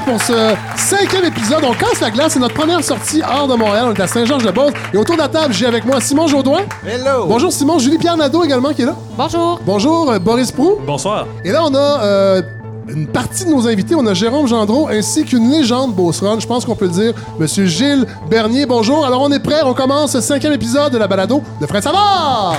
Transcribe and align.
pour 0.00 0.20
ce 0.20 0.54
cinquième 0.76 1.24
épisode. 1.24 1.62
On 1.64 1.72
casse 1.72 2.00
la 2.00 2.10
glace. 2.10 2.32
C'est 2.32 2.40
notre 2.40 2.54
première 2.54 2.82
sortie 2.82 3.22
hors 3.22 3.46
de 3.46 3.54
Montréal. 3.54 3.86
On 3.88 3.94
est 3.94 4.00
à 4.00 4.06
Saint-Georges-de-Beauce. 4.06 4.72
Et 4.92 4.96
autour 4.96 5.16
de 5.16 5.20
la 5.20 5.28
table, 5.28 5.52
j'ai 5.52 5.66
avec 5.66 5.84
moi 5.84 6.00
Simon 6.00 6.26
Jaudoin. 6.26 6.60
Hello! 6.86 7.26
Bonjour 7.26 7.52
Simon. 7.52 7.78
Julie-Pierre 7.78 8.16
Nadeau 8.16 8.44
également 8.44 8.72
qui 8.72 8.82
est 8.82 8.86
là. 8.86 8.96
Bonjour. 9.16 9.60
Bonjour 9.64 10.10
euh, 10.10 10.18
Boris 10.18 10.50
Prou. 10.50 10.78
Bonsoir. 10.86 11.26
Et 11.44 11.52
là, 11.52 11.62
on 11.64 11.74
a 11.74 12.02
euh, 12.02 12.42
une 12.88 13.06
partie 13.06 13.44
de 13.44 13.50
nos 13.50 13.68
invités. 13.68 13.94
On 13.94 14.06
a 14.06 14.14
Jérôme 14.14 14.46
Gendreau 14.46 14.88
ainsi 14.88 15.24
qu'une 15.24 15.50
légende 15.50 15.94
Beauceron. 15.94 16.40
Je 16.40 16.46
pense 16.46 16.64
qu'on 16.64 16.76
peut 16.76 16.86
le 16.86 16.90
dire. 16.92 17.12
Monsieur 17.38 17.66
Gilles 17.66 18.06
Bernier. 18.28 18.66
Bonjour. 18.66 19.04
Alors, 19.04 19.22
on 19.22 19.30
est 19.32 19.40
prêt. 19.40 19.60
On 19.64 19.74
commence 19.74 20.12
ce 20.12 20.20
cinquième 20.20 20.52
épisode 20.52 20.92
de 20.92 20.98
la 20.98 21.06
balado 21.06 21.42
de 21.60 21.66
Fred 21.66 21.82
Savard. 21.82 22.56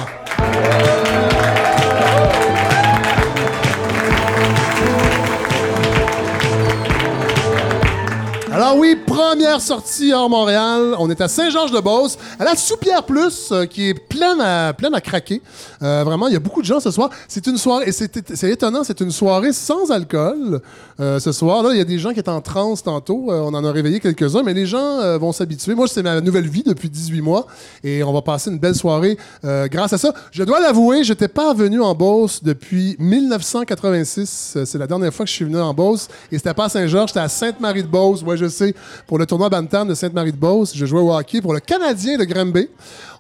Alors 8.55 8.77
oui, 8.77 8.95
première 8.95 9.59
sortie 9.59 10.13
hors 10.13 10.29
Montréal. 10.29 10.95
On 10.97 11.09
est 11.09 11.19
à 11.19 11.27
Saint-Georges-de-Beauce, 11.27 12.17
à 12.39 12.45
la 12.45 12.55
Soupière 12.55 13.03
Plus, 13.03 13.49
euh, 13.51 13.65
qui 13.65 13.89
est 13.89 13.93
pleine 13.93 14.39
à, 14.39 14.73
craquer. 15.03 15.41
Euh, 15.83 16.05
vraiment, 16.05 16.29
il 16.29 16.33
y 16.35 16.37
a 16.37 16.39
beaucoup 16.39 16.61
de 16.61 16.65
gens 16.65 16.79
ce 16.79 16.89
soir. 16.89 17.09
C'est 17.27 17.47
une 17.47 17.57
soirée, 17.57 17.89
et 17.89 17.91
c'est 17.91 18.49
étonnant, 18.49 18.85
c'est 18.85 19.01
une 19.01 19.11
soirée 19.11 19.51
sans 19.51 19.91
alcool. 19.91 20.61
Euh, 21.01 21.19
ce 21.19 21.33
soir, 21.33 21.63
là, 21.63 21.71
il 21.73 21.77
y 21.79 21.81
a 21.81 21.83
des 21.83 21.99
gens 21.99 22.13
qui 22.13 22.21
étaient 22.21 22.29
en 22.29 22.39
transe 22.39 22.81
tantôt. 22.81 23.25
On 23.27 23.53
en 23.53 23.65
a 23.65 23.71
réveillé 23.73 23.99
quelques-uns, 23.99 24.41
mais 24.41 24.53
les 24.53 24.65
gens 24.65 25.17
vont 25.17 25.33
s'habituer. 25.33 25.75
Moi, 25.75 25.89
c'est 25.89 26.01
ma 26.01 26.21
nouvelle 26.21 26.47
vie 26.47 26.63
depuis 26.63 26.89
18 26.89 27.19
mois, 27.19 27.47
et 27.83 28.03
on 28.03 28.13
va 28.13 28.21
passer 28.21 28.51
une 28.51 28.59
belle 28.59 28.75
soirée 28.75 29.17
grâce 29.43 29.91
à 29.91 29.97
ça. 29.97 30.13
Je 30.31 30.43
dois 30.43 30.61
l'avouer, 30.61 31.03
je 31.03 31.11
n'étais 31.11 31.27
pas 31.27 31.53
venu 31.53 31.81
en 31.81 31.93
Beauce 31.93 32.41
depuis 32.41 32.95
1986. 32.99 34.53
Euh, 34.55 34.65
C'est 34.65 34.77
la 34.77 34.87
dernière 34.87 35.13
fois 35.13 35.25
que 35.25 35.29
je 35.29 35.35
suis 35.35 35.45
venu 35.45 35.59
en 35.59 35.73
Beauce, 35.73 36.07
et 36.31 36.37
c'était 36.37 36.53
pas 36.53 36.65
à 36.65 36.69
Saint-Georges, 36.69 37.09
c'était 37.09 37.19
à 37.19 37.27
Sainte-Marie-de-Beauce. 37.27 38.23
Sais, 38.47 38.73
pour 39.07 39.17
le 39.17 39.25
tournoi 39.25 39.49
Bantam 39.49 39.87
de 39.87 39.93
Sainte-Marie-de-Beauce. 39.93 40.73
Je 40.75 40.85
jouais 40.85 41.01
au 41.01 41.13
hockey 41.13 41.41
pour 41.41 41.53
le 41.53 41.59
Canadien 41.59 42.17
de 42.17 42.23
Granby. 42.23 42.69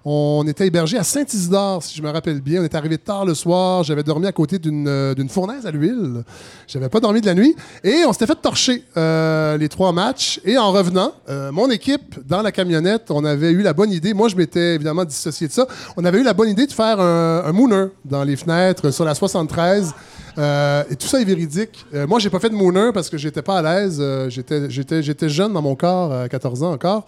On 0.07 0.45
était 0.47 0.67
hébergé 0.67 0.99
à 0.99 1.03
Saint-Isidore, 1.03 1.81
si 1.81 1.97
je 1.97 2.03
me 2.03 2.11
rappelle 2.11 2.39
bien. 2.39 2.61
On 2.61 2.63
est 2.63 2.75
arrivé 2.75 2.99
tard 2.99 3.25
le 3.25 3.33
soir. 3.33 3.83
J'avais 3.83 4.03
dormi 4.03 4.27
à 4.27 4.31
côté 4.31 4.59
d'une 4.59 4.87
euh, 4.87 5.27
fournaise 5.27 5.65
à 5.65 5.71
l'huile. 5.71 6.23
J'avais 6.67 6.89
pas 6.89 6.99
dormi 6.99 7.21
de 7.21 7.25
la 7.25 7.33
nuit. 7.33 7.55
Et 7.83 8.03
on 8.07 8.13
s'était 8.13 8.27
fait 8.27 8.39
torcher 8.39 8.83
euh, 8.97 9.57
les 9.57 9.67
trois 9.67 9.91
matchs. 9.93 10.39
Et 10.45 10.59
en 10.59 10.71
revenant, 10.71 11.11
euh, 11.27 11.51
mon 11.51 11.71
équipe, 11.71 12.19
dans 12.27 12.43
la 12.43 12.51
camionnette, 12.51 13.09
on 13.09 13.25
avait 13.25 13.49
eu 13.49 13.63
la 13.63 13.73
bonne 13.73 13.91
idée. 13.91 14.13
Moi, 14.13 14.27
je 14.27 14.35
m'étais 14.35 14.75
évidemment 14.75 15.05
dissocié 15.05 15.47
de 15.47 15.53
ça. 15.53 15.65
On 15.97 16.05
avait 16.05 16.19
eu 16.19 16.23
la 16.23 16.35
bonne 16.35 16.49
idée 16.49 16.67
de 16.67 16.71
faire 16.71 16.99
un, 16.99 17.43
un 17.43 17.51
mooner 17.51 17.87
dans 18.05 18.23
les 18.23 18.35
fenêtres 18.35 18.91
sur 18.91 19.05
la 19.05 19.15
73. 19.15 19.91
Euh, 20.37 20.83
et 20.89 20.95
tout 20.95 21.07
ça 21.07 21.21
est 21.21 21.25
véridique. 21.25 21.85
Euh, 21.93 22.07
moi, 22.07 22.19
j'ai 22.19 22.29
pas 22.29 22.39
fait 22.39 22.49
de 22.49 22.55
mooner 22.55 22.91
parce 22.93 23.09
que 23.09 23.17
j'étais 23.17 23.41
pas 23.41 23.59
à 23.59 23.61
l'aise. 23.61 23.97
Euh, 23.99 24.29
j'étais, 24.29 25.29
jeune 25.29 25.53
dans 25.53 25.61
mon 25.61 25.75
corps, 25.75 26.11
à 26.13 26.29
14 26.29 26.63
ans 26.63 26.73
encore. 26.73 27.05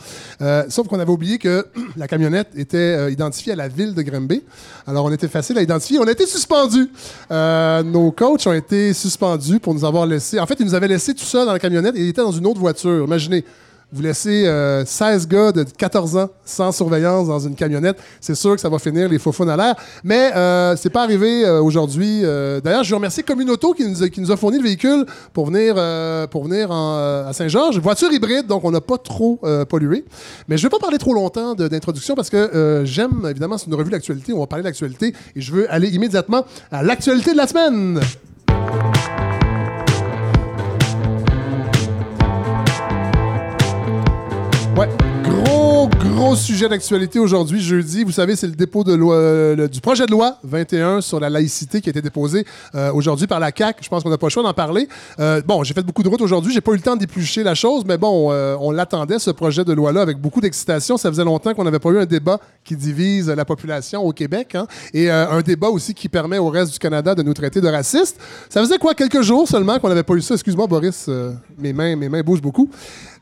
Sauf 0.69 0.87
qu'on 0.87 0.99
avait 0.99 1.11
oublié 1.11 1.37
que 1.37 1.65
la 1.97 2.07
camionnette 2.07 2.49
était 2.55 3.11
identifiée 3.11 3.53
à 3.53 3.55
la 3.55 3.67
ville 3.67 3.93
de 3.93 4.01
Granby. 4.01 4.43
Alors, 4.85 5.05
on 5.05 5.11
était 5.11 5.27
facile 5.27 5.57
à 5.57 5.61
identifier. 5.61 5.99
On 5.99 6.07
a 6.07 6.11
été 6.11 6.25
suspendus. 6.25 6.89
Nos 7.29 8.11
coachs 8.11 8.47
ont 8.47 8.53
été 8.53 8.93
suspendus 8.93 9.59
pour 9.59 9.73
nous 9.73 9.85
avoir 9.85 10.05
laissé. 10.05 10.39
En 10.39 10.45
fait, 10.45 10.55
ils 10.59 10.65
nous 10.65 10.75
avaient 10.75 10.87
laissé 10.87 11.13
tout 11.13 11.25
seuls 11.25 11.45
dans 11.45 11.53
la 11.53 11.59
camionnette 11.59 11.95
et 11.95 12.01
ils 12.01 12.09
étaient 12.09 12.21
dans 12.21 12.31
une 12.31 12.47
autre 12.47 12.59
voiture. 12.59 13.05
Imaginez. 13.05 13.43
Vous 13.93 14.01
laissez 14.01 14.45
euh, 14.45 14.83
16 14.83 15.29
gars 15.29 15.53
de 15.53 15.63
14 15.63 16.17
ans 16.17 16.29
sans 16.43 16.73
surveillance 16.73 17.29
dans 17.29 17.39
une 17.39 17.55
camionnette, 17.55 17.97
c'est 18.19 18.35
sûr 18.35 18.53
que 18.55 18.59
ça 18.59 18.67
va 18.67 18.79
finir 18.79 19.07
les 19.07 19.17
faux 19.17 19.31
à 19.47 19.55
l'air. 19.55 19.75
Mais 20.03 20.31
euh, 20.35 20.75
c'est 20.75 20.89
pas 20.89 21.03
arrivé 21.03 21.45
euh, 21.45 21.61
aujourd'hui. 21.61 22.19
Euh, 22.25 22.59
D'ailleurs, 22.59 22.83
je 22.83 22.89
veux 22.89 22.97
remercier 22.97 23.23
Communauto 23.23 23.73
qui 23.73 23.87
nous, 23.87 24.03
a, 24.03 24.09
qui 24.09 24.19
nous 24.19 24.29
a 24.29 24.35
fourni 24.35 24.57
le 24.57 24.63
véhicule 24.65 25.05
pour 25.31 25.45
venir, 25.45 25.75
euh, 25.77 26.27
pour 26.27 26.43
venir 26.43 26.69
en, 26.69 26.97
euh, 26.97 27.29
à 27.29 27.31
Saint-Georges. 27.31 27.79
Voiture 27.79 28.11
hybride, 28.11 28.45
donc 28.45 28.65
on 28.65 28.71
n'a 28.71 28.81
pas 28.81 28.97
trop 28.97 29.39
euh, 29.45 29.63
pollué. 29.63 30.03
Mais 30.49 30.57
je 30.57 30.65
ne 30.65 30.69
vais 30.69 30.77
pas 30.77 30.79
parler 30.81 30.97
trop 30.97 31.13
longtemps 31.13 31.55
d'introduction 31.55 32.13
parce 32.13 32.29
que 32.29 32.35
euh, 32.35 32.83
j'aime, 32.83 33.25
évidemment, 33.29 33.57
c'est 33.57 33.67
une 33.67 33.75
revue 33.75 33.91
d'actualité. 33.91 34.33
On 34.33 34.39
va 34.41 34.47
parler 34.47 34.63
d'actualité 34.63 35.13
et 35.33 35.39
je 35.39 35.53
veux 35.53 35.71
aller 35.71 35.87
immédiatement 35.95 36.45
à 36.71 36.83
l'actualité 36.83 37.31
de 37.31 37.37
la 37.37 37.47
semaine. 37.47 38.01
Gros, 46.27 46.35
sujet 46.35 46.67
d'actualité 46.67 47.19
aujourd'hui, 47.19 47.61
jeudi. 47.61 48.03
Vous 48.03 48.11
savez, 48.11 48.35
c'est 48.35 48.47
le 48.47 48.53
dépôt 48.53 48.83
de 48.83 48.93
loi, 48.93 49.67
du 49.67 49.79
projet 49.79 50.05
de 50.05 50.11
loi 50.11 50.37
21 50.43 50.99
sur 51.01 51.19
la 51.19 51.29
laïcité 51.29 51.79
qui 51.79 51.89
a 51.89 51.91
été 51.91 52.01
déposé 52.01 52.45
euh, 52.75 52.91
aujourd'hui 52.91 53.27
par 53.27 53.39
la 53.39 53.51
CAQ. 53.55 53.83
Je 53.83 53.89
pense 53.89 54.03
qu'on 54.03 54.09
n'a 54.09 54.17
pas 54.17 54.27
le 54.27 54.31
choix 54.31 54.43
d'en 54.43 54.53
parler. 54.53 54.89
Euh, 55.19 55.41
bon, 55.45 55.63
j'ai 55.63 55.73
fait 55.73 55.83
beaucoup 55.83 56.03
de 56.03 56.09
route 56.09 56.21
aujourd'hui. 56.21 56.53
J'ai 56.53 56.61
pas 56.61 56.71
eu 56.71 56.75
le 56.75 56.81
temps 56.81 56.97
d'éplucher 56.97 57.43
la 57.43 57.55
chose, 57.55 57.83
mais 57.87 57.97
bon, 57.97 58.31
euh, 58.31 58.57
on 58.59 58.71
l'attendait, 58.71 59.19
ce 59.19 59.31
projet 59.31 59.63
de 59.63 59.71
loi-là, 59.71 60.01
avec 60.01 60.17
beaucoup 60.17 60.41
d'excitation. 60.41 60.97
Ça 60.97 61.09
faisait 61.09 61.23
longtemps 61.23 61.53
qu'on 61.53 61.63
n'avait 61.63 61.79
pas 61.79 61.89
eu 61.89 61.99
un 61.99 62.05
débat 62.05 62.39
qui 62.65 62.75
divise 62.75 63.29
la 63.29 63.45
population 63.45 64.03
au 64.03 64.11
Québec, 64.11 64.55
hein, 64.55 64.67
et 64.93 65.09
un 65.09 65.39
débat 65.39 65.69
aussi 65.69 65.93
qui 65.93 66.09
permet 66.09 66.37
au 66.37 66.49
reste 66.49 66.73
du 66.73 66.79
Canada 66.79 67.15
de 67.15 67.23
nous 67.23 67.33
traiter 67.33 67.61
de 67.61 67.67
racistes. 67.69 68.17
Ça 68.49 68.61
faisait 68.61 68.77
quoi, 68.77 68.93
quelques 68.93 69.21
jours 69.21 69.47
seulement 69.47 69.79
qu'on 69.79 69.87
n'avait 69.87 70.03
pas 70.03 70.15
eu 70.15 70.21
ça? 70.21 70.33
Excuse-moi, 70.33 70.67
Boris, 70.67 71.09
mes, 71.57 71.71
mains, 71.71 71.95
mes 71.95 72.09
mains 72.09 72.21
bougent 72.21 72.41
beaucoup. 72.41 72.69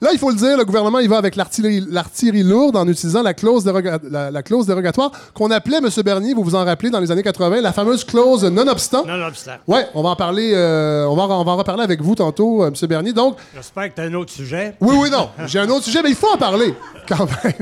Là, 0.01 0.09
il 0.13 0.19
faut 0.19 0.29
le 0.29 0.35
dire, 0.35 0.57
le 0.57 0.65
gouvernement, 0.65 0.99
il 0.99 1.09
va 1.09 1.17
avec 1.17 1.35
l'artillerie 1.35 2.43
lourde 2.43 2.75
en 2.75 2.87
utilisant 2.87 3.23
la 3.23 3.33
clause, 3.33 3.65
déroga- 3.65 3.99
la, 4.09 4.31
la 4.31 4.43
clause 4.43 4.65
dérogatoire 4.67 5.11
qu'on 5.33 5.51
appelait, 5.51 5.77
M. 5.77 5.89
Bernier, 6.03 6.33
vous 6.33 6.43
vous 6.43 6.55
en 6.55 6.65
rappelez, 6.65 6.89
dans 6.89 6.99
les 6.99 7.11
années 7.11 7.23
80, 7.23 7.61
la 7.61 7.71
fameuse 7.73 8.03
clause 8.03 8.43
non-obstant. 8.43 9.05
Nonobstant. 9.05 9.53
Ouais, 9.67 9.87
on 9.93 10.03
va 10.03 10.09
en 10.09 10.15
parler, 10.15 10.51
euh, 10.53 11.05
on, 11.05 11.15
va, 11.15 11.23
on 11.23 11.43
va 11.43 11.51
en 11.51 11.57
reparler 11.57 11.83
avec 11.83 12.01
vous 12.01 12.15
tantôt, 12.15 12.63
euh, 12.63 12.67
M. 12.67 12.87
Bernier. 12.87 13.13
Donc, 13.13 13.37
J'espère 13.55 13.89
que 13.89 13.95
tu 13.95 14.01
as 14.01 14.05
un 14.05 14.13
autre 14.13 14.31
sujet. 14.31 14.75
oui, 14.81 14.95
oui, 14.99 15.09
non. 15.09 15.29
J'ai 15.47 15.59
un 15.59 15.69
autre 15.69 15.83
sujet, 15.85 16.01
mais 16.03 16.09
il 16.09 16.15
faut 16.15 16.29
en 16.33 16.37
parler, 16.37 16.73
quand 17.07 17.25
même. 17.43 17.53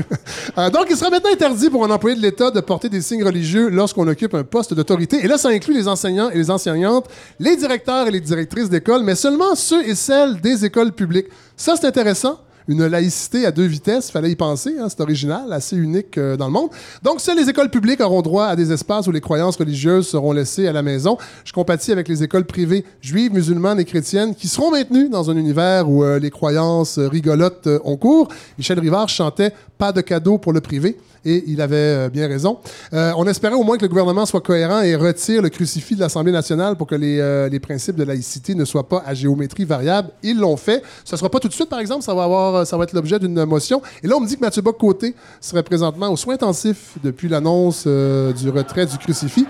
Euh, 0.57 0.69
donc, 0.69 0.85
il 0.89 0.97
sera 0.97 1.09
maintenant 1.09 1.31
interdit 1.31 1.69
pour 1.69 1.83
un 1.85 1.89
employé 1.91 2.16
de 2.16 2.22
l'État 2.22 2.51
de 2.51 2.59
porter 2.61 2.89
des 2.89 3.01
signes 3.01 3.23
religieux 3.23 3.69
lorsqu'on 3.69 4.07
occupe 4.07 4.33
un 4.33 4.43
poste 4.43 4.73
d'autorité. 4.73 5.23
Et 5.23 5.27
là, 5.27 5.38
ça 5.38 5.49
inclut 5.49 5.73
les 5.73 5.88
enseignants 5.88 6.29
et 6.29 6.38
les 6.38 6.49
enseignantes, 6.51 7.05
les 7.39 7.55
directeurs 7.55 8.07
et 8.07 8.11
les 8.11 8.22
directrices 8.22 8.69
d'école, 8.69 9.03
mais 9.03 9.16
seulement 9.16 9.55
ceux 9.55 9.88
et 9.88 9.95
celles 9.95 10.39
des 10.41 10.66
écoles 10.66 10.91
publiques. 10.91 11.27
Ça, 11.56 11.75
c'est 11.75 11.88
intéressant. 11.88 12.40
Une 12.68 12.85
laïcité 12.85 13.46
à 13.46 13.51
deux 13.51 13.66
vitesses, 13.66 14.09
fallait 14.09 14.31
y 14.31 14.35
penser, 14.35 14.75
hein, 14.79 14.88
c'est 14.90 15.01
original, 15.01 15.51
assez 15.51 15.75
unique 15.75 16.18
euh, 16.18 16.38
dans 16.38 16.46
le 16.46 16.53
monde. 16.53 16.69
Donc, 17.01 17.19
seules 17.19 17.38
les 17.38 17.50
écoles 17.50 17.69
publiques 17.69 18.00
auront 18.00 18.22
droit 18.22 18.46
à 18.46 18.56
des 18.56 18.72
espaces 18.72 19.07
où 19.07 19.12
les 19.12 19.22
croyances 19.22 19.57
religieuses 19.57 20.07
seront 20.07 20.31
laissées 20.31 20.68
à 20.68 20.72
la 20.72 20.81
maison. 20.81 21.18
Je 21.44 21.52
compatis 21.52 21.91
avec 21.91 22.07
les 22.07 22.23
écoles 22.23 22.46
privées 22.46 22.85
juives, 23.02 23.34
musulmanes 23.34 23.79
et 23.79 23.85
chrétiennes 23.85 24.35
qui 24.35 24.47
seront 24.47 24.72
maintenues 24.72 25.09
dans 25.09 25.29
un 25.29 25.35
univers 25.35 25.90
où 25.90 26.03
euh, 26.03 26.19
les 26.19 26.31
croyances 26.31 27.00
rigolotes 27.00 27.68
euh, 27.68 27.79
ont 27.84 27.97
cours. 27.97 28.29
Michel 28.57 28.79
Rivard 28.79 29.09
chantait 29.09 29.52
Pas 29.78 29.91
de 29.91 30.02
cadeau 30.02 30.38
pour 30.38 30.53
le 30.53 30.62
privé 30.62 30.97
et 31.25 31.44
il 31.47 31.62
avait 31.62 32.09
bien 32.09 32.28
raison. 32.28 32.57
On 32.91 33.25
espérait 33.28 33.56
au 33.56 33.63
moins 33.63 33.78
que 33.78 33.84
le 33.84 33.88
gouvernement 33.88 34.25
soit 34.25 34.41
cohérent 34.41 34.81
et 34.81 34.94
retire 34.94 35.41
le 35.41 35.47
crucifix 35.47 35.96
de 35.96 36.02
l'Assemblée 36.02 36.34
nationale 36.34 36.75
pour 36.75 36.85
que 36.85 36.96
les, 36.96 37.47
les 37.50 37.59
principes 37.62 37.96
de 37.96 38.03
laïcité 38.03 38.56
ne 38.56 38.66
soient 38.66 38.90
pas 38.90 39.02
à 39.06 39.13
géométrie 39.13 39.63
variable. 39.63 40.09
Ils 40.22 40.38
l'ont 40.38 40.57
fait. 40.57 40.84
Ce 41.06 41.16
ne 41.16 41.18
sera 41.18 41.29
pas 41.29 41.40
tout 41.40 41.47
de 41.47 41.53
suite, 41.53 41.69
par 41.69 41.79
exemple, 41.79 42.03
ça 42.03 42.13
va, 42.13 42.25
avoir, 42.25 42.53
ça 42.66 42.78
va 42.78 42.84
être 42.84 42.94
l'objet 42.94 43.19
d'une 43.19 43.46
motion. 43.46 43.81
Et 44.03 44.08
là, 44.08 44.16
on 44.18 44.22
me 44.22 44.28
dit 44.28 44.36
que 44.36 44.41
Mathieu 44.41 44.62
Bock-Côté 44.62 45.16
serait 45.41 45.64
présentement 45.64 46.09
aux 46.09 46.18
soins 46.18 46.36
intensifs 46.36 46.96
depuis 47.03 47.28
l'annonce 47.28 47.84
euh, 47.88 48.34
du 48.34 48.50
retrait 48.50 48.86
du 48.86 48.97
crucifix. 48.97 49.46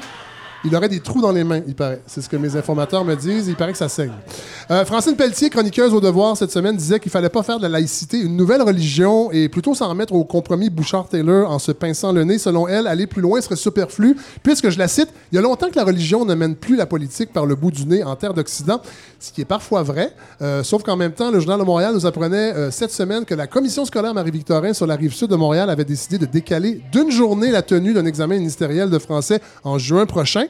Il 0.65 0.73
aurait 0.77 0.87
des 0.87 1.01
trous 1.01 1.21
dans 1.21 1.31
les 1.31 1.43
mains, 1.43 1.61
il 1.67 1.75
paraît. 1.75 2.01
C'est 2.07 2.21
ce 2.21 2.29
que 2.29 2.37
mes 2.37 2.55
informateurs 2.55 3.03
me 3.03 3.15
disent. 3.15 3.47
Il 3.49 3.55
paraît 3.55 3.73
que 3.73 3.77
ça 3.77 3.89
saigne. 3.89 4.13
Euh, 4.71 4.85
Francine 4.85 5.15
Pelletier, 5.17 5.49
chroniqueuse 5.49 5.93
au 5.93 5.99
Devoir 5.99 6.37
cette 6.37 6.51
semaine, 6.51 6.77
disait 6.77 7.01
qu'il 7.01 7.11
fallait 7.11 7.27
pas 7.27 7.43
faire 7.43 7.57
de 7.57 7.63
la 7.63 7.69
laïcité 7.69 8.17
une 8.17 8.37
nouvelle 8.37 8.61
religion 8.61 9.29
et 9.33 9.49
plutôt 9.49 9.75
s'en 9.75 9.89
remettre 9.89 10.13
au 10.13 10.23
compromis 10.23 10.69
Bouchard-Taylor 10.69 11.51
en 11.51 11.59
se 11.59 11.73
pinçant 11.73 12.13
le 12.13 12.23
nez. 12.23 12.37
Selon 12.37 12.69
elle, 12.69 12.87
aller 12.87 13.07
plus 13.07 13.21
loin 13.21 13.41
serait 13.41 13.57
superflu, 13.57 14.15
puisque, 14.41 14.69
je 14.69 14.79
la 14.79 14.87
cite, 14.87 15.09
il 15.33 15.35
y 15.35 15.37
a 15.37 15.41
longtemps 15.41 15.69
que 15.69 15.75
la 15.75 15.83
religion 15.83 16.23
ne 16.23 16.33
mène 16.33 16.55
plus 16.55 16.77
la 16.77 16.85
politique 16.85 17.33
par 17.33 17.45
le 17.45 17.55
bout 17.55 17.71
du 17.71 17.85
nez 17.85 18.01
en 18.05 18.15
terre 18.15 18.33
d'Occident, 18.33 18.81
ce 19.19 19.33
qui 19.33 19.41
est 19.41 19.45
parfois 19.45 19.83
vrai. 19.83 20.13
Euh, 20.41 20.63
sauf 20.63 20.81
qu'en 20.83 20.95
même 20.95 21.11
temps, 21.11 21.29
le 21.29 21.41
Journal 21.41 21.59
de 21.59 21.65
Montréal 21.65 21.93
nous 21.93 22.05
apprenait 22.05 22.53
euh, 22.53 22.71
cette 22.71 22.91
semaine 22.91 23.25
que 23.25 23.35
la 23.35 23.47
commission 23.47 23.83
scolaire 23.83 24.13
Marie-Victorin 24.13 24.71
sur 24.71 24.87
la 24.87 24.95
rive 24.95 25.13
sud 25.13 25.29
de 25.29 25.35
Montréal 25.35 25.69
avait 25.69 25.83
décidé 25.83 26.17
de 26.17 26.25
décaler 26.25 26.81
d'une 26.93 27.11
journée 27.11 27.51
la 27.51 27.63
tenue 27.63 27.93
d'un 27.93 28.05
examen 28.05 28.37
ministériel 28.37 28.89
de 28.89 28.97
français 28.97 29.41
en 29.65 29.77
juin 29.77 30.05
prochain 30.05 30.45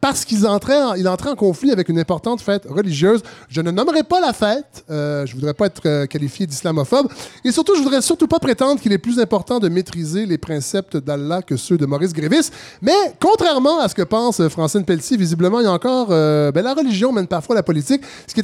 parce 0.00 0.24
qu'ils 0.24 0.46
entraient 0.46 0.82
en, 0.82 0.94
il 0.94 1.06
entrait 1.08 1.30
en 1.30 1.36
conflit 1.36 1.70
avec 1.70 1.88
une 1.88 1.98
importante 1.98 2.40
fête 2.40 2.66
religieuse. 2.68 3.22
Je 3.48 3.60
ne 3.60 3.70
nommerai 3.70 4.02
pas 4.02 4.20
la 4.20 4.32
fête. 4.32 4.84
Euh, 4.90 5.26
je 5.26 5.34
voudrais 5.34 5.54
pas 5.54 5.66
être 5.66 5.82
euh, 5.86 6.06
qualifié 6.06 6.46
d'islamophobe. 6.46 7.08
Et 7.44 7.52
surtout, 7.52 7.74
je 7.76 7.82
voudrais 7.82 8.00
surtout 8.00 8.26
pas 8.26 8.38
prétendre 8.38 8.80
qu'il 8.80 8.92
est 8.92 8.98
plus 8.98 9.18
important 9.18 9.58
de 9.58 9.68
maîtriser 9.68 10.24
les 10.24 10.38
préceptes 10.38 10.96
d'Allah 10.96 11.42
que 11.42 11.56
ceux 11.56 11.76
de 11.76 11.84
Maurice 11.84 12.12
Grévis. 12.12 12.50
Mais 12.80 12.92
contrairement 13.20 13.80
à 13.80 13.88
ce 13.88 13.94
que 13.94 14.02
pense 14.02 14.40
euh, 14.40 14.48
Francine 14.48 14.84
Pelletier, 14.84 15.16
visiblement, 15.16 15.60
il 15.60 15.64
y 15.64 15.66
a 15.66 15.72
encore... 15.72 16.08
euh, 16.10 16.50
ben, 16.50 16.62
la 16.62 16.74
religion 16.74 17.12
mène 17.12 17.26
parfois 17.26 17.54
la 17.54 17.62
politique. 17.62 18.02
Ce 18.26 18.34
qui 18.34 18.40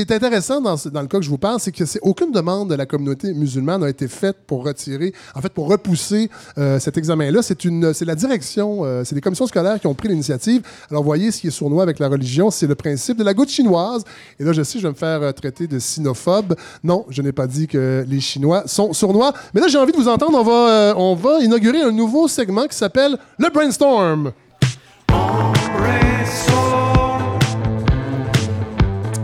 est, 0.00 0.10
intéressant 0.10 0.60
dans, 0.60 0.74
le 0.74 1.06
cas 1.06 1.18
que 1.18 1.24
je 1.24 1.30
vous 1.30 1.38
parle, 1.38 1.60
c'est 1.60 1.72
que 1.72 1.84
aucune 2.02 2.32
demande 2.32 2.70
de 2.70 2.74
la 2.74 2.86
communauté 2.86 3.32
musulmane 3.32 3.84
a 3.84 3.88
été 3.88 4.08
faite 4.08 4.38
pour 4.46 4.64
retirer, 4.64 5.12
en 5.34 5.40
fait, 5.40 5.52
pour 5.52 5.68
repousser 5.68 6.30
cet 6.78 6.96
examen-là. 6.96 7.42
C'est 7.42 8.04
la 8.04 8.14
direction, 8.14 8.82
c'est 9.04 9.14
les 9.14 9.20
commissions 9.20 9.46
scolaires 9.46 9.78
qui 9.80 9.86
ont 9.86 9.94
pris 9.94 10.08
l'initiative. 10.08 10.62
Alors, 10.96 11.04
voyez 11.04 11.30
ce 11.30 11.42
qui 11.42 11.48
est 11.48 11.50
sournois 11.50 11.82
avec 11.82 11.98
la 11.98 12.08
religion, 12.08 12.50
c'est 12.50 12.66
le 12.66 12.74
principe 12.74 13.18
de 13.18 13.22
la 13.22 13.34
goutte 13.34 13.50
chinoise. 13.50 14.02
Et 14.40 14.44
là, 14.44 14.54
je 14.54 14.62
sais, 14.62 14.78
je 14.78 14.84
vais 14.84 14.94
me 14.94 14.96
faire 14.96 15.20
euh, 15.20 15.30
traiter 15.30 15.66
de 15.66 15.78
sinophobe. 15.78 16.54
Non, 16.82 17.04
je 17.10 17.20
n'ai 17.20 17.32
pas 17.32 17.46
dit 17.46 17.66
que 17.66 18.02
les 18.08 18.18
Chinois 18.18 18.62
sont 18.64 18.94
sournois. 18.94 19.34
Mais 19.52 19.60
là, 19.60 19.68
j'ai 19.68 19.76
envie 19.76 19.92
de 19.92 19.96
vous 19.98 20.08
entendre. 20.08 20.38
On 20.38 20.42
va, 20.42 20.70
euh, 20.70 20.94
on 20.96 21.14
va 21.14 21.40
inaugurer 21.40 21.82
un 21.82 21.92
nouveau 21.92 22.28
segment 22.28 22.66
qui 22.66 22.78
s'appelle 22.78 23.18
le 23.38 23.50
Brainstorm. 23.50 24.32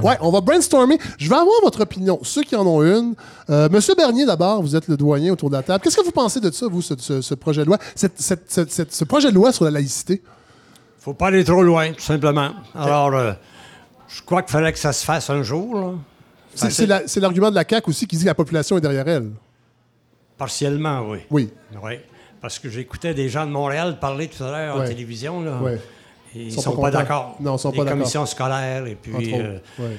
Ouais, 0.02 0.18
on 0.20 0.30
va 0.30 0.42
brainstormer. 0.42 0.98
Je 1.16 1.30
vais 1.30 1.36
avoir 1.36 1.62
votre 1.62 1.80
opinion, 1.80 2.18
ceux 2.22 2.42
qui 2.42 2.54
en 2.54 2.66
ont 2.66 2.82
une. 2.82 3.14
Euh, 3.48 3.70
Monsieur 3.70 3.94
Bernier, 3.94 4.26
d'abord, 4.26 4.60
vous 4.60 4.76
êtes 4.76 4.88
le 4.88 4.98
doyen 4.98 5.32
autour 5.32 5.48
de 5.48 5.54
la 5.54 5.62
table. 5.62 5.82
Qu'est-ce 5.82 5.96
que 5.96 6.04
vous 6.04 6.10
pensez 6.10 6.38
de 6.38 6.50
ça, 6.50 6.66
vous, 6.66 6.82
ce, 6.82 7.34
projet 7.34 7.62
de 7.62 7.68
loi, 7.68 7.78
ce 7.94 9.04
projet 9.04 9.30
de 9.30 9.34
loi 9.34 9.52
sur 9.52 9.64
la 9.64 9.70
laïcité? 9.70 10.20
Faut 11.02 11.14
pas 11.14 11.26
aller 11.28 11.44
trop 11.44 11.62
loin, 11.62 11.92
tout 11.92 12.00
simplement. 12.00 12.50
Alors, 12.74 13.12
euh, 13.14 13.32
je 14.08 14.22
crois 14.22 14.42
qu'il 14.42 14.52
fallait 14.52 14.72
que 14.72 14.78
ça 14.78 14.92
se 14.92 15.04
fasse 15.04 15.28
un 15.30 15.42
jour. 15.42 15.96
C'est- 16.54 16.86
la- 16.86 17.02
l'argument 17.16 17.50
de 17.50 17.54
la 17.56 17.64
CAQ 17.68 17.90
aussi 17.90 18.06
qui 18.06 18.16
dit 18.16 18.22
que 18.22 18.28
la 18.28 18.34
population 18.34 18.76
est 18.76 18.80
derrière 18.80 19.08
elle. 19.08 19.30
Partiellement, 20.38 21.02
oui. 21.08 21.18
Oui. 21.30 21.52
Oui. 21.82 21.92
Parce 22.40 22.58
que 22.58 22.68
j'écoutais 22.68 23.14
des 23.14 23.28
gens 23.28 23.46
de 23.46 23.50
Montréal 23.50 23.98
parler 24.00 24.28
tout 24.28 24.42
à 24.44 24.50
l'heure 24.50 24.76
Ouais. 24.76 24.84
en 24.84 24.88
télévision, 24.88 25.42
là. 25.42 25.58
Ouais. 25.60 25.80
Et 26.34 26.44
Ils 26.44 26.52
Sont 26.52 26.60
sont, 26.62 26.76
pas 26.80 26.90
d'accord. 26.90 27.36
Non, 27.40 27.56
ils 27.56 27.58
sont 27.58 27.70
Les 27.70 27.76
pas 27.78 27.84
d'accord. 27.84 27.98
commissions 27.98 28.26
scolaires, 28.26 28.86
et 28.86 28.94
puis... 28.94 29.34
Euh, 29.34 29.58
Ouais. 29.78 29.96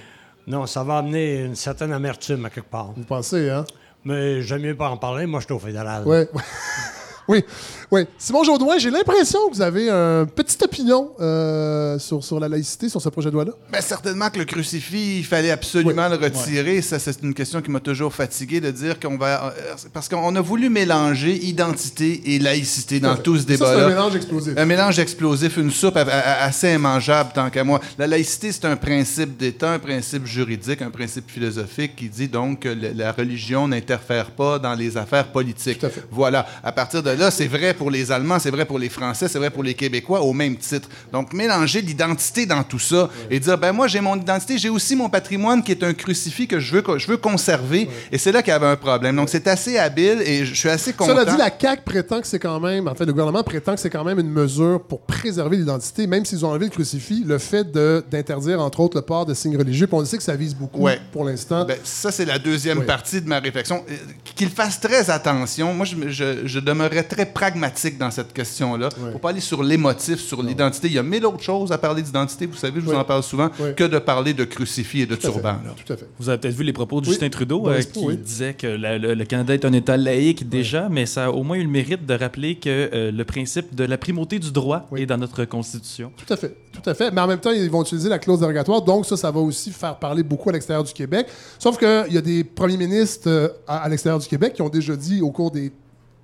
non, 0.48 0.66
ça 0.66 0.84
va 0.84 0.98
amener 0.98 1.44
une 1.46 1.56
certaine 1.56 1.94
amertume 1.94 2.46
à 2.46 2.50
quelque 2.50 2.70
part. 2.70 2.92
Vous 2.96 3.04
pensez, 3.04 3.50
hein? 3.50 3.66
Mais 4.04 4.42
j'aime 4.42 4.62
mieux 4.64 4.76
pas 4.76 4.90
en 4.90 4.98
parler, 4.98 5.26
moi 5.26 5.40
je 5.40 5.46
suis 5.46 5.54
au 5.54 5.60
fédéral. 5.60 6.04
Ouais. 6.06 6.28
oui. 7.30 7.46
Oui. 7.94 8.02
Simon 8.18 8.44
Jaudoin, 8.44 8.80
j'ai 8.80 8.90
l'impression 8.90 9.38
que 9.50 9.54
vous 9.56 9.62
avez 9.62 9.88
une 9.88 10.26
petite 10.26 10.64
opinion 10.64 11.12
euh, 11.20 12.00
sur, 12.00 12.24
sur 12.24 12.40
la 12.40 12.50
laïcité, 12.50 12.90
sur 12.90 13.00
ce 13.00 13.08
projet 13.10 13.30
de 13.30 13.36
loi-là. 13.36 13.52
Ben, 13.72 13.82
certainement 13.82 14.32
que 14.32 14.40
le 14.40 14.46
crucifix, 14.46 15.20
il 15.20 15.24
fallait 15.24 15.52
absolument 15.52 16.10
le 16.10 16.16
retirer. 16.16 16.82
Ça, 16.82 16.98
c'est 16.98 17.22
une 17.22 17.36
question 17.36 17.62
qui 17.62 17.70
m'a 17.70 17.80
toujours 17.80 18.12
fatigué 18.12 18.60
de 18.62 18.72
dire 18.72 19.00
qu'on 19.00 19.16
va. 19.16 19.54
euh, 19.56 19.76
Parce 19.94 20.10
qu'on 20.10 20.36
a 20.36 20.42
voulu 20.42 20.70
mélanger 20.70 21.36
identité 21.46 22.34
et 22.34 22.40
laïcité 22.40 23.00
dans 23.00 23.16
tout 23.16 23.38
ce 23.38 23.44
c'est 23.44 23.52
un 23.54 23.58
débat-là. 23.58 23.88
mélange 23.90 24.16
explosif. 24.16 24.54
Un 24.58 24.66
mélange 24.66 24.98
explosif, 24.98 25.58
une 25.58 25.70
soupe 25.70 25.98
assez 25.98 26.74
immangeable 26.74 27.30
tant 27.36 27.52
qu'à 27.52 27.64
moi. 27.64 27.80
La 28.00 28.08
laïcité, 28.08 28.52
c'est 28.52 28.66
un 28.66 28.76
principe 28.76 29.38
d'État, 29.38 29.70
un 29.72 29.80
principe 29.80 30.26
juridique, 30.26 30.82
un 30.82 30.90
principe 30.90 31.30
philosophique 31.30 31.96
qui 31.96 32.10
dit 32.10 32.28
donc 32.28 32.62
que 32.62 32.70
la 32.70 33.12
religion 33.12 33.68
n'interfère 33.68 34.32
pas 34.32 34.58
dans 34.58 34.74
les 34.74 34.98
affaires 34.98 35.28
politiques. 35.28 35.78
Tout 35.78 35.86
à 35.86 35.90
fait. 35.90 36.04
Voilà. 36.10 36.48
À 36.64 36.72
partir 36.72 37.04
de 37.04 37.12
là, 37.12 37.30
c'est 37.30 37.46
vrai 37.48 37.76
pour 37.76 37.83
les 37.90 38.12
Allemands, 38.12 38.40
c'est 38.40 38.52
vrai 38.52 38.66
pour 38.66 38.80
les 38.80 38.90
Français, 38.90 39.28
c'est 39.28 39.38
vrai 39.40 39.50
pour 39.50 39.64
les 39.64 39.74
Québécois 39.74 40.22
au 40.22 40.34
même 40.34 40.56
titre. 40.58 40.90
Donc, 41.12 41.34
mélanger 41.34 41.82
l'identité 41.82 42.46
dans 42.46 42.64
tout 42.64 42.80
ça 42.80 43.10
et 43.30 43.40
dire, 43.40 43.58
ben 43.58 43.72
moi, 43.72 43.88
j'ai 43.88 44.02
mon 44.02 44.16
identité, 44.16 44.58
j'ai 44.58 44.70
aussi 44.70 44.96
mon 44.96 45.10
patrimoine 45.10 45.64
qui 45.64 45.72
est 45.72 45.84
un 45.84 45.94
crucifix 45.94 46.48
que 46.48 46.60
je 46.60 46.74
veux, 46.76 46.82
que 46.82 46.98
je 46.98 47.08
veux 47.08 47.18
conserver. 47.18 47.90
Et 48.12 48.18
c'est 48.18 48.32
là 48.32 48.42
qu'il 48.42 48.52
y 48.52 48.56
avait 48.56 48.68
un 48.68 48.76
problème. 48.76 49.16
Donc, 49.16 49.30
c'est 49.30 49.48
assez 49.48 49.78
habile 49.78 50.22
et 50.26 50.46
je 50.46 50.54
suis 50.54 50.70
assez 50.70 50.94
content. 50.94 51.12
Cela 51.12 51.26
dit, 51.26 51.38
la 51.38 51.52
CAQ 51.60 51.82
prétend 51.84 52.22
que 52.22 52.28
c'est 52.28 52.40
quand 52.40 52.60
même, 52.60 52.88
en 52.88 52.96
fait, 52.96 53.06
le 53.06 53.12
gouvernement 53.14 53.44
prétend 53.44 53.74
que 53.76 53.80
c'est 53.82 53.90
quand 53.90 54.04
même 54.04 54.20
une 54.20 54.30
mesure 54.32 54.82
pour 54.82 55.02
préserver 55.02 55.58
l'identité, 55.58 56.08
même 56.08 56.26
s'ils 56.26 56.46
ont 56.46 56.50
enlevé 56.50 56.66
le 56.66 56.72
crucifix, 56.72 57.24
le 57.26 57.38
fait 57.38 57.72
de- 57.72 58.04
d'interdire, 58.10 58.60
entre 58.62 58.80
autres, 58.80 58.98
le 58.98 59.02
port 59.04 59.26
de 59.26 59.34
signes 59.34 59.58
religieux. 59.58 59.88
Puis 59.88 59.96
on 59.96 60.06
sait 60.06 60.18
que 60.18 60.24
ça 60.24 60.36
vise 60.36 60.56
beaucoup 60.56 60.82
Ouais. 60.82 61.00
pour 61.12 61.24
l'instant. 61.26 61.66
Ben, 61.66 61.78
ça, 61.84 62.12
c'est 62.12 62.26
la 62.26 62.40
deuxième 62.40 62.84
partie 62.86 63.22
de 63.22 63.28
ma 63.28 63.40
réflexion. 63.40 63.84
Euh, 63.90 63.94
Qu'il 64.36 64.50
fasse 64.50 64.80
très 64.80 65.10
attention. 65.10 65.74
Moi, 65.74 65.86
je, 65.86 65.96
je, 66.10 66.48
je 66.48 66.60
demeurerais 66.60 67.04
très 67.04 67.26
pragmatique 67.26 67.73
dans 68.00 68.12
cette 68.12 68.34
question-là. 68.34 68.90
Il 68.98 69.06
ne 69.06 69.12
faut 69.12 69.20
pas 69.20 69.30
aller 69.30 69.40
sur 69.40 69.64
l'émotif, 69.64 70.20
sur 70.20 70.42
l'identité. 70.44 70.88
Il 70.88 70.94
y 70.94 71.00
a 71.00 71.04
mille 71.04 71.26
autres 71.26 71.42
choses 71.44 71.72
à 71.72 71.78
parler 71.78 72.02
d'identité, 72.02 72.46
vous 72.46 72.56
savez, 72.56 72.80
je 72.80 72.86
vous 72.86 72.94
en 72.94 73.04
parle 73.04 73.24
souvent, 73.24 73.50
Oui. 73.60 73.76
que 73.76 73.84
de 73.84 74.00
parler 74.00 74.34
de 74.34 74.44
crucifix 74.44 75.02
et 75.02 75.06
de 75.06 75.16
Tout 75.16 75.28
à 75.28 75.32
fait. 75.32 75.34
turban. 75.34 75.50
là. 75.66 75.76
Tout 75.86 75.94
à 75.94 75.98
fait. 75.98 76.08
Vous 76.20 76.30
avez 76.30 76.38
peut-être 76.40 76.56
vu 76.56 76.64
les 76.64 76.74
propos 76.74 77.02
de 77.02 77.06
Oui. 77.08 77.12
Justin 77.12 77.30
Trudeau 77.30 77.68
euh, 77.68 77.82
qui 77.82 78.00
oui. 78.06 78.18
disait 78.18 78.54
que 78.54 78.68
la- 78.68 78.98
le, 78.98 79.14
le 79.14 79.26
Canada 79.26 79.54
est 79.54 79.66
un 79.66 79.74
État 79.74 79.98
laïque 79.98 80.48
déjà, 80.50 80.90
mais 80.90 81.06
ça 81.06 81.26
a 81.26 81.30
au 81.30 81.44
moins 81.44 81.58
eu 81.58 81.64
le 81.64 81.70
mérite 81.70 82.06
de 82.06 82.14
rappeler 82.14 82.56
que 82.56 82.70
euh, 82.94 83.12
le 83.12 83.26
principe 83.26 83.74
de 83.76 83.84
la 83.84 83.98
primauté 83.98 84.40
du 84.40 84.52
droit 84.52 84.88
Oui. 84.92 85.02
est 85.02 85.06
dans 85.06 85.18
notre 85.18 85.46
Constitution. 85.46 86.12
Tout 86.18 86.34
à 86.34 86.38
fait, 86.38 86.56
tout 86.72 86.90
à 86.90 86.94
fait. 86.94 87.12
Mais 87.12 87.22
en 87.22 87.28
même 87.28 87.40
temps, 87.40 87.52
ils 87.52 87.70
vont 87.70 87.82
utiliser 87.84 88.10
la 88.10 88.20
clause 88.20 88.40
dérogatoire, 88.40 88.82
donc 88.82 89.06
ça, 89.06 89.18
ça 89.18 89.32
va 89.32 89.40
aussi 89.40 89.72
faire 89.72 89.98
parler 89.98 90.24
beaucoup 90.24 90.50
à 90.50 90.54
l'extérieur 90.54 90.84
du 90.84 90.94
Québec. 90.94 91.28
Sauf 91.60 91.78
qu'il 91.78 92.14
y 92.14 92.18
a 92.18 92.22
des 92.22 92.44
premiers 92.44 92.78
ministres 92.78 93.30
euh, 93.30 93.48
à, 93.68 93.84
à 93.84 93.90
l'extérieur 93.90 94.20
du 94.20 94.28
Québec 94.28 94.54
qui 94.54 94.62
ont 94.62 94.70
déjà 94.70 94.96
dit 94.96 95.22
au 95.22 95.32
cours 95.32 95.52
des 95.52 95.72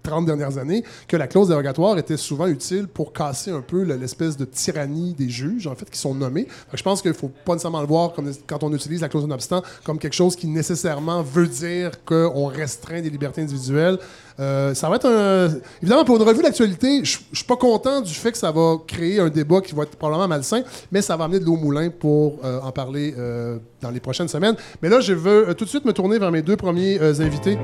30 0.09 0.25
dernières 0.25 0.57
années 0.57 0.83
que 1.07 1.15
la 1.17 1.27
clause 1.27 1.47
dérogatoire 1.49 1.97
était 1.97 2.17
souvent 2.17 2.47
utile 2.47 2.87
pour 2.87 3.13
casser 3.13 3.51
un 3.51 3.61
peu 3.61 3.83
le- 3.83 3.95
l'espèce 3.95 4.35
de 4.37 4.45
tyrannie 4.45 5.13
des 5.13 5.29
juges, 5.29 5.67
en 5.67 5.75
fait, 5.75 5.89
qui 5.89 5.97
sont 5.99 6.13
nommés. 6.15 6.47
Je 6.73 6.83
pense 6.83 7.01
qu'il 7.01 7.13
faut 7.13 7.31
pas 7.45 7.53
nécessairement 7.53 7.81
le 7.81 7.87
voir 7.87 8.13
quand 8.47 8.63
on 8.63 8.73
utilise 8.73 9.01
la 9.01 9.09
clause 9.09 9.25
non-obstant 9.25 9.61
comme 9.83 9.99
quelque 9.99 10.13
chose 10.15 10.35
qui 10.35 10.47
nécessairement 10.47 11.21
veut 11.21 11.47
dire 11.47 12.03
qu'on 12.05 12.45
restreint 12.47 13.01
des 13.01 13.09
libertés 13.09 13.41
individuelles. 13.41 13.97
Euh, 14.39 14.73
ça 14.73 14.87
va 14.89 14.95
être 14.95 15.05
un. 15.07 15.49
Évidemment, 15.81 16.05
pour 16.05 16.15
une 16.15 16.23
revue 16.23 16.41
d'actualité, 16.41 17.03
je 17.03 17.17
je 17.31 17.37
suis 17.37 17.45
pas 17.45 17.57
content 17.57 17.99
du 18.01 18.13
fait 18.13 18.31
que 18.31 18.37
ça 18.37 18.51
va 18.51 18.77
créer 18.87 19.19
un 19.19 19.27
débat 19.29 19.59
qui 19.61 19.75
va 19.75 19.83
être 19.83 19.95
probablement 19.97 20.27
malsain, 20.29 20.61
mais 20.91 21.01
ça 21.01 21.17
va 21.17 21.25
amener 21.25 21.39
de 21.39 21.45
l'eau 21.45 21.53
au 21.53 21.57
moulin 21.57 21.89
pour 21.89 22.37
euh, 22.45 22.59
en 22.61 22.71
parler 22.71 23.13
euh, 23.17 23.57
dans 23.81 23.89
les 23.91 23.99
prochaines 23.99 24.29
semaines. 24.29 24.55
Mais 24.81 24.87
là, 24.89 25.01
je 25.01 25.11
veux 25.13 25.53
tout 25.55 25.65
de 25.65 25.69
suite 25.69 25.83
me 25.85 25.91
tourner 25.93 26.19
vers 26.19 26.31
mes 26.31 26.41
deux 26.41 26.55
premiers 26.55 26.99
invités. 27.19 27.57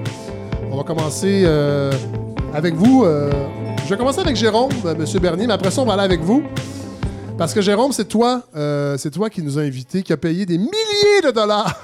On 0.70 0.76
va 0.78 0.84
commencer 0.84 1.46
avec 2.56 2.74
vous. 2.74 3.04
euh, 3.04 3.30
je 3.84 3.90
vais 3.90 3.98
commencer 3.98 4.22
avec 4.22 4.36
Jérôme, 4.36 4.72
euh, 4.86 4.96
Monsieur 4.96 5.20
Bernier, 5.20 5.46
mais 5.46 5.54
après 5.54 5.72
ça, 5.72 5.82
on 5.82 5.86
va 5.86 5.94
aller 5.94 6.04
avec 6.04 6.22
vous. 6.22 6.42
Parce 7.38 7.54
que 7.54 7.62
Jérôme, 7.62 7.92
c'est 7.92 8.06
toi, 8.08 8.44
euh, 8.56 8.98
c'est 8.98 9.12
toi 9.12 9.30
qui 9.30 9.42
nous 9.42 9.60
a 9.60 9.62
invités, 9.64 10.02
qui 10.04 10.14
a 10.14 10.18
payé 10.18 10.46
des 10.46 10.58
milliers 10.58 11.22
de 11.22 11.32
dollars 11.32 11.78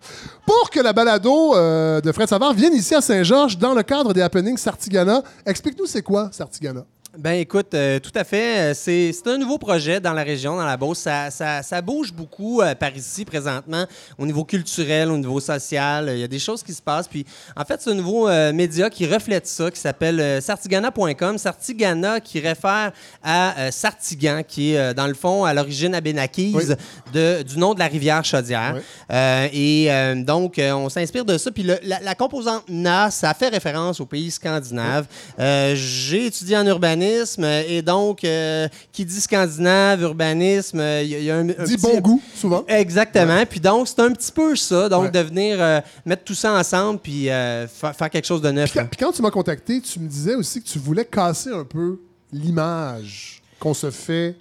pour 0.46 0.68
que 0.68 0.80
la 0.80 0.92
balado 0.92 1.54
de 1.54 2.12
Fred 2.12 2.28
Savard 2.28 2.54
vienne 2.54 2.74
ici 2.74 2.92
à 2.92 3.00
Saint-Georges 3.00 3.56
dans 3.56 3.72
le 3.72 3.84
cadre 3.84 4.12
des 4.12 4.20
happenings 4.20 4.56
Sartigana. 4.56 5.22
Explique-nous 5.46 5.86
c'est 5.86 6.02
quoi 6.02 6.28
Sartigana? 6.32 6.84
Ben 7.18 7.32
écoute, 7.40 7.72
euh, 7.74 7.98
tout 7.98 8.10
à 8.14 8.24
fait. 8.24 8.72
euh, 8.72 8.74
C'est 8.74 9.12
un 9.26 9.38
nouveau 9.38 9.56
projet 9.58 10.00
dans 10.00 10.12
la 10.12 10.22
région, 10.22 10.56
dans 10.56 10.64
la 10.66 10.76
Beauce. 10.76 10.98
Ça, 10.98 11.30
ça- 11.30 11.62
ça 11.62 11.80
bouge 11.80 12.12
beaucoup 12.12 12.60
euh, 12.60 12.74
par 12.74 12.94
ici 12.94 13.24
présentement, 13.24 13.86
au 14.18 14.26
niveau 14.26 14.44
culturel, 14.44 15.10
au 15.10 15.16
niveau 15.16 15.40
social. 15.40 16.10
Il 16.12 16.18
y 16.18 16.22
a 16.24 16.28
des 16.28 16.38
choses 16.38 16.62
qui 16.62 16.74
se 16.74 16.82
passent. 16.82 17.08
Puis 17.08 17.24
en 17.56 17.64
fait, 17.64 17.80
c'est 17.80 17.90
un 17.90 17.94
nouveau 17.94 18.28
euh, 18.28 18.52
média 18.52 18.90
qui 18.90 19.06
reflète 19.06 19.46
ça, 19.46 19.70
qui 19.70 19.80
s'appelle 19.80 20.42
sartigana.com. 20.42 21.38
Sartigana 21.38 22.20
qui 22.20 22.40
réfère 22.40 22.92
à 23.22 23.70
Sartigan, 23.70 24.42
qui 24.46 24.74
est 24.74 24.92
dans 24.92 25.06
le 25.06 25.14
fond 25.14 25.44
à 25.44 25.54
l'origine 25.54 25.94
abénakise 25.94 26.54
Oui. 26.54 27.12
de, 27.14 27.42
du 27.44 27.58
nom 27.58 27.72
de 27.72 27.78
la 27.78 27.86
rivière 27.86 28.24
Chaudière. 28.24 28.74
Oui. 28.76 29.16
Et 29.54 29.88
donc, 30.16 30.58
on 30.60 30.88
s'inspire 30.90 31.24
de 31.24 31.38
ça. 31.38 31.50
Puis 31.50 31.62
le- 31.62 31.78
la, 31.82 32.00
la 32.00 32.14
composante 32.14 32.64
NA, 32.68 33.10
ça 33.10 33.32
fait 33.32 33.48
référence 33.48 34.00
aux 34.00 34.06
pays 34.06 34.30
scandinaves. 34.30 35.06
J'ai 35.38 36.26
étudié 36.26 36.56
en 36.58 36.66
urbanisme 36.66 37.05
euh, 37.44 37.62
et 37.68 37.82
donc, 37.82 38.24
euh, 38.24 38.68
qui 38.92 39.04
dit 39.04 39.20
scandinave, 39.20 40.00
urbanisme, 40.02 40.80
euh, 40.80 41.02
il 41.02 41.08
y, 41.10 41.14
a- 41.14 41.18
il 41.18 41.24
y 41.24 41.30
a 41.30 41.36
un, 41.36 41.48
un 41.48 41.64
Dis 41.64 41.76
petit- 41.76 41.82
bon 41.82 42.00
goût, 42.00 42.22
souvent. 42.34 42.64
Exactement. 42.68 43.44
Puis 43.48 43.60
donc, 43.60 43.88
c'est 43.88 44.00
un 44.00 44.12
petit 44.12 44.32
peu 44.32 44.54
ça. 44.56 44.88
Donc, 44.88 45.04
Ouais. 45.04 45.10
de 45.10 45.18
venir 45.20 45.56
euh, 45.60 45.80
mettre 46.04 46.24
tout 46.24 46.34
ça 46.34 46.52
ensemble 46.52 46.98
puis 47.00 47.30
euh, 47.30 47.66
fa- 47.68 47.92
faire 47.92 48.10
quelque 48.10 48.26
chose 48.26 48.40
de 48.42 48.50
neuf. 48.50 48.70
Puis, 48.70 48.80
puis 48.90 48.98
quand 48.98 49.12
tu 49.12 49.22
m'as 49.22 49.30
contacté, 49.30 49.80
tu 49.80 49.98
me 50.00 50.08
disais 50.08 50.34
aussi 50.34 50.62
que 50.62 50.68
tu 50.68 50.78
voulais 50.78 51.04
casser 51.04 51.50
un 51.50 51.64
peu 51.64 51.98
l'image 52.32 53.42
qu'on 53.58 53.74
se 53.74 53.90
fait 53.90 54.36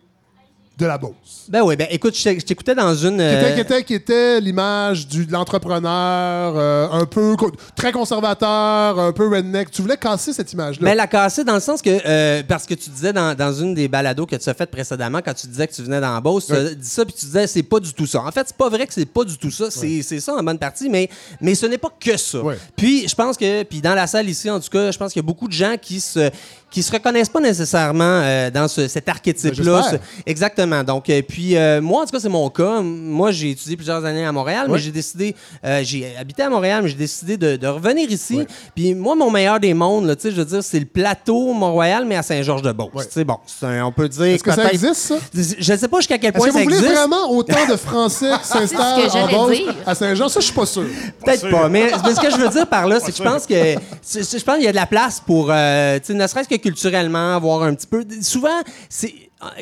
de 0.77 0.85
la 0.85 0.97
Beauce. 0.97 1.45
Ben 1.47 1.61
oui, 1.61 1.75
ben 1.77 1.87
écoute, 1.89 2.17
je 2.17 2.23
t'é- 2.23 2.39
je 2.39 2.45
t'écoutais 2.45 2.75
dans 2.75 2.93
une... 2.93 3.17
Qui 3.17 3.23
était, 3.23 3.35
euh, 3.45 3.53
qui 3.55 3.61
était, 3.61 3.83
qui 3.83 3.93
était 3.93 4.41
l'image 4.41 5.07
de 5.07 5.31
l'entrepreneur, 5.31 6.53
euh, 6.57 6.87
un 6.91 7.05
peu 7.05 7.35
co- 7.37 7.51
très 7.75 7.91
conservateur, 7.91 8.99
un 8.99 9.11
peu 9.13 9.27
redneck. 9.29 9.71
Tu 9.71 9.81
voulais 9.81 9.97
casser 9.97 10.33
cette 10.33 10.51
image-là? 10.51 10.81
Mais 10.83 10.95
la 10.95 11.07
casser 11.07 11.43
dans 11.43 11.53
le 11.53 11.59
sens 11.59 11.81
que, 11.81 11.89
euh, 12.05 12.43
parce 12.47 12.65
que 12.65 12.73
tu 12.73 12.89
disais 12.89 13.13
dans, 13.13 13.35
dans 13.35 13.53
une 13.53 13.73
des 13.73 13.87
balados 13.87 14.25
que 14.25 14.35
tu 14.35 14.49
as 14.49 14.53
faites 14.53 14.71
précédemment, 14.71 15.19
quand 15.23 15.33
tu 15.33 15.47
disais 15.47 15.67
que 15.67 15.73
tu 15.73 15.81
venais 15.83 16.01
dans 16.01 16.19
Beauce, 16.19 16.47
tu 16.47 16.53
as 16.53 16.75
dit 16.75 16.87
ça, 16.87 17.05
puis 17.05 17.13
tu 17.17 17.25
disais 17.25 17.47
c'est 17.47 17.63
pas 17.63 17.79
du 17.79 17.93
tout 17.93 18.05
ça. 18.07 18.21
En 18.21 18.31
fait, 18.31 18.43
c'est 18.47 18.57
pas 18.57 18.69
vrai 18.69 18.85
que 18.87 18.93
c'est 18.93 19.05
pas 19.05 19.23
du 19.23 19.37
tout 19.37 19.51
ça. 19.51 19.71
C'est 19.71 20.01
ça 20.19 20.33
en 20.35 20.43
bonne 20.43 20.59
partie, 20.59 20.89
mais, 20.89 21.09
mais 21.41 21.55
ce 21.55 21.65
n'est 21.65 21.77
pas 21.77 21.91
que 21.99 22.17
ça. 22.17 22.39
Puis, 22.75 23.07
je 23.07 23.15
pense 23.15 23.37
que, 23.37 23.63
puis 23.63 23.81
dans 23.81 23.95
la 23.95 24.07
salle 24.07 24.29
ici, 24.29 24.49
en 24.49 24.59
tout 24.59 24.69
cas, 24.69 24.91
je 24.91 24.97
pense 24.97 25.13
qu'il 25.13 25.21
y 25.21 25.25
a 25.25 25.27
beaucoup 25.27 25.47
de 25.47 25.53
gens 25.53 25.75
qui 25.81 25.99
se 25.99 26.29
qui 26.71 26.83
se 26.83 26.91
reconnaissent 26.91 27.29
pas 27.29 27.39
nécessairement 27.39 28.03
euh, 28.03 28.49
dans 28.51 28.67
ce- 28.67 28.87
cet 28.89 29.05
Ben, 29.05 29.13
archétype-là. 29.13 29.83
Ce- 29.91 29.95
Exactement. 30.25 30.83
Donc, 30.83 31.09
euh, 31.09 31.21
puis 31.21 31.55
euh, 31.55 31.81
moi, 31.81 32.01
en 32.01 32.05
tout 32.05 32.11
cas, 32.11 32.19
c'est 32.19 32.27
mon 32.29 32.49
cas. 32.49 32.81
Moi, 32.81 33.31
j'ai 33.31 33.51
étudié 33.51 33.77
plusieurs 33.77 34.03
années 34.03 34.25
à 34.25 34.31
Montréal, 34.31 34.67
mais 34.69 34.77
j'ai 34.79 34.91
décidé, 34.91 35.35
euh, 35.63 35.81
j'ai 35.83 36.15
habité 36.19 36.43
à 36.43 36.49
Montréal, 36.49 36.81
mais 36.83 36.89
j'ai 36.89 36.95
décidé 36.95 37.37
de, 37.37 37.55
de 37.55 37.67
revenir 37.67 38.09
ici. 38.11 38.41
Puis 38.75 38.93
moi, 38.93 39.15
mon 39.15 39.31
meilleur 39.31 39.59
des 39.59 39.73
mondes, 39.73 40.05
là, 40.05 40.15
tu 40.15 40.23
sais, 40.23 40.31
je 40.31 40.35
veux 40.35 40.45
dire, 40.45 40.63
c'est 40.63 40.79
le 40.79 40.85
plateau 40.85 41.53
Mont-Royal, 41.53 42.03
mais 42.05 42.17
à 42.17 42.23
Saint-Georges-de-Beauce. 42.23 43.07
Sais, 43.09 43.23
bon, 43.23 43.37
on 43.61 43.91
peut 43.93 44.09
dire. 44.09 44.25
Est-ce 44.25 44.43
que 44.43 44.51
ça 44.53 44.69
existe, 44.71 44.95
ça? 44.95 45.15
Je 45.33 45.71
ne 45.73 45.77
sais 45.77 45.87
pas 45.87 45.99
jusqu'à 45.99 46.17
quel 46.17 46.31
Est-ce 46.31 46.37
point 46.37 46.47
que 46.47 46.51
vous 46.51 46.57
ça 46.59 46.63
voulez 46.65 46.75
existe. 46.77 46.93
vraiment 46.95 47.31
autant 47.31 47.65
de 47.69 47.75
Français 47.77 48.31
qui 48.41 48.47
s'installent 48.49 49.09
en 49.13 49.27
Beauce 49.29 49.57
dire. 49.57 49.75
à 49.85 49.95
Saint-Jean? 49.95 50.27
Ça, 50.27 50.39
je 50.41 50.45
suis 50.45 50.53
pas 50.53 50.65
sûr. 50.65 50.83
Peut-être 51.23 51.49
pas, 51.49 51.69
mais, 51.69 51.91
mais 52.03 52.15
ce 52.15 52.19
que 52.19 52.31
je 52.31 52.37
veux 52.37 52.49
dire 52.49 52.67
par 52.67 52.85
là, 52.87 52.99
c'est 52.99 53.11
que 53.11 53.17
je 53.17 53.23
pense 53.23 53.45
que 53.45 53.53
je 53.55 54.43
pense 54.43 54.55
qu'il 54.55 54.63
y 54.65 54.67
a 54.67 54.71
de 54.71 54.75
la 54.75 54.85
place 54.87 55.21
pour, 55.25 55.47
euh, 55.51 55.97
tu 55.99 56.07
sais, 56.07 56.13
ne 56.13 56.27
serait-ce 56.27 56.49
que 56.49 56.55
culturellement, 56.65 57.35
avoir 57.35 57.61
un 57.61 57.75
petit 57.75 57.85
peu. 57.85 58.03
Souvent, 58.23 58.63
c'est 58.89 59.13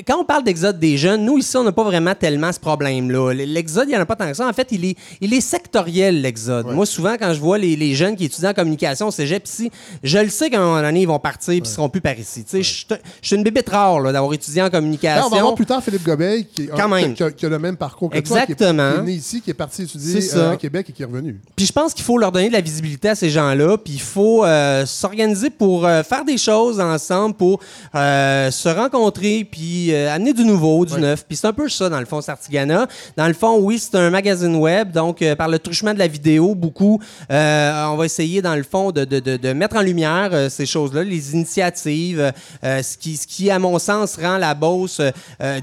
quand 0.08 0.20
on 0.20 0.26
parle 0.26 0.44
d'exode 0.44 0.80
des 0.80 0.98
jeunes, 0.98 1.26
nous, 1.26 1.38
ici, 1.38 1.56
on 1.58 1.64
n'a 1.64 1.72
pas 1.72 1.84
vraiment 1.84 2.16
tellement 2.16 2.52
ce 2.52 2.60
problème-là. 2.60 3.34
L'exode, 3.34 3.86
il 3.88 3.92
n'y 3.92 3.98
en 3.98 4.02
a 4.02 4.06
pas 4.06 4.16
tant 4.16 4.28
que 4.28 4.34
ça. 4.34 4.48
En 4.48 4.54
fait, 4.54 4.68
il 4.72 4.86
est, 4.86 4.96
il 5.22 5.34
est 5.34 5.42
sectoriel, 5.42 6.22
l'exode. 6.22 6.68
Moi, 6.68 6.86
souvent, 6.86 7.16
quand 7.20 7.34
je 7.34 7.40
vois 7.40 7.58
les, 7.58 7.76
les 7.76 7.96
jeunes 7.96 8.16
qui 8.16 8.26
étudient 8.26 8.52
en 8.52 8.54
communication 8.54 9.08
au 9.08 9.12
cégep 9.12 9.46
ici, 9.48 9.72
je 10.04 10.18
le 10.20 10.30
sais 10.30 10.50
qu'à 10.50 10.60
un 10.62 10.66
moment 10.66 10.82
donné, 10.82 11.02
ils 11.02 11.08
vont 11.08 11.20
partir 11.20 11.54
et 11.54 11.58
ils 11.58 11.66
seront 11.66 11.90
plus 11.90 12.02
par 12.02 12.18
ici. 12.18 12.44
Tu 12.44 12.64
sais, 12.64 12.86
Je 13.22 13.28
suis 13.28 13.36
une 13.36 13.44
bébête 13.44 13.70
rare 13.70 14.02
d'avoir 14.12 14.34
étudié 14.34 14.62
en 14.62 14.70
communication. 14.70 15.26
on 15.26 15.30
va 15.30 15.42
voir 15.42 15.56
plus 15.56 15.66
tard 15.66 15.84
Philippe 15.84 16.04
Gobeil, 16.06 16.46
qui, 16.46 16.68
Quand 16.68 16.88
même. 16.90 17.14
qui 17.14 17.24
a, 17.24 17.32
qui 17.32 17.46
a 17.46 17.50
le 17.50 17.60
même 17.60 17.78
parcours 17.78 18.10
que 18.10 18.20
toi, 18.20 18.42
qui 18.46 18.52
est- 18.52 18.56
Exactement. 18.56 18.94
qui 18.94 19.00
est, 19.00 19.04
né 19.04 19.12
ici, 19.14 19.42
qui 19.42 19.50
est 19.50 19.54
parti 19.54 19.84
étudier 19.84 20.14
C'est 20.14 20.22
ça. 20.22 20.38
euh, 20.38 20.52
à 20.52 20.58
Québec 20.58 20.88
et 20.90 20.94
qui 20.94 21.02
est 21.02 21.06
revenu. 21.06 21.40
Puis 21.56 21.66
je 21.66 21.72
pense 21.74 21.94
qu'il 21.94 22.04
faut 22.04 22.18
leur 22.18 22.32
donner 22.32 22.48
de 22.48 22.54
la 22.54 22.62
visibilité 22.62 23.10
à 23.10 23.16
ces 23.16 23.30
gens-là, 23.30 23.78
puis 23.78 23.94
il 23.96 24.02
faut 24.02 24.44
euh, 24.46 24.86
s'organiser 24.86 25.50
pour 25.50 25.86
euh, 25.86 26.04
faire 26.04 26.26
des 26.26 26.38
choses 26.38 26.80
ensemble, 26.80 27.36
pour 27.36 27.60
euh, 27.96 28.52
se 28.52 28.70
rencontrer, 28.70 29.48
puis 29.50 29.73
euh, 29.92 30.14
amener 30.14 30.34
du 30.34 30.44
nouveau, 30.46 30.86
du 30.86 31.00
neuf. 31.00 31.26
Puis 31.28 31.38
c'est 31.38 31.48
un 31.48 31.54
peu 31.54 31.68
ça, 31.70 31.90
dans 31.90 32.00
le 32.00 32.06
fond, 32.06 32.22
Sartigana. 32.22 32.88
Dans 33.18 33.28
le 33.28 33.34
fond, 33.34 33.58
oui, 33.60 33.80
c'est 33.80 33.96
un 33.98 34.10
magazine 34.10 34.56
web, 34.56 34.92
donc 34.92 35.22
euh, 35.22 35.36
par 35.36 35.48
le 35.48 35.60
truchement 35.60 35.94
de 35.94 36.00
la 36.00 36.08
vidéo, 36.08 36.56
beaucoup, 36.56 37.00
euh, 37.32 37.86
on 37.88 37.96
va 37.98 38.06
essayer, 38.06 38.42
dans 38.42 38.56
le 38.56 38.64
fond, 38.64 38.92
de, 38.92 39.06
de- 39.06 39.20
de- 39.20 39.38
de 39.38 39.54
mettre 39.54 39.76
en 39.76 39.82
lumière 39.82 40.32
ces 40.50 40.66
choses-là, 40.66 41.04
les 41.04 41.34
initiatives, 41.34 42.32
ce, 42.64 42.98
qui, 42.98 43.18
ce 43.18 43.28
qui, 43.28 43.50
à 43.50 43.60
mon 43.60 43.78
sens, 43.80 44.18
rend 44.22 44.38
la 44.38 44.54
Beauce 44.54 45.02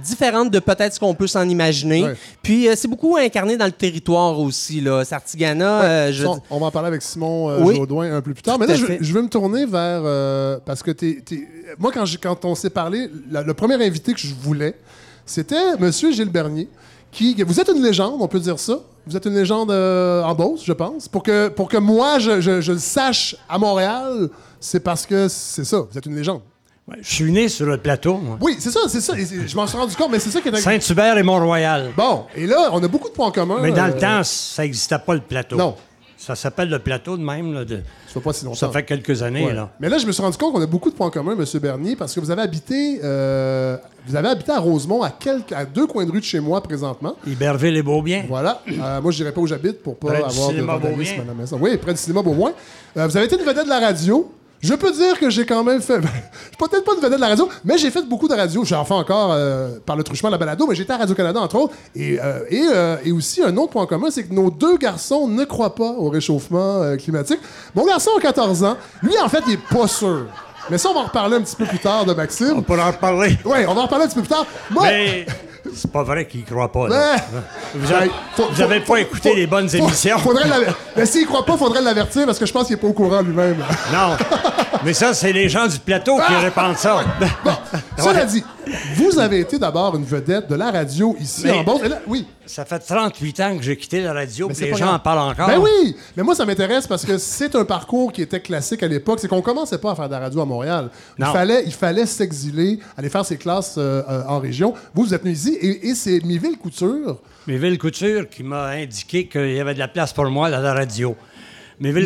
différente 0.02 0.50
de 0.50 0.58
peut-être 0.58 0.94
ce 0.94 1.00
qu'on 1.00 1.14
peut 1.14 1.26
s'en 1.26 1.48
imaginer. 1.48 2.04
Ouais. 2.04 2.14
Puis 2.42 2.68
c'est 2.76 2.88
beaucoup 2.88 3.16
incarné 3.16 3.56
dans 3.56 3.66
le 3.66 3.72
territoire 3.72 4.38
aussi, 4.38 4.80
là. 4.80 5.04
Sartigana, 5.04 6.10
je 6.12 6.26
on 6.50 6.58
va 6.58 6.66
en 6.66 6.70
parler 6.70 6.88
avec 6.88 7.02
Simon 7.02 7.62
Oui. 7.64 7.76
Jaudoin 7.76 8.14
un 8.16 8.20
peu 8.20 8.32
plus 8.32 8.42
tard. 8.42 8.58
Mais 8.58 8.66
Tout 8.66 8.72
là, 8.72 8.78
à 8.78 8.98
je, 8.98 9.04
je 9.04 9.12
veux 9.12 9.22
me 9.22 9.28
tourner 9.28 9.66
vers. 9.66 10.60
parce 10.64 10.82
que 10.82 10.90
t'es, 10.90 11.22
moi, 11.78 11.90
quand, 11.92 12.04
quand 12.22 12.44
on 12.44 12.54
s'est 12.54 12.70
parlé, 12.70 13.08
la- 13.30 13.42
le 13.42 13.54
premier 13.54 13.82
invité 13.90 14.14
que 14.14 14.20
je 14.20 14.34
voulais, 14.34 14.74
c'était 15.26 15.76
Monsieur 15.78 16.12
Gilles 16.12 16.30
Bernier. 16.30 16.68
Qui, 17.12 17.34
vous 17.42 17.58
êtes 17.58 17.68
une 17.68 17.82
légende, 17.82 18.14
on 18.20 18.28
peut 18.28 18.38
dire 18.38 18.58
ça. 18.60 18.78
Vous 19.04 19.16
êtes 19.16 19.26
une 19.26 19.34
légende 19.34 19.72
euh, 19.72 20.22
en 20.22 20.32
Beauce, 20.34 20.62
je 20.64 20.72
pense. 20.72 21.08
Pour 21.08 21.24
que, 21.24 21.48
pour 21.48 21.68
que 21.68 21.76
moi, 21.76 22.20
je, 22.20 22.40
je- 22.40 22.60
je 22.60 22.70
le 22.72 22.78
sache 22.78 23.34
à 23.48 23.58
Montréal, 23.58 24.28
c'est 24.60 24.78
parce 24.78 25.06
que 25.06 25.26
c'est 25.26 25.64
ça, 25.64 25.80
vous 25.90 25.98
êtes 25.98 26.06
une 26.06 26.14
légende. 26.14 26.42
Ouais, 26.86 26.98
Je 27.02 27.12
suis 27.14 27.32
né 27.32 27.48
sur 27.48 27.66
le 27.66 27.78
plateau, 27.78 28.16
moi. 28.18 28.38
Oui, 28.40 28.56
c'est 28.60 28.70
ça, 28.70 28.80
c'est 28.86 29.00
ça. 29.00 29.18
Et 29.18 29.26
je 29.26 29.56
m'en 29.56 29.66
suis 29.66 29.76
rendu 29.76 29.96
compte, 29.96 30.12
mais 30.12 30.20
c'est 30.20 30.30
ça 30.30 30.40
qui 30.40 30.48
est... 30.50 30.56
Saint-Hubert 30.56 31.18
et 31.18 31.22
Mont-Royal. 31.24 31.90
Bon, 31.96 32.26
et 32.36 32.46
là, 32.46 32.70
on 32.72 32.80
a 32.82 32.86
beaucoup 32.88 33.08
de 33.08 33.14
points 33.14 33.32
communs. 33.32 33.58
Mais 33.60 33.72
dans 33.72 33.86
le 33.88 33.94
euh, 33.94 34.00
temps, 34.00 34.22
ça 34.22 34.62
n'existait 34.62 34.98
pas 35.04 35.14
le 35.14 35.20
plateau. 35.20 35.56
Non. 35.56 35.74
Ça 36.22 36.34
s'appelle 36.34 36.68
le 36.68 36.78
plateau 36.78 37.16
de 37.16 37.22
même. 37.22 37.54
là, 37.54 37.64
de- 37.64 37.76
Ça 38.06 38.12
fait 38.14 38.20
pas 38.20 38.32
si 38.34 38.44
longtemps. 38.44 38.54
Ça 38.56 38.68
fait 38.68 38.82
quelques 38.84 39.22
années. 39.22 39.46
Ouais. 39.46 39.54
là. 39.54 39.70
Mais 39.80 39.88
là, 39.88 39.96
je 39.96 40.06
me 40.06 40.12
suis 40.12 40.20
rendu 40.22 40.36
compte 40.36 40.52
qu'on 40.52 40.60
a 40.60 40.66
beaucoup 40.66 40.90
de 40.90 40.94
points 40.94 41.08
communs, 41.10 41.32
M. 41.34 41.44
Bernier, 41.60 41.96
parce 41.96 42.14
que 42.14 42.20
vous 42.20 42.30
avez 42.30 42.42
habité, 42.42 43.00
euh, 43.02 43.78
vous 44.06 44.14
avez 44.16 44.28
habité 44.28 44.52
à 44.52 44.58
Rosemont, 44.58 45.02
à, 45.02 45.08
quelques, 45.10 45.52
à 45.52 45.64
deux 45.64 45.86
coins 45.86 46.04
de 46.04 46.10
rue 46.12 46.20
de 46.20 46.24
chez 46.24 46.38
moi 46.40 46.62
présentement. 46.62 47.16
Iberville 47.26 47.74
et 47.74 47.82
Beaubien. 47.82 48.24
Voilà. 48.28 48.60
Euh, 48.68 49.00
moi, 49.00 49.10
je 49.12 49.16
dirais 49.16 49.32
pas 49.32 49.40
où 49.40 49.46
j'habite 49.46 49.82
pour 49.82 49.96
pas 49.96 50.08
Près 50.08 50.18
du 50.18 50.24
avoir 50.24 50.48
de 50.48 50.52
cinéma 50.54 50.72
vandalisme 50.74 50.98
Beaubien. 51.16 51.22
à 51.22 51.26
la 51.26 51.34
maison. 51.34 51.58
Oui, 51.58 51.76
près 51.78 51.92
du 51.94 51.98
cinéma 51.98 52.20
Beaumoin. 52.22 52.52
Euh, 52.98 53.06
vous 53.06 53.16
avez 53.16 53.24
été 53.24 53.36
une 53.36 53.46
vedette 53.46 53.64
de 53.64 53.70
la 53.70 53.80
radio. 53.80 54.30
Je 54.60 54.74
peux 54.74 54.92
dire 54.92 55.18
que 55.18 55.30
j'ai 55.30 55.46
quand 55.46 55.64
même 55.64 55.80
fait. 55.80 55.94
je 56.02 56.08
suis 56.08 56.56
peut-être 56.58 56.84
pas 56.84 56.92
une 56.94 57.00
vedette 57.00 57.16
de 57.16 57.20
la 57.20 57.28
radio, 57.28 57.48
mais 57.64 57.78
j'ai 57.78 57.90
fait 57.90 58.02
beaucoup 58.02 58.28
de 58.28 58.34
radio. 58.34 58.64
J'en 58.64 58.84
fais 58.84 58.94
encore 58.94 59.32
euh, 59.32 59.78
par 59.84 59.96
le 59.96 60.02
truchement 60.02 60.28
de 60.28 60.34
la 60.34 60.38
balado, 60.38 60.66
mais 60.66 60.74
j'étais 60.74 60.92
à 60.92 60.98
Radio-Canada, 60.98 61.40
entre 61.40 61.56
autres. 61.56 61.74
Et, 61.94 62.18
euh, 62.20 62.40
et, 62.50 62.62
euh, 62.72 62.96
et 63.04 63.12
aussi, 63.12 63.42
un 63.42 63.56
autre 63.56 63.72
point 63.72 63.86
commun, 63.86 64.10
c'est 64.10 64.24
que 64.24 64.34
nos 64.34 64.50
deux 64.50 64.76
garçons 64.76 65.28
ne 65.28 65.44
croient 65.44 65.74
pas 65.74 65.92
au 65.92 66.10
réchauffement 66.10 66.96
climatique. 66.98 67.40
Mon 67.74 67.86
garçon 67.86 68.10
a 68.18 68.20
14 68.20 68.64
ans. 68.64 68.76
Lui, 69.02 69.18
en 69.18 69.28
fait, 69.28 69.42
il 69.46 69.54
est 69.54 69.68
pas 69.70 69.88
sûr. 69.88 70.26
Mais 70.70 70.78
ça, 70.78 70.90
on 70.90 70.94
va 70.94 71.00
en 71.00 71.04
reparler 71.04 71.36
un 71.36 71.40
petit 71.40 71.56
peu 71.56 71.64
plus 71.64 71.78
tard 71.78 72.04
de 72.04 72.12
Maxime. 72.12 72.52
On 72.56 72.62
pourra 72.62 72.88
en 72.88 72.92
reparler. 72.92 73.38
Ouais, 73.44 73.66
on 73.66 73.74
va 73.74 73.80
en 73.80 73.84
reparler 73.84 74.04
un 74.04 74.08
petit 74.08 74.16
peu 74.16 74.22
plus 74.22 74.28
tard. 74.28 74.46
Moi, 74.70 74.84
Mais 74.84 75.26
c'est 75.74 75.90
pas 75.90 76.02
vrai 76.02 76.26
qu'il 76.26 76.44
croit 76.44 76.70
pas. 76.70 76.88
là. 76.88 77.16
Vous 77.74 77.92
avez, 77.92 78.06
Ouais, 78.06 78.12
faut- 78.36 78.48
vous 78.50 78.60
avez 78.62 78.80
faut- 78.80 78.92
pas 78.94 79.00
écouté 79.00 79.28
faut- 79.30 79.34
les 79.36 79.46
bonnes 79.46 79.74
émissions? 79.74 80.18
Faudrait 80.18 80.48
Mais 80.96 81.06
s'il 81.06 81.26
croit 81.26 81.44
pas, 81.44 81.56
faudrait 81.56 81.82
l'avertir 81.82 82.26
parce 82.26 82.38
que 82.38 82.46
je 82.46 82.52
pense 82.52 82.66
qu'il 82.66 82.74
est 82.74 82.80
pas 82.80 82.86
au 82.88 82.92
courant 82.92 83.22
lui-même. 83.22 83.56
Non. 83.92 84.16
Mais 84.84 84.94
ça, 84.94 85.12
c'est 85.12 85.32
les 85.32 85.48
gens 85.48 85.66
du 85.66 85.78
plateau 85.78 86.16
qui 86.16 86.22
Ah! 86.28 86.38
répandent 86.40 86.76
ça. 86.76 87.04
Bon, 87.44 87.50
cela 87.98 88.24
dit, 88.24 88.42
vous 88.94 89.18
avez 89.18 89.40
été 89.40 89.58
d'abord 89.58 89.94
une 89.96 90.04
vedette 90.04 90.48
de 90.48 90.54
la 90.54 90.70
radio 90.70 91.14
ici 91.20 91.42
Mais- 91.44 91.50
en 91.52 91.64
Beauce. 91.64 91.82
Là- 91.82 92.00
oui. 92.06 92.26
Ça 92.46 92.64
fait 92.64 92.78
38 92.80 93.40
ans 93.40 93.56
que 93.58 93.62
j'ai 93.62 93.76
quitté 93.76 94.00
la 94.02 94.12
radio, 94.12 94.48
Mais 94.48 94.54
les 94.54 94.70
gens 94.72 94.86
grave. 94.86 94.94
en 94.94 94.98
parlent 94.98 95.30
encore. 95.30 95.46
Ben 95.46 95.58
oui, 95.58 95.94
mais 96.16 96.22
moi 96.24 96.34
ça 96.34 96.44
m'intéresse 96.44 96.86
parce 96.86 97.04
que 97.04 97.16
c'est 97.18 97.54
un 97.54 97.64
parcours 97.64 98.10
qui 98.12 98.22
était 98.22 98.40
classique 98.40 98.82
à 98.82 98.88
l'époque. 98.88 99.18
C'est 99.20 99.28
qu'on 99.28 99.42
commençait 99.42 99.78
pas 99.78 99.92
à 99.92 99.94
faire 99.94 100.08
de 100.08 100.12
la 100.14 100.18
radio 100.20 100.40
à 100.40 100.44
Montréal. 100.46 100.88
Il 101.18 101.24
Non. 101.24 101.32
fallait, 101.32 101.62
il 101.66 101.72
fallait 101.72 102.06
s'exiler, 102.06 102.80
aller 102.96 103.08
faire 103.08 103.24
ses 103.24 103.36
classes 103.36 103.76
euh, 103.78 104.02
euh, 104.08 104.22
en 104.26 104.40
région. 104.40 104.74
Vous, 104.94 105.04
vous 105.04 105.14
êtes 105.14 105.22
venu 105.22 105.32
ici 105.34 105.56
et, 105.60 105.88
et 105.90 105.94
c'est 105.94 106.20
Miville 106.24 106.56
Couture. 106.58 107.18
Méville 107.46 107.78
Couture 107.78 108.28
qui 108.28 108.42
m'a 108.42 108.64
indiqué 108.70 109.26
qu'il 109.28 109.52
y 109.54 109.60
avait 109.60 109.74
de 109.74 109.78
la 109.78 109.88
place 109.88 110.12
pour 110.12 110.26
moi 110.28 110.50
dans 110.50 110.60
la 110.60 110.74
radio. 110.74 111.14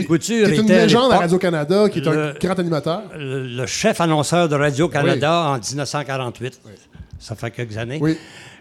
Couture 0.06 0.46
qui 0.46 0.52
est 0.54 0.56
une 0.58 0.64
était 0.64 0.74
à 0.74 0.82
légende 0.84 1.12
à 1.12 1.18
Radio-Canada, 1.18 1.88
qui 1.88 1.98
est 1.98 2.02
le- 2.04 2.28
un 2.30 2.32
grand 2.34 2.58
animateur. 2.58 3.02
le, 3.18 3.46
le 3.46 3.66
chef 3.66 4.00
annonceur 4.00 4.48
de 4.48 4.54
Radio-Canada 4.54 5.48
en 5.50 5.58
1948. 5.58 6.60
Ça 7.18 7.34
fait 7.34 7.50
quelques 7.50 7.76
années. 7.76 7.98
Oui. 8.00 8.16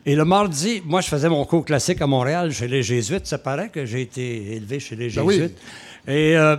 Et 0.05 0.15
le 0.15 0.25
mardi, 0.25 0.81
moi, 0.85 1.01
je 1.01 1.07
faisais 1.07 1.29
mon 1.29 1.45
cours 1.45 1.63
classique 1.65 2.01
à 2.01 2.07
Montréal 2.07 2.51
chez 2.51 2.67
les 2.67 2.83
Jésuites. 2.83 3.25
Ça 3.27 3.37
paraît 3.37 3.69
que 3.69 3.85
j'ai 3.85 4.01
été 4.01 4.55
élevé 4.55 4.79
chez 4.79 4.95
les 4.95 5.09
Ben. 5.09 5.29
Jésuites. 5.29 5.57
Et 6.07 6.35
euh, 6.37 6.57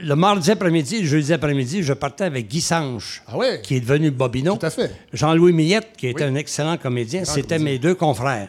le 0.00 0.14
mardi 0.14 0.50
après-midi, 0.50 1.00
le 1.00 1.06
jeudi 1.06 1.32
après-midi, 1.32 1.82
je 1.82 1.92
partais 1.92 2.24
avec 2.24 2.46
Guy 2.48 2.60
Sanche, 2.60 3.22
Ah 3.26 3.36
ouais? 3.36 3.60
qui 3.62 3.76
est 3.76 3.80
devenu 3.80 4.10
Bobino. 4.10 4.56
Tout 4.56 4.66
à 4.66 4.70
fait. 4.70 4.92
Jean-Louis 5.12 5.52
Millette, 5.52 5.88
qui 5.96 6.06
était 6.08 6.24
Oui. 6.24 6.30
un 6.30 6.34
excellent 6.36 6.76
comédien. 6.76 7.24
C'était 7.24 7.58
mes 7.58 7.78
deux 7.78 7.94
confrères. 7.94 8.48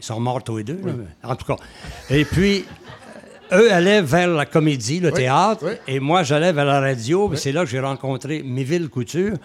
Ils 0.00 0.04
sont 0.04 0.18
morts 0.20 0.42
tous 0.42 0.58
les 0.58 0.64
deux, 0.64 0.80
là, 0.84 0.92
mais 0.96 1.04
en 1.28 1.34
tout 1.36 1.44
cas. 1.44 1.56
Et 2.10 2.24
puis, 2.24 2.64
eux 3.52 3.72
allaient 3.72 4.02
vers 4.02 4.28
la 4.28 4.46
comédie, 4.46 5.00
le 5.00 5.08
Oui, 5.08 5.14
théâtre, 5.14 5.64
oui. 5.66 5.72
et 5.86 6.00
moi, 6.00 6.22
j'allais 6.22 6.52
vers 6.52 6.64
la 6.64 6.80
radio. 6.80 7.28
puis 7.28 7.38
C'est 7.38 7.52
là 7.52 7.64
que 7.64 7.70
j'ai 7.70 7.80
rencontré 7.80 8.42
Miville 8.42 8.88
Couture. 8.88 9.36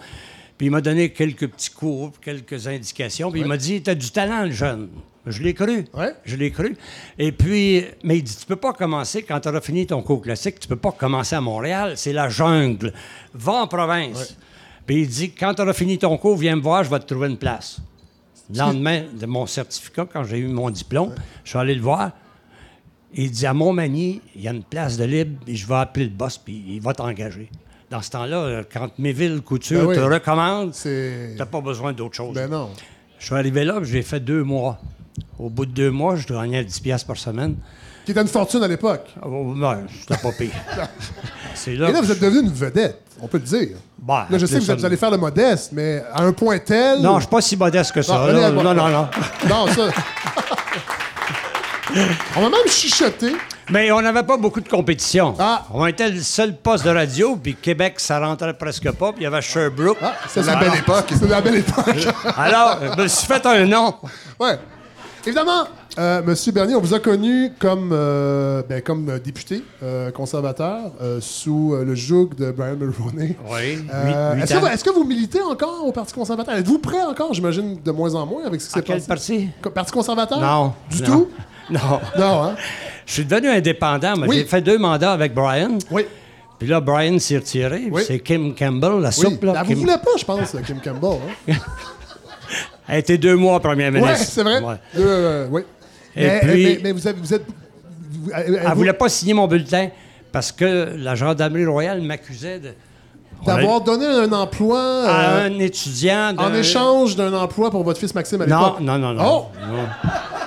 Puis 0.56 0.68
il 0.68 0.70
m'a 0.70 0.80
donné 0.80 1.10
quelques 1.10 1.48
petits 1.48 1.70
cours, 1.70 2.12
quelques 2.20 2.66
indications. 2.68 3.30
Puis 3.32 3.40
il 3.40 3.46
m'a 3.46 3.56
dit 3.56 3.82
T'as 3.82 3.94
du 3.94 4.10
talent, 4.10 4.44
le 4.44 4.52
jeune. 4.52 4.88
Je 5.26 5.42
l'ai 5.42 5.54
cru. 5.54 5.86
Je 6.24 6.36
l'ai 6.36 6.50
cru. 6.50 6.76
Et 7.18 7.32
puis, 7.32 7.84
mais 8.04 8.18
il 8.18 8.22
dit 8.22 8.36
Tu 8.36 8.46
peux 8.46 8.56
pas 8.56 8.72
commencer, 8.72 9.22
quand 9.22 9.40
tu 9.40 9.48
auras 9.48 9.60
fini 9.60 9.86
ton 9.86 10.02
cours 10.02 10.20
classique, 10.22 10.60
tu 10.60 10.68
peux 10.68 10.76
pas 10.76 10.92
commencer 10.92 11.34
à 11.34 11.40
Montréal. 11.40 11.94
C'est 11.96 12.12
la 12.12 12.28
jungle. 12.28 12.92
Va 13.32 13.52
en 13.54 13.66
province. 13.66 14.36
Puis 14.86 15.02
il 15.02 15.08
dit 15.08 15.30
Quand 15.32 15.54
tu 15.54 15.62
auras 15.62 15.72
fini 15.72 15.98
ton 15.98 16.16
cours, 16.18 16.36
viens 16.36 16.56
me 16.56 16.60
voir, 16.62 16.84
je 16.84 16.90
vais 16.90 16.98
te 17.00 17.06
trouver 17.06 17.28
une 17.28 17.38
place. 17.38 17.78
Le 18.52 18.58
lendemain 18.58 19.04
de 19.18 19.24
mon 19.26 19.46
certificat, 19.46 20.06
quand 20.12 20.22
j'ai 20.24 20.38
eu 20.38 20.46
mon 20.48 20.68
diplôme, 20.68 21.14
je 21.42 21.48
suis 21.50 21.58
allé 21.58 21.74
le 21.74 21.80
voir. 21.80 22.10
Il 23.16 23.30
dit 23.30 23.46
à 23.46 23.54
Montmagny, 23.54 24.20
il 24.34 24.42
y 24.42 24.48
a 24.48 24.52
une 24.52 24.64
place 24.64 24.96
de 24.96 25.04
libre, 25.04 25.40
et 25.46 25.54
je 25.54 25.66
vais 25.66 25.76
appeler 25.76 26.06
le 26.06 26.10
boss, 26.10 26.36
puis 26.38 26.64
il 26.68 26.80
va 26.80 26.92
t'engager. 26.94 27.48
Dans 27.90 28.02
ce 28.02 28.10
temps-là, 28.10 28.62
quand 28.72 28.90
Méville 28.98 29.40
Couture 29.42 29.82
Ben 29.82 29.88
oui. 29.88 29.94
te 29.96 30.00
recommande, 30.00 30.74
C'est. 30.74 31.34
t'as 31.38 31.46
pas 31.46 31.60
besoin 31.60 31.92
d'autre 31.92 32.16
chose. 32.16 32.34
Ben 32.34 32.50
non. 32.50 32.70
Je 33.18 33.26
suis 33.26 33.34
arrivé 33.34 33.64
là, 33.64 33.80
puis 33.80 33.90
j'ai 33.90 34.02
fait 34.02 34.20
deux 34.20 34.42
mois. 34.42 34.78
Au 35.38 35.48
bout 35.48 35.66
de 35.66 35.70
deux 35.70 35.90
mois, 35.90 36.16
je 36.16 36.26
gagnais 36.26 36.64
10 36.64 36.80
piastres 36.80 37.06
par 37.06 37.16
semaine. 37.16 37.54
Qui 38.04 38.10
était 38.10 38.20
une 38.20 38.28
fortune 38.28 38.62
à 38.62 38.68
l'époque. 38.68 39.06
Oh, 39.24 39.54
ben, 39.56 39.86
c'était 40.00 40.20
pas 40.20 40.32
pire. 40.32 40.50
C'est 41.54 41.74
là. 41.76 41.88
Et 41.88 41.92
là, 41.92 42.00
vous 42.00 42.10
êtes 42.10 42.20
devenu 42.20 42.40
une 42.40 42.52
vedette, 42.52 43.00
on 43.20 43.28
peut 43.28 43.38
le 43.38 43.44
dire. 43.44 43.76
Ben, 43.98 44.26
Là, 44.28 44.38
je 44.38 44.44
sais 44.44 44.58
que 44.58 44.72
vous, 44.72 44.84
allez 44.84 44.96
faire 44.96 45.10
le 45.10 45.16
modeste, 45.16 45.70
mais 45.72 46.02
à 46.12 46.22
un 46.22 46.32
point 46.32 46.58
tel. 46.58 47.00
Non, 47.00 47.14
je 47.16 47.20
suis 47.20 47.30
pas 47.30 47.40
si 47.40 47.56
modeste 47.56 47.92
que 47.92 48.02
ça. 48.02 48.18
Non, 48.18 48.26
là. 48.26 48.50
Non, 48.50 48.74
non, 48.74 48.74
non. 48.74 49.08
Non, 49.48 49.66
ça. 49.68 49.88
On 52.36 52.40
va 52.42 52.48
même 52.50 52.66
chuchoter. 52.68 53.32
Mais 53.70 53.90
on 53.92 54.02
n'avait 54.02 54.22
pas 54.22 54.36
beaucoup 54.36 54.60
de 54.60 54.68
compétition. 54.68 55.34
Ah. 55.38 55.64
On 55.72 55.86
était 55.86 56.10
le 56.10 56.20
seul 56.20 56.56
poste 56.56 56.84
de 56.84 56.90
radio, 56.90 57.36
puis 57.36 57.54
Québec, 57.54 57.94
ça 57.98 58.18
rentrait 58.20 58.52
presque 58.56 58.90
pas, 58.92 59.12
puis 59.12 59.22
il 59.22 59.24
y 59.24 59.26
avait 59.26 59.40
Sherbrooke. 59.40 59.98
Ah, 60.02 60.14
c'est 60.28 60.42
la 60.44 60.56
belle 60.56 60.74
époque. 60.78 61.06
C'est 61.08 61.28
la 61.28 61.40
belle 61.40 61.56
époque. 61.56 62.06
Alors, 62.36 62.78
je 62.96 63.02
me 63.02 63.08
suis 63.08 63.26
fait 63.26 63.44
un 63.46 63.64
nom. 63.66 63.94
ouais. 64.40 64.58
Évidemment, 65.26 65.64
euh, 65.98 66.20
Monsieur 66.22 66.52
Bernier, 66.52 66.74
on 66.74 66.82
vous 66.82 66.92
a 66.92 66.98
connu 67.00 67.50
comme, 67.58 67.88
euh, 67.94 68.60
ben, 68.68 68.82
comme 68.82 69.08
euh, 69.08 69.18
député 69.18 69.64
euh, 69.82 70.10
conservateur 70.10 70.92
euh, 71.00 71.18
sous 71.22 71.72
euh, 71.72 71.82
le 71.82 71.94
joug 71.94 72.28
de 72.36 72.50
Brian 72.50 72.76
Mulroney. 72.76 73.34
Oui, 73.50 73.86
Euh, 73.90 74.34
Est-ce 74.34 74.52
que, 74.52 74.58
vous- 74.58 74.66
est-ce 74.66 74.84
que 74.84 74.90
vous 74.90 75.04
militez 75.04 75.40
encore 75.40 75.86
au 75.86 75.92
Parti 75.92 76.12
conservateur? 76.12 76.54
Êtes-vous 76.56 76.78
prêt 76.78 77.00
encore, 77.02 77.32
j'imagine, 77.32 77.78
de 77.82 77.90
moins 77.90 78.14
en 78.16 78.26
moins 78.26 78.44
avec 78.44 78.60
ce 78.60 78.66
qui 78.66 78.72
s'est 78.74 78.82
quel 78.82 78.96
passé? 78.96 79.06
parti? 79.08 79.48
Co- 79.62 79.70
Parti 79.70 79.92
conservateur? 79.92 80.38
Non. 80.40 80.74
Du 80.90 81.00
non. 81.04 81.08
tout? 81.08 81.28
Non. 81.70 82.00
Non, 82.18 82.42
hein? 82.44 82.56
Je 83.06 83.12
suis 83.12 83.24
devenu 83.24 83.48
indépendant, 83.48 84.14
mais 84.16 84.26
Oui. 84.28 84.36
j'ai 84.38 84.44
fait 84.44 84.60
deux 84.60 84.78
mandats 84.78 85.12
avec 85.12 85.34
Brian. 85.34 85.78
Oui. 85.90 86.06
Puis 86.58 86.68
là, 86.68 86.80
Brian 86.80 87.18
s'est 87.18 87.36
retiré. 87.36 87.88
Oui. 87.90 88.02
C'est 88.06 88.20
Kim 88.20 88.54
Campbell, 88.54 89.00
la 89.00 89.08
Oui. 89.08 89.14
soupe. 89.14 89.42
Là, 89.44 89.52
Ben, 89.54 89.62
vous 89.62 89.68
Kim- 89.68 89.78
voulez 89.80 89.96
pas, 89.96 90.10
je 90.18 90.24
pense, 90.24 90.56
Kim 90.66 90.80
Campbell. 90.80 91.18
Hein? 91.48 91.52
Elle 92.88 92.94
a 92.96 92.98
été 92.98 93.18
deux 93.18 93.34
mois 93.36 93.60
première 93.60 93.90
ministre. 93.90 94.12
Ouais, 94.18 94.24
c'est 94.24 94.42
vrai. 94.42 94.60
Ouais. 94.60 94.74
Euh, 94.98 95.46
oui. 95.50 95.62
Et 96.16 96.26
mais, 96.26 96.40
puis- 96.40 96.64
mais, 96.66 96.78
mais 96.84 96.92
vous, 96.92 97.06
avez- 97.08 97.18
vous 97.20 97.34
êtes. 97.34 97.44
vous- 98.12 98.30
Elle 98.32 98.60
vous- 98.68 98.74
voulait 98.76 98.92
pas 98.92 99.08
signer 99.08 99.32
mon 99.34 99.46
bulletin 99.48 99.88
parce 100.30 100.52
que 100.52 100.94
la 100.96 101.14
gendarmerie 101.14 101.66
royale 101.66 102.02
m'accusait 102.02 102.58
de 102.60 102.70
D'avoir 103.46 103.80
donné 103.80 104.06
un 104.06 104.32
emploi 104.32 104.78
euh, 104.78 105.06
À 105.08 105.42
un 105.44 105.58
étudiant. 105.58 106.34
en 106.38 106.52
échange 106.54 107.16
d'un 107.16 107.32
emploi 107.34 107.70
pour 107.70 107.84
votre 107.84 107.98
fils 108.00 108.14
Maxime 108.14 108.42
à 108.42 108.46
Non, 108.46 108.58
l'époque. 108.58 108.80
non, 108.80 108.98
non, 108.98 109.12
non. 109.14 109.22
Oh! 109.26 109.46
non. 109.66 109.84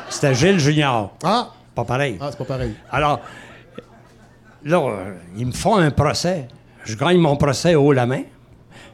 C'était 0.09 0.33
Gilles 0.35 0.59
Junior. 0.59 1.11
Ah! 1.23 1.49
Pas 1.75 1.83
pareil. 1.85 2.17
Ah, 2.19 2.27
c'est 2.31 2.37
pas 2.39 2.45
pareil. 2.45 2.73
Alors, 2.91 3.19
là, 4.63 4.77
euh, 4.77 5.13
ils 5.37 5.45
me 5.45 5.51
font 5.51 5.75
un 5.77 5.91
procès. 5.91 6.47
Je 6.85 6.95
gagne 6.95 7.17
mon 7.19 7.35
procès 7.35 7.75
haut 7.75 7.91
la 7.93 8.05
main. 8.05 8.21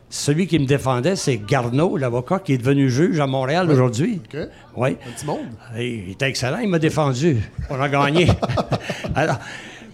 Celui 0.10 0.45
qui 0.45 0.60
me 0.60 0.65
défendait, 0.65 1.15
c'est 1.15 1.38
Garneau, 1.38 1.98
l'avocat 1.98 2.38
qui 2.39 2.53
est 2.53 2.57
devenu 2.60 2.88
juge 2.89 3.19
à 3.19 3.25
Montréal 3.25 3.72
aujourd'hui. 3.72 4.22
OK. 4.31 4.39
Oui. 4.75 4.98
Un 5.07 5.12
petit 5.12 5.25
monde. 5.25 5.39
Il 5.75 6.12
était 6.12 6.27
excellent, 6.29 6.60
il 6.60 6.69
m'a 6.69 6.77
défendu. 6.77 7.41
On 7.69 7.81
a 7.81 7.89
gagné. 7.89 8.27
Alors, 9.15 9.38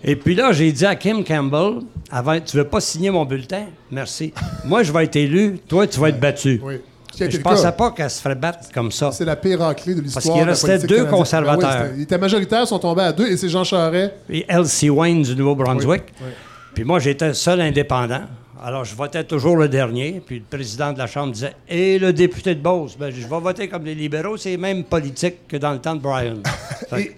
et 0.04 0.16
puis 0.16 0.36
là, 0.36 0.52
j'ai 0.52 0.72
dit 0.72 0.86
à 0.86 0.96
Kim 0.96 1.24
Campbell, 1.24 1.82
avant, 2.12 2.40
tu 2.40 2.58
veux 2.58 2.64
pas 2.64 2.80
signer 2.80 3.10
mon 3.12 3.26
bulletin? 3.26 3.66
Merci. 3.92 4.34
Moi, 4.66 4.84
je 4.84 4.92
vais 4.92 5.04
être 5.06 5.16
élu, 5.16 5.60
toi, 5.68 5.88
tu 5.88 6.00
vas 6.00 6.10
être 6.10 6.20
battu. 6.20 6.60
Oui. 6.64 6.76
Je 7.20 7.38
pensais 7.40 7.72
pas 7.74 7.92
qu'elle 7.92 8.10
se 8.10 8.22
ferait 8.22 8.36
battre 8.36 8.70
comme 8.74 8.92
ça. 8.92 9.12
C'est 9.12 9.26
la 9.26 9.36
pire 9.36 9.60
raclée 9.60 9.94
de 9.94 10.02
l'histoire. 10.02 10.24
qu'il 10.24 10.34
de 10.34 10.40
la 10.40 10.46
restait 10.52 10.78
deux 10.80 10.88
canadienne. 10.88 11.10
conservateurs. 11.10 11.72
Ben 11.72 11.90
oui, 11.90 11.94
ils 11.98 12.04
étaient 12.04 12.18
majoritaires, 12.18 12.66
sont 12.68 12.80
tombés 12.80 13.02
à 13.02 13.12
deux, 13.12 13.28
et 13.28 13.36
c'est 13.36 13.50
Jean 13.50 13.64
Charest. 13.66 14.14
Et 14.30 14.46
Elsie 14.48 14.90
Wayne 14.90 15.24
du 15.24 15.36
Nouveau-Brunswick. 15.36 16.04
Oui, 16.22 16.28
oui. 16.28 16.34
Puis 16.76 16.84
moi, 16.86 17.00
j'étais 17.00 17.34
seul 17.34 17.60
indépendant. 17.60 18.22
Alors, 18.64 18.86
je 18.86 18.94
votais 18.96 19.24
toujours 19.24 19.58
le 19.58 19.68
dernier. 19.68 20.22
Puis 20.26 20.38
le 20.40 20.44
président 20.58 20.94
de 20.94 20.98
la 20.98 21.08
Chambre 21.08 21.34
disait 21.34 21.56
Et 21.68 21.98
le 21.98 22.14
député 22.14 22.56
de 22.56 22.62
Beauce 22.62 22.98
Ben, 22.98 23.10
Je 23.10 23.22
vais 23.28 23.40
voter 23.40 23.68
comme 23.68 23.86
les 23.86 23.96
libéraux. 23.96 24.38
C'est 24.38 24.58
même 24.58 24.84
politique 24.84 25.48
que 25.48 25.58
dans 25.58 25.72
le 25.72 25.80
temps 25.80 25.96
de 25.96 26.02
Brian. 26.02 26.36
Fait 26.90 27.02
Et- 27.02 27.16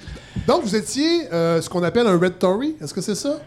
donc, 0.48 0.64
vous 0.64 0.76
étiez 0.76 1.32
euh, 1.34 1.62
ce 1.62 1.70
qu'on 1.70 1.84
appelle 1.84 2.08
un 2.08 2.18
Red 2.18 2.40
Tory, 2.40 2.76
est-ce 2.82 2.94
que 2.94 3.02
c'est 3.02 3.16
ça? 3.16 3.40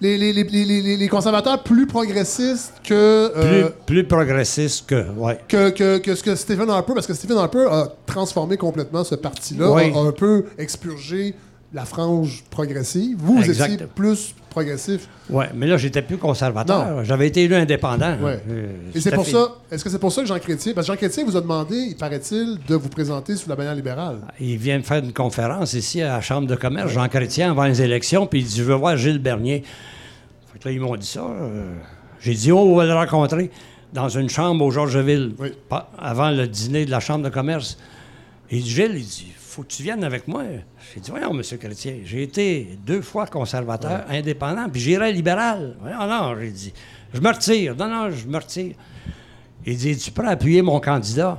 Les, 0.00 0.18
les- 0.18 0.32
les- 0.32 0.96
les- 0.96 1.08
conservateurs 1.08 1.62
plus 1.62 1.86
progressistes 1.86 2.74
que, 2.82 3.28
plus, 3.32 3.42
euh, 3.64 3.68
plus 3.86 4.04
progressiste 4.04 4.86
que. 4.88 5.08
Ouais. 5.16 5.38
que, 5.48 5.70
que- 5.70 5.98
que 5.98 6.14
ce 6.14 6.22
que 6.22 6.34
Stephen 6.34 6.68
Harper, 6.68 6.94
parce 6.94 7.06
que 7.06 7.14
Stephen 7.14 7.38
Harper 7.38 7.66
a 7.70 7.88
transformé 8.04 8.56
complètement 8.56 9.04
ce 9.04 9.14
parti-là, 9.14 9.70
Oui. 9.70 9.92
a, 9.94 9.98
a 9.98 10.00
un 10.02 10.12
peu 10.12 10.44
expurgé 10.58 11.34
la 11.74 11.84
frange 11.84 12.44
progressive. 12.50 13.16
Vous, 13.18 13.36
vous 13.42 13.50
étiez 13.50 13.76
plus 13.94 14.34
progressif. 14.48 15.08
Ouais, 15.28 15.48
mais 15.54 15.66
là, 15.66 15.76
j'étais 15.76 16.02
plus 16.02 16.16
conservateur. 16.18 17.04
J'avais 17.04 17.26
été 17.26 17.42
élu 17.42 17.54
indépendant. 17.56 18.16
Ouais. 18.22 18.40
Euh, 18.48 18.66
Et 18.94 19.00
c'est 19.00 19.10
pour 19.10 19.24
fait. 19.26 19.32
ça, 19.32 19.48
est-ce 19.72 19.82
que 19.82 19.90
c'est 19.90 19.98
pour 19.98 20.12
ça 20.12 20.22
que 20.22 20.28
Jean 20.28 20.38
Chrétien, 20.38 20.72
parce 20.72 20.86
que 20.86 20.92
Jean 20.92 20.96
Chrétien 20.96 21.24
vous 21.24 21.36
a 21.36 21.40
demandé, 21.40 21.76
il 21.76 21.96
paraît-il, 21.96 22.58
de 22.68 22.76
vous 22.76 22.88
présenter 22.88 23.34
sous 23.34 23.48
la 23.48 23.56
bannière 23.56 23.74
libérale? 23.74 24.18
Il 24.38 24.56
vient 24.56 24.78
de 24.78 24.84
faire 24.84 25.02
une 25.02 25.12
conférence 25.12 25.72
ici 25.72 26.00
à 26.00 26.08
la 26.14 26.20
Chambre 26.20 26.46
de 26.46 26.54
commerce, 26.54 26.92
Jean 26.92 27.08
Chrétien, 27.08 27.50
avant 27.50 27.64
les 27.64 27.82
élections, 27.82 28.26
puis 28.28 28.38
il 28.40 28.46
dit 28.46 28.56
Je 28.58 28.62
veux 28.62 28.74
voir 28.76 28.96
Gilles 28.96 29.18
Bernier. 29.18 29.64
Fait 30.52 30.58
que 30.60 30.68
là, 30.68 30.72
ils 30.74 30.80
m'ont 30.80 30.94
dit 30.94 31.06
ça. 31.08 31.20
euh, 31.28 31.74
J'ai 32.20 32.34
dit 32.34 32.52
Oh, 32.52 32.60
on 32.60 32.76
va 32.76 32.84
le 32.86 32.94
rencontrer 32.94 33.50
dans 33.92 34.08
une 34.08 34.28
chambre 34.28 34.64
au 34.64 34.70
Georgeville, 34.70 35.34
Oui. 35.40 35.48
avant 35.98 36.30
le 36.30 36.46
dîner 36.46 36.84
de 36.86 36.92
la 36.92 37.00
Chambre 37.00 37.24
de 37.24 37.30
commerce. 37.30 37.76
Il 38.52 38.62
dit 38.62 38.70
Gilles, 38.70 38.92
il 38.94 39.04
dit 39.04 39.32
Faut 39.54 39.62
que 39.62 39.68
tu 39.68 39.84
viennes 39.84 40.02
avec 40.02 40.26
moi. 40.26 40.42
J'ai 40.92 41.00
dit 41.00 41.10
Voyons, 41.10 41.32
monsieur 41.32 41.56
Chrétien, 41.58 41.98
j'ai 42.04 42.24
été 42.24 42.76
deux 42.84 43.00
fois 43.02 43.24
conservateur, 43.28 44.04
indépendant, 44.10 44.68
puis 44.68 44.80
j'irai 44.80 45.12
libéral. 45.12 45.76
Voyons, 45.80 46.08
non, 46.08 46.36
j'ai 46.40 46.50
dit 46.50 46.72
Je 47.12 47.20
me 47.20 47.28
retire. 47.28 47.76
Non, 47.76 47.86
non, 47.88 48.10
je 48.10 48.26
me 48.26 48.36
retire. 48.36 48.74
Il 49.64 49.76
dit 49.76 49.96
Tu 49.96 50.10
peux 50.10 50.26
appuyer 50.26 50.60
mon 50.60 50.80
candidat? 50.80 51.38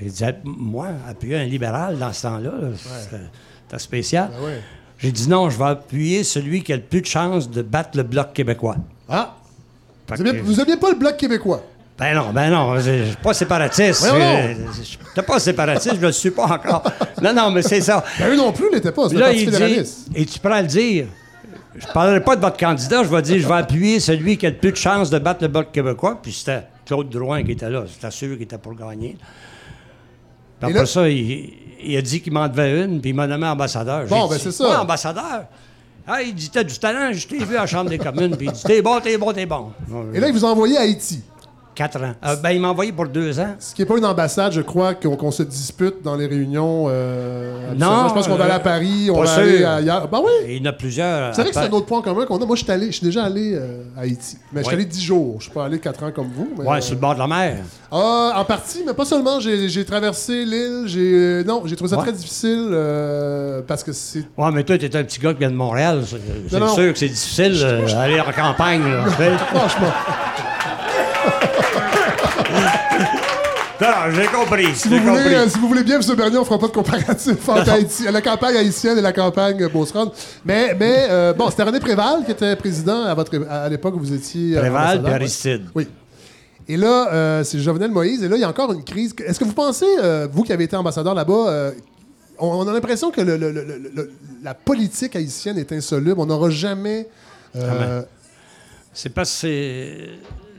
J'ai 0.00 0.10
dit, 0.10 0.24
moi, 0.44 0.88
appuyer 1.08 1.36
un 1.38 1.44
libéral 1.46 1.98
dans 1.98 2.12
ce 2.12 2.22
temps-là, 2.22 2.52
là, 2.60 2.68
c'était- 2.76 3.78
spécial. 3.78 4.30
Ben 4.38 4.44
ouais. 4.44 4.60
J'ai 4.98 5.10
dit 5.10 5.28
non, 5.30 5.48
je 5.48 5.56
vais 5.58 5.64
appuyer 5.64 6.24
celui 6.24 6.62
qui 6.62 6.72
a 6.74 6.76
le 6.76 6.82
plus 6.82 7.00
de 7.00 7.06
chances 7.06 7.48
de 7.50 7.62
battre 7.62 7.96
le 7.96 8.02
Bloc 8.02 8.34
québécois. 8.34 8.76
Ah! 9.08 9.34
Vous 10.08 10.20
aimiez, 10.20 10.32
que- 10.40 10.44
vous 10.44 10.60
aimiez 10.60 10.76
pas 10.76 10.90
le 10.90 10.96
Bloc 10.98 11.16
québécois? 11.16 11.62
Ben 11.98 12.14
non, 12.14 12.30
ben 12.32 12.48
non, 12.50 12.78
je 12.78 13.06
suis 13.06 13.16
pas 13.16 13.34
séparatiste. 13.34 14.04
Je 14.06 14.82
suis 14.84 14.98
pas 15.26 15.38
séparatiste, 15.40 15.96
je 15.96 16.06
le 16.06 16.12
suis 16.12 16.30
pas 16.30 16.44
encore. 16.44 16.84
Non, 17.20 17.34
non, 17.34 17.50
mais 17.50 17.62
c'est 17.62 17.80
ça. 17.80 18.04
Ben, 18.20 18.28
eux 18.28 18.36
non 18.36 18.52
plus 18.52 18.70
l'étaient 18.72 18.92
pas, 18.92 19.08
c'est 19.08 19.16
Puis 19.16 19.16
le 19.16 19.20
là, 19.20 19.58
Parti 19.58 19.74
il 19.74 19.82
dit, 19.82 19.90
et 20.14 20.24
tu 20.26 20.38
prends 20.38 20.52
à 20.52 20.62
le 20.62 20.68
dire, 20.68 21.06
je 21.74 21.86
parlerai 21.88 22.22
pas 22.22 22.36
de 22.36 22.40
votre 22.40 22.56
candidat, 22.56 23.02
je 23.02 23.08
vais 23.08 23.22
dire, 23.22 23.40
je 23.40 23.48
vais 23.48 23.54
appuyer 23.54 23.98
celui 23.98 24.36
qui 24.38 24.46
a 24.46 24.50
le 24.50 24.56
plus 24.56 24.70
de 24.70 24.76
chances 24.76 25.10
de 25.10 25.18
battre 25.18 25.42
le 25.42 25.48
Bloc 25.48 25.72
québécois. 25.72 26.20
Puis 26.22 26.32
c'était 26.32 26.62
Claude 26.86 27.08
Drouin 27.08 27.42
qui 27.42 27.52
était 27.52 27.68
là, 27.70 27.82
c'était 27.92 28.12
sûr 28.12 28.34
qu'il 28.34 28.42
était 28.42 28.58
pour 28.58 28.74
gagner. 28.74 29.16
Puis 30.60 30.70
après 30.70 30.72
là- 30.80 30.86
ça, 30.86 31.08
il, 31.08 31.52
il 31.82 31.96
a 31.96 32.02
dit 32.02 32.20
qu'il 32.20 32.32
m'en 32.32 32.46
devait 32.46 32.84
une, 32.84 33.00
puis 33.00 33.10
il 33.10 33.14
m'a 33.16 33.26
nommé 33.26 33.46
ambassadeur. 33.48 34.06
Bon, 34.06 34.28
ben, 34.28 34.38
c'est 34.40 34.52
ça. 34.52 34.64
Quoi, 34.64 34.80
ambassadeur? 34.80 35.44
Ah, 36.06 36.22
il 36.22 36.34
dit, 36.34 36.48
t'as 36.48 36.64
du 36.64 36.78
talent, 36.78 37.12
je 37.12 37.26
t'ai 37.26 37.38
vu 37.44 37.56
à 37.56 37.60
la 37.60 37.66
Chambre 37.66 37.90
des 37.90 37.98
communes, 37.98 38.36
puis 38.36 38.46
il 38.46 38.52
dit, 38.52 38.62
t'es 38.62 38.80
bon, 38.82 38.98
t'es 39.00 39.18
bon, 39.18 39.32
t'es 39.32 39.46
bon. 39.46 39.72
Et 40.14 40.20
là, 40.20 40.28
ils 40.28 40.32
vous 40.32 40.44
ont 40.44 40.48
envoyé 40.48 40.76
à 40.78 40.80
Haïti. 40.82 41.22
Quatre 41.78 42.02
ans. 42.02 42.12
Euh, 42.26 42.34
ben, 42.42 42.50
il 42.50 42.60
m'a 42.60 42.70
envoyé 42.70 42.90
pour 42.90 43.06
deux 43.06 43.38
ans. 43.38 43.54
Ce 43.60 43.72
qui 43.72 43.82
n'est 43.82 43.86
pas 43.86 43.96
une 43.96 44.04
ambassade, 44.04 44.50
je 44.50 44.62
crois, 44.62 44.94
qu'on 44.94 45.30
se 45.30 45.44
dispute 45.44 46.02
dans 46.02 46.16
les 46.16 46.26
réunions. 46.26 46.86
euh, 46.88 47.72
Non. 47.78 48.08
Je 48.08 48.14
pense 48.14 48.26
qu'on 48.26 48.34
va 48.34 48.46
aller 48.46 48.54
à 48.54 48.56
euh, 48.56 48.58
Paris, 48.58 49.08
on 49.14 49.22
va 49.22 49.32
aller 49.34 49.62
ailleurs. 49.62 50.08
Ben 50.08 50.18
oui! 50.18 50.32
Et 50.48 50.56
il 50.56 50.64
y 50.64 50.66
en 50.66 50.70
a 50.70 50.72
plusieurs. 50.72 51.28
Vous 51.30 51.36
savez 51.36 51.50
que 51.50 51.54
c'est 51.54 51.60
un 51.68 51.70
autre 51.70 51.86
point 51.86 52.02
commun 52.02 52.26
qu'on 52.26 52.42
a. 52.42 52.44
Moi, 52.44 52.56
je 52.56 52.64
suis 52.64 52.72
allé- 52.72 52.86
je 52.88 52.96
suis 52.96 53.06
déjà 53.06 53.22
allé 53.22 53.52
euh, 53.54 53.84
à 53.96 54.00
Haïti. 54.00 54.38
Mais 54.52 54.62
je 54.62 54.66
suis 54.66 54.74
allé 54.74 54.86
10 54.86 55.00
jours. 55.04 55.36
Je 55.38 55.44
suis 55.44 55.52
pas 55.52 55.66
allé 55.66 55.78
4 55.78 56.02
ans 56.02 56.10
comme 56.10 56.30
vous. 56.34 56.48
mais, 56.58 56.64
Ouais, 56.64 56.78
euh, 56.78 56.80
sur 56.80 56.94
le 56.96 57.00
bord 57.00 57.14
de 57.14 57.20
la 57.20 57.28
mer. 57.28 57.58
Ah, 57.92 58.32
en 58.34 58.44
partie, 58.44 58.82
mais 58.84 58.92
pas 58.92 59.04
seulement. 59.04 59.38
J'ai 59.38 59.84
traversé 59.84 60.44
l'île. 60.44 60.82
J'ai 60.86 61.12
euh, 61.14 61.44
non, 61.44 61.62
j'ai 61.64 61.76
trouvé 61.76 61.90
ça 61.90 61.96
Ouais. 61.98 62.02
très 62.02 62.12
difficile 62.12 62.70
euh, 62.72 63.62
parce 63.64 63.84
que 63.84 63.92
c'est. 63.92 64.24
Ouais, 64.36 64.50
mais 64.52 64.64
toi, 64.64 64.76
t'es 64.78 64.96
un 64.96 65.04
petit 65.04 65.20
gars 65.20 65.32
qui 65.32 65.38
vient 65.38 65.50
de 65.52 65.54
Montréal. 65.54 66.02
C'est 66.04 66.16
c'est 66.50 66.68
sûr 66.74 66.92
que 66.92 66.98
c'est 66.98 67.08
difficile 67.08 67.52
euh, 67.62 67.86
d'aller 67.86 68.20
en 68.20 68.32
campagne. 68.32 68.82
tu. 69.16 69.22
Franchement, 69.56 69.92
Non, 73.80 73.86
non, 73.88 74.12
j'ai 74.14 74.26
compris. 74.26 74.74
si 74.74 74.88
vous, 74.88 74.98
voulez, 74.98 75.34
euh, 75.34 75.48
si 75.48 75.58
vous 75.58 75.68
voulez 75.68 75.84
bien, 75.84 76.00
M. 76.00 76.16
Bernier, 76.16 76.38
on 76.38 76.44
fera 76.44 76.58
pas 76.58 76.66
de 76.66 76.72
comparatif 76.72 77.48
entre 77.48 77.70
Haïti, 77.70 78.04
la 78.10 78.20
campagne 78.20 78.56
haïtienne 78.56 78.98
et 78.98 79.00
la 79.00 79.12
campagne 79.12 79.62
euh, 79.62 79.68
Beauceron. 79.68 80.10
Mais, 80.44 80.74
mais 80.74 81.06
euh, 81.08 81.32
bon, 81.32 81.48
c'était 81.50 81.62
René 81.62 81.78
Préval 81.78 82.24
qui 82.24 82.32
était 82.32 82.56
président 82.56 83.04
à, 83.04 83.14
votre, 83.14 83.30
à 83.48 83.68
l'époque 83.68 83.94
où 83.94 84.00
vous 84.00 84.12
étiez. 84.12 84.56
euh, 84.56 84.60
Préval 84.60 85.04
et. 85.06 85.10
Aristide. 85.10 85.62
Oui. 85.76 85.86
Et 86.66 86.76
là, 86.76 87.08
euh, 87.12 87.44
c'est 87.44 87.58
Jovenel 87.60 87.90
Moïse. 87.92 88.22
Et 88.24 88.28
là, 88.28 88.36
il 88.36 88.40
y 88.40 88.44
a 88.44 88.48
encore 88.48 88.72
une 88.72 88.82
crise. 88.84 89.14
Est-ce 89.24 89.38
que 89.38 89.44
vous 89.44 89.52
pensez, 89.54 89.86
vous 90.32 90.42
qui 90.42 90.52
avez 90.52 90.64
été 90.64 90.74
ambassadeur 90.76 91.14
là-bas, 91.14 91.72
on, 92.40 92.46
on 92.48 92.68
a 92.68 92.72
l'impression 92.72 93.10
que 93.10 93.20
le- 93.20 93.36
le- 93.36 93.50
le- 93.52 93.64
le- 93.64 93.90
le- 93.94 94.12
la 94.42 94.54
politique 94.54 95.14
haïtienne 95.16 95.56
est 95.58 95.72
insoluble? 95.72 96.18
On 96.20 96.26
n'aura 96.26 96.50
jamais. 96.50 97.08
C'est 98.92 99.08
que 99.14 99.24
c'est- 99.24 100.08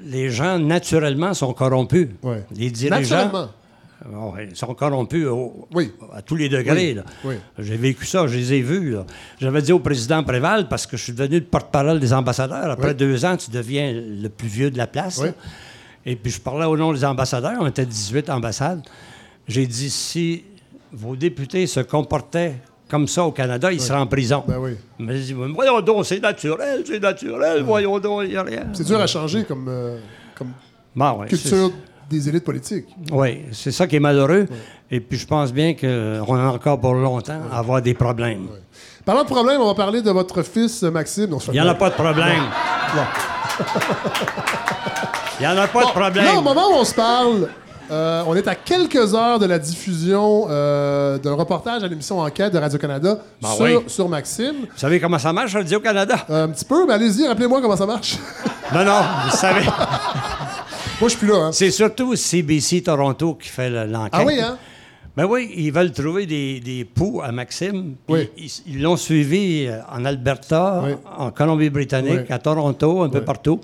les 0.05 0.29
gens, 0.29 0.59
naturellement, 0.59 1.33
sont 1.33 1.53
corrompus. 1.53 2.07
Ouais. 2.23 2.43
Les 2.55 2.71
dirigeants 2.71 2.99
naturellement. 3.25 3.49
euh, 4.05 4.31
ouais, 4.33 4.49
sont 4.53 4.73
corrompus 4.73 5.25
au- 5.27 5.67
Oui. 5.73 5.91
à 6.13 6.21
tous 6.21 6.35
les 6.35 6.47
degrés. 6.49 6.89
Oui, 6.89 6.93
là. 6.95 7.03
oui. 7.25 7.35
J'ai 7.59 7.77
vécu 7.77 8.05
ça, 8.05 8.25
je 8.27 8.35
les 8.37 8.53
ai 8.53 8.61
vus. 8.61 8.95
J'avais 9.39 9.61
dit 9.61 9.71
au 9.73 9.79
président 9.79 10.23
Préval, 10.23 10.67
parce 10.67 10.85
que 10.87 10.95
je 10.97 11.03
suis 11.03 11.13
devenu 11.13 11.39
le 11.39 11.45
porte-parole 11.45 11.99
des 11.99 12.13
ambassadeurs, 12.13 12.71
après 12.71 12.93
deux 12.93 13.25
ans, 13.25 13.35
tu 13.37 13.51
deviens 13.51 13.91
le 13.93 14.29
plus 14.29 14.47
vieux 14.47 14.71
de 14.71 14.77
la 14.77 14.87
place. 14.87 15.21
Et 16.05 16.15
puis 16.15 16.31
je 16.31 16.39
parlais 16.39 16.65
au 16.65 16.77
nom 16.77 16.93
des 16.93 17.03
ambassadeurs, 17.03 17.57
on 17.59 17.67
était 17.67 17.85
18 17.85 18.29
ambassades. 18.29 18.81
J'ai 19.47 19.67
dit, 19.67 19.89
si 19.89 20.43
vos 20.93 21.15
députés 21.15 21.67
se 21.67 21.81
comportaient 21.81 22.55
comme 22.89 23.07
ça 23.07 23.23
au 23.23 23.31
Canada, 23.31 23.71
ils 23.71 23.79
seraient 23.79 23.99
en 23.99 24.07
prison. 24.07 24.43
Ben 24.47 24.57
oui. 24.57 24.75
Mais 24.97 25.19
voyons 25.53 25.79
donc, 25.81 26.05
c'est 26.05 26.19
naturel, 26.19 26.83
c'est 26.85 26.99
naturel, 26.99 27.61
voyons 27.63 27.99
donc, 27.99 28.23
il 28.23 28.31
n'y 28.31 28.35
a 28.35 28.43
rien. 28.43 28.65
C'est 28.73 28.85
dur 28.85 28.99
à 28.99 29.07
changer 29.07 29.43
comme, 29.43 29.67
euh, 29.69 29.99
comme 30.35 30.51
ouais, 30.95 31.27
culture 31.27 31.71
des 32.09 32.27
élites 32.27 32.43
politiques. 32.43 32.87
Oui, 33.11 33.43
c'est 33.51 33.71
ça 33.71 33.85
qui 33.85 33.95
est 33.97 33.99
malheureux. 33.99 34.47
Et 34.89 34.99
puis 34.99 35.19
je 35.19 35.27
pense 35.27 35.53
bien 35.53 35.75
qu'on 35.75 36.35
a 36.35 36.47
encore 36.47 36.79
pour 36.79 36.95
longtemps 36.95 37.41
à 37.51 37.59
avoir 37.59 37.81
des 37.81 37.93
problèmes. 37.93 38.47
Parlant 39.05 39.21
de 39.21 39.27
problème, 39.27 39.61
on 39.61 39.67
va 39.67 39.75
parler 39.75 40.01
de 40.01 40.09
votre 40.09 40.41
fils 40.41 40.81
Maxime. 40.83 41.29
Non, 41.29 41.37
Il 41.47 41.53
n'y 41.53 41.61
en 41.61 41.67
a 41.67 41.75
pas 41.75 41.91
de 41.91 41.95
problème. 41.95 42.43
Il 45.39 45.41
n'y 45.41 45.47
en 45.47 45.57
a 45.57 45.67
pas 45.67 45.85
de 45.85 45.91
problème. 45.91 46.25
Là, 46.25 46.39
au 46.39 46.41
moment 46.41 46.69
où 46.71 46.73
on 46.73 46.83
se 46.83 46.95
parle, 46.95 47.49
euh, 47.91 48.23
on 48.27 48.35
est 48.35 48.47
à 48.47 48.55
quelques 48.55 49.13
heures 49.15 49.39
de 49.39 49.45
la 49.45 49.57
diffusion 49.59 50.45
euh, 50.49 51.17
d'un 51.17 51.33
reportage 51.33 51.83
à 51.83 51.87
l'émission 51.87 52.19
Enquête 52.19 52.53
de 52.53 52.57
Radio-Canada 52.59 53.19
Ben 53.41 53.49
sur, 53.49 53.65
oui. 53.65 53.73
sur 53.87 54.07
Maxime. 54.09 54.55
Vous 54.71 54.77
savez 54.77 54.99
comment 54.99 55.19
ça 55.19 55.33
marche, 55.33 55.53
Radio-Canada? 55.53 56.15
Euh, 56.29 56.45
un 56.45 56.49
petit 56.49 56.65
peu, 56.65 56.85
mais 56.87 56.93
allez-y, 56.93 57.27
rappelez-moi 57.27 57.61
comment 57.61 57.77
ça 57.77 57.85
marche. 57.85 58.17
Non, 58.71 58.85
non, 58.85 59.01
vous 59.25 59.35
savez. 59.35 59.65
Moi, 59.65 59.73
je 61.01 61.07
suis 61.09 61.17
plus 61.17 61.27
là. 61.29 61.45
Hein. 61.45 61.51
C'est 61.51 61.71
surtout 61.71 62.15
CBC 62.15 62.83
Toronto 62.83 63.33
qui 63.33 63.49
fait 63.49 63.67
le- 63.67 63.85
l'enquête. 63.85 64.11
Ah 64.13 64.23
oui, 64.23 64.39
hein? 64.39 64.57
Ben 65.17 65.25
oui, 65.25 65.51
ils 65.55 65.71
veulent 65.71 65.91
trouver 65.91 66.27
des, 66.27 66.59
des 66.59 66.85
poux 66.85 67.19
à 67.23 67.31
Maxime. 67.31 67.95
puis 68.07 68.29
Oui. 68.37 68.51
Ils 68.67 68.81
l'ont 68.83 68.95
suivi 68.95 69.67
en 69.91 70.05
Alberta, 70.05 70.83
Oui. 70.85 70.91
en 71.17 71.31
Colombie-Britannique, 71.31 72.29
à 72.29 72.37
Toronto, 72.37 73.01
un 73.01 73.09
peu 73.09 73.21
partout. 73.21 73.59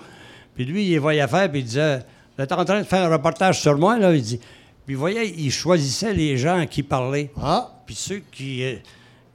Puis 0.56 0.66
lui, 0.66 0.90
il 0.92 1.00
voyait 1.00 1.28
faire, 1.28 1.52
puis 1.52 1.60
il 1.60 1.66
disait 1.66 2.00
Vous 2.38 2.44
êtes 2.44 2.52
en 2.52 2.66
train 2.66 2.80
de 2.80 2.86
faire 2.86 3.04
un 3.04 3.14
reportage 3.14 3.62
sur 3.62 3.78
moi, 3.78 3.98
là 3.98 4.14
Il 4.14 4.22
dit. 4.22 4.40
Puis 4.86 4.94
vous 4.96 5.00
voyez, 5.02 5.34
il 5.38 5.52
choisissait 5.52 6.14
les 6.14 6.38
gens 6.38 6.60
à 6.60 6.66
qui 6.66 6.84
parler. 6.84 7.32
Ah, 7.42 7.70
Puis 7.86 7.96
ceux 7.96 8.22
qui, 8.32 8.64
euh, 8.64 8.76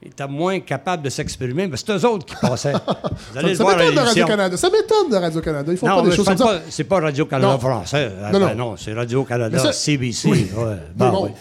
étaient 0.03 0.27
moins 0.27 0.59
capables 0.61 1.03
de 1.03 1.09
s'exprimer, 1.09 1.67
mais 1.67 1.77
c'est 1.77 1.91
eux 1.91 2.05
autres 2.07 2.25
qui 2.25 2.35
passaient. 2.35 2.71
Vous 3.31 3.37
allez 3.37 3.49
le 3.49 3.55
Ça 3.55 3.63
m'étonne 3.65 3.95
de. 3.95 3.99
Radio-Canada. 3.99 4.57
Ça 4.57 4.69
m'étonne 4.69 5.09
de 5.11 5.15
Radio-Canada. 5.15 5.71
Ils 5.71 5.77
font 5.77 5.87
Non, 5.87 6.01
pas 6.03 6.09
des 6.09 6.15
choses 6.15 6.25
comme 6.25 6.37
ça. 6.37 6.61
c'est 6.69 6.83
pas 6.85 6.99
Radio-Canada 7.01 7.51
Non. 7.53 7.59
français. 7.59 8.11
Ah, 8.23 8.31
Non, 8.31 8.39
ben 8.39 8.55
non. 8.55 8.71
non, 8.71 8.77
c'est 8.77 8.93
Radio-Canada, 8.93 9.59
ça- 9.59 9.73
CBC. 9.73 10.27
Oui. 10.29 10.49
ouais. 10.55 10.65
Mais 10.65 10.77
Bon, 10.95 11.11
bon. 11.11 11.25
oui. 11.25 11.31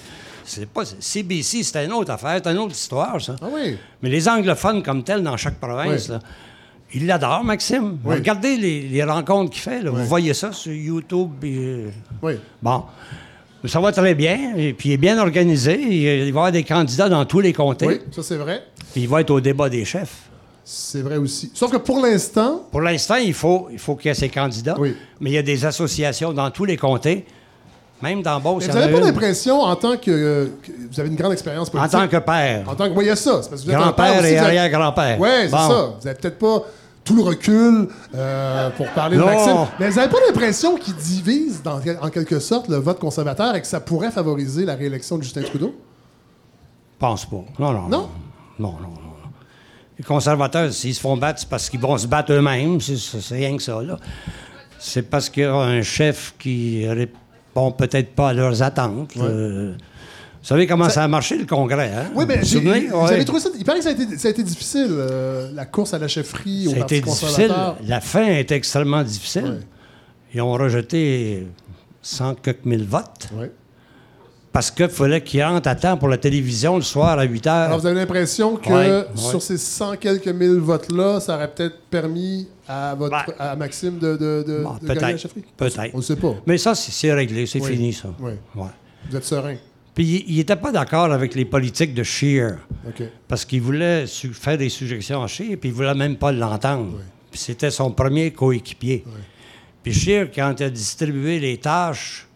C'est 0.44 0.66
pas, 0.68 0.82
CBC, 0.84 1.62
c'était 1.62 1.84
une 1.84 1.92
autre 1.92 2.10
affaire, 2.10 2.40
c'est 2.42 2.50
une 2.50 2.58
autre 2.58 2.72
histoire, 2.74 3.20
ça. 3.20 3.36
Ah 3.40 3.46
oui. 3.52 3.76
Mais 4.02 4.08
les 4.08 4.28
anglophones 4.28 4.82
comme 4.82 5.04
tels 5.04 5.22
dans 5.22 5.36
chaque 5.36 5.60
province, 5.60 6.08
Oui. 6.08 6.14
là, 6.14 6.18
ils 6.94 7.06
l'adorent, 7.06 7.44
Maxime. 7.44 7.98
Oui. 8.04 8.16
Regardez 8.16 8.56
les, 8.56 8.82
les 8.82 9.02
rencontres 9.04 9.50
qu'il 9.52 9.62
fait. 9.62 9.82
là. 9.82 9.90
Vous 9.90 10.04
voyez 10.04 10.34
ça 10.34 10.52
sur 10.52 10.72
YouTube. 10.72 11.30
puis, 11.40 11.56
euh, 11.58 11.88
Oui. 12.22 12.34
Bon. 12.62 12.84
Ça 13.66 13.78
va 13.78 13.92
très 13.92 14.14
bien. 14.14 14.54
Et 14.56 14.72
puis 14.72 14.88
il 14.88 14.92
est 14.92 14.96
bien 14.96 15.18
organisé. 15.18 15.78
Il, 15.80 15.92
il 15.92 16.18
va 16.18 16.24
y 16.24 16.28
avoir 16.28 16.52
des 16.52 16.64
candidats 16.64 17.08
dans 17.10 17.24
tous 17.26 17.40
les 17.40 17.52
comtés. 17.52 17.86
Oui, 17.86 18.00
ça 18.10 18.22
c'est 18.22 18.36
vrai. 18.36 18.62
Puis 18.92 19.02
il 19.02 19.08
va 19.08 19.20
être 19.20 19.30
au 19.30 19.40
débat 19.40 19.68
des 19.68 19.84
chefs. 19.84 20.22
C'est 20.64 21.02
vrai 21.02 21.16
aussi. 21.18 21.50
Sauf 21.54 21.70
que 21.70 21.76
pour 21.76 22.00
l'instant, 22.00 22.62
Pour 22.70 22.80
l'instant, 22.80 23.16
il 23.16 23.34
faut 23.34 23.68
il 23.70 23.78
faut 23.78 23.96
qu'il 23.96 24.08
y 24.08 24.12
ait 24.12 24.14
ces 24.14 24.28
candidats. 24.30 24.76
Oui. 24.78 24.96
Mais 25.20 25.30
il 25.30 25.32
y 25.34 25.38
a 25.38 25.42
des 25.42 25.64
associations 25.66 26.32
dans 26.32 26.50
tous 26.50 26.64
les 26.64 26.76
comtés. 26.76 27.26
Même 28.02 28.22
dans 28.22 28.40
Beauce, 28.40 28.64
il 28.64 28.70
vous 28.70 28.76
en 28.78 28.80
n'avez 28.80 28.92
pas 28.94 29.00
l'impression, 29.00 29.60
en 29.60 29.76
tant 29.76 29.98
que, 29.98 30.10
euh, 30.10 30.46
que 30.62 30.72
vous 30.90 30.98
avez 31.00 31.10
une 31.10 31.16
grande 31.16 31.32
expérience 31.34 31.68
En 31.68 31.72
politique. 31.72 31.92
tant 31.92 32.08
que 32.08 32.16
père. 32.16 32.66
En 32.66 32.74
tant 32.74 32.88
que. 32.88 32.94
Oui, 32.96 33.04
il 33.04 33.08
y 33.08 33.10
a 33.10 33.16
ça. 33.16 33.42
Grand-père 33.66 34.24
et 34.24 34.38
arrière-grand-père. 34.38 35.20
Oui, 35.20 35.28
c'est 35.42 35.50
ça. 35.50 35.92
Vous 35.98 36.04
n'avez 36.06 36.18
peut-être 36.18 36.38
pas 36.38 36.62
tout 37.04 37.16
le 37.16 37.22
recul 37.22 37.88
euh, 38.14 38.70
pour 38.70 38.88
parler 38.90 39.16
de. 39.16 39.22
Maxime. 39.22 39.56
Mais 39.78 39.88
vous 39.90 39.96
n'avez 39.96 40.10
pas 40.12 40.18
l'impression 40.26 40.76
qu'il 40.76 40.94
divise, 40.94 41.62
dans, 41.62 41.80
en 42.02 42.10
quelque 42.10 42.38
sorte, 42.38 42.68
le 42.68 42.76
vote 42.76 42.98
conservateur 42.98 43.54
et 43.54 43.60
que 43.60 43.66
ça 43.66 43.80
pourrait 43.80 44.10
favoriser 44.10 44.64
la 44.64 44.74
réélection 44.74 45.18
de 45.18 45.22
Justin 45.22 45.42
Trudeau? 45.42 45.74
pense 46.98 47.24
pas. 47.24 47.42
Non, 47.58 47.72
non. 47.72 47.88
Non? 47.88 47.88
Non, 47.88 48.72
non, 48.72 48.72
non. 48.80 48.88
non. 48.88 49.30
Les 49.98 50.04
conservateurs, 50.04 50.72
s'ils 50.72 50.94
se 50.94 51.00
font 51.00 51.16
battre, 51.16 51.40
c'est 51.40 51.48
parce 51.48 51.68
qu'ils 51.70 51.80
vont 51.80 51.96
se 51.96 52.06
battre 52.06 52.32
eux-mêmes. 52.32 52.80
C'est 52.80 53.34
rien 53.34 53.56
que 53.56 53.62
ça, 53.62 53.82
là. 53.82 53.96
C'est 54.78 55.02
parce 55.02 55.28
qu'il 55.30 55.42
y 55.42 55.46
a 55.46 55.54
un 55.54 55.82
chef 55.82 56.34
qui 56.38 56.86
répond 56.88 57.72
peut-être 57.72 58.14
pas 58.14 58.30
à 58.30 58.32
leurs 58.34 58.62
attentes. 58.62 59.12
euh. 59.18 59.74
Vous 60.42 60.46
savez 60.46 60.66
comment 60.66 60.88
ça, 60.88 61.04
a 61.04 61.08
marché, 61.08 61.36
le 61.36 61.44
Congrès, 61.44 61.92
hein? 61.94 62.10
Oui, 62.14 62.24
mais 62.26 62.38
Vous 62.38 63.06
avez 63.06 63.24
trouvé 63.24 63.40
ça. 63.40 63.50
Il 63.58 63.64
paraît 63.64 63.78
que 63.78 63.84
ça 63.84 63.90
a 63.90 63.92
été, 63.92 64.16
ça 64.16 64.28
a 64.28 64.30
été 64.30 64.42
difficile, 64.42 64.86
euh, 64.90 65.50
la 65.54 65.66
course 65.66 65.92
à 65.92 65.98
la 65.98 66.08
chefferie 66.08 66.66
au 66.66 66.70
Ça 66.70 66.76
a 66.76 66.78
Parti 66.80 66.94
été 66.96 67.08
difficile. 67.10 67.54
La 67.86 68.00
fin 68.00 68.24
était 68.26 68.56
extrêmement 68.56 69.02
difficile. 69.02 69.44
Ouais. 69.44 69.58
Ils 70.34 70.40
ont 70.40 70.52
rejeté 70.52 71.46
100 72.02 72.36
quelques 72.36 72.64
mille 72.64 72.84
votes 72.84 73.28
Ouais. 73.36 73.50
parce 74.52 74.70
qu'il 74.70 74.88
fallait 74.88 75.22
qu'ils 75.22 75.42
rentrent 75.42 75.68
à 75.68 75.74
temps 75.74 75.96
pour 75.98 76.08
la 76.08 76.16
télévision 76.16 76.76
le 76.76 76.82
soir 76.82 77.18
à 77.18 77.24
8 77.24 77.46
heures. 77.46 77.52
Alors, 77.66 77.78
vous 77.80 77.86
avez 77.86 77.96
l'impression 77.96 78.56
que 78.56 79.06
sur 79.16 79.42
ces 79.42 79.58
100 79.58 79.96
quelques 79.96 80.28
mille 80.28 80.58
votes-là, 80.58 81.20
ça 81.20 81.34
aurait 81.34 81.50
peut-être 81.52 81.80
permis 81.90 82.48
à, 82.66 82.94
votre, 82.94 83.10
Ben. 83.26 83.34
à 83.38 83.56
Maxime 83.56 83.98
de, 83.98 84.12
de, 84.16 84.44
de, 84.46 84.62
Bon, 84.62 84.74
de 84.80 84.86
gagner 84.86 84.94
la 85.00 85.06
peut-être. 85.08 85.18
chefferie? 85.20 85.44
Peut-être. 85.56 85.90
On 85.92 85.98
ne 85.98 86.02
sait 86.02 86.16
pas. 86.16 86.34
Mais 86.46 86.56
ça, 86.56 86.74
c'est 86.74 87.12
réglé, 87.12 87.44
c'est 87.46 87.60
fini, 87.60 87.92
ça. 87.92 88.08
Vous 88.18 89.16
êtes 89.16 89.24
serein. 89.24 89.56
Puis 89.94 90.24
il 90.28 90.36
n'était 90.36 90.56
pas 90.56 90.72
d'accord 90.72 91.10
avec 91.12 91.34
les 91.34 91.44
politiques 91.44 91.94
de 91.94 92.02
Scheer, 92.02 92.58
parce 93.28 93.44
qu'il 93.44 93.60
voulait 93.62 94.06
faire 94.06 94.56
des 94.56 94.68
suggestions 94.68 95.22
à 95.22 95.26
Scheer, 95.26 95.56
puis 95.56 95.70
il 95.70 95.74
voulait 95.74 95.94
même 95.94 96.16
pas 96.16 96.32
l'entendre. 96.32 97.00
Puis 97.30 97.40
c'était 97.40 97.70
son 97.70 97.90
premier 97.92 98.32
coéquipier. 98.32 99.04
Puis 99.82 99.92
Scheer, 99.92 100.30
quand 100.32 100.54
il 100.58 100.64
a 100.64 100.70
distribué 100.70 101.38
les 101.40 101.56
tâches, 101.58 102.26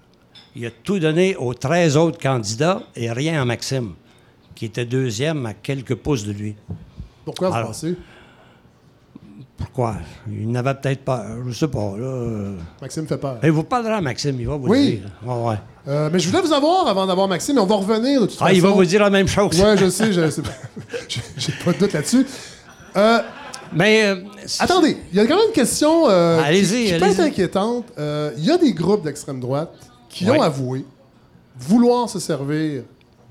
il 0.57 0.67
a 0.67 0.71
tout 0.71 0.99
donné 0.99 1.37
aux 1.37 1.55
13 1.55 1.97
autres 1.97 2.19
candidats 2.19 2.83
et 2.95 3.11
rien 3.11 3.40
à 3.43 3.45
Maxime, 3.45 3.95
qui 4.55 4.67
était 4.67 4.85
deuxième 4.85 5.45
à 5.47 5.55
quelques 5.55 5.95
pouces 5.97 6.25
de 6.25 6.33
lui. 6.33 6.55
Pourquoi 7.25 7.49
vous 7.49 7.55
Alors. 7.55 7.69
pensez? 7.69 7.97
Pourquoi? 9.64 9.96
Il 10.29 10.50
n'avait 10.50 10.74
peut-être 10.74 11.05
peur, 11.05 11.24
je 11.48 11.53
sais 11.53 11.68
pas. 11.68 11.94
Là. 11.96 12.53
Maxime 12.83 13.07
fait 13.07 13.16
peur. 13.18 13.38
Et 13.42 13.50
vous 13.50 13.64
parlerez 13.64 13.94
à 13.94 14.00
Maxime, 14.00 14.37
il 14.38 14.46
va 14.46 14.57
vous 14.57 14.68
Oui. 14.68 15.00
dire. 15.00 15.11
Ouais. 15.35 15.57
Euh, 15.88 16.11
mais 16.12 16.18
je 16.18 16.29
voulais 16.29 16.42
vous 16.42 16.53
avoir 16.53 16.87
avant 16.87 17.07
d'avoir 17.07 17.29
Maxime, 17.29 17.55
mais 17.57 17.61
on 17.61 17.66
va 17.66 17.77
revenir 17.77 18.20
de 18.22 18.27
toute 18.27 18.37
Ah, 18.40 18.44
façon. 18.46 18.55
il 18.57 18.62
va 18.62 18.70
vous 18.70 18.85
dire 18.85 19.00
la 19.03 19.11
même 19.11 19.29
chose. 19.29 19.59
Ouais, 19.61 19.77
je 19.77 19.88
sais, 19.90 20.12
je 20.12 20.31
sais. 20.31 20.42
J'ai- 21.37 21.53
pas 21.64 21.72
de 21.72 21.79
doute 21.79 21.92
là-dessus. 21.92 22.27
Euh, 22.96 23.18
Mais 23.72 24.05
euh, 24.07 24.16
attendez, 24.61 24.96
il 25.12 25.16
y 25.16 25.20
a 25.20 25.27
quand 25.27 25.37
même 25.37 25.46
une 25.48 25.53
question 25.53 26.05
qui, 26.07 26.62
qui 26.62 26.92
peut 26.98 27.05
être 27.07 27.20
inquiétante. 27.20 27.87
Il 27.98 28.44
y 28.44 28.50
a 28.50 28.59
des 28.59 28.72
groupes 28.72 29.03
d'extrême 29.05 29.40
droite 29.40 29.72
qui 30.09 30.29
Ouais. 30.31 30.38
ont 30.38 30.42
avoué 30.42 30.85
vouloir 31.59 32.09
se 32.09 32.18
servir 32.18 32.83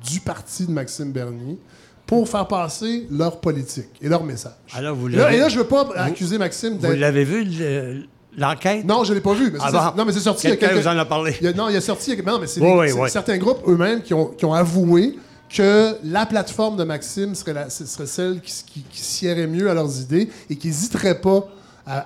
du 0.03 0.19
parti 0.19 0.65
de 0.65 0.71
Maxime 0.71 1.11
Bernier 1.11 1.57
pour 2.05 2.27
faire 2.27 2.47
passer 2.47 3.07
leur 3.11 3.39
politique 3.39 3.89
et 4.01 4.09
leur 4.09 4.23
message. 4.23 4.51
Alors, 4.73 4.95
vous 4.95 5.07
Et 5.09 5.15
là, 5.15 5.33
et 5.33 5.37
là, 5.37 5.49
je 5.49 5.57
veux 5.57 5.63
pas 5.67 5.87
accuser 5.95 6.37
Maxime 6.37 6.73
Vous 6.73 6.79
d'être... 6.79 6.95
l'avez 6.99 7.23
vu, 7.23 7.43
le- 7.45 8.03
l'enquête? 8.37 8.85
Non, 8.85 9.03
je 9.03 9.13
l'ai 9.13 9.21
pas 9.21 9.33
vu. 9.33 9.51
Mais 9.51 9.59
Ah 9.61 9.71
bon? 9.71 9.97
Non, 9.97 10.05
mais 10.05 10.11
c'est 10.11 10.19
sorti 10.19 10.47
Quelqu'un 10.47 10.69
quelques... 10.69 10.81
vous 10.81 10.87
en 10.87 10.97
a 10.97 11.05
parlé. 11.05 11.35
Il 11.39 11.45
y 11.45 11.47
a- 11.47 11.53
non, 11.53 11.69
il 11.69 11.73
y 11.73 11.77
a 11.77 11.81
sorti. 11.81 12.15
Non, 12.25 12.39
mais 12.39 12.47
c'est 12.47 12.59
Oui, 12.61 12.67
des- 12.71 12.77
oui, 12.79 12.89
c'est 12.89 12.99
oui. 12.99 13.09
certains 13.09 13.37
groupes 13.37 13.61
eux-mêmes 13.67 14.01
qui 14.01 14.13
ont, 14.13 14.25
qui 14.27 14.45
ont 14.45 14.53
avoué 14.53 15.17
que 15.49 15.95
la 16.03 16.25
plateforme 16.25 16.77
de 16.77 16.83
Maxime 16.83 17.35
serait, 17.35 17.53
la- 17.53 17.69
ce 17.69 17.85
serait 17.85 18.07
celle 18.07 18.41
qui, 18.41 18.51
qui, 18.65 18.81
qui 18.89 19.01
siérait 19.01 19.47
mieux 19.47 19.69
à 19.69 19.73
leurs 19.73 19.99
idées 20.01 20.29
et 20.49 20.55
qui 20.55 20.67
n'hésiterait 20.67 21.21
pas 21.21 21.47
à, 21.85 21.99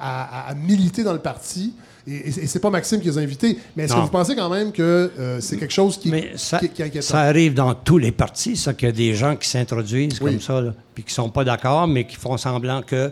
à- 0.47 0.49
à 0.49 0.53
militer 0.53 1.03
dans 1.03 1.13
le 1.13 1.19
parti. 1.19 1.73
Et, 2.07 2.29
et, 2.29 2.47
c'est 2.47 2.59
pas 2.59 2.69
Maxime 2.69 3.01
qui 3.01 3.07
les 3.07 3.17
a 3.17 3.21
invités. 3.21 3.57
Mais 3.75 3.83
est-ce 3.83 3.93
que 3.93 3.99
vous 3.99 4.07
pensez 4.07 4.35
quand 4.35 4.49
même 4.49 4.71
que 4.71 5.11
euh, 5.19 5.39
c'est 5.41 5.57
quelque 5.57 5.73
chose 5.73 5.97
qui, 5.97 6.09
Mais 6.09 6.31
ça, 6.37 6.57
qui- 6.59 6.69
qui 6.69 7.01
ça 7.01 7.19
arrive 7.19 7.53
dans 7.53 7.73
tous 7.73 7.97
les 7.97 8.11
partis, 8.13 8.55
ça, 8.55 8.73
qu'il 8.73 8.87
y 8.87 8.91
a 8.91 8.93
des 8.93 9.13
gens 9.13 9.35
qui 9.35 9.49
s'introduisent 9.49 10.19
Oui. 10.21 10.31
comme 10.31 10.41
ça, 10.41 10.61
là, 10.61 10.73
puis 10.95 11.03
qui 11.03 11.13
sont 11.13 11.29
pas 11.29 11.43
d'accord, 11.43 11.85
mais 11.87 12.07
qui 12.07 12.15
font 12.15 12.37
semblant 12.37 12.81
que. 12.81 13.09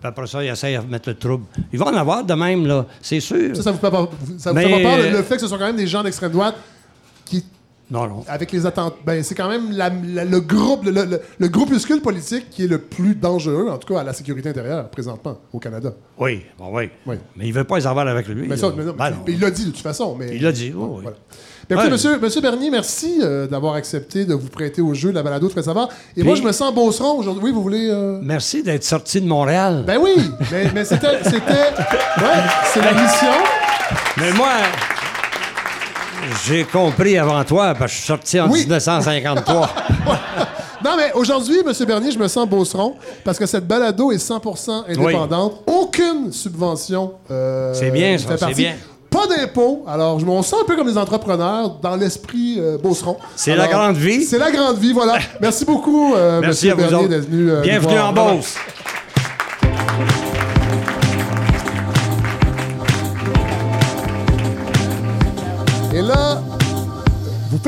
Puis 0.00 0.06
après 0.08 0.26
ça, 0.28 0.42
ils 0.44 0.48
essayent 0.48 0.78
de 0.78 0.82
mettre 0.90 1.08
le 1.08 1.16
trouble. 1.16 1.44
Ils 1.72 1.78
vont 1.78 1.86
en 1.88 1.96
avoir 1.96 2.24
de 2.24 2.32
même, 2.34 2.66
là, 2.66 2.86
c'est 3.02 3.20
sûr. 3.20 3.54
Ça, 3.56 3.64
ça 3.64 3.72
vous 3.72 3.78
fait 3.78 3.90
pas, 3.90 4.08
ça 4.38 4.50
vous 4.50 4.56
Mais- 4.56 4.64
fait 4.64 4.82
pas 4.82 4.96
peur, 4.96 4.98
le, 5.10 5.10
le 5.18 5.22
fait 5.24 5.34
que 5.34 5.40
ce 5.40 5.48
soit 5.48 5.58
quand 5.58 5.66
même 5.66 5.76
des 5.76 5.86
gens 5.88 6.02
d'extrême 6.02 6.30
droite 6.32 6.54
Non, 7.90 8.06
non. 8.06 8.24
avec 8.28 8.52
les 8.52 8.66
attentes. 8.66 8.96
Ben, 9.06 9.22
c'est 9.22 9.34
quand 9.34 9.48
même 9.48 9.72
la- 9.72 9.88
la- 9.90 10.24
le 10.24 10.40
groupe, 10.40 10.84
le, 10.84 10.90
le- 10.90 11.20
le 11.38 11.48
groupuscule 11.48 12.02
politique 12.02 12.50
qui 12.50 12.64
est 12.64 12.68
le 12.68 12.78
plus 12.78 13.14
dangereux, 13.14 13.68
en 13.70 13.78
tout 13.78 13.92
cas 13.94 14.00
à 14.00 14.04
la 14.04 14.12
sécurité 14.12 14.50
intérieure, 14.50 14.88
présentement, 14.90 15.38
au 15.52 15.58
Canada. 15.58 15.92
Oui, 16.18 16.42
bon, 16.58 16.70
oui. 16.76 16.90
Oui. 17.06 17.16
Mais 17.36 17.46
il 17.46 17.52
veut 17.54 17.64
pas 17.64 17.78
les 17.78 17.86
avoir 17.86 18.06
avec 18.06 18.28
lui. 18.28 18.46
Mais 18.46 18.56
ça, 18.58 18.70
mais 18.76 18.84
non, 18.84 18.92
Ben 18.92 19.04
mais 19.04 19.10
non. 19.10 19.16
il 19.28 19.40
l'a 19.40 19.50
dit 19.50 19.64
de 19.64 19.70
toute 19.70 19.80
façon. 19.80 20.14
Mais, 20.18 20.36
Il 20.36 20.42
l'a 20.42 20.52
dit, 20.52 20.72
oui, 20.76 20.86
oui. 20.90 20.98
Voilà. 21.02 21.16
Ben, 21.68 21.74
écoutez, 21.76 21.84
Ouais. 21.86 21.92
monsieur, 21.92 22.18
monsieur 22.18 22.40
Bernier, 22.40 22.70
merci 22.70 23.18
euh, 23.22 23.46
d'avoir 23.46 23.74
accepté 23.74 24.24
de 24.24 24.32
vous 24.34 24.48
prêter 24.48 24.80
au 24.82 24.94
jeu 24.94 25.10
de 25.10 25.14
la 25.14 25.22
balado 25.22 25.48
Très 25.48 25.62
Savard. 25.62 25.88
Et 26.16 26.20
Puis- 26.20 26.24
moi, 26.24 26.34
je 26.34 26.42
me 26.42 26.52
sens 26.52 26.74
beauceron 26.74 27.18
aujourd'hui. 27.18 27.42
Oui, 27.44 27.52
vous 27.52 27.62
voulez. 27.62 27.88
euh, 27.90 28.20
Merci 28.22 28.62
d'être 28.62 28.84
sorti 28.84 29.20
de 29.20 29.26
Montréal. 29.26 29.84
Ben 29.86 29.98
oui, 30.02 30.12
mais, 30.50 30.70
mais 30.74 30.84
c'était. 30.84 31.22
c'était- 31.24 31.38
Ouais, 32.18 32.42
c'est 32.72 32.80
la 32.82 32.92
mission. 32.92 33.32
Mais 34.18 34.32
moi, 34.32 34.48
j'ai 36.46 36.64
compris 36.64 37.18
avant 37.18 37.42
toi, 37.44 37.74
parce 37.78 37.90
que 37.92 37.96
je 37.96 37.96
suis 37.96 38.06
sorti 38.06 38.40
en 38.40 38.48
Oui. 38.50 38.60
1953. 38.60 39.70
Non, 40.84 40.92
mais 40.96 41.10
aujourd'hui, 41.14 41.56
monsieur 41.66 41.84
Bernier, 41.86 42.12
je 42.12 42.18
me 42.20 42.28
sens 42.28 42.48
beauceron 42.48 42.94
parce 43.24 43.36
que 43.36 43.46
cette 43.46 43.66
balado 43.66 44.12
est 44.12 44.16
100% 44.24 44.84
indépendante. 44.88 45.54
Aucune 45.66 46.32
subvention. 46.32 47.14
euh, 47.32 47.74
C'est 47.74 47.90
bien, 47.90 48.16
ça, 48.16 48.36
c'est 48.38 48.54
bien. 48.54 48.74
Pas 49.10 49.26
d'impôts. 49.26 49.84
Alors, 49.88 50.20
je 50.20 50.24
me 50.24 50.30
sens 50.40 50.54
un 50.62 50.64
peu 50.64 50.76
comme 50.76 50.86
des 50.86 50.96
entrepreneurs 50.96 51.70
dans 51.82 51.96
l'esprit 51.96 52.58
euh, 52.60 52.78
beauceron. 52.78 53.16
C'est 53.34 53.56
la 53.56 53.66
grande 53.66 53.96
vie. 53.96 54.22
C'est 54.22 54.38
la 54.38 54.52
grande 54.52 54.78
vie, 54.78 54.92
voilà. 54.92 55.18
Merci 55.40 55.64
beaucoup, 55.64 56.14
euh, 56.14 56.40
Merci 56.40 56.68
monsieur 56.68 56.70
à 56.70 56.74
vous 56.76 56.80
Bernier, 56.90 57.08
d'être 57.08 57.28
venu. 57.28 57.50
euh, 57.50 57.60
Bienvenue 57.60 57.98
en 57.98 58.12
Beauce. 58.12 58.54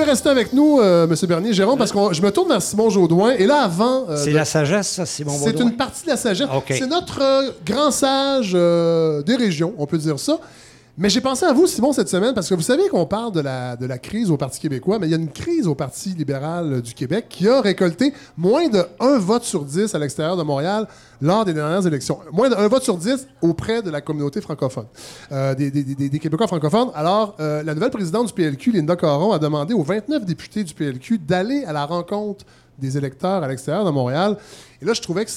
Pouvez 0.00 0.10
rester 0.12 0.28
avec 0.28 0.52
nous, 0.52 0.80
euh, 0.80 1.06
Monsieur 1.06 1.26
Bernier, 1.26 1.52
Jérôme, 1.52 1.78
parce 1.78 1.92
que 1.92 1.98
je 2.12 2.22
me 2.22 2.30
tourne 2.30 2.48
vers 2.48 2.62
Simon 2.62 2.88
Jaudoin. 2.90 3.32
Et 3.32 3.46
là, 3.46 3.62
avant. 3.62 4.06
euh, 4.08 4.16
C'est 4.16 4.30
de- 4.30 4.34
la 4.36 4.44
sagesse, 4.44 4.88
ça, 4.88 5.04
Simon 5.06 5.32
C'est 5.38 5.52
Baudouin? 5.52 5.70
une 5.70 5.76
partie 5.76 6.04
de 6.04 6.10
la 6.10 6.16
sagesse. 6.16 6.48
OK. 6.54 6.64
C'est 6.68 6.86
notre 6.86 7.20
euh, 7.22 7.50
grand 7.66 7.90
sage 7.90 8.52
euh, 8.54 9.22
des 9.22 9.36
régions, 9.36 9.74
on 9.78 9.86
peut 9.86 9.98
dire 9.98 10.18
ça. 10.18 10.38
Mais 11.02 11.08
j'ai 11.08 11.22
pensé 11.22 11.46
à 11.46 11.54
vous, 11.54 11.66
Simon, 11.66 11.94
cette 11.94 12.10
semaine, 12.10 12.34
parce 12.34 12.46
que 12.46 12.54
vous 12.54 12.60
savez 12.60 12.86
qu'on 12.90 13.06
parle 13.06 13.32
de 13.32 13.40
la, 13.40 13.74
de 13.74 13.86
la 13.86 13.96
crise 13.96 14.30
au 14.30 14.36
Parti 14.36 14.60
québécois, 14.60 14.98
mais 14.98 15.06
il 15.06 15.10
y 15.10 15.14
a 15.14 15.16
une 15.16 15.30
crise 15.30 15.66
au 15.66 15.74
Parti 15.74 16.10
libéral 16.10 16.74
euh, 16.74 16.80
du 16.82 16.92
Québec 16.92 17.24
qui 17.30 17.48
a 17.48 17.62
récolté 17.62 18.12
moins 18.36 18.68
de 18.68 18.84
1 19.00 19.16
vote 19.18 19.42
sur 19.44 19.64
10 19.64 19.94
à 19.94 19.98
l'extérieur 19.98 20.36
de 20.36 20.42
Montréal 20.42 20.86
lors 21.22 21.46
des 21.46 21.54
dernières 21.54 21.86
élections. 21.86 22.18
Moins 22.32 22.52
1 22.52 22.68
vote 22.68 22.82
sur 22.82 22.98
10 22.98 23.28
auprès 23.40 23.80
de 23.80 23.88
la 23.88 24.02
communauté 24.02 24.42
francophone, 24.42 24.84
euh, 25.32 25.54
des, 25.54 25.70
des- 25.70 25.82
des- 25.84 26.18
Québécois 26.18 26.46
francophones. 26.46 26.90
Alors, 26.94 27.34
euh, 27.40 27.62
la 27.62 27.72
nouvelle 27.72 27.90
présidente 27.90 28.26
du 28.26 28.34
PLQ, 28.34 28.70
Linda 28.72 28.94
Caron, 28.94 29.32
a 29.32 29.38
demandé 29.38 29.72
aux 29.72 29.82
29 29.82 30.26
députés 30.26 30.64
du 30.64 30.74
PLQ 30.74 31.16
d'aller 31.16 31.64
à 31.64 31.72
la 31.72 31.86
rencontre 31.86 32.44
des 32.78 32.98
électeurs 32.98 33.42
à 33.42 33.48
l'extérieur 33.48 33.86
de 33.86 33.90
Montréal. 33.90 34.36
Et 34.82 34.84
là, 34.84 34.92
je 34.92 35.00
trouvais 35.00 35.24
que 35.24 35.30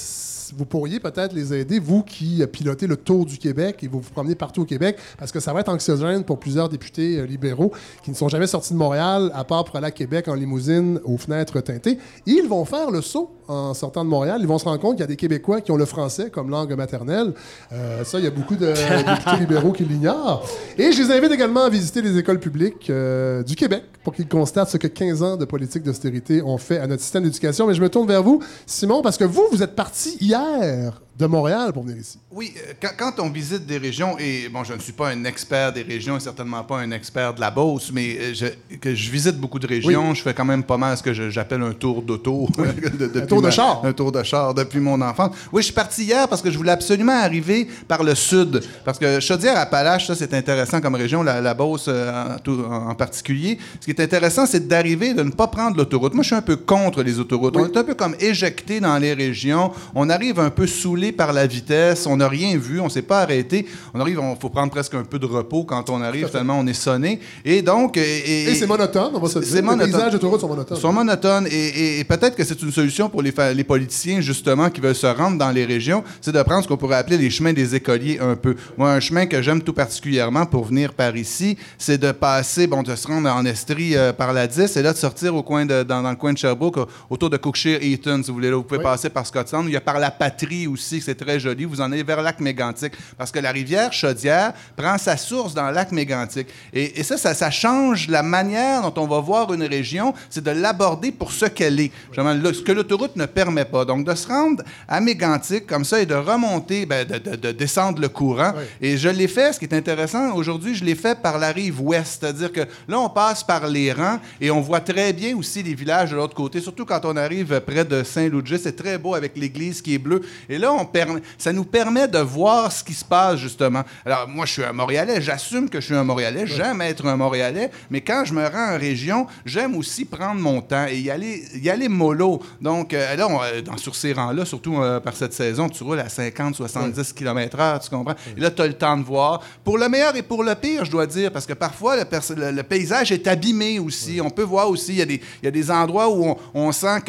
vous 0.57 0.65
pourriez 0.65 0.99
peut-être 0.99 1.33
les 1.33 1.53
aider, 1.53 1.79
vous 1.79 2.03
qui 2.03 2.43
pilotez 2.51 2.87
le 2.87 2.97
tour 2.97 3.25
du 3.25 3.37
Québec 3.37 3.79
et 3.83 3.87
vous 3.87 3.99
vous 3.99 4.11
promenez 4.11 4.35
partout 4.35 4.61
au 4.61 4.65
Québec, 4.65 4.97
parce 5.17 5.31
que 5.31 5.39
ça 5.39 5.53
va 5.53 5.61
être 5.61 5.69
anxiogène 5.69 6.23
pour 6.23 6.39
plusieurs 6.39 6.69
députés 6.69 7.17
euh, 7.17 7.25
libéraux 7.25 7.71
qui 8.03 8.11
ne 8.11 8.15
sont 8.15 8.29
jamais 8.29 8.47
sortis 8.47 8.73
de 8.73 8.77
Montréal, 8.77 9.31
à 9.33 9.43
part 9.43 9.63
pour 9.65 9.75
aller 9.75 9.87
à 9.87 9.91
Québec 9.91 10.27
en 10.27 10.35
limousine 10.35 10.99
aux 11.03 11.17
fenêtres 11.17 11.61
teintées. 11.61 11.97
Ils 12.25 12.47
vont 12.47 12.65
faire 12.65 12.91
le 12.91 13.01
saut 13.01 13.31
en 13.47 13.73
sortant 13.73 14.03
de 14.03 14.09
Montréal. 14.09 14.37
Ils 14.41 14.47
vont 14.47 14.57
se 14.57 14.65
rendre 14.65 14.79
compte 14.79 14.93
qu'il 14.93 15.01
y 15.01 15.03
a 15.03 15.07
des 15.07 15.15
Québécois 15.15 15.61
qui 15.61 15.71
ont 15.71 15.77
le 15.77 15.85
français 15.85 16.29
comme 16.29 16.49
langue 16.49 16.73
maternelle. 16.75 17.33
Euh, 17.71 18.03
ça, 18.03 18.19
il 18.19 18.25
y 18.25 18.27
a 18.27 18.31
beaucoup 18.31 18.55
de 18.55 18.67
députés 19.05 19.37
libéraux 19.39 19.71
qui 19.71 19.83
l'ignorent. 19.83 20.45
Et 20.77 20.91
je 20.91 21.01
les 21.01 21.11
invite 21.11 21.31
également 21.31 21.63
à 21.63 21.69
visiter 21.69 22.01
les 22.01 22.17
écoles 22.17 22.39
publiques 22.39 22.89
euh, 22.89 23.43
du 23.43 23.55
Québec 23.55 23.83
pour 24.03 24.13
qu'ils 24.13 24.27
constatent 24.27 24.69
ce 24.69 24.77
que 24.77 24.87
15 24.87 25.23
ans 25.23 25.37
de 25.37 25.45
politique 25.45 25.83
d'austérité 25.83 26.41
ont 26.41 26.57
fait 26.57 26.79
à 26.79 26.87
notre 26.87 27.01
système 27.01 27.23
d'éducation. 27.23 27.67
Mais 27.67 27.73
je 27.73 27.81
me 27.81 27.89
tourne 27.89 28.07
vers 28.07 28.23
vous, 28.23 28.41
Simon, 28.65 29.01
parce 29.01 29.17
que 29.17 29.23
vous, 29.23 29.43
vous 29.51 29.63
êtes 29.63 29.75
parti 29.75 30.17
hier 30.19 30.42
faire 30.43 31.01
de 31.17 31.25
Montréal 31.27 31.71
pour 31.73 31.83
venir 31.83 31.97
ici. 32.01 32.17
Oui, 32.31 32.53
euh, 32.57 32.87
quand, 32.97 33.19
on 33.19 33.29
visite 33.29 33.65
des 33.67 33.77
régions, 33.77 34.17
et 34.17 34.49
bon, 34.49 34.63
je 34.63 34.73
ne 34.73 34.79
suis 34.79 34.93
pas 34.93 35.09
un 35.09 35.23
expert 35.25 35.71
des 35.71 35.83
régions 35.83 36.17
et 36.17 36.19
certainement 36.19 36.63
pas 36.63 36.79
un 36.79 36.89
expert 36.91 37.35
de 37.35 37.39
la 37.39 37.51
Beauce, 37.51 37.91
mais 37.93 38.17
euh, 38.19 38.33
je, 38.33 38.77
que 38.77 38.95
je 38.95 39.11
visite 39.11 39.37
beaucoup 39.37 39.59
de 39.59 39.67
régions, 39.67 40.13
je 40.15 40.23
fais 40.23 40.33
quand 40.33 40.43
même 40.45 40.63
pas 40.63 40.77
mal 40.77 40.97
ce 40.97 41.03
que 41.03 41.13
j'appelle 41.29 41.61
un 41.61 41.73
tour 41.73 42.01
d'auto. 42.01 42.47
de- 42.57 43.07
depuis 43.07 43.27
tour 43.27 43.41
de 43.41 43.47
ma- 43.47 43.51
char. 43.51 43.85
Un 43.85 43.93
tour 43.93 44.11
de 44.11 44.23
char 44.23 44.53
depuis 44.55 44.79
mon 44.79 44.99
enfance. 45.01 45.35
Oui, 45.51 45.61
je 45.61 45.65
suis 45.65 45.73
parti 45.73 46.03
hier 46.03 46.27
parce 46.27 46.41
que 46.41 46.49
je 46.49 46.57
voulais 46.57 46.71
absolument 46.71 47.13
arriver 47.21 47.67
par 47.87 48.03
le 48.03 48.15
sud. 48.15 48.61
Parce 48.83 48.97
que 48.97 49.19
Chaudière-Appalaches, 49.19 50.07
ça, 50.07 50.15
c'est 50.15 50.33
intéressant 50.33 50.81
comme 50.81 50.95
région, 50.95 51.21
la, 51.21 51.41
la 51.41 51.53
Beauce 51.53 51.85
euh, 51.89 52.35
en, 52.35 52.39
tout- 52.39 52.63
en 52.67 52.95
particulier. 52.95 53.59
Ce 53.79 53.85
qui 53.85 53.91
est 53.91 53.99
intéressant, 54.01 54.45
c'est 54.47 54.67
d'arriver, 54.67 55.13
de 55.13 55.21
ne 55.21 55.31
pas 55.31 55.47
prendre 55.47 55.77
l'autoroute. 55.77 56.15
Moi, 56.15 56.23
je 56.23 56.27
suis 56.27 56.35
un 56.35 56.41
peu 56.41 56.55
contre 56.55 57.03
les 57.03 57.19
autoroutes. 57.19 57.55
On 57.55 57.65
est 57.67 57.77
un 57.77 57.83
peu 57.83 57.93
comme 57.93 58.15
éjecté 58.19 58.79
dans 58.79 58.97
les 58.97 59.13
régions. 59.13 59.71
On 59.93 60.09
arrive 60.09 60.39
un 60.39 60.49
peu 60.49 60.65
saoulé 60.65 61.02
par 61.11 61.33
la 61.33 61.45
vitesse. 61.47 62.05
On 62.07 62.17
n'a 62.17 62.27
rien 62.27 62.57
vu. 62.57 62.79
On 62.79 62.85
ne 62.85 62.89
s'est 62.89 63.01
pas 63.01 63.21
arrêté. 63.21 63.65
On 63.93 63.99
arrive, 63.99 64.19
il 64.21 64.39
faut 64.41 64.49
prendre 64.49 64.71
presque 64.71 64.93
un 64.95 65.03
peu 65.03 65.19
de 65.19 65.25
repos 65.25 65.63
quand 65.63 65.89
on 65.89 66.01
arrive, 66.01 66.29
tellement 66.29 66.59
on 66.59 66.67
est 66.67 66.73
sonné. 66.73 67.19
Et 67.43 67.61
donc. 67.61 67.97
Et, 67.97 68.43
Et 68.51 68.55
c'est 68.55 68.67
monotone, 68.67 69.11
on 69.15 69.19
va 69.19 69.27
se 69.29 69.39
dire. 69.39 69.55
Les 69.55 69.61
monotone. 69.61 69.91
paysages 69.91 70.11
d'autoroute 70.13 70.41
sont 70.41 70.47
monotones. 70.47 70.77
sont 70.77 70.93
monotones. 70.93 71.47
Et, 71.51 72.03
peut-être 72.07 72.35
que 72.35 72.43
c'est 72.43 72.61
une 72.61 72.71
solution 72.71 73.09
pour 73.09 73.21
les, 73.21 73.33
les 73.55 73.63
politiciens, 73.63 74.21
justement, 74.21 74.69
qui 74.69 74.81
veulent 74.81 74.95
se 74.95 75.07
rendre 75.07 75.37
dans 75.37 75.51
les 75.51 75.65
régions, 75.65 76.03
c'est 76.21 76.31
de 76.31 76.41
prendre 76.43 76.63
ce 76.63 76.67
qu'on 76.67 76.77
pourrait 76.77 76.97
appeler 76.97 77.17
les 77.17 77.29
chemins 77.29 77.53
des 77.53 77.75
écoliers 77.75 78.19
un 78.19 78.35
peu. 78.35 78.55
Moi, 78.77 78.91
un 78.91 78.99
chemin 78.99 79.25
que 79.25 79.41
j'aime 79.41 79.61
tout 79.61 79.73
particulièrement 79.73 80.45
pour 80.45 80.65
venir 80.65 80.93
par 80.93 81.15
ici, 81.15 81.57
c'est 81.77 81.97
de 81.97 82.11
passer, 82.11 82.67
bon, 82.67 82.83
de 82.83 82.95
se 82.95 83.07
rendre 83.07 83.29
en 83.29 83.45
Estrie 83.45 83.95
euh, 83.95 84.13
par 84.13 84.33
la 84.33 84.47
10 84.47 84.77
et 84.77 84.81
là 84.81 84.93
de 84.93 84.97
sortir 84.97 85.35
au 85.35 85.43
coin 85.43 85.65
de, 85.65 85.83
dans, 85.83 86.01
dans 86.01 86.09
le 86.11 86.15
coin 86.15 86.33
de 86.33 86.37
Sherbrooke, 86.37 86.77
au- 86.77 86.87
autour 87.09 87.29
de 87.29 87.37
Cookshire 87.37 87.81
Eaton, 87.81 88.21
si 88.23 88.27
vous 88.29 88.35
voulez. 88.35 88.49
Là, 88.49 88.55
vous 88.57 88.63
pouvez 88.63 88.77
Oui. 88.79 88.83
passer 88.83 89.09
par 89.09 89.25
Scotland. 89.25 89.65
Il 89.67 89.73
y 89.73 89.75
a 89.77 89.81
par 89.81 89.99
la 89.99 90.11
patrie 90.11 90.67
aussi, 90.67 90.92
c'est 91.01 91.15
très 91.15 91.39
joli. 91.39 91.65
Vous 91.65 91.81
en 91.81 91.91
allez 91.91 92.03
vers 92.03 92.17
le 92.17 92.23
lac 92.23 92.39
Mégantic. 92.39 92.93
Parce 93.17 93.31
que 93.31 93.39
la 93.39 93.51
rivière 93.51 93.91
Chaudière 93.93 94.53
prend 94.75 94.97
sa 94.97 95.17
source 95.17 95.53
dans 95.53 95.67
le 95.69 95.73
lac 95.73 95.91
Mégantic. 95.91 96.47
Et, 96.73 96.99
et 96.99 97.03
ça, 97.03 97.17
ça, 97.17 97.33
ça 97.33 97.49
change 97.51 98.07
la 98.07 98.23
manière 98.23 98.81
dont 98.81 99.01
on 99.01 99.07
va 99.07 99.19
voir 99.19 99.53
une 99.53 99.63
région, 99.63 100.13
c'est 100.29 100.43
de 100.43 100.51
l'aborder 100.51 101.11
pour 101.11 101.31
ce 101.31 101.45
qu'elle 101.45 101.79
est. 101.79 101.91
Ce 102.13 102.61
que 102.61 102.71
l'autoroute 102.71 103.15
ne 103.15 103.25
permet 103.25 103.65
pas. 103.65 103.85
Donc, 103.85 104.05
de 104.05 104.13
se 104.15 104.27
rendre 104.27 104.63
à 104.87 104.99
Mégantic 104.99 105.65
comme 105.67 105.85
ça 105.85 106.01
et 106.01 106.05
de 106.05 106.15
remonter, 106.15 106.85
ben, 106.85 107.07
de, 107.07 107.17
de- 107.17 107.35
de 107.35 107.51
descendre 107.51 108.01
le 108.01 108.09
courant. 108.09 108.53
Oui. 108.55 108.63
Et 108.81 108.97
je 108.97 109.09
l'ai 109.09 109.27
fait, 109.27 109.53
ce 109.53 109.59
qui 109.59 109.65
est 109.65 109.73
intéressant, 109.73 110.33
aujourd'hui, 110.35 110.75
je 110.75 110.83
l'ai 110.83 110.95
fait 110.95 111.19
par 111.21 111.37
la 111.37 111.51
rive 111.51 111.81
ouest. 111.81 112.19
C'est-à-dire 112.21 112.51
que 112.51 112.61
là, 112.87 112.99
on 112.99 113.09
passe 113.09 113.43
par 113.43 113.67
les 113.67 113.91
rangs 113.91 114.19
et 114.39 114.51
on 114.51 114.61
voit 114.61 114.79
très 114.79 115.13
bien 115.13 115.35
aussi 115.35 115.63
les 115.63 115.73
villages 115.73 116.11
de 116.11 116.15
l'autre 116.15 116.35
côté, 116.35 116.59
surtout 116.61 116.85
quand 116.85 117.01
on 117.05 117.15
arrive 117.15 117.59
près 117.61 117.85
de 117.85 118.03
Saint-Ludger. 118.03 118.57
C'est 118.57 118.75
très 118.75 118.97
beau 118.97 119.13
avec 119.15 119.37
l'église 119.37 119.81
qui 119.81 119.95
est 119.95 119.97
bleue. 119.99 120.21
Et 120.49 120.57
là, 120.57 120.71
on 120.73 120.82
permet, 120.85 121.21
ça 121.37 121.51
nous 121.53 121.63
permet 121.65 122.07
de 122.07 122.19
voir 122.19 122.71
ce 122.71 122.83
qui 122.83 122.93
se 122.93 123.05
passe, 123.05 123.37
justement. 123.39 123.83
Alors, 124.05 124.27
moi, 124.27 124.45
je 124.45 124.51
suis 124.53 124.63
un 124.63 124.73
Montréalais. 124.73 125.21
J'assume 125.21 125.69
que 125.69 125.79
je 125.79 125.85
suis 125.85 125.95
un 125.95 126.03
Montréalais. 126.03 126.45
J'aime 126.47 126.81
être 126.81 127.05
un 127.05 127.15
Montréalais. 127.17 127.71
Mais 127.89 128.01
quand 128.01 128.23
je 128.25 128.33
me 128.33 128.45
rends 128.47 128.75
en 128.75 128.77
région, 128.77 129.27
j'aime 129.45 129.75
aussi 129.75 130.05
prendre 130.05 130.39
mon 130.39 130.61
temps 130.61 130.85
et 130.89 130.97
y 130.99 131.09
aller, 131.11 131.43
y 131.55 131.69
aller 131.69 131.87
mollo. 131.89 132.41
Donc, 132.61 132.93
euh, 132.93 133.15
là, 133.15 133.27
on, 133.29 133.41
euh, 133.41 133.61
dans, 133.61 133.77
sur 133.77 133.95
ces 133.95 134.13
rangs-là, 134.13 134.45
surtout 134.45 134.77
euh, 134.81 134.99
par 134.99 135.15
cette 135.15 135.33
saison, 135.33 135.69
tu 135.69 135.83
roules 135.83 135.99
à 135.99 136.09
50, 136.09 136.55
70 136.55 137.13
km/h, 137.13 137.83
tu 137.83 137.89
comprends? 137.89 138.15
Et 138.35 138.39
là, 138.39 138.51
tu 138.51 138.61
as 138.61 138.67
le 138.67 138.73
temps 138.73 138.97
de 138.97 139.03
voir. 139.03 139.41
Pour 139.63 139.77
le 139.77 139.87
meilleur 139.89 140.15
et 140.15 140.21
pour 140.21 140.43
le 140.43 140.55
pire, 140.55 140.85
je 140.85 140.91
dois 140.91 141.05
dire, 141.07 141.31
parce 141.31 141.45
que 141.45 141.53
parfois, 141.53 141.95
le, 141.97 142.05
perso- 142.05 142.35
le- 142.35 142.51
le 142.51 142.63
paysage 142.63 143.11
est 143.11 143.27
abîmé 143.27 143.79
aussi. 143.79 144.19
On 144.23 144.29
peut 144.29 144.43
voir 144.43 144.69
aussi, 144.69 144.93
il 144.93 144.97
y, 144.99 145.01
a 145.01 145.05
des- 145.05 145.21
il 145.41 145.45
y 145.45 145.47
a 145.47 145.51
des 145.51 145.71
endroits 145.71 146.09
où 146.09 146.25
on, 146.25 146.37
on 146.53 146.71
sent 146.71 147.01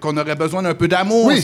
qu'on 0.00 0.16
aurait 0.16 0.34
besoin 0.36 0.62
d'un 0.62 0.74
peu 0.74 0.88
d'amour. 0.88 1.26
Oui. 1.26 1.40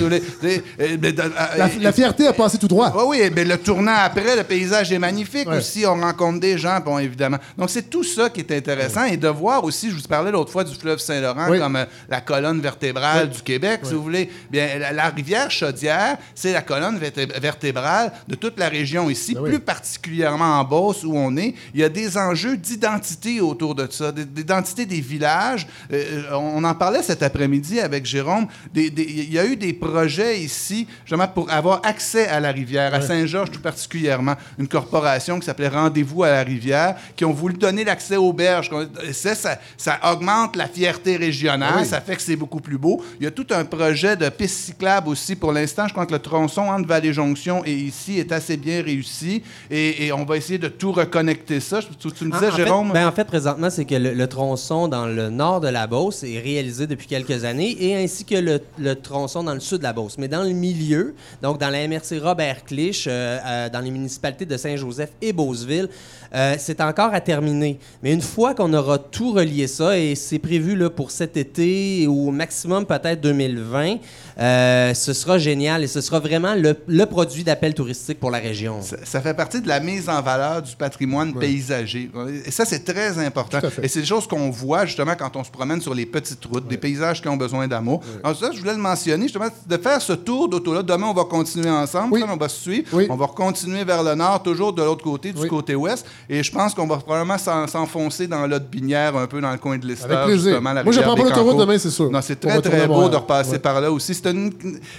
La, 1.17 1.25
euh, 1.25 1.69
la 1.81 1.93
fierté 1.93 2.27
a 2.27 2.33
passé 2.33 2.59
tout 2.59 2.69
droit. 2.69 2.93
oui, 2.97 3.19
oui, 3.21 3.31
mais 3.35 3.45
le 3.45 3.57
tournant 3.59 3.95
après, 3.97 4.37
le 4.37 4.43
paysage 4.45 4.93
est 4.93 4.99
magnifique 4.99 5.49
Ouais. 5.49 5.59
aussi. 5.59 5.85
On 5.87 6.01
rencontre 6.01 6.41
des 6.41 6.57
gens, 6.59 6.79
bon, 6.81 6.99
évidemment. 6.99 7.39
Donc, 7.57 7.71
c'est 7.71 7.89
tout 7.91 8.05
ça 8.05 8.31
qui 8.31 8.41
est 8.41 8.53
intéressant. 8.53 9.05
Et 9.05 9.17
de 9.17 9.29
voir 9.29 9.63
aussi, 9.65 9.91
je 9.91 9.95
vous 9.97 10.03
parlais 10.03 10.31
l'autre 10.31 10.51
fois 10.53 10.65
du 10.65 10.75
fleuve 10.75 10.99
Saint-Laurent 10.99 11.47
Oui. 11.51 11.59
comme 11.59 11.77
euh, 11.77 11.85
la 12.09 12.21
colonne 12.21 12.61
vertébrale 12.61 13.29
Oui. 13.31 13.37
du 13.37 13.43
Québec, 13.43 13.81
si 13.85 13.95
vous 13.95 14.03
voulez. 14.03 14.31
Bien, 14.51 14.79
la, 14.79 14.93
la 14.93 15.09
rivière 15.09 15.51
Chaudière, 15.51 16.17
c'est 16.35 16.53
la 16.53 16.63
colonne 16.63 16.99
verté- 16.99 17.27
vertébrale 17.41 18.13
de 18.29 18.35
toute 18.35 18.59
la 18.59 18.69
région 18.69 19.11
ici, 19.11 19.35
Ben 19.35 19.45
plus 19.45 19.61
particulièrement 19.61 20.59
en 20.61 20.65
Beauce 20.65 21.05
où 21.05 21.17
on 21.17 21.37
est. 21.37 21.55
Il 21.75 21.81
y 21.81 21.85
a 21.85 21.89
des 21.89 22.17
enjeux 22.17 22.57
d'identité 22.57 23.41
autour 23.41 23.75
de 23.75 23.87
ça, 23.91 24.13
d'identité 24.13 24.87
des 24.87 25.01
villages. 25.01 25.67
Euh, 25.93 26.23
on 26.33 26.63
en 26.65 26.75
parlait 26.75 27.03
cet 27.03 27.23
après-midi 27.23 27.81
avec 27.81 28.07
Jérôme. 28.07 28.47
Des- 28.73 28.91
des- 28.91 29.05
Il 29.05 29.33
y 29.33 29.39
a 29.39 29.45
eu 29.45 29.57
des 29.57 29.73
projets 29.73 30.41
ici, 30.41 30.87
justement, 31.05 31.29
pour 31.29 31.51
avoir 31.51 31.81
accès 31.85 32.27
à 32.29 32.41
la 32.41 32.51
rivière, 32.53 32.95
à 32.95 33.01
Saint-Georges 33.01 33.51
tout 33.51 33.61
particulièrement. 33.61 34.35
Une 34.59 34.69
corporation 34.69 35.39
qui 35.39 35.47
s'appelait 35.47 35.69
Rendez-vous 35.69 36.23
à 36.25 36.31
la 36.31 36.43
rivière, 36.43 36.97
qui 37.17 37.25
ont 37.25 37.33
voulu 37.33 37.55
donner 37.55 37.85
l'accès 37.85 38.17
aux 38.17 38.33
berges. 38.33 38.71
Ça, 39.13 39.35
ça, 39.35 39.59
ça 39.77 39.99
augmente 40.13 40.57
la 40.57 40.67
fierté 40.69 41.17
régionale, 41.17 41.73
Ah 41.77 41.81
oui. 41.83 41.87
ça 41.87 42.01
fait 42.01 42.17
que 42.17 42.23
c'est 42.23 42.37
beaucoup 42.37 42.61
plus 42.61 42.79
beau. 42.79 43.03
Il 43.21 43.25
y 43.25 43.27
a 43.27 43.31
tout 43.31 43.47
un 43.51 43.65
projet 43.65 44.17
de 44.17 44.29
piste 44.29 44.59
cyclable 44.67 45.09
aussi. 45.09 45.37
Pour 45.37 45.53
l'instant, 45.53 45.87
je 45.89 45.93
crois 45.93 46.07
que 46.07 46.13
le 46.13 46.19
tronçon 46.19 46.63
entre 46.63 46.87
Vallée-Jonction 46.89 47.63
et 47.65 47.73
ici 47.75 48.19
est 48.19 48.33
assez 48.33 48.57
bien 48.57 48.83
réussi. 48.83 49.43
Et, 49.71 50.07
et 50.07 50.13
on 50.13 50.25
va 50.25 50.37
essayer 50.37 50.59
de 50.59 50.69
tout 50.69 50.93
reconnecter 50.93 51.61
ça. 51.61 51.81
Tu, 51.99 52.11
tu 52.13 52.25
me 52.25 52.33
En- 52.33 52.35
disais, 52.39 52.49
en 52.49 52.57
fait- 52.57 52.65
Jérôme? 52.65 52.93
ben, 52.93 53.09
en 53.09 53.13
fait, 53.13 53.25
présentement, 53.25 53.71
c'est 53.71 53.85
que 53.85 53.95
le, 53.97 54.13
le 54.15 54.27
tronçon 54.27 54.89
dans 54.89 55.07
le 55.07 55.29
nord 55.31 55.61
de 55.61 55.69
la 55.69 55.87
Beauce 55.87 56.23
est 56.25 56.39
réalisé 56.41 56.87
depuis 56.87 57.07
quelques 57.07 57.45
années, 57.45 57.77
et 57.81 57.97
ainsi 57.97 58.25
que 58.25 58.37
le, 58.37 58.61
le 58.79 58.95
tronçon 58.95 59.43
dans 59.45 59.55
le 59.55 59.61
sud 59.61 59.79
de 59.79 59.83
la 59.83 59.93
Beauce. 59.93 60.17
Mais 60.19 60.29
dans 60.29 60.43
le 60.43 60.51
milieu, 60.51 60.94
donc 61.43 61.59
dans 61.59 61.71
la 61.71 61.87
MRC 61.87 62.19
Robert 62.23 62.65
Clich, 62.65 63.07
euh, 63.07 63.39
euh, 63.45 63.69
dans 63.69 63.81
les 63.81 63.91
municipalités 63.91 64.47
de 64.47 64.57
Saint-Joseph 64.57 65.11
et 65.21 65.33
Beauceville, 65.33 65.89
euh, 66.35 66.55
c'est 66.59 66.81
encore 66.81 67.13
à 67.15 67.21
terminer. 67.21 67.79
Mais 68.03 68.13
une 68.13 68.21
fois 68.23 68.55
qu'on 68.55 68.73
aura 68.75 68.99
tout 68.99 69.33
relié 69.33 69.67
ça, 69.67 69.99
et 69.99 70.15
c'est 70.15 70.39
prévu 70.39 70.75
là, 70.77 70.91
pour 70.91 71.11
cet 71.11 71.37
été 71.37 72.07
ou 72.07 72.29
au 72.29 72.31
maximum 72.31 72.87
peut-être 72.87 73.21
2020, 73.21 73.97
euh, 74.39 74.95
ce 74.95 75.13
sera 75.13 75.39
génial 75.39 75.85
et 75.85 75.87
ce 75.87 76.01
sera 76.01 76.19
vraiment 76.21 76.55
le, 76.55 76.77
le 76.87 77.07
produit 77.07 77.45
d'appel 77.45 77.75
touristique 77.75 78.19
pour 78.19 78.31
la 78.31 78.39
région. 78.39 78.83
Ça, 78.83 78.97
ça 79.05 79.21
fait 79.21 79.35
partie 79.35 79.61
de 79.61 79.69
la 79.69 79.79
mise 79.81 80.09
en 80.09 80.21
valeur 80.23 80.63
du 80.63 80.75
patrimoine 80.77 81.33
paysager. 81.35 82.11
Et 82.45 82.51
ça, 82.51 82.65
c'est 82.65 82.85
très 82.85 83.19
important. 83.25 83.59
Et 83.83 83.89
c'est 83.89 84.01
des 84.01 84.07
choses 84.07 84.27
qu'on 84.27 84.51
voit 84.51 84.87
justement 84.87 85.15
quand 85.17 85.37
on 85.37 85.45
se 85.45 85.51
promène 85.51 85.81
sur 85.81 85.95
les 85.95 86.07
petites 86.07 86.45
routes, 86.47 86.67
des 86.67 86.79
paysages 86.79 87.23
qui 87.23 87.29
ont 87.29 87.37
besoin 87.37 87.69
d'amour. 87.69 88.01
Alors 88.23 88.37
ça, 88.37 88.51
je 88.53 88.59
voulais 88.59 88.73
le 88.73 88.79
mentionner, 88.79 89.25
justement, 89.25 89.47
de 89.67 89.77
faire 89.77 90.01
ce 90.03 90.13
tour 90.15 90.49
d'auto-là. 90.49 90.83
Demain, 90.83 91.07
on 91.07 91.15
va 91.15 91.25
continuer 91.25 91.71
ensemble, 91.71 92.15
Oui. 92.15 92.25
On 92.29 92.37
va 92.37 92.49
se 92.49 92.61
suivre. 92.61 92.89
Oui. 92.93 93.07
On 93.11 93.17
va 93.17 93.27
continuer 93.29 93.85
vers 93.85 94.03
le 94.03 94.15
nord, 94.15 94.43
toujours 94.43 94.73
de 94.73 94.83
l'autre 94.83 95.05
côté, 95.05 95.33
du 95.33 95.41
Oui. 95.43 95.49
côté 95.49 95.75
ouest. 95.75 96.05
Et 96.29 96.43
je 96.43 96.51
pense 96.51 96.73
qu'on 96.75 96.87
va 96.87 96.97
probablement 96.97 97.37
s'en- 97.39 97.67
s'enfoncer 97.67 98.27
dans 98.27 98.47
l'autre 98.47 98.65
binière, 98.71 99.17
un 99.17 99.27
peu 99.27 99.41
dans 99.41 99.51
le 99.53 99.59
coin 99.59 99.77
de 99.77 99.87
l'Esther, 99.87 100.11
Avec 100.11 100.27
plaisir. 100.27 100.51
justement. 100.53 100.73
la 100.73 100.83
Moi, 100.83 100.93
je 100.93 101.01
prends 101.01 101.15
pas 101.15 101.23
l'autoroute 101.23 101.59
demain, 101.59 101.79
c'est 101.79 101.91
sûr. 101.91 102.11
Non, 102.11 102.21
c'est 102.23 102.41
très, 102.41 102.61
très 102.63 102.87
beau 102.87 103.09
de 103.09 103.17
repasser 103.17 103.53
Ouais. 103.53 103.59
par 103.59 103.81
là 103.81 103.91
aussi. 103.93 104.13
Une- 104.25 104.53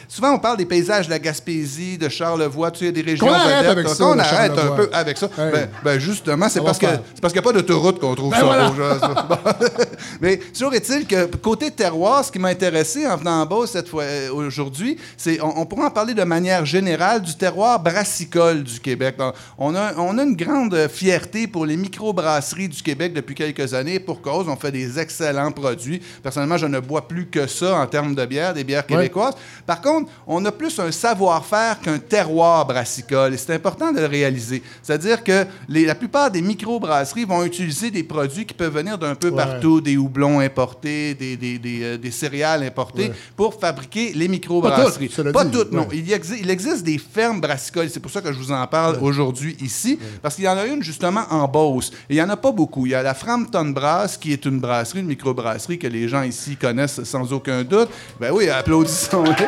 Souvent, 0.07 0.33
on 0.33 0.39
parle 0.39 0.57
des 0.57 0.65
paysages 0.65 1.05
de 1.07 1.11
la 1.11 1.19
Gaspésie, 1.19 1.97
de 1.97 2.09
Charlevoix, 2.09 2.69
tu 2.71 2.85
sais, 2.85 2.91
des 2.91 3.01
régions 3.01 3.25
Qu'on 3.27 3.33
arrête 3.33 3.65
avec 3.67 3.87
ça, 3.89 4.03
Qu'on 4.03 4.19
arrête 4.19 4.51
un 4.57 4.71
peu 4.75 4.89
avec 4.93 5.17
ça. 5.17 5.29
Ben, 5.37 5.67
ben, 5.83 5.99
justement, 5.99 6.47
c'est 6.49 6.61
parce 6.63 6.77
qu'il 6.77 6.87
n'y 6.89 7.37
a 7.39 7.41
pas 7.41 7.53
d'autoroute 7.53 7.99
qu'on 7.99 8.13
trouve 8.15 8.31
Ben 8.31 8.39
ça 8.39 8.45
voilà. 8.45 8.71
Mais 10.21 10.37
toujours 10.37 10.73
est-il 10.73 11.05
que 11.07 11.25
côté 11.37 11.71
terroir, 11.71 12.23
ce 12.25 12.31
qui 12.31 12.39
m'a 12.39 12.49
intéressé 12.49 13.05
en 13.07 13.17
venant 13.17 13.41
en 13.41 13.45
bas 13.45 13.65
cette 13.67 13.87
fois 13.87 14.03
euh, 14.03 14.31
aujourd'hui, 14.33 14.97
c'est 15.17 15.41
on, 15.41 15.59
on 15.61 15.65
pourra 15.65 15.87
en 15.87 15.91
parler 15.91 16.13
de 16.13 16.23
manière 16.23 16.65
générale 16.65 17.21
du 17.21 17.35
terroir 17.35 17.79
brassicole 17.81 18.63
du 18.63 18.79
Québec. 18.79 19.15
On 19.57 19.75
a 19.75 19.93
on 19.97 20.17
a 20.17 20.23
une 20.23 20.35
grande 20.35 20.87
fierté 20.87 21.47
pour 21.47 21.65
les 21.65 21.77
microbrasseries 21.77 22.69
du 22.69 22.81
Québec 22.81 23.13
depuis 23.13 23.35
quelques 23.35 23.73
années 23.73 23.99
pour 23.99 24.21
cause. 24.21 24.47
On 24.47 24.55
fait 24.55 24.71
des 24.71 24.99
excellents 24.99 25.51
produits. 25.51 26.01
Personnellement, 26.23 26.57
je 26.57 26.65
ne 26.67 26.79
bois 26.79 27.07
plus 27.07 27.27
que 27.27 27.47
ça 27.47 27.75
en 27.77 27.87
termes 27.87 28.15
de 28.15 28.25
bière, 28.25 28.53
des 28.53 28.63
bières 28.63 28.85
québécoises. 28.85 29.35
Par 29.65 29.81
contre, 29.81 30.11
on 30.27 30.43
a 30.45 30.51
plus 30.51 30.77
un 30.79 30.91
savoir-faire 30.91 31.79
qu'un 31.81 31.97
terroir 31.99 32.65
brassicole. 32.65 33.33
Et 33.33 33.37
c'est 33.37 33.53
important 33.53 33.91
de 33.91 33.99
le 33.99 34.05
réaliser. 34.05 34.61
C'est-à-dire 34.83 35.23
que 35.23 35.45
les- 35.69 35.85
la 35.85 35.95
plupart 35.95 36.29
des 36.31 36.41
microbrasseries 36.41 37.25
vont 37.25 37.43
utiliser 37.43 37.91
des 37.91 38.03
produits 38.03 38.45
qui 38.45 38.53
peuvent 38.53 38.73
venir 38.75 38.97
d'un 38.97 39.15
peu 39.15 39.29
Ouais. 39.29 39.35
partout, 39.43 39.81
des 39.85 39.95
houblons 39.97 40.39
importés, 40.41 41.13
des, 41.13 41.37
des- 41.37 41.57
des, 41.59 41.79
euh, 41.83 41.97
des 41.97 42.11
céréales 42.11 42.63
importées, 42.63 43.09
Ouais. 43.09 43.13
pour 43.37 43.57
fabriquer 43.59 44.11
les 44.15 44.27
microbrasseries. 44.27 45.07
Pas 45.07 45.23
toutes, 45.23 45.31
Pas 45.31 45.45
toutes, 45.45 45.71
non. 45.71 45.83
Ouais. 45.83 45.87
Il, 45.93 46.09
y 46.09 46.13
exi- 46.13 46.39
il 46.41 46.49
existe 46.49 46.83
des 46.83 46.97
fermes 46.97 47.39
brassicoles. 47.39 47.89
C'est 47.89 47.99
pour 48.01 48.11
ça 48.11 48.21
que 48.21 48.33
je 48.33 48.37
vous 48.37 48.51
en 48.51 48.67
parle 48.67 48.97
aujourd'hui 49.01 49.55
ici. 49.61 49.97
Parce 50.21 50.35
qu'il 50.35 50.43
y 50.43 50.49
en 50.49 50.57
a 50.57 50.65
une, 50.65 50.83
justement, 50.83 51.21
en 51.29 51.47
Beauce. 51.47 51.91
Et 52.09 52.13
il 52.13 52.15
n'y 52.15 52.21
en 52.21 52.29
a 52.29 52.37
pas 52.37 52.51
beaucoup. 52.51 52.85
Il 52.85 52.91
y 52.91 52.95
a 52.95 53.03
la 53.03 53.13
Frampton 53.13 53.65
Brass, 53.65 54.17
qui 54.17 54.33
est 54.33 54.43
une 54.45 54.59
brasserie, 54.59 54.99
une 54.99 55.07
microbrasserie 55.07 55.77
que 55.79 55.87
les 55.87 56.07
gens 56.07 56.23
ici 56.23 56.55
connaissent 56.57 57.03
sans 57.03 57.31
aucun 57.31 57.63
doute. 57.63 57.89
Ben 58.19 58.31
oui, 58.33 58.49
applaudissons-les. 58.49 59.31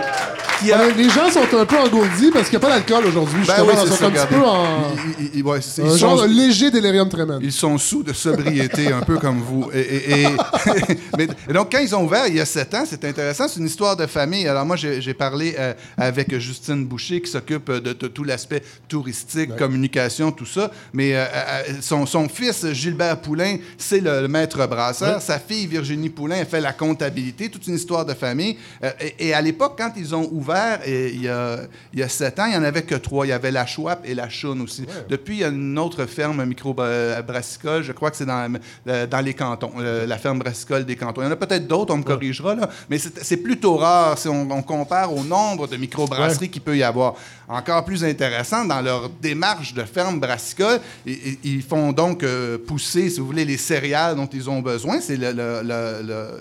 Qui 0.60 0.72
a- 0.74 0.90
les 0.90 1.08
gens 1.10 1.30
sont 1.30 1.56
un 1.56 1.66
peu 1.68 1.78
engourdis 1.78 2.32
parce 2.34 2.50
qu'il 2.50 2.58
n'y 2.58 2.66
a 2.66 2.68
pas 2.68 2.74
d'alcool 2.74 3.06
aujourd'hui. 3.06 3.42
Ben 3.46 3.58
oui, 3.62 3.74
Ils 3.80 3.88
sont 3.94 4.06
un 4.06 4.10
petit 4.10 4.26
peu 4.28 4.44
en. 4.44 5.48
Ouais, 5.52 5.62
c'est- 5.62 5.84
Un 5.84 5.92
ils 5.94 5.98
genre 6.00 6.18
sont- 6.18 6.26
de 6.26 6.32
léger 6.34 6.72
délirium 6.72 7.08
tremens. 7.10 7.38
Ils 7.44 7.52
sont 7.52 7.78
sous 7.78 8.02
de 8.02 8.12
sobriété, 8.12 8.92
un 8.92 9.02
peu 9.02 9.20
comme 9.20 9.40
vous. 9.40 9.70
Et, 9.72 9.80
et- 9.80 10.22
et- 10.24 10.27
mais- 11.18 11.28
et 11.50 11.54
donc, 11.54 11.72
quand 11.72 11.80
ils 11.80 11.96
ont 11.96 12.04
ouvert 12.04 12.28
il 12.28 12.36
y 12.36 12.40
a 12.40 12.46
sept 12.46 12.74
ans, 12.74 12.84
c'est 12.88 13.04
intéressant, 13.06 13.48
c'est 13.48 13.60
une 13.60 13.66
histoire 13.68 13.96
de 13.96 14.06
famille. 14.06 14.48
Alors, 14.48 14.66
moi, 14.66 14.76
j'ai 14.76 15.14
parlé 15.14 15.56
euh, 15.58 15.74
avec 15.98 16.38
Justine 16.38 16.86
Boucher, 16.86 17.22
qui 17.22 17.30
s'occupe 17.32 17.72
de, 17.72 17.94
de 17.94 18.08
tout 18.08 18.24
l'aspect 18.24 18.62
touristique, 18.88 19.56
communication, 19.56 20.32
tout 20.32 20.46
ça. 20.46 20.72
Mais 20.94 21.16
euh, 21.16 21.26
euh, 21.26 21.64
son, 21.82 22.06
son 22.06 22.28
fils, 22.30 22.66
Gilbert 22.74 23.20
Poulain, 23.22 23.58
c'est 23.78 24.00
le, 24.00 24.22
le 24.22 24.28
maître 24.28 24.66
brasseur. 24.68 25.22
Sa 25.22 25.40
fille, 25.40 25.68
Virginie 25.68 26.10
Poulain, 26.10 26.38
elle 26.40 26.46
fait 26.48 26.62
la 26.62 26.74
comptabilité, 26.74 27.50
toute 27.50 27.68
une 27.68 27.76
histoire 27.76 28.06
de 28.06 28.14
famille. 28.14 28.58
Euh, 28.84 28.92
et, 29.00 29.28
et 29.30 29.34
à 29.34 29.42
l'époque, 29.42 29.76
quand 29.78 29.92
ils 29.98 30.14
ont 30.16 30.28
ouvert, 30.32 30.80
et 30.86 31.10
il, 31.14 31.24
y 31.24 31.30
a, 31.30 31.60
il 31.94 32.00
y 32.00 32.04
a 32.04 32.10
sept 32.10 32.40
ans, 32.40 32.46
il 32.46 32.52
n'y 32.52 32.58
en 32.58 32.64
avait 32.64 32.84
que 32.84 32.96
trois. 32.96 33.26
Il 33.26 33.30
y 33.30 33.34
avait 33.34 33.52
la 33.52 33.66
Schwab 33.66 34.00
et 34.06 34.14
la 34.16 34.30
Choune 34.30 34.62
aussi. 34.62 34.86
Depuis, 35.10 35.36
il 35.36 35.40
y 35.40 35.44
a 35.44 35.48
une 35.50 35.78
autre 35.80 36.06
ferme 36.06 36.44
micro-brassicole, 36.46 37.84
je 37.84 37.92
crois 37.92 38.12
que 38.12 38.18
c'est 38.18 38.26
dans, 38.26 38.52
dans 38.86 39.22
les 39.24 39.34
cantons, 39.34 39.72
euh, 39.80 40.06
la 40.18 40.22
ferme 40.22 40.40
brassicole 40.40 40.84
des 40.84 40.96
cantons. 40.96 41.22
Il 41.22 41.26
y 41.26 41.28
en 41.28 41.32
a 41.32 41.36
peut-être 41.36 41.68
d'autres, 41.68 41.94
on 41.94 41.98
me 41.98 42.04
corrigera, 42.04 42.56
là, 42.56 42.68
mais 42.90 42.98
c'est 42.98 43.38
plutôt 43.38 43.76
rare 43.78 44.18
si 44.18 44.28
on, 44.28 44.50
on 44.50 44.64
compare 44.64 45.14
au 45.16 45.24
nombre 45.24 45.68
de 45.68 45.78
microbrasseries 45.78 46.50
qu'il 46.50 46.64
peut 46.64 46.76
y 46.76 46.82
avoir. 46.84 47.14
Encore 47.48 47.86
plus 47.86 48.04
intéressant, 48.04 48.66
dans 48.66 48.82
leur 48.82 49.10
démarche 49.10 49.74
de 49.74 49.84
ferme 49.84 50.20
brassicole, 50.20 50.80
ils, 51.06 51.62
font 51.62 51.92
donc 51.94 52.24
euh, 52.24 52.58
pousser, 52.58 53.10
si 53.10 53.20
vous 53.20 53.28
voulez, 53.28 53.46
les 53.46 53.58
céréales 53.58 54.16
dont 54.16 54.26
ils 54.28 54.50
ont 54.50 54.60
besoin. 54.62 55.00
C'est 55.00 55.16
le- 55.18 55.32
le- 55.32 55.62
le- 55.64 56.02
le- 56.06 56.40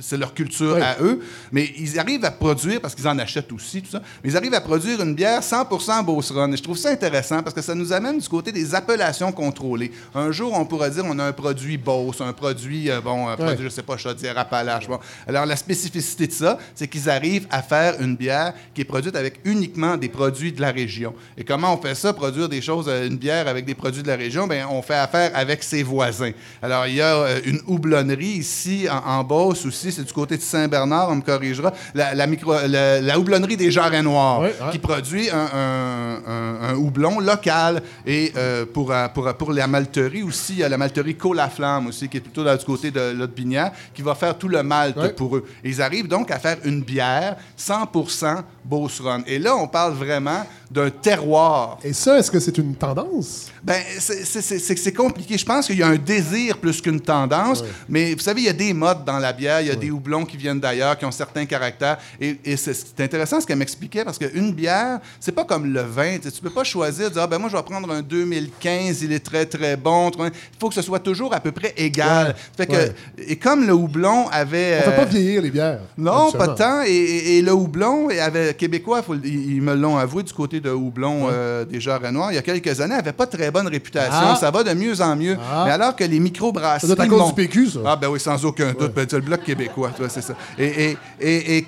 c'est 0.00 0.16
leur 0.16 0.32
culture 0.34 0.74
Ouais. 0.74 0.82
à 0.82 0.96
eux. 1.00 1.20
Mais 1.52 1.70
ils 1.78 1.98
arrivent 1.98 2.24
à 2.24 2.30
produire, 2.30 2.80
parce 2.80 2.94
qu'ils 2.94 3.06
en 3.06 3.18
achètent 3.18 3.52
aussi, 3.52 3.82
tout 3.82 3.90
ça, 3.90 4.02
mais 4.24 4.30
ils 4.30 4.36
arrivent 4.36 4.54
à 4.54 4.60
produire 4.60 5.00
une 5.02 5.14
bière 5.14 5.42
100 5.42 5.64
Beauceron. 6.04 6.52
Et 6.52 6.56
je 6.56 6.62
trouve 6.62 6.76
ça 6.78 6.90
intéressant 6.90 7.42
parce 7.42 7.54
que 7.54 7.62
ça 7.62 7.74
nous 7.74 7.92
amène 7.92 8.18
du 8.18 8.28
côté 8.28 8.50
des 8.52 8.74
appellations 8.74 9.30
contrôlées. 9.32 9.92
Un 10.14 10.32
jour, 10.32 10.52
on 10.54 10.64
pourrait 10.64 10.90
dire 10.90 11.04
on 11.06 11.18
a 11.18 11.24
un 11.24 11.32
produit 11.32 11.76
Beauce, 11.78 12.20
un 12.20 12.32
produit, 12.32 12.90
euh, 12.90 13.00
bon, 13.00 13.17
un 13.26 13.36
produit, 13.36 13.64
je 13.64 13.70
sais 13.70 13.82
pas, 13.82 13.96
Chaudière, 13.96 14.36
Appalaches. 14.38 14.86
Bon. 14.86 14.98
Alors, 15.26 15.46
la 15.46 15.56
spécificité 15.56 16.26
de 16.26 16.32
ça, 16.32 16.58
c'est 16.74 16.86
qu'ils 16.88 17.08
arrivent 17.08 17.46
à 17.50 17.62
faire 17.62 17.94
une 18.00 18.14
bière 18.16 18.52
qui 18.74 18.82
est 18.82 18.84
produite 18.84 19.16
avec 19.16 19.40
uniquement 19.46 19.96
des 19.96 20.10
produits 20.10 20.52
de 20.52 20.60
la 20.60 20.70
région. 20.70 21.14
Et 21.38 21.44
comment 21.44 21.72
on 21.74 21.80
fait 21.80 21.94
ça, 21.94 22.12
produire 22.12 22.48
des 22.50 22.60
choses, 22.60 22.84
euh, 22.88 23.06
une 23.08 23.16
bière 23.16 23.48
avec 23.48 23.64
des 23.64 23.74
produits 23.74 24.02
de 24.02 24.08
la 24.08 24.16
région? 24.16 24.46
Bien, 24.46 24.68
on 24.70 24.82
fait 24.82 24.94
affaire 24.94 25.30
avec 25.34 25.62
ses 25.62 25.82
voisins. 25.82 26.32
Alors, 26.62 26.86
il 26.86 26.96
y 26.96 27.00
a 27.00 27.14
euh, 27.16 27.40
une 27.46 27.60
houblonnerie 27.66 28.26
ici, 28.26 28.86
en, 28.90 29.10
en 29.18 29.24
Beauce 29.24 29.64
aussi, 29.64 29.90
c'est 29.90 30.04
du 30.04 30.12
côté 30.12 30.36
de 30.36 30.42
Saint-Bernard, 30.42 31.08
on 31.08 31.16
me 31.16 31.22
corrigera, 31.22 31.72
la, 31.94 32.14
la 32.14 32.26
micro, 32.26 32.52
la, 32.66 33.00
la 33.00 33.18
houblonnerie 33.18 33.56
des 33.56 33.70
Jarrets 33.70 34.02
Noirs, 34.02 34.40
Ouais, 34.40 34.54
ouais. 34.60 34.70
qui 34.72 34.78
produit 34.78 35.30
un, 35.30 35.48
un- 35.54 36.22
un- 36.26 36.68
un 36.70 36.74
houblon 36.74 37.20
local. 37.20 37.82
Et 38.06 38.32
euh, 38.36 38.66
pour, 38.66 38.92
euh, 38.92 39.08
pour, 39.08 39.32
pour 39.34 39.52
la 39.52 39.66
malterie 39.66 40.22
aussi, 40.22 40.52
il 40.54 40.58
y 40.58 40.64
a 40.64 40.68
la 40.68 40.76
malterie 40.76 41.14
Côte-la-Flamme 41.14 41.86
aussi, 41.88 42.08
qui 42.08 42.16
est 42.18 42.20
plutôt 42.20 42.44
là, 42.44 42.56
du 42.56 42.64
côté 42.64 42.90
de 42.90 43.07
l'autre 43.12 43.34
binière, 43.34 43.72
qui 43.94 44.02
va 44.02 44.14
faire 44.14 44.36
tout 44.36 44.48
le 44.48 44.62
Ouais. 44.96 45.08
pour 45.10 45.36
eux. 45.36 45.44
Et 45.64 45.68
ils 45.70 45.82
arrivent 45.82 46.08
donc 46.08 46.30
à 46.30 46.38
faire 46.38 46.56
une 46.64 46.82
bière 46.82 47.36
100% 47.56 48.42
Beauceron. 48.68 49.22
Et 49.26 49.38
là, 49.38 49.56
on 49.56 49.66
parle 49.66 49.94
vraiment 49.94 50.44
d'un 50.70 50.90
terroir. 50.90 51.78
Et 51.82 51.92
ça, 51.94 52.18
est-ce 52.18 52.30
que 52.30 52.38
c'est 52.38 52.58
une 52.58 52.74
tendance? 52.74 53.46
Ben, 53.62 53.80
c'est- 53.98 54.92
compliqué. 54.92 55.38
Je 55.38 55.44
pense 55.44 55.66
qu'il 55.66 55.78
y 55.78 55.82
a 55.82 55.86
un 55.88 55.96
désir 55.96 56.58
plus 56.58 56.80
qu'une 56.80 57.00
tendance. 57.00 57.64
Mais 57.88 58.12
vous 58.14 58.20
savez, 58.20 58.42
il 58.42 58.46
y 58.46 58.50
a 58.50 58.52
des 58.52 58.74
modes 58.74 59.04
dans 59.04 59.18
la 59.18 59.32
bière. 59.32 59.60
Il 59.62 59.68
y 59.68 59.70
a 59.70 59.74
des 59.76 59.90
houblons 59.90 60.24
qui 60.24 60.36
viennent 60.36 60.60
d'ailleurs, 60.60 60.98
qui 60.98 61.04
ont 61.04 61.10
certains 61.10 61.46
caractères. 61.46 61.98
Et, 62.20 62.38
et 62.44 62.56
c'est 62.56 63.00
intéressant 63.00 63.40
ce 63.40 63.46
qu'elle 63.46 63.58
m'expliquait 63.58 64.04
parce 64.04 64.18
qu'une 64.18 64.52
bière, 64.52 64.98
c'est 65.20 65.32
pas 65.32 65.44
comme 65.44 65.72
le 65.72 65.80
vin. 65.82 66.18
Tu 66.18 66.40
peux 66.42 66.50
pas 66.50 66.64
choisir, 66.64 67.10
dire, 67.10 67.22
ah, 67.22 67.26
ben 67.26 67.38
moi, 67.38 67.48
je 67.50 67.56
vais 67.56 67.62
prendre 67.62 67.90
un 67.90 68.02
2015, 68.02 69.02
il 69.02 69.12
est 69.12 69.24
très, 69.24 69.46
très 69.46 69.76
bon. 69.76 70.10
Il 70.18 70.30
faut 70.60 70.68
que 70.68 70.74
ce 70.74 70.82
soit 70.82 71.00
toujours 71.00 71.32
à 71.34 71.40
peu 71.40 71.52
près 71.52 71.72
égal. 71.76 72.34
Fait 72.56 72.66
que, 72.66 72.72
Ouais. 72.72 72.92
Et 73.26 73.36
comme 73.36 73.66
le 73.66 73.72
houblon 73.72 74.28
avait. 74.28 74.78
On 74.80 74.82
fait 74.82 74.88
euh, 74.88 74.96
pas 74.96 75.04
vieillir 75.04 75.42
les 75.42 75.50
bières. 75.50 75.80
non, 75.96 76.30
pas 76.32 76.48
tant. 76.48 76.82
Et, 76.82 76.90
et- 76.90 77.38
et 77.38 77.42
le 77.42 77.52
houblon, 77.52 78.08
avait, 78.08 78.54
québécois, 78.58 79.02
faut 79.02 79.14
ils, 79.14 79.62
me 79.62 79.74
l'ont 79.74 79.96
avoué 79.96 80.22
du 80.22 80.32
côté 80.32 80.60
de 80.60 80.70
houblon 80.70 81.28
euh, 81.30 81.64
des 81.64 81.78
Noirs, 82.12 82.32
il 82.32 82.34
y 82.34 82.38
a 82.38 82.42
quelques 82.42 82.80
années, 82.80 82.96
n'avait 82.96 83.12
pas 83.12 83.26
très 83.26 83.50
bonne 83.50 83.68
réputation. 83.68 84.12
Ah. 84.12 84.36
Ça 84.38 84.50
va 84.50 84.62
de 84.62 84.74
mieux 84.74 85.00
en 85.00 85.16
mieux. 85.16 85.36
Ah. 85.50 85.62
Mais 85.66 85.72
alors 85.72 85.96
que 85.96 86.04
les 86.04 86.20
microbrasseries... 86.20 86.92
Être 86.92 87.00
à 87.00 87.06
cause 87.06 87.28
du 87.28 87.34
PQ, 87.34 87.66
ça. 87.70 87.78
Ah 87.86 87.96
ben 87.96 88.08
oui, 88.08 88.20
sans 88.20 88.44
aucun 88.44 88.72
doute. 88.72 88.92
Ben, 88.94 89.06
c'est 89.08 89.16
le 89.16 89.22
Bloc 89.22 89.42
québécois, 89.42 89.90
toi, 89.96 90.08
c'est 90.08 90.22
ça. 90.22 90.34
Et, 90.58 90.66
et- 90.90 90.96
et- 91.20 91.58
et 91.58 91.66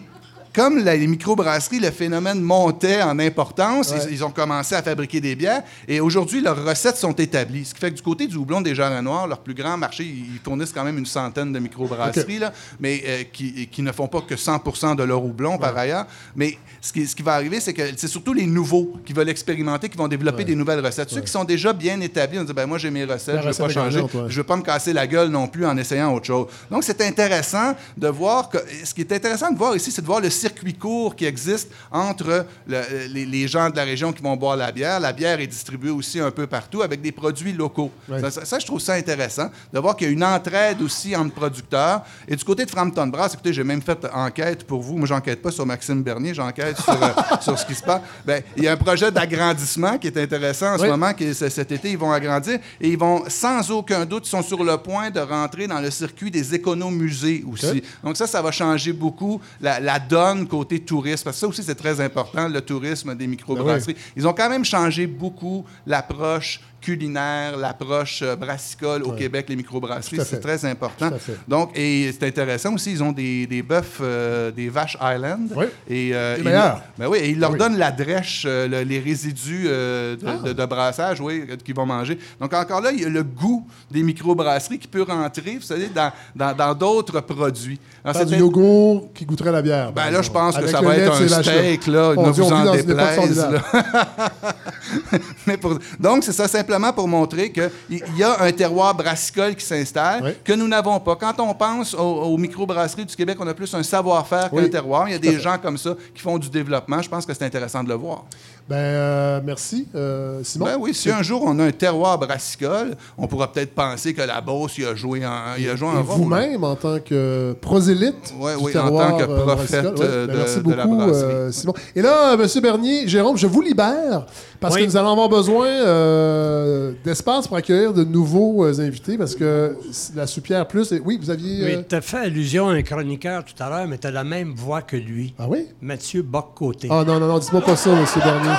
comme 0.53 0.79
la- 0.85 0.97
les 0.97 1.07
microbrasseries, 1.07 1.79
le 1.81 1.91
phénomène 1.91 2.41
montait 2.41 3.03
en 3.03 3.19
importance, 3.19 3.91
Ouais. 3.91 3.99
ils, 4.09 4.15
ils 4.15 4.25
ont 4.25 4.31
commencé 4.31 4.75
à 4.75 4.83
fabriquer 4.83 5.21
des 5.21 5.35
bières. 5.37 5.63
Et 5.87 6.01
aujourd'hui, 6.01 6.41
leurs 6.41 6.65
recettes 6.65 6.97
sont 6.97 7.13
établies. 7.13 7.65
Ce 7.65 7.75
qui 7.75 7.81
fait 7.81 7.91
que 7.91 7.97
du 7.97 8.03
côté 8.03 8.27
du 8.27 8.37
houblon 8.37 8.61
des 8.61 8.75
Jarrets 8.75 9.03
Noirs, 9.03 9.27
leur 9.27 9.39
plus 9.39 9.55
grand 9.55 9.77
marché, 9.77 10.05
ils 10.05 10.41
fournissent 10.43 10.73
quand 10.73 10.85
même 10.85 10.99
une 10.99 11.07
centaine 11.07 11.53
de 11.53 11.59
microbrasseries, 11.59 12.39
là, 12.39 12.53
mais 12.81 13.03
euh, 13.07 13.23
qui, 13.33 13.67
qui 13.69 13.83
ne 13.83 13.93
font 13.93 14.09
pas 14.09 14.21
que 14.23 14.37
100 14.37 14.95
de 14.97 15.03
leur 15.05 15.25
houblon, 15.25 15.59
par 15.59 15.77
ailleurs. 15.77 16.07
Mais 16.35 16.59
ce 16.81 16.93
qui, 16.93 17.07
ce 17.07 17.15
qui 17.15 17.23
va 17.23 17.35
arriver, 17.35 17.61
c'est 17.61 17.73
que 17.73 17.83
c'est 17.97 18.09
surtout 18.09 18.33
les 18.33 18.47
nouveaux 18.47 18.95
qui 19.05 19.13
veulent 19.13 19.29
expérimenter, 19.29 19.89
qui 19.89 19.97
vont 19.99 20.09
développer 20.09 20.45
des 20.45 20.55
nouvelles 20.57 20.85
recettes. 20.85 21.11
Ceux 21.11 21.21
qui 21.21 21.31
sont 21.31 21.45
déjà 21.45 21.73
bien 21.73 22.01
établis, 22.01 22.39
on 22.39 22.45
dit, 22.45 22.53
ben 22.53 22.67
moi, 22.67 22.79
j'ai 22.79 22.91
mes 22.91 23.05
recettes, 23.05 23.37
La 23.37 23.43
je 23.43 23.47
ne 23.49 23.53
veux 23.53 23.59
pas 23.59 23.69
changer. 23.69 24.03
Je 24.29 24.37
veux 24.37 24.45
pas 24.45 24.57
me 24.57 24.63
casser 24.63 24.93
la 24.93 25.07
gueule 25.07 25.29
non 25.29 25.47
plus 25.47 25.67
en 25.67 25.77
essayant 25.77 26.13
autre 26.15 26.27
chose. 26.27 26.47
Donc, 26.71 26.85
c'est 26.85 27.01
intéressant 27.03 27.75
de 27.97 28.09
voir 28.09 28.49
que. 28.49 28.59
Ce 28.85 28.95
qui 28.95 29.03
est 29.03 29.13
intéressant 29.13 29.51
de 29.51 29.59
voir 29.59 29.77
ici, 29.77 29.91
c'est 29.93 30.03
de 30.03 30.07
voir 30.07 30.21
le 30.21 30.31
circuit 30.41 30.75
court 30.75 31.15
qui 31.17 31.25
existe 31.27 31.71
entre 31.91 32.47
le- 32.67 33.07
les, 33.09 33.27
les 33.27 33.49
gens 33.49 33.71
de 33.71 33.77
la 33.77 33.85
région 33.85 34.13
qui 34.13 34.23
vont 34.23 34.37
boire 34.37 34.57
la 34.57 34.73
bière. 34.73 34.99
La 35.01 35.13
bière 35.13 35.39
est 35.41 35.47
distribuée 35.47 35.91
aussi 35.91 36.19
un 36.21 36.31
peu 36.31 36.47
partout 36.47 36.83
avec 36.83 37.01
des 37.01 37.13
produits 37.13 37.53
locaux. 37.53 37.91
Ça, 38.21 38.31
ça- 38.31 38.45
ça, 38.45 38.59
je 38.59 38.67
trouve 38.67 38.81
ça 38.81 38.95
intéressant 38.95 39.49
de 39.73 39.79
voir 39.79 39.97
qu'il 39.97 40.07
y 40.07 40.11
a 40.11 40.13
une 40.13 40.25
entraide 40.25 40.81
aussi 40.83 41.15
entre 41.17 41.35
producteurs. 41.35 42.03
Et 42.29 42.37
du 42.37 42.45
côté 42.45 42.65
de 42.65 42.71
Frampton 42.71 43.07
Brass, 43.07 43.35
écoutez, 43.35 43.53
j'ai 43.53 43.65
même 43.65 43.83
fait 43.83 43.99
enquête 44.13 44.65
pour 44.67 44.81
vous. 44.81 44.97
Moi, 44.97 45.07
j'enquête 45.07 45.43
pas 45.43 45.51
sur 45.51 45.67
Maxime 45.67 46.03
Bernier, 46.03 46.33
j'enquête 46.35 46.79
sur, 46.81 46.93
euh, 47.03 47.09
sur 47.41 47.59
ce 47.59 47.67
qui 47.67 47.75
se 47.75 47.83
passe. 47.83 48.01
Ben, 48.25 48.43
il 48.57 48.65
y 48.65 48.69
a 48.69 48.73
un 48.73 48.77
projet 48.77 49.11
d'agrandissement 49.11 49.99
qui 49.99 50.07
est 50.07 50.17
intéressant 50.17 50.75
en 50.75 50.79
ce 50.79 50.83
moment, 50.91 51.13
qui 51.15 51.35
cet 51.35 51.73
été, 51.73 51.91
ils 51.91 51.99
vont 51.99 52.13
agrandir 52.13 52.59
et 52.81 52.89
ils 52.89 52.99
vont, 52.99 53.25
sans 53.29 53.71
aucun 53.71 54.05
doute, 54.07 54.27
sont 54.27 54.43
sur 54.43 54.63
le 54.63 54.77
point 54.79 55.11
de 55.11 55.21
rentrer 55.21 55.67
dans 55.67 55.81
le 55.81 55.91
circuit 55.91 56.31
des 56.31 56.55
économusées 56.55 57.45
aussi. 57.51 57.83
Donc 58.05 58.17
ça, 58.17 58.27
ça 58.27 58.41
va 58.43 58.51
changer 58.53 58.93
beaucoup 58.93 59.41
la, 59.61 59.81
la 59.81 59.99
donne 59.99 60.30
côté 60.47 60.81
tourisme. 60.81 61.25
Parce 61.25 61.37
que 61.37 61.41
ça 61.41 61.49
aussi, 61.49 61.63
c'est 61.63 61.75
très 61.75 62.01
important, 62.01 62.49
le 62.49 62.61
tourisme 62.61 63.15
des 63.15 63.27
microbrasseries. 63.27 63.97
Ils 64.17 64.27
ont 64.27 64.33
quand 64.33 64.49
même 64.49 64.65
changé 64.65 65.07
beaucoup 65.07 65.65
l'approche 65.87 66.61
culinaire, 66.81 67.57
l'approche 67.57 68.21
euh, 68.23 68.37
brassicole 68.37 69.03
au 69.03 69.11
Ouais. 69.11 69.19
Québec, 69.19 69.47
les 69.49 69.57
microbrasseries. 69.57 70.19
C'est 70.25 70.41
très 70.41 70.65
important. 70.65 71.11
Donc, 71.49 71.71
et 71.77 72.11
c'est 72.13 72.27
intéressant 72.27 72.75
aussi, 72.75 72.93
ils 72.93 73.03
ont 73.03 73.13
des, 73.13 73.47
des 73.47 73.63
bœufs, 73.63 73.83
euh, 74.01 74.51
des 74.51 74.69
vaches 74.69 74.97
Island. 75.01 75.51
Oui. 75.57 75.67
Et, 75.89 76.11
euh, 76.15 76.37
ils- 76.39 76.45
ben 76.45 77.09
oui, 77.09 77.19
et 77.19 77.31
ils 77.31 77.39
leur 77.41 77.53
Oui. 77.53 77.59
donnent 77.59 77.77
la 77.79 77.91
drèche, 77.91 78.45
euh, 78.47 78.67
le- 78.69 78.83
les 78.83 78.99
résidus 78.99 79.65
de, 79.65 80.19
Ah. 80.27 80.37
de- 80.47 80.53
de 80.53 80.65
brassage, 80.67 81.21
oui, 81.21 81.45
qu'ils 81.65 81.75
vont 81.75 81.87
manger. 81.87 82.19
Donc 82.41 82.53
encore 82.55 82.81
là, 82.81 82.91
il 82.93 83.01
y 83.03 83.05
a 83.05 83.09
le 83.09 83.23
goût 83.23 83.67
des 83.91 84.03
microbrasseries 84.03 84.79
qui 84.79 84.89
peut 84.89 85.03
rentrer, 85.03 85.57
vous 85.57 85.63
savez, 85.63 85.91
dans 86.35 86.75
d'autres 86.75 87.21
produits. 87.21 87.79
Alors, 88.05 88.25
du 88.25 88.37
yogourt 88.37 89.13
qui 89.15 89.25
goûterait 89.27 89.53
la 89.53 89.61
bière. 89.63 89.93
ben 89.93 90.11
là, 90.11 90.23
je 90.23 90.31
pense 90.31 90.57
que 90.57 90.67
ça 90.67 90.81
va 90.81 90.97
lait 90.97 91.03
être 91.03 91.21
un 91.23 91.43
steak, 91.43 91.87
là. 91.87 92.15
Mon 92.15 92.27
ne 92.29 92.33
vous 92.33 92.43
on 92.45 92.53
en 92.53 92.73
déplaise. 92.73 93.47
Mais 95.47 95.57
pour- 95.57 95.79
Donc, 95.99 96.25
c'est 96.25 96.33
ça 96.33 96.49
simplement 96.49 96.70
pour 96.95 97.09
montrer 97.09 97.51
qu'il 97.53 97.71
y 98.17 98.23
a 98.23 98.41
un 98.43 98.53
terroir 98.53 98.95
brassicole 98.95 99.55
qui 99.57 99.65
s'installe 99.65 100.23
Oui. 100.25 100.31
que 100.45 100.53
nous 100.53 100.69
n'avons 100.69 100.99
pas. 101.01 101.17
Quand 101.17 101.39
on 101.41 101.55
pense 101.55 101.95
aux, 101.95 101.99
aux 102.01 102.37
microbrasseries 102.37 103.05
du 103.07 103.17
Québec, 103.17 103.37
on 103.41 103.47
a 103.49 103.55
plus 103.55 103.73
un 103.75 103.83
savoir-faire 103.83 104.49
Oui, 104.53 104.63
qu'un 104.65 104.69
terroir. 104.69 105.09
Il 105.09 105.13
y 105.13 105.15
a 105.15 105.19
des 105.19 105.39
gens 105.41 105.57
comme 105.59 105.79
ça 105.79 105.95
qui 106.15 106.21
font 106.23 106.39
du 106.39 106.49
développement. 106.51 107.01
Je 107.03 107.09
pense 107.09 107.27
que 107.27 107.35
c'est 107.35 107.45
intéressant 107.45 107.83
de 107.83 107.89
le 107.89 107.95
voir. 107.95 108.25
Ben, 108.69 108.77
euh, 108.77 109.41
merci, 109.45 109.89
euh, 109.97 110.41
Simon. 110.45 110.67
Ben 110.67 110.77
oui, 110.79 110.95
si 110.95 111.11
un 111.11 111.23
jour 111.23 111.43
on 111.45 111.59
a 111.59 111.65
un 111.65 111.73
terroir 111.73 112.19
brassicole, 112.19 112.97
on 113.19 113.27
pourra 113.27 113.51
peut-être 113.53 113.75
penser 113.75 114.15
que 114.15 114.23
la 114.23 114.41
Beauce 114.41 114.79
y 114.79 114.85
a 114.85 114.95
joué 114.95 115.25
un, 115.25 115.57
il 115.59 115.69
a 115.69 115.75
joué 115.75 115.89
un 115.89 115.95
Et 116.01 116.03
rôle. 116.03 116.17
vous-même, 116.19 116.63
en 116.63 116.77
tant 116.77 116.99
que 117.01 117.53
prosélyte 117.61 118.33
Ouais, 118.39 118.57
du 118.57 118.63
oui, 118.65 118.79
en 118.79 118.91
tant 118.91 119.17
que 119.19 119.25
brassicole, 119.25 119.47
prophète, 119.57 119.85
ouais, 119.99 120.07
euh, 120.07 120.27
ben 120.27 120.33
de- 120.33 120.39
merci 120.39 120.63
de 120.63 120.75
la 120.75 120.85
beaucoup, 120.85 120.97
brasserie. 120.99 121.33
euh, 121.33 121.51
Simon. 121.53 121.75
Et 121.97 122.03
là, 122.03 122.35
M. 122.35 122.47
Bernier, 122.63 123.09
Jérôme, 123.09 123.37
je 123.37 123.47
vous 123.49 123.61
libère 123.61 124.27
parce 124.61 124.75
Oui. 124.77 124.83
que 124.83 124.87
nous 124.87 124.97
allons 124.97 125.13
avoir 125.13 125.29
besoin 125.29 125.67
euh, 125.67 126.93
d'espace 127.05 127.49
pour 127.49 127.57
accueillir 127.57 127.93
de 127.93 128.05
nouveaux 128.05 128.65
euh, 128.65 128.81
invités 128.81 129.19
parce 129.19 129.35
que 129.35 129.77
la 130.15 130.27
soupière 130.27 130.67
plus. 130.69 130.93
est- 130.93 131.01
Oui, 131.05 131.19
vous 131.21 131.31
aviez. 131.31 131.63
euh, 131.65 131.67
Mais 131.79 131.85
tu 131.89 131.95
as 131.95 132.01
fait 132.01 132.19
allusion 132.19 132.69
à 132.69 132.75
un 132.75 132.83
chroniqueur 132.83 133.45
tout 133.45 133.61
à 133.63 133.69
l'heure, 133.69 133.87
mais 133.89 133.99
tu 133.99 134.07
as 134.07 134.11
la 134.11 134.25
même 134.25 134.53
voix 134.55 134.83
que 134.83 134.97
lui. 134.97 135.35
Ah 135.39 135.47
oui? 135.49 135.67
Mathieu 135.81 136.23
Bock-Côté. 136.23 136.89
Ah 136.91 137.03
non, 137.07 137.19
non, 137.19 137.27
non, 137.27 137.39
dites-moi 137.39 137.63
pas 137.63 137.77
ça, 137.77 137.91
monsieur 137.95 138.21
Bernier. 138.21 138.50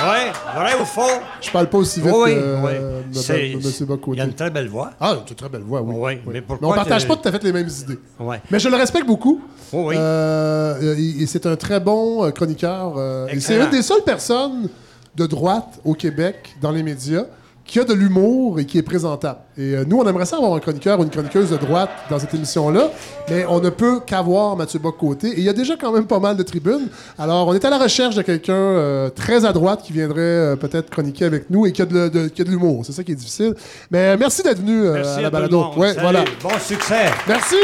Ouais, 0.00 0.30
vrai 0.54 0.80
ou 0.80 0.84
faux? 0.84 1.02
Je 1.40 1.50
parle 1.50 1.68
pas 1.68 1.78
aussi 1.78 2.00
vite 2.00 2.12
oui, 2.14 2.32
que 2.34 2.38
euh, 2.38 2.62
oui. 2.62 2.72
m- 2.76 3.08
monsieur 3.08 3.86
Il 4.14 4.20
a 4.20 4.24
une 4.24 4.32
très 4.34 4.50
belle 4.50 4.68
voix. 4.68 4.92
Ah, 5.00 5.16
une 5.28 5.34
très 5.34 5.48
belle 5.48 5.62
voix, 5.62 5.82
oui. 5.82 5.94
Oui, 6.24 6.32
mais 6.32 6.40
pourquoi 6.40 6.68
on 6.68 6.72
partage 6.72 7.02
que- 7.02 7.08
pas 7.08 7.16
tout 7.16 7.28
à 7.28 7.32
fait 7.32 7.42
les 7.42 7.52
mêmes 7.52 7.68
idées. 7.68 7.98
Mais 8.50 8.60
je 8.60 8.68
le 8.68 8.76
respecte 8.76 9.06
beaucoup. 9.06 9.40
Oh 9.72 9.86
oui. 9.88 9.96
Euh, 9.98 10.94
et, 10.96 11.22
et 11.22 11.26
c'est 11.26 11.46
un 11.46 11.56
très 11.56 11.80
bon 11.80 12.24
euh, 12.24 12.30
chroniqueur. 12.30 12.94
euh, 12.96 13.26
et 13.26 13.40
c'est 13.40 13.56
une 13.60 13.70
des 13.70 13.82
seules 13.82 14.04
personnes 14.04 14.68
de 15.16 15.26
droite 15.26 15.80
au 15.84 15.94
Québec, 15.94 16.54
dans 16.62 16.70
les 16.70 16.84
médias, 16.84 17.24
qui 17.68 17.78
a 17.78 17.84
de 17.84 17.92
l'humour 17.92 18.58
et 18.58 18.64
qui 18.64 18.78
est 18.78 18.82
présentable. 18.82 19.38
Et 19.56 19.74
euh, 19.76 19.84
nous, 19.86 19.98
on 19.98 20.08
aimerait 20.08 20.24
ça 20.24 20.36
avoir 20.38 20.54
un 20.54 20.58
chroniqueur 20.58 20.98
ou 20.98 21.02
une 21.04 21.10
chroniqueuse 21.10 21.50
de 21.50 21.56
droite 21.58 21.90
dans 22.10 22.18
cette 22.18 22.32
émission-là, 22.34 22.88
mais 23.28 23.44
on 23.46 23.60
ne 23.60 23.68
peut 23.70 24.00
qu'avoir 24.04 24.56
Mathieu 24.56 24.78
Bock-Côté. 24.78 25.28
Et 25.28 25.38
il 25.38 25.44
y 25.44 25.48
a 25.48 25.52
déjà 25.52 25.76
quand 25.76 25.92
même 25.92 26.06
pas 26.06 26.18
mal 26.18 26.36
de 26.36 26.42
tribunes. 26.42 26.88
Alors, 27.18 27.46
on 27.46 27.54
est 27.54 27.64
à 27.64 27.70
la 27.70 27.78
recherche 27.78 28.14
de 28.16 28.22
quelqu'un 28.22 28.54
euh, 28.54 29.10
très 29.10 29.44
à 29.44 29.52
droite 29.52 29.82
qui 29.84 29.92
viendrait 29.92 30.20
euh, 30.22 30.56
peut-être 30.56 30.88
chroniquer 30.90 31.26
avec 31.26 31.50
nous 31.50 31.66
et 31.66 31.72
qui 31.72 31.82
a 31.82 31.86
de, 31.86 32.08
de- 32.08 32.28
qui 32.28 32.40
a 32.40 32.44
de 32.44 32.50
l'humour. 32.50 32.84
C'est 32.86 32.92
ça 32.92 33.04
qui 33.04 33.12
est 33.12 33.16
difficile. 33.16 33.54
Mais 33.90 34.16
merci 34.16 34.42
d'être 34.42 34.58
venu 34.60 34.88
Merci 34.90 35.18
à 35.18 35.22
la 35.22 35.30
balado. 35.30 35.66
Ouais, 35.76 35.88
Salut. 35.88 36.00
voilà. 36.00 36.24
Bon 36.42 36.48
succès. 36.58 37.10
Merci! 37.28 37.56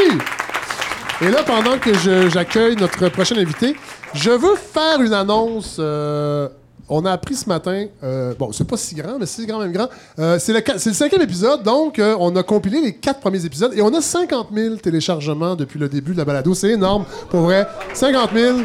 Et 1.21 1.29
là, 1.31 1.43
pendant 1.43 1.77
que 1.79 1.91
j'accueille 2.29 2.75
notre 2.75 3.09
prochain 3.09 3.37
invité, 3.37 3.75
je 4.13 4.29
veux 4.31 4.55
faire 4.55 5.01
une 5.01 5.13
annonce. 5.13 5.79
On 6.89 7.03
a 7.05 7.11
appris 7.11 7.35
ce 7.35 7.49
matin, 7.49 7.85
euh, 8.03 8.33
bon, 8.37 8.51
c'est 8.51 8.67
pas 8.67 8.77
si 8.77 8.93
grand, 8.95 9.17
mais 9.19 9.25
c'est 9.25 9.45
quand 9.47 9.59
même 9.59 9.71
grand. 9.71 9.87
Euh, 10.19 10.37
c'est 10.39 10.53
le, 10.53 10.59
qua- 10.61 10.77
c'est 10.77 10.89
le 10.91 10.95
cinquième 10.95 11.21
épisode, 11.21 11.63
donc 11.63 11.97
euh, 11.99 12.15
on 12.19 12.35
a 12.35 12.43
compilé 12.43 12.79
les 12.81 12.93
quatre 12.95 13.19
premiers 13.19 13.43
épisodes 13.45 13.73
et 13.75 13.81
on 13.81 13.93
a 13.93 14.01
50 14.01 14.49
000 14.53 14.75
téléchargements 14.75 15.55
depuis 15.55 15.79
le 15.79 15.89
début 15.89 16.13
de 16.13 16.17
la 16.17 16.25
balado. 16.25 16.53
C'est 16.53 16.69
énorme, 16.69 17.05
pour 17.29 17.41
vrai. 17.41 17.67
50 17.93 18.29
000. 18.33 18.57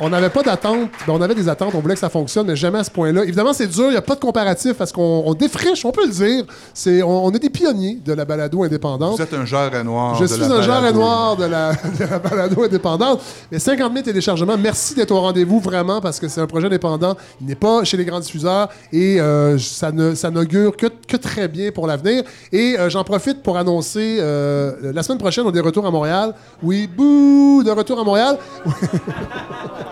On 0.00 0.08
n'avait 0.08 0.30
pas 0.30 0.42
d'attente. 0.42 0.88
Ben, 1.06 1.12
on 1.12 1.20
avait 1.20 1.34
des 1.34 1.48
attentes, 1.48 1.74
on 1.74 1.80
voulait 1.80 1.94
que 1.94 2.00
ça 2.00 2.08
fonctionne, 2.08 2.46
mais 2.46 2.56
jamais 2.56 2.78
à 2.78 2.84
ce 2.84 2.90
point-là. 2.90 3.22
Évidemment, 3.24 3.52
c'est 3.52 3.66
dur, 3.66 3.86
il 3.86 3.90
n'y 3.90 3.96
a 3.96 4.02
pas 4.02 4.14
de 4.14 4.20
comparatif 4.20 4.72
parce 4.74 4.92
qu'on 4.92 5.22
on 5.26 5.34
défriche, 5.34 5.84
on 5.84 5.92
peut 5.92 6.06
le 6.06 6.12
dire. 6.12 6.44
C'est, 6.72 7.02
on, 7.02 7.26
on 7.26 7.30
est 7.32 7.38
des 7.38 7.50
pionniers 7.50 7.98
de 8.04 8.12
la 8.14 8.24
balado 8.24 8.62
indépendante. 8.62 9.16
Vous 9.16 9.22
êtes 9.22 9.34
un 9.34 9.44
genre 9.44 9.70
à 9.74 9.82
noir. 9.82 10.14
Je 10.16 10.22
de 10.22 10.26
suis 10.28 10.40
la 10.40 10.46
un 10.46 10.62
genre 10.62 10.80
balado. 10.80 10.98
noir 10.98 11.36
de 11.36 11.44
la, 11.44 11.72
de 11.98 12.04
la 12.10 12.18
balado 12.18 12.62
indépendante. 12.64 13.20
Mais 13.52 13.58
50 13.58 13.92
000 13.92 14.04
téléchargements, 14.04 14.56
merci 14.56 14.94
d'être 14.94 15.10
au 15.10 15.20
rendez-vous 15.20 15.60
vraiment 15.60 16.00
parce 16.00 16.18
que 16.18 16.28
c'est 16.28 16.40
un 16.40 16.46
projet 16.46 16.66
indépendant. 16.66 17.14
Il 17.40 17.46
n'est 17.46 17.54
pas 17.54 17.84
chez 17.84 17.96
les 17.96 18.04
grands 18.04 18.20
diffuseurs 18.20 18.68
et 18.92 19.20
euh, 19.20 19.58
ça, 19.58 19.92
ne, 19.92 20.14
ça 20.14 20.30
n'augure 20.30 20.76
que, 20.76 20.86
que 20.86 21.16
très 21.16 21.48
bien 21.48 21.72
pour 21.72 21.86
l'avenir. 21.86 22.22
Et 22.52 22.76
euh, 22.78 22.88
j'en 22.88 23.04
profite 23.04 23.42
pour 23.42 23.58
annoncer 23.58 24.16
euh, 24.20 24.92
la 24.94 25.02
semaine 25.02 25.18
prochaine, 25.18 25.44
on 25.46 25.50
est 25.50 25.56
de 25.56 25.60
retour 25.60 25.86
à 25.86 25.90
Montréal. 25.90 26.34
Oui, 26.62 26.86
bouh, 26.86 27.62
de 27.62 27.70
retour 27.70 28.00
à 28.00 28.04
Montréal. 28.04 28.38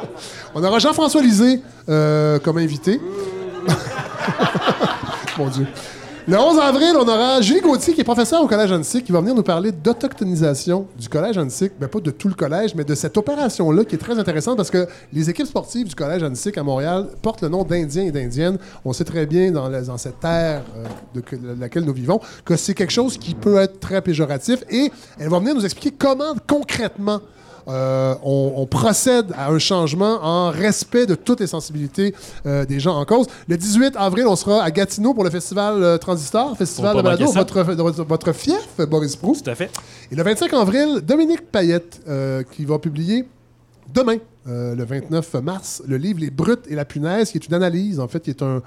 on 0.54 0.64
aura 0.64 0.78
Jean-François 0.78 1.22
Lisée 1.22 1.62
euh, 1.88 2.38
comme 2.38 2.58
invité. 2.58 3.00
Mon 5.38 5.48
Dieu. 5.48 5.66
Le 6.28 6.36
11 6.36 6.58
avril, 6.58 6.92
on 6.94 7.08
aura 7.08 7.40
Julie 7.40 7.62
Gauthier, 7.62 7.94
qui 7.94 8.02
est 8.02 8.04
professeur 8.04 8.42
au 8.42 8.46
Collège 8.46 8.70
Annecy, 8.70 9.02
qui 9.02 9.12
va 9.12 9.20
venir 9.20 9.34
nous 9.34 9.42
parler 9.42 9.72
d'autochtonisation 9.72 10.86
du 10.98 11.08
Collège 11.08 11.38
Annecy. 11.38 11.70
Ben, 11.80 11.88
pas 11.88 12.00
de 12.00 12.10
tout 12.10 12.28
le 12.28 12.34
collège, 12.34 12.74
mais 12.74 12.84
de 12.84 12.94
cette 12.94 13.16
opération-là 13.16 13.82
qui 13.86 13.94
est 13.94 13.98
très 13.98 14.18
intéressante 14.18 14.58
parce 14.58 14.70
que 14.70 14.86
les 15.10 15.30
équipes 15.30 15.46
sportives 15.46 15.88
du 15.88 15.94
Collège 15.94 16.22
Annecy 16.22 16.52
à 16.54 16.62
Montréal 16.62 17.06
portent 17.22 17.40
le 17.40 17.48
nom 17.48 17.64
d'Indiens 17.64 18.04
et 18.04 18.10
d'Indiennes. 18.10 18.58
On 18.84 18.92
sait 18.92 19.04
très 19.04 19.24
bien 19.24 19.50
dans, 19.52 19.96
cette 19.96 20.20
terre 20.20 20.64
euh, 20.76 20.84
de, 21.14 21.54
de 21.54 21.58
laquelle 21.58 21.84
nous 21.84 21.94
vivons 21.94 22.20
que 22.44 22.56
c'est 22.56 22.74
quelque 22.74 22.92
chose 22.92 23.16
qui 23.16 23.34
peut 23.34 23.56
être 23.56 23.80
très 23.80 24.02
péjoratif 24.02 24.64
et 24.68 24.92
elle 25.18 25.30
va 25.30 25.38
venir 25.38 25.54
nous 25.54 25.64
expliquer 25.64 25.96
comment 25.98 26.34
concrètement 26.46 27.20
euh, 27.68 28.14
on, 28.22 28.54
on 28.56 28.66
procède 28.66 29.26
à 29.36 29.50
un 29.50 29.58
changement 29.58 30.18
en 30.22 30.50
respect 30.50 31.06
de 31.06 31.14
toutes 31.14 31.40
les 31.40 31.46
sensibilités 31.46 32.14
euh, 32.46 32.64
des 32.64 32.80
gens 32.80 32.96
en 32.96 33.04
cause. 33.04 33.26
Le 33.46 33.56
18 33.56 33.94
avril, 33.96 34.26
on 34.26 34.36
sera 34.36 34.62
à 34.62 34.70
Gatineau 34.70 35.12
pour 35.12 35.24
le 35.24 35.30
festival 35.30 35.82
euh, 35.82 35.98
Transistor, 35.98 36.56
festival 36.56 36.96
de 36.96 37.02
balado, 37.02 37.30
votre, 37.32 37.62
votre, 37.62 38.04
votre 38.04 38.32
fief, 38.32 38.68
Boris 38.88 39.16
Proust. 39.16 39.44
Tout 39.44 39.50
à 39.50 39.54
fait. 39.54 39.70
Et 40.10 40.16
le 40.16 40.22
25 40.22 40.52
avril, 40.54 41.00
Dominique 41.02 41.50
Payette, 41.50 42.00
qui 42.52 42.64
va 42.64 42.78
publier 42.78 43.26
demain, 43.92 44.16
le 44.46 44.82
29 44.82 45.34
mars, 45.42 45.82
le 45.86 45.98
livre 45.98 46.20
Les 46.20 46.30
Brutes 46.30 46.64
et 46.68 46.74
la 46.74 46.86
punaise, 46.86 47.30
qui 47.30 47.38
est 47.38 47.46
une 47.46 47.54
analyse, 47.54 48.00
en 48.00 48.08
fait, 48.08 48.20
qui 48.20 48.30
est 48.30 48.42
un, 48.42 48.62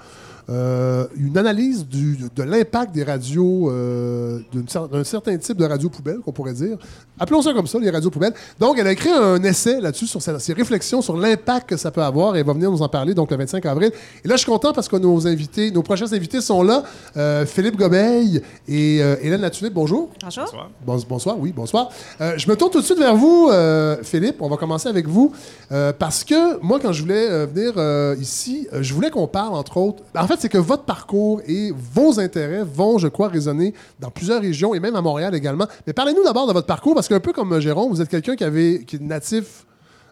euh, 0.50 1.06
une 1.16 1.36
analyse 1.38 1.86
du- 1.86 2.18
de 2.34 2.42
l'impact 2.42 2.94
des 2.94 3.04
radios, 3.04 3.70
euh, 3.70 4.40
d'un 4.52 5.04
certain 5.04 5.36
type 5.36 5.56
de 5.56 5.64
radio 5.64 5.88
poubelle, 5.88 6.18
qu'on 6.24 6.32
pourrait 6.32 6.52
dire. 6.54 6.76
Appelons 7.18 7.42
ça 7.42 7.52
comme 7.52 7.66
ça, 7.66 7.78
les 7.78 7.90
radios 7.90 8.10
poubelles. 8.10 8.32
Donc, 8.58 8.76
elle 8.78 8.86
a 8.86 8.92
écrit 8.92 9.10
un 9.10 9.42
essai 9.44 9.80
là-dessus, 9.80 10.06
sur 10.06 10.20
sa- 10.20 10.38
ses 10.38 10.52
réflexions 10.52 11.02
sur 11.02 11.16
l'impact 11.16 11.68
que 11.68 11.76
ça 11.76 11.90
peut 11.90 12.02
avoir, 12.02 12.34
et 12.36 12.40
elle 12.40 12.46
va 12.46 12.52
venir 12.52 12.70
nous 12.70 12.82
en 12.82 12.88
parler, 12.88 13.14
donc 13.14 13.30
le 13.30 13.36
25 13.36 13.64
avril. 13.66 13.92
Et 14.24 14.28
là, 14.28 14.34
je 14.36 14.40
suis 14.42 14.50
content 14.50 14.72
parce 14.72 14.88
que 14.88 14.96
nos 14.96 15.26
invités, 15.26 15.70
nos 15.70 15.82
prochains 15.82 16.12
invités 16.12 16.40
sont 16.40 16.62
là. 16.62 16.82
Euh, 17.16 17.46
Philippe 17.46 17.76
Gobeil 17.76 18.42
et 18.66 19.02
euh, 19.02 19.16
Hélène 19.22 19.40
Latulippe, 19.42 19.74
bonjour. 19.74 20.10
Bonjour. 20.22 20.68
Bon- 20.84 20.98
bonsoir, 21.08 21.36
oui, 21.38 21.52
bonsoir. 21.54 21.90
Euh, 22.20 22.34
je 22.36 22.48
me 22.48 22.56
tourne 22.56 22.70
tout 22.72 22.80
de 22.80 22.84
suite 22.84 22.98
vers 22.98 23.14
vous, 23.16 23.48
euh, 23.52 23.96
Philippe. 24.02 24.36
On 24.40 24.48
va 24.48 24.56
commencer 24.56 24.88
avec 24.88 25.06
vous. 25.06 25.32
euh, 25.70 25.92
parce 25.96 26.24
que 26.24 26.60
moi, 26.62 26.78
quand 26.80 26.92
je 26.92 27.02
voulais 27.02 27.28
euh, 27.30 27.46
venir 27.46 27.72
euh, 27.76 28.14
ici, 28.20 28.66
euh, 28.72 28.82
je 28.82 28.92
voulais 28.92 29.10
qu'on 29.10 29.26
parle, 29.26 29.54
entre 29.54 29.76
autres. 29.78 30.02
En 30.16 30.26
fait, 30.26 30.31
c'est 30.38 30.48
que 30.48 30.58
votre 30.58 30.84
parcours 30.84 31.40
et 31.46 31.72
vos 31.74 32.18
intérêts 32.20 32.64
vont, 32.64 32.98
je 32.98 33.08
crois, 33.08 33.28
résonner 33.28 33.74
dans 34.00 34.10
plusieurs 34.10 34.40
régions 34.40 34.74
et 34.74 34.80
même 34.80 34.96
à 34.96 35.00
Montréal 35.00 35.34
également. 35.34 35.66
Mais 35.86 35.92
parlez-nous 35.92 36.24
d'abord 36.24 36.46
de 36.46 36.52
votre 36.52 36.66
parcours, 36.66 36.94
parce 36.94 37.08
qu'un 37.08 37.20
peu 37.20 37.32
comme 37.32 37.52
euh, 37.52 37.60
Jérôme, 37.60 37.90
vous 37.92 38.00
êtes 38.00 38.08
quelqu'un 38.08 38.36
qui, 38.36 38.44
avait, 38.44 38.82
qui 38.86 38.96
est 38.96 39.02
natif 39.02 39.64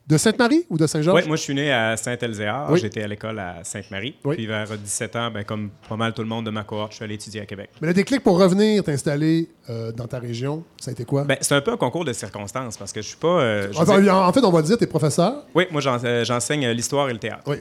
de 0.07 0.17
Sainte-Marie 0.17 0.65
ou 0.69 0.77
de 0.77 0.89
Saint-Georges? 0.89 1.21
Oui, 1.23 1.29
moi 1.29 1.37
je 1.37 1.43
suis 1.43 1.55
né 1.55 1.71
à 1.71 1.97
Saint-Elzéar. 1.97 2.73
Oui. 2.73 2.81
J'étais 2.81 3.03
à 3.03 3.07
l'école 3.07 3.39
à 3.39 3.59
Sainte-Marie. 3.63 4.17
Oui. 4.25 4.35
Puis 4.35 4.47
vers 4.47 4.67
17 4.77 5.15
ans, 5.15 5.31
ben, 5.31 5.45
comme 5.45 5.71
pas 5.89 5.95
mal 5.97 6.13
tout 6.15 6.23
le 6.23 6.29
monde 6.29 6.47
de 6.47 6.51
ma 6.51 6.65
cohorte, 6.65 6.91
je 6.93 6.97
suis 6.97 7.05
allé 7.05 7.15
étudier 7.15 7.43
à 7.43 7.47
Québec. 7.47 7.71
Mais 7.81 7.87
le 7.89 7.95
déclic 7.95 8.21
pour 8.25 8.37
revenir 8.41 8.83
t'installer 8.83 9.49
euh, 9.69 9.93
dans 9.93 10.09
ta 10.09 10.19
région, 10.19 10.65
ça 10.81 10.91
a 10.91 10.93
été 10.93 11.05
quoi? 11.05 11.23
Ben, 11.25 11.37
c'est 11.41 11.55
un 11.55 11.61
peu 11.61 11.71
un 11.71 11.77
concours 11.77 12.05
de 12.05 12.13
circonstances 12.13 12.77
parce 12.77 12.93
que 12.93 13.03
je 13.03 13.07
suis 13.09 13.17
pas. 13.19 13.41
euh, 13.41 13.69
je 13.71 13.79
en 13.79 14.27
en 14.29 14.33
fait, 14.33 14.43
on 14.43 14.51
va 14.51 14.63
dire, 14.63 14.77
t'es 14.79 14.87
professeur. 14.89 15.45
oui, 15.55 15.67
moi 15.71 15.81
j'en- 15.81 16.03
euh, 16.03 16.25
j'enseigne 16.25 16.65
euh, 16.67 16.73
l'histoire 16.75 17.09
et 17.09 17.13
le 17.13 17.21
théâtre. 17.21 17.45
Oui. 17.47 17.59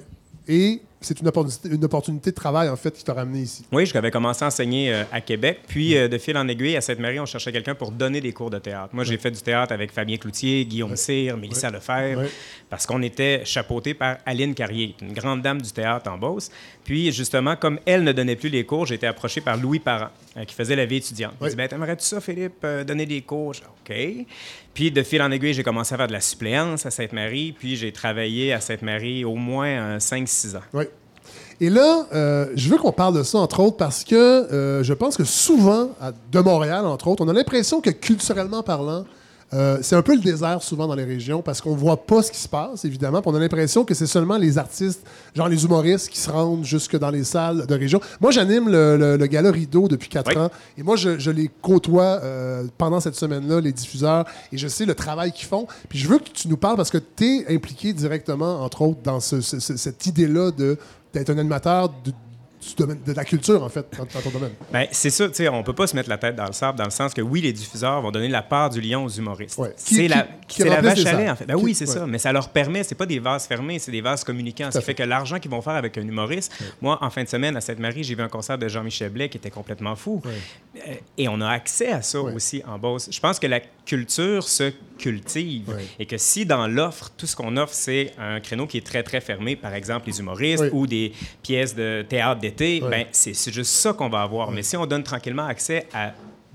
Et 0.47 0.82
c'est 1.02 1.20
une 1.22 1.28
opportunité, 1.30 1.70
une 1.70 1.86
opportunité 1.86 2.32
de 2.32 2.36
travail, 2.36 2.68
en 2.70 2.76
fait, 2.76 2.91
qui 2.91 3.04
t'a 3.04 3.14
ramené 3.14 3.39
ici. 3.39 3.66
Oui, 3.72 3.86
j'avais 3.86 4.12
commencé 4.12 4.43
à 4.43 4.47
enseigner 4.47 4.93
euh, 4.93 5.04
à 5.12 5.22
Québec, 5.22 5.60
puis 5.68 5.95
euh, 5.97 6.08
de 6.08 6.18
fil 6.18 6.38
en 6.38 6.47
aiguille 6.47 6.76
à 6.76 6.82
Sainte-Marie, 6.82 7.20
on 7.20 7.26
cherchait 7.26 7.52
quelqu'un 7.52 7.74
pour 7.76 7.91
donner 7.91 8.20
des 8.22 8.34
cours 8.34 8.50
de 8.50 8.60
théâtre. 8.60 8.89
Moi, 8.93 9.04
j'ai 9.06 9.18
fait 9.18 9.32
du 9.32 9.41
théâtre 9.41 9.72
avec 9.72 9.91
Fabien 9.91 10.18
Cloutier, 10.18 10.66
Guillaume 10.66 10.95
Cyr, 10.95 11.38
Mélissa 11.38 11.70
Lefebvre, 11.70 12.22
Ouais. 12.22 12.30
parce 12.70 12.86
qu'on 12.86 13.02
était 13.02 13.43
chapeauté 13.45 13.93
par 13.93 14.18
Aline 14.26 14.54
Carrier, 14.54 14.95
une 15.02 15.14
grande 15.14 15.41
dame 15.41 15.62
du 15.62 15.72
théâtre 15.72 16.10
en 16.12 16.18
Beauce. 16.18 16.50
Puis, 16.84 17.12
justement, 17.12 17.56
comme 17.56 17.80
elle 17.86 18.04
ne 18.04 18.12
donnait 18.12 18.36
plus 18.36 18.50
les 18.50 18.66
cours, 18.66 18.86
j'ai 18.86 18.95
été 18.95 19.08
approché 19.08 19.41
par 19.41 19.56
Louis 19.58 19.80
Parent, 19.80 20.10
euh, 20.38 20.43
qui 20.43 20.54
faisait 20.56 20.76
la 20.76 20.86
vie 20.86 20.97
étudiante. 20.97 21.34
Il 21.39 21.43
Ouais. 21.43 21.50
dit 21.52 21.56
ben, 21.56 21.68
T'aimerais-tu 21.68 22.04
ça, 22.04 22.20
Philippe, 22.20 22.66
donner 22.86 23.06
des 23.06 23.22
cours 23.22 23.54
dis, 23.54 23.62
OK. 23.66 24.26
Puis, 24.74 24.91
de 24.91 25.04
fil 25.04 25.22
en 25.22 25.32
aiguille, 25.32 25.54
j'ai 25.54 25.64
commencé 25.64 25.93
à 25.93 25.97
faire 25.97 26.08
de 26.08 26.14
la 26.14 26.22
suppléance 26.22 26.86
à 26.86 26.91
Sainte-Marie, 26.91 27.54
puis 27.58 27.76
j'ai 27.76 27.91
travaillé 27.91 28.54
à 28.54 28.60
Sainte-Marie 28.62 29.24
au 29.26 29.36
moins 29.36 29.97
5-6 30.00 30.56
ans. 30.56 30.62
Et 31.62 31.70
là, 31.70 32.05
euh, 32.14 32.47
je 32.55 32.70
veux 32.70 32.78
qu'on 32.78 32.91
parle 32.93 33.18
de 33.18 33.24
ça, 33.24 33.38
entre 33.38 33.60
autres, 33.60 33.78
parce 33.78 34.03
que 34.05 34.16
euh, 34.16 34.82
je 34.84 34.93
pense 34.93 35.18
que 35.18 35.26
souvent, 35.26 35.89
à- 36.01 36.12
de 36.32 36.39
Montréal, 36.39 36.86
entre 36.86 37.07
autres, 37.07 37.24
on 37.26 37.28
a 37.28 37.34
l'impression 37.34 37.82
que 37.82 37.89
culturellement 37.89 38.64
parlant, 38.64 39.03
euh, 39.51 39.80
c'est 39.82 39.95
un 39.95 40.03
peu 40.03 40.14
le 40.14 40.22
désert 40.22 40.62
souvent 40.62 40.86
dans 40.88 40.93
les 40.93 41.03
régions 41.05 41.41
parce 41.41 41.60
qu'on 41.60 41.76
voit 41.76 42.05
pas 42.05 42.22
ce 42.22 42.32
qui 42.32 42.38
se 42.38 42.47
passe, 42.47 42.86
évidemment. 42.86 43.20
on 43.26 43.34
a 43.34 43.39
l'impression 43.39 43.84
que 43.84 43.95
c'est 43.95 44.05
seulement 44.05 44.38
les 44.38 44.60
artistes, 44.60 45.01
genre 45.36 45.49
les 45.49 45.66
humoristes, 45.66 46.07
qui 46.10 46.20
se 46.20 46.30
rendent 46.30 46.64
jusque 46.64 46.95
dans 46.99 47.10
les 47.10 47.24
salles 47.24 47.66
de 47.66 47.74
région. 47.76 47.99
Moi, 48.22 48.30
j'anime 48.30 48.70
le, 48.70 48.95
le, 48.95 49.18
le 49.18 49.26
gala 49.26 49.49
Rideau 49.51 49.88
depuis 49.88 50.07
quatre 50.07 50.28
Oui. 50.30 50.38
ans. 50.38 50.51
Et 50.78 50.84
moi, 50.84 50.95
je, 50.97 51.18
je 51.18 51.32
les 51.32 51.49
côtoie 51.64 52.20
euh, 52.24 52.64
pendant 52.78 52.99
cette 52.99 53.16
semaine-là, 53.16 53.60
les 53.60 53.72
diffuseurs, 53.74 54.24
et 54.53 54.57
je 54.60 54.68
sais 54.68 54.86
le 54.86 54.93
travail 54.93 55.32
qu'ils 55.32 55.47
font. 55.47 55.66
Puis 55.89 55.97
je 55.97 56.07
veux 56.07 56.20
que 56.20 56.30
tu 56.32 56.47
nous 56.47 56.57
parles 56.57 56.78
parce 56.78 56.91
que 56.91 56.99
tu 56.99 57.26
es 57.47 57.55
impliqué 57.55 57.91
directement, 57.91 58.62
entre 58.64 58.84
autres, 58.84 58.99
dans 59.03 59.20
ce- 59.20 59.41
ce- 59.41 59.60
ce- 59.60 59.78
cette 59.78 60.05
idée-là 60.05 60.51
de 60.51 60.78
d'être 61.14 61.30
un 61.30 61.38
animateur 61.38 61.89
du 62.68 62.76
domaine, 62.76 62.99
de 63.05 63.14
la 63.14 63.24
culture, 63.24 63.64
en 63.64 63.70
fait, 63.70 63.86
dans, 63.97 64.03
dans 64.03 64.22
ton 64.22 64.30
domaine. 64.32 64.51
Ben, 64.72 64.86
c'est 64.91 65.10
ça, 65.10 65.28
tu 65.30 65.36
sais, 65.36 65.47
on 65.49 65.64
peut 65.64 65.74
pas 65.74 65.88
se 65.88 65.95
mettre 65.95 66.10
la 66.10 66.18
tête 66.18 66.36
dans 66.36 66.45
le 66.45 66.51
sable 66.53 66.78
dans 66.78 66.84
le 66.84 66.89
sens 66.89 67.14
que 67.14 67.22
oui, 67.22 67.41
les 67.41 67.53
diffuseurs 67.53 68.01
vont 68.01 68.12
donner 68.12 68.28
la 68.28 68.41
part 68.41 68.70
du 68.70 68.82
lion 68.82 69.05
aux 69.05 69.10
humoristes. 69.10 69.57
Ouais. 69.57 69.74
C'est 69.78 70.07
la, 70.07 70.28
qui 70.47 70.64
la 70.64 70.82
vache 70.82 71.05
à 71.05 71.14
lait, 71.14 71.30
en 71.30 71.36
fait. 71.36 71.45
Ben 71.45 71.55
Qui- 71.57 71.64
oui, 71.64 71.74
c'est 71.76 71.88
ouais. 71.88 71.93
ça, 71.93 72.05
mais 72.05 72.18
ça 72.18 72.32
leur 72.34 72.49
permet, 72.49 72.84
c'est 72.84 72.95
pas 72.95 73.05
des 73.05 73.20
vases 73.20 73.47
fermés, 73.47 73.80
c'est 73.80 73.91
des 73.91 74.01
vases 74.01 74.24
communicants. 74.24 74.70
Qui 74.70 74.78
fait 74.80 74.82
fait. 74.82 74.93
que 74.95 75.03
l'argent 75.03 75.39
qu'ils 75.39 75.51
vont 75.51 75.62
faire 75.62 75.74
avec 75.74 75.97
un 75.97 76.01
humoriste, 76.01 76.51
moi, 76.82 76.97
en 77.01 77.10
fin 77.10 77.24
de 77.24 77.30
semaine, 77.30 77.55
à 77.55 77.62
Sainte-Marie, 77.62 78.03
j'ai 78.03 78.16
vu 78.16 78.22
un 78.24 78.30
concert 78.30 78.57
de 78.57 78.68
Jean-Michel 78.68 79.10
Blais 79.10 79.30
qui 79.30 79.38
était 79.38 79.49
complètement 79.51 79.95
fou. 79.95 80.22
Euh, 80.26 80.93
Et 81.18 81.28
on 81.30 81.39
a 81.41 81.49
accès 81.49 81.91
à 81.91 82.01
ça 82.01 82.20
aussi 82.22 82.62
en 82.68 82.78
Beauce. 82.78 83.10
Je 83.12 83.20
pense 83.20 83.39
que 83.39 83.47
la 83.47 83.60
culture 83.86 84.43
se 84.47 84.72
cultive 84.97 85.76
et 85.97 86.05
que 86.05 86.18
si 86.18 86.45
dans 86.45 86.68
l'offre, 86.68 87.10
tout 87.18 87.26
ce 87.26 87.36
qu'on 87.36 87.55
offre, 87.57 87.74
c'est 87.74 88.12
un 88.20 88.39
créneau 88.41 88.68
qui 88.68 88.78
est 88.78 88.86
très, 88.86 89.01
très 89.01 89.22
fermé, 89.22 89.55
par 89.55 89.74
exemple 89.74 90.07
les 90.07 90.20
humoristes 90.20 90.66
ou 90.74 90.86
des 90.88 91.14
pièces 91.41 91.74
de 91.76 92.05
théâtre 92.07 92.41
Ouais. 92.84 92.89
ben, 92.89 93.06
c'est 93.12 93.34
c'est 93.34 93.54
juste 93.54 93.72
ça 93.72 93.93
qu'on 93.93 94.10
va 94.10 94.22
avoir. 94.22 94.52
Mais 94.52 94.64
si 94.64 94.78
on 94.78 94.86
donne 94.86 95.04
tranquillement 95.04 95.45
accès 95.45 95.88
à 95.93 96.14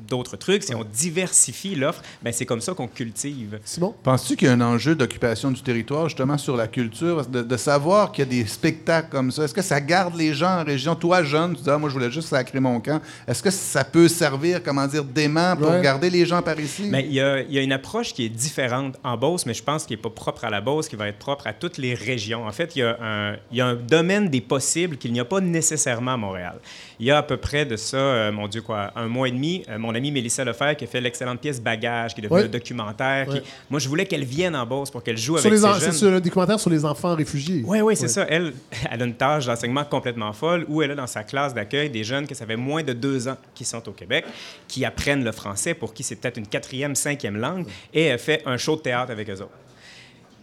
d'autres 0.09 0.37
trucs, 0.37 0.63
si 0.63 0.75
on 0.75 0.85
diversifie 0.85 1.75
l'offre, 1.75 2.03
ben, 2.23 2.33
c'est 2.33 2.47
comme 2.47 2.61
ça 2.61 2.75
qu'on 2.75 2.89
cultive. 2.89 3.59
Simon? 3.65 3.95
Penses-tu 4.03 4.37
qu'il 4.37 4.49
y 4.49 4.51
a 4.51 4.55
un 4.55 4.61
enjeu 4.61 4.95
d'occupation 4.95 5.51
du 5.51 5.63
territoire, 5.63 6.09
justement, 6.09 6.37
sur 6.39 6.57
la 6.57 6.67
culture, 6.69 7.25
de, 7.27 7.43
de 7.43 7.57
savoir 7.57 8.13
qu'il 8.13 8.25
y 8.25 8.27
a 8.27 8.31
des 8.31 8.47
spectacles 8.47 9.09
comme 9.11 9.31
ça? 9.31 9.45
Est-ce 9.45 9.55
que 9.55 9.63
ça 9.63 9.81
garde 9.81 10.15
les 10.17 10.35
gens 10.35 10.61
en 10.61 10.65
région? 10.65 10.95
Toi, 10.95 11.23
jeune, 11.23 11.55
tu 11.57 11.63
dis, 11.63 11.71
ah, 11.71 11.79
moi, 11.79 11.89
je 11.89 11.95
voulais 11.95 12.11
juste 12.11 12.29
sacrer 12.29 12.61
mon 12.61 12.81
camp. 12.81 13.01
Est-ce 13.27 13.43
que 13.43 13.51
ça 13.51 13.85
peut 13.85 14.09
servir, 14.09 14.63
comment 14.63 14.87
dire, 14.87 15.05
d'aimant 15.05 15.57
pour 15.57 15.69
Ouais. 15.71 15.81
garder 15.83 16.11
les 16.11 16.27
gens 16.27 16.43
par 16.43 16.59
ici? 16.61 16.89
Mais 16.91 17.05
il 17.07 17.13
y, 17.15 17.21
a, 17.21 17.41
il 17.41 17.53
y 17.53 17.59
a 17.59 17.63
une 17.63 17.73
approche 17.73 18.13
qui 18.13 18.25
est 18.25 18.29
différente 18.29 18.97
en 19.03 19.17
Beauce, 19.17 19.47
mais 19.47 19.55
je 19.55 19.63
pense 19.63 19.85
qu'il 19.87 19.97
n'est 19.97 20.03
pas 20.03 20.11
propre 20.11 20.45
à 20.45 20.51
la 20.51 20.61
Beauce, 20.61 20.89
qui 20.89 20.97
va 20.97 21.09
être 21.09 21.19
propre 21.19 21.47
à 21.47 21.53
toutes 21.53 21.79
les 21.79 21.95
régions. 21.95 22.47
En 22.47 22.53
fait, 22.53 22.77
il 22.77 22.81
y 22.81 22.83
a 22.83 22.97
un, 23.03 23.37
il 23.51 23.59
y 23.59 23.61
a 23.61 23.67
un 23.67 23.75
domaine 23.75 24.29
des 24.29 24.41
possibles 24.41 24.97
qu'il 24.97 25.13
n'y 25.13 25.21
a 25.21 25.25
pas 25.25 25.41
nécessairement 25.41 26.13
à 26.15 26.17
Montréal. 26.17 26.59
Il 27.01 27.07
y 27.07 27.11
a 27.11 27.19
à 27.19 27.23
peu 27.23 27.37
près 27.37 27.65
de 27.67 27.77
ça, 27.77 27.97
euh, 27.97 28.33
mon 28.33 28.49
Dieu, 28.49 28.61
quoi, 28.63 28.93
un 28.97 29.07
mois 29.09 29.29
et 29.29 29.33
demi, 29.33 29.65
euh, 29.69 29.79
mon 29.79 29.94
amie 29.95 30.11
Mélissa 30.13 30.45
Lefebvre 30.45 30.77
qui 30.77 30.85
a 30.85 30.87
fait 30.87 31.01
l'excellente 31.01 31.41
pièce 31.41 31.61
Bagage, 31.61 32.15
qui 32.15 32.21
est 32.21 32.25
devenue 32.25 32.41
Ouais. 32.41 32.47
un 32.47 32.51
documentaire. 32.51 33.27
qui- 33.29 33.41
moi, 33.71 33.79
je 33.81 33.89
voulais 33.89 34.07
qu'elle 34.07 34.25
vienne 34.25 34.55
en 34.57 34.67
Beauce 34.67 34.91
pour 34.91 35.03
qu'elle 35.03 35.17
joue 35.19 35.37
Sur 35.39 35.47
avec 35.47 35.59
les 35.59 35.65
en- 35.65 35.75
ces 35.75 35.87
c'est 35.87 35.93
sur 35.93 36.21
des 36.21 36.31
commentaires 36.31 36.61
sur 36.61 36.71
les 36.71 36.85
enfants 36.85 37.15
réfugiés. 37.15 37.63
Oui, 37.67 37.81
oui, 37.81 37.97
c'est 37.97 38.09
ça. 38.09 38.27
Elle, 38.29 38.53
elle 38.91 39.03
a 39.03 39.05
une 39.05 39.15
tâche 39.15 39.47
d'enseignement 39.47 39.85
complètement 39.85 40.33
folle 40.33 40.65
où 40.69 40.83
elle 40.83 40.91
a 40.91 40.95
dans 40.95 41.07
sa 41.07 41.23
classe 41.25 41.55
d'accueil 41.55 41.91
des 41.91 42.05
jeunes 42.05 42.27
que 42.27 42.35
ça 42.35 42.47
fait 42.47 42.57
moins 42.57 42.83
de 42.83 42.93
deux 42.93 43.29
ans 43.29 43.37
qui 43.55 43.65
sont 43.65 43.89
au 43.89 43.93
Québec, 43.93 44.25
qui 44.69 44.85
apprennent 44.85 45.25
le 45.25 45.33
français, 45.33 45.75
pour 45.75 45.95
qui 45.95 46.03
c'est 46.03 46.17
peut-être 46.17 46.37
une 46.39 46.47
quatrième, 46.47 46.95
cinquième 46.95 47.37
langue, 47.37 47.67
et 47.93 48.05
elle 48.05 48.19
fait 48.19 48.43
un 48.47 48.57
show 48.57 48.77
de 48.77 48.81
théâtre 48.83 49.11
avec 49.13 49.29
eux 49.31 49.41
autres. 49.41 49.51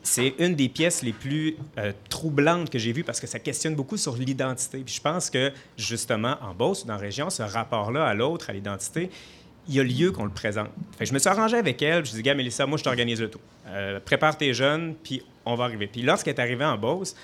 C'est 0.04 0.34
une 0.40 0.56
des 0.56 0.68
pièces 0.68 1.04
les 1.04 1.14
plus 1.14 1.56
euh, 1.78 1.92
troublantes 2.10 2.72
que 2.72 2.80
j'ai 2.80 2.92
vues 2.92 3.04
parce 3.04 3.20
que 3.20 3.28
ça 3.28 3.38
questionne 3.38 3.76
beaucoup 3.76 3.98
sur 3.98 4.16
l'identité. 4.16 4.80
Puis 4.84 4.96
je 4.96 5.02
pense 5.02 5.30
que, 5.30 5.52
justement, 5.78 6.38
en 6.42 6.56
Beauce 6.56 6.88
dans 6.88 6.94
la 6.94 7.00
région, 7.00 7.30
ce 7.30 7.44
rapport-là 7.44 8.06
à 8.08 8.14
l'autre, 8.16 8.50
à 8.50 8.54
l'identité, 8.54 9.12
il 9.72 9.78
y 9.78 9.80
a 9.80 9.84
lieu 9.84 10.12
qu'on 10.12 10.26
le 10.26 10.32
présente. 10.32 10.68
Je 11.00 11.14
me 11.14 11.20
suis 11.20 11.30
arrangé 11.30 11.56
avec 11.56 11.82
elle. 11.82 12.06
Je 12.06 12.12
dis, 12.12 12.22
gars, 12.22 12.36
Mélissa, 12.36 12.66
moi, 12.66 12.78
je 12.78 12.84
t'organise 12.84 13.22
le 13.22 13.30
tout. 13.30 13.40
Euh, 13.68 14.00
prépare 14.04 14.38
tes 14.38 14.54
jeunes, 14.54 14.96
puis 15.02 15.24
on 15.46 15.56
va 15.56 15.64
arriver. 15.64 15.88
Puis 15.88 16.02
lorsqu'elle 16.02 16.36
est 16.36 16.42
arrivée 16.42 16.66
en 16.66 16.78
Beauce, 16.78 17.16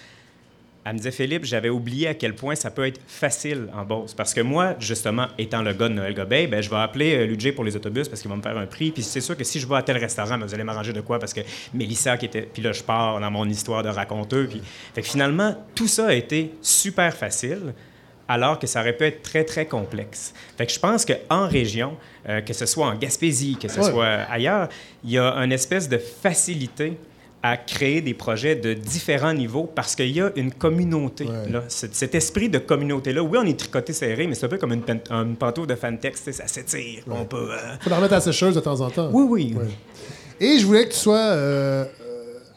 elle 0.85 0.93
me 0.93 0.97
disait, 0.97 1.11
Philippe, 1.11 1.43
j'avais 1.43 1.67
oublié 1.67 2.07
à 2.07 2.13
quel 2.13 2.33
point 2.33 2.55
ça 2.55 2.71
peut 2.71 2.87
être 2.87 3.01
facile 3.05 3.67
en 3.73 3.83
Beauce. 3.83 4.13
Parce 4.13 4.33
que 4.33 4.39
moi, 4.39 4.75
justement, 4.79 5.27
étant 5.37 5.61
le 5.61 5.73
gars 5.73 5.89
de 5.89 5.95
Noël 5.95 6.13
Gobeil, 6.13 6.47
ben, 6.47 6.61
je 6.61 6.69
vais 6.69 6.77
appeler 6.77 7.27
euh, 7.29 7.51
pour 7.51 7.65
les 7.65 7.75
autobus 7.75 8.07
parce 8.07 8.21
qu'il 8.21 8.31
va 8.31 8.37
me 8.37 8.41
faire 8.41 8.57
un 8.57 8.65
prix. 8.65 8.91
Puis 8.91 9.03
c'est 9.03 9.19
sûr 9.19 9.35
que 9.35 9.43
si 9.43 9.59
je 9.59 9.67
vais 9.67 9.75
à 9.75 9.81
tel 9.81 9.97
restaurant, 9.97 10.37
ben, 10.37 10.45
vous 10.45 10.53
allez 10.53 10.63
m'arranger 10.63 10.93
de 10.93 11.01
quoi? 11.01 11.19
Parce 11.19 11.33
que 11.33 11.41
Mélissa 11.73 12.15
qui 12.15 12.27
était... 12.27 12.43
Puis 12.43 12.61
là, 12.61 12.71
je 12.71 12.81
pars 12.81 13.19
dans 13.19 13.29
mon 13.29 13.49
histoire 13.49 13.83
de 13.83 13.89
raconteur. 13.89 14.47
Puis... 14.47 14.61
Finalement, 15.03 15.53
tout 15.75 15.89
ça 15.89 16.07
a 16.07 16.13
été 16.13 16.53
super 16.61 17.13
facile 17.13 17.73
alors 18.27 18.59
que 18.59 18.67
ça 18.67 18.81
aurait 18.81 18.93
pu 18.97 19.05
être 19.05 19.21
très, 19.23 19.43
très 19.43 19.65
complexe. 19.65 20.33
Fait 20.57 20.65
que 20.65 20.71
je 20.73 20.79
pense 20.79 21.05
qu'en 21.05 21.47
région, 21.47 21.95
euh, 22.27 22.41
que 22.41 22.53
ce 22.53 22.65
soit 22.65 22.87
en 22.87 22.95
Gaspésie, 22.95 23.57
que 23.61 23.67
ce 23.67 23.79
Ouais. 23.79 23.91
soit 23.91 24.05
ailleurs, 24.29 24.67
il 25.03 25.11
y 25.11 25.17
a 25.17 25.33
une 25.35 25.51
espèce 25.51 25.87
de 25.87 25.97
facilité 25.97 26.97
à 27.43 27.55
créer 27.55 28.01
des 28.01 28.13
projets 28.15 28.55
de 28.55 28.73
différents 28.73 29.33
niveaux 29.33 29.63
parce 29.73 29.95
qu'il 29.95 30.09
y 30.11 30.19
a 30.19 30.31
une 30.35 30.51
communauté. 30.51 31.25
Ouais. 31.25 31.49
Là. 31.49 31.63
Cet, 31.67 32.15
esprit 32.15 32.49
de 32.49 32.57
communauté-là, 32.57 33.21
oui, 33.21 33.37
on 33.41 33.45
est 33.45 33.57
tricoté 33.57 33.93
serré, 33.93 34.25
mais 34.27 34.33
c'est 34.35 34.45
un 34.47 34.49
peu 34.49 34.57
comme 34.57 34.73
une, 34.73 34.83
une 35.11 35.35
pantoufle 35.35 35.67
de 35.67 35.75
fantex, 35.75 36.29
ça 36.31 36.47
s'étire, 36.47 37.03
on 37.09 37.25
peut... 37.25 37.49
euh, 37.51 37.75
faut 37.79 37.89
la 37.91 37.97
remettre 37.97 38.13
à 38.13 38.17
la 38.17 38.21
sécheuse 38.21 38.55
de 38.55 38.59
temps 38.59 38.81
en 38.81 38.89
temps. 38.89 39.09
Oui, 39.13 39.53
oui. 39.55 39.67
Et 40.39 40.59
je 40.59 40.65
voulais 40.65 40.85
que 40.87 40.93
tu 40.93 40.99
sois 40.99 41.15
euh, 41.17 41.85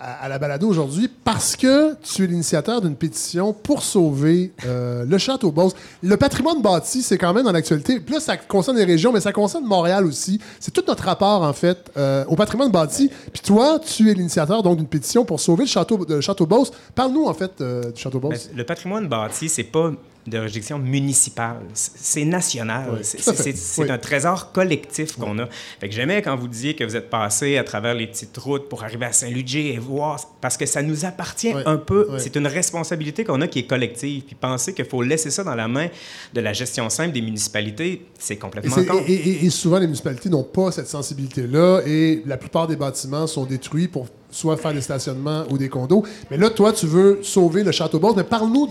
à, 0.00 0.28
la 0.28 0.38
balado 0.38 0.66
aujourd'hui 0.68 1.08
parce 1.24 1.56
que 1.56 1.94
tu 2.02 2.24
es 2.24 2.26
l'initiateur 2.26 2.80
d'une 2.80 2.96
pétition 2.96 3.52
pour 3.52 3.82
sauver 3.82 4.52
euh, 4.64 5.04
le 5.04 5.18
château 5.18 5.52
Beauce. 5.52 5.74
Le 6.02 6.16
patrimoine 6.16 6.62
bâti, 6.62 7.02
c'est 7.02 7.18
quand 7.18 7.34
même 7.34 7.44
dans 7.44 7.52
l'actualité. 7.52 8.00
Puis 8.00 8.14
là, 8.14 8.20
ça 8.20 8.36
concerne 8.36 8.78
les 8.78 8.84
régions, 8.84 9.12
mais 9.12 9.20
ça 9.20 9.32
concerne 9.32 9.64
Montréal 9.66 10.06
aussi. 10.06 10.40
C'est 10.58 10.70
tout 10.70 10.82
notre 10.88 11.04
rapport, 11.04 11.42
en 11.42 11.52
fait, 11.52 11.90
euh, 11.96 12.24
au 12.28 12.36
patrimoine 12.36 12.70
bâti. 12.70 13.10
Puis 13.32 13.42
toi, 13.42 13.78
tu 13.78 14.10
es 14.10 14.14
l'initiateur 14.14 14.62
donc 14.62 14.78
d'une 14.78 14.86
pétition 14.86 15.24
pour 15.24 15.38
sauver 15.38 15.64
le 15.64 15.70
château, 15.70 16.04
le 16.08 16.20
château 16.20 16.46
Beauce. 16.46 16.70
Parle-nous, 16.94 17.26
en 17.26 17.34
fait, 17.34 17.60
euh, 17.60 17.90
du 17.92 18.00
château 18.00 18.20
Ben, 18.20 18.30
Beauce. 18.30 18.48
le 18.54 18.64
patrimoine 18.64 19.06
bâti, 19.06 19.48
c'est 19.48 19.64
pas 19.64 19.92
de 20.30 20.38
réjection 20.38 20.78
municipale, 20.78 21.58
c'est 21.74 22.24
national. 22.24 22.90
Oui, 22.92 22.98
C'est- 23.02 23.80
Oui. 23.82 23.90
un 23.90 23.98
trésor 23.98 24.52
collectif 24.52 25.16
qu'on 25.16 25.38
a. 25.40 25.46
Fait 25.80 25.88
que 25.88 25.94
j'aimais 25.94 26.22
quand 26.22 26.36
vous 26.36 26.48
disiez 26.48 26.74
que 26.76 26.84
vous 26.84 26.96
êtes 26.96 27.10
passé 27.10 27.56
à 27.58 27.64
travers 27.64 27.94
les 27.94 28.06
petites 28.06 28.36
routes 28.38 28.68
pour 28.68 28.84
arriver 28.84 29.06
à 29.06 29.12
Saint-Ludger 29.12 29.74
et 29.74 29.78
voir, 29.78 30.18
parce 30.40 30.56
que 30.56 30.66
ça 30.66 30.82
nous 30.82 31.04
appartient 31.04 31.52
un 31.66 31.76
peu. 31.76 32.08
C'est 32.18 32.36
une 32.36 32.46
responsabilité 32.46 33.24
qu'on 33.24 33.40
a 33.40 33.48
qui 33.48 33.58
est 33.60 33.66
collective. 33.66 34.22
Puis 34.24 34.34
penser 34.36 34.72
qu'il 34.74 34.84
faut 34.84 35.02
laisser 35.02 35.30
ça 35.30 35.42
dans 35.44 35.54
la 35.54 35.68
main 35.68 35.88
de 36.32 36.40
la 36.40 36.52
gestion 36.52 36.88
simple 36.90 37.12
des 37.12 37.22
municipalités, 37.22 38.06
c'est 38.18 38.36
complètement 38.36 38.76
et- 39.06 39.44
et 39.46 39.50
souvent, 39.50 39.78
les 39.78 39.86
municipalités 39.86 40.28
n'ont 40.28 40.44
pas 40.44 40.70
cette 40.72 40.88
sensibilité-là 40.88 41.80
et 41.86 42.22
la 42.26 42.36
plupart 42.36 42.66
des 42.66 42.76
bâtiments 42.76 43.26
sont 43.26 43.44
détruits 43.44 43.88
pour 43.88 44.06
soit 44.30 44.56
faire 44.56 44.72
des 44.72 44.80
stationnements 44.80 45.44
ou 45.50 45.58
des 45.58 45.68
condos. 45.68 46.04
Mais 46.30 46.36
là, 46.36 46.50
toi, 46.50 46.72
tu 46.72 46.86
veux 46.86 47.20
sauver 47.22 47.62
le 47.62 47.72
château 47.72 47.98
Beauce. 47.98 48.14
Mais 48.16 48.24
parle-nous 48.24 48.68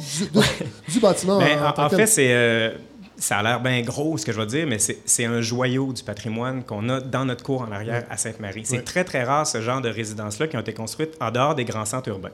du, 0.88 1.00
bâtiment. 1.00 1.40
Ben, 1.40 1.74
en, 1.78 1.90
fait, 1.90 2.06
c'est. 2.06 2.30
euh, 2.32 2.72
ça 3.20 3.38
a 3.38 3.44
l'air 3.44 3.60
bien 3.60 3.82
gros, 3.82 4.18
ce 4.18 4.26
que 4.26 4.32
je 4.32 4.40
vais 4.40 4.46
dire, 4.46 4.66
mais 4.68 4.80
c'est 4.80 5.00
c'est 5.06 5.26
un 5.26 5.42
joyau 5.42 5.92
du 5.94 6.04
patrimoine 6.04 6.64
qu'on 6.64 6.88
a 6.90 7.02
dans 7.02 7.26
notre 7.26 7.44
cour 7.44 7.62
en 7.62 7.72
arrière 7.72 8.06
à 8.10 8.18
Sainte-Marie. 8.18 8.62
C'est 8.64 8.84
très, 8.84 9.04
très 9.04 9.24
rare, 9.24 9.46
ce 9.46 9.62
genre 9.62 9.82
de 9.82 9.90
résidences-là 9.90 10.48
qui 10.48 10.56
ont 10.56 10.62
été 10.62 10.74
construites 10.74 11.16
en 11.20 11.32
dehors 11.32 11.56
des 11.56 11.66
grands 11.66 11.86
centres 11.86 12.10
urbains. 12.10 12.32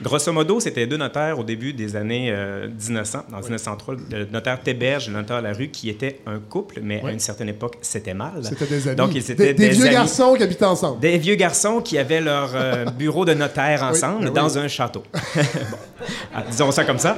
Grosso 0.00 0.32
modo, 0.32 0.60
c'était 0.60 0.86
deux 0.86 0.96
notaires 0.96 1.38
au 1.38 1.44
début 1.44 1.72
des 1.72 1.96
années 1.96 2.30
euh, 2.30 2.68
1900, 2.68 3.24
dans 3.30 3.40
1903, 3.40 3.94
le 4.10 4.24
notaire 4.26 4.60
Théberge 4.60 5.08
et 5.08 5.10
le 5.10 5.16
notaire 5.16 5.42
Larue, 5.42 5.68
qui 5.68 5.88
étaient 5.88 6.20
un 6.26 6.38
couple, 6.38 6.80
mais 6.82 7.02
à 7.04 7.10
une 7.10 7.18
certaine 7.18 7.48
époque, 7.48 7.76
c'était 7.80 8.14
mal. 8.14 8.42
C'était 8.42 8.66
des 8.66 8.88
amis. 8.88 8.96
Donc, 8.96 9.14
ils 9.14 9.30
étaient 9.30 9.54
des 9.54 9.54
des 9.54 9.68
vieux 9.70 9.84
amis. 9.84 9.94
garçons 9.94 10.34
qui 10.34 10.42
habitaient 10.42 10.64
ensemble. 10.64 11.00
Des 11.00 11.18
vieux 11.18 11.34
garçons 11.34 11.80
qui 11.80 11.98
avaient 11.98 12.20
leur 12.20 12.50
euh, 12.54 12.84
bureau 12.98 13.24
de 13.24 13.34
notaire 13.34 13.82
ensemble 13.82 14.24
ben 14.24 14.28
oui. 14.28 14.34
dans 14.34 14.58
un 14.58 14.68
château. 14.68 15.02
Bon. 15.12 15.78
Ah, 16.34 16.44
disons 16.48 16.70
ça 16.70 16.84
comme 16.84 16.98
ça. 16.98 17.16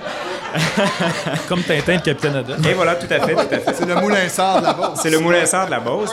Comme 1.49 1.63
Tintin 1.63 1.97
le 1.97 2.01
Capitaine 2.01 2.37
Haddock. 2.37 2.67
Et 2.67 2.73
voilà, 2.75 2.95
tout 2.95 3.10
à 3.15 3.21
fait, 3.27 3.35
tout 3.35 3.55
à 3.55 3.59
fait. 3.59 3.75
C'est 3.75 3.87
le 3.87 3.95
moulin 3.97 4.29
sort 4.29 4.61
de 4.61 4.65
la 4.67 4.73
Beauce. 4.75 4.99
C'est 5.03 5.11
le 5.11 5.19
moulin 5.19 5.47
sort 5.47 5.67
de 5.67 5.71
la 5.71 5.81
Beauce. 5.81 6.11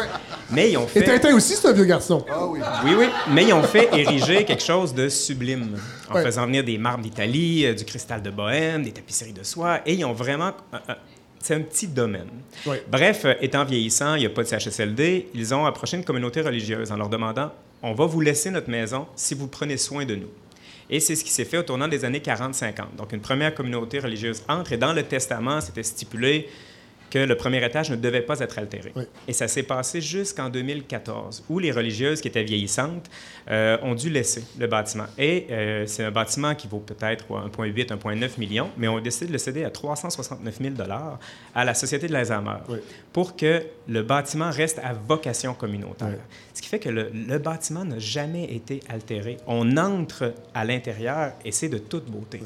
Mais 0.49 0.71
ils 0.71 0.77
ont 0.77 0.85
Et 0.85 0.87
fait. 0.87 1.03
Tintin 1.03 1.35
aussi, 1.35 1.55
c'est 1.55 1.67
un 1.67 1.73
vieux 1.73 1.85
garçon. 1.85 2.25
Ah 2.29 2.45
oui. 2.45 2.59
Oui, 2.85 2.91
oui. 2.97 3.05
Mais 3.31 3.43
ils 3.45 3.53
ont 3.53 3.63
fait 3.63 3.89
ériger 3.93 4.45
quelque 4.45 4.63
chose 4.63 4.93
de 4.93 5.09
sublime 5.09 5.77
en 6.09 6.15
Ouais. 6.15 6.23
faisant 6.23 6.45
venir 6.45 6.63
des 6.63 6.77
marbres 6.77 7.03
d'Italie, 7.03 7.65
euh, 7.65 7.73
du 7.73 7.83
cristal 7.83 8.21
de 8.21 8.29
Bohème, 8.29 8.83
des 8.83 8.91
tapisseries 8.91 9.33
de 9.33 9.43
soie. 9.43 9.81
Et 9.85 9.93
ils 9.95 10.05
ont 10.05 10.13
vraiment. 10.13 10.51
euh, 10.73 10.77
euh, 10.89 10.93
c'est 11.39 11.53
un 11.55 11.61
petit 11.61 11.87
domaine. 11.87 12.27
Ouais. 12.65 12.83
Bref, 12.89 13.25
étant 13.41 13.63
vieillissant, 13.63 14.15
il 14.15 14.21
n'y 14.21 14.25
a 14.25 14.29
pas 14.29 14.43
de 14.43 14.47
CHSLD, 14.47 15.27
ils 15.33 15.53
ont 15.53 15.65
approché 15.65 15.95
une 15.97 16.03
communauté 16.03 16.41
religieuse 16.41 16.91
en 16.91 16.95
leur 16.97 17.09
demandant 17.09 17.51
on 17.83 17.93
va 17.93 18.05
vous 18.07 18.21
laisser 18.21 18.49
notre 18.49 18.69
maison 18.71 19.05
si 19.15 19.35
vous 19.35 19.47
prenez 19.47 19.77
soin 19.77 20.03
de 20.03 20.15
nous. 20.15 20.29
Et 20.89 20.99
c'est 20.99 21.15
ce 21.15 21.23
qui 21.23 21.29
s'est 21.29 21.45
fait 21.45 21.57
au 21.57 21.63
tournant 21.63 21.87
des 21.87 22.03
années 22.05 22.19
40-50. 22.21 22.95
Donc, 22.97 23.13
une 23.13 23.19
première 23.19 23.53
communauté 23.53 23.99
religieuse 23.99 24.41
entre 24.49 24.71
et 24.73 24.77
dans 24.77 24.93
le 24.93 25.03
testament, 25.03 25.61
c'était 25.61 25.83
stipulé 25.83 26.49
que 27.09 27.19
le 27.19 27.35
premier 27.37 27.63
étage 27.65 27.89
ne 27.89 27.95
devait 27.95 28.21
pas 28.21 28.39
être 28.39 28.57
altéré. 28.59 28.91
Oui. 28.95 29.03
Et 29.27 29.33
ça 29.33 29.47
s'est 29.47 29.63
passé 29.63 30.01
jusqu'en 30.01 30.49
2014, 30.49 31.43
où 31.49 31.59
les 31.59 31.71
religieuses 31.71 32.19
qui 32.21 32.27
étaient 32.27 32.43
vieillissantes 32.43 33.09
euh, 33.49 33.77
ont 33.81 33.95
dû 33.95 34.09
laisser 34.09 34.43
le 34.59 34.67
bâtiment. 34.67 35.05
Et 35.17 35.47
euh, 35.49 35.85
c'est 35.87 36.03
un 36.03 36.11
bâtiment 36.11 36.53
qui 36.55 36.67
vaut 36.67 36.79
peut-être 36.79 37.25
quoi, 37.25 37.49
1,8, 37.57 37.87
1,9 37.97 38.39
millions, 38.39 38.69
mais 38.77 38.87
on 38.87 38.97
a 38.97 39.01
décidé 39.01 39.27
de 39.27 39.31
le 39.31 39.37
céder 39.37 39.63
à 39.63 39.69
369 39.69 40.59
000 40.61 40.73
à 41.55 41.65
la 41.65 41.73
Société 41.73 42.07
de 42.07 42.13
l'Alzheimer 42.13 42.57
Oui. 42.69 42.79
pour 43.13 43.35
que 43.35 43.63
le 43.87 44.01
bâtiment 44.03 44.49
reste 44.51 44.79
à 44.83 44.93
vocation 44.93 45.53
communautaire. 45.53 46.09
Oui. 46.09 46.15
Ce 46.53 46.61
qui 46.61 46.67
fait 46.67 46.79
que 46.79 46.89
le, 46.89 47.09
le 47.13 47.37
bâtiment 47.37 47.85
n'a 47.85 47.99
jamais 47.99 48.43
été 48.53 48.81
altéré. 48.89 49.37
On 49.47 49.77
entre 49.77 50.33
à 50.53 50.65
l'intérieur 50.65 51.33
et 51.45 51.51
c'est 51.51 51.69
de 51.69 51.77
toute 51.77 52.05
beauté. 52.05 52.41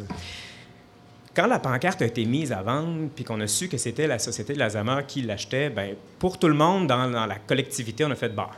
Quand 1.35 1.47
la 1.47 1.59
pancarte 1.59 2.01
a 2.01 2.05
été 2.05 2.25
mise 2.25 2.51
à 2.51 2.61
vendre, 2.61 3.09
puis 3.15 3.23
qu'on 3.23 3.39
a 3.39 3.47
su 3.47 3.69
que 3.69 3.77
c'était 3.77 4.07
la 4.07 4.19
Société 4.19 4.53
de 4.53 4.59
l'Alzheimer 4.59 5.01
qui 5.07 5.21
l'achetait, 5.21 5.69
ben, 5.69 5.95
pour 6.19 6.37
tout 6.37 6.47
le 6.47 6.53
monde 6.53 6.87
dans, 6.87 7.09
dans 7.09 7.25
la 7.25 7.35
collectivité, 7.35 8.03
on 8.03 8.11
a 8.11 8.15
fait 8.15 8.29
bah, 8.29 8.49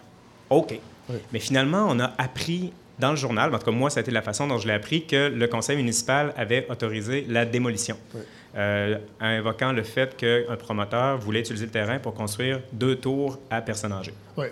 OK. 0.49 0.79
Oui. 1.09 1.15
Mais 1.31 1.39
finalement, 1.39 1.85
on 1.89 1.99
a 1.99 2.13
appris 2.17 2.73
dans 2.99 3.11
le 3.11 3.15
journal, 3.15 3.53
en 3.53 3.57
tout 3.59 3.65
cas 3.65 3.71
moi, 3.71 3.89
ça 3.89 3.99
a 3.99 4.01
été 4.01 4.11
la 4.11 4.21
façon 4.21 4.47
dont 4.47 4.57
je 4.57 4.67
l'ai 4.67 4.73
appris, 4.73 5.05
que 5.05 5.29
le 5.29 5.47
conseil 5.47 5.77
municipal 5.77 6.33
avait 6.37 6.67
autorisé 6.69 7.25
la 7.27 7.45
démolition. 7.45 7.97
Oui. 8.15 8.21
euh, 8.55 8.97
invoquant 9.19 9.71
le 9.71 9.83
fait 9.83 10.15
qu'un 10.15 10.55
promoteur 10.57 11.17
voulait 11.17 11.39
utiliser 11.39 11.65
le 11.65 11.71
terrain 11.71 11.99
pour 11.99 12.13
construire 12.13 12.61
deux 12.71 12.95
tours 12.95 13.39
à 13.49 13.61
personnes 13.61 13.93
âgées. 13.93 14.13
Ouais. 14.37 14.51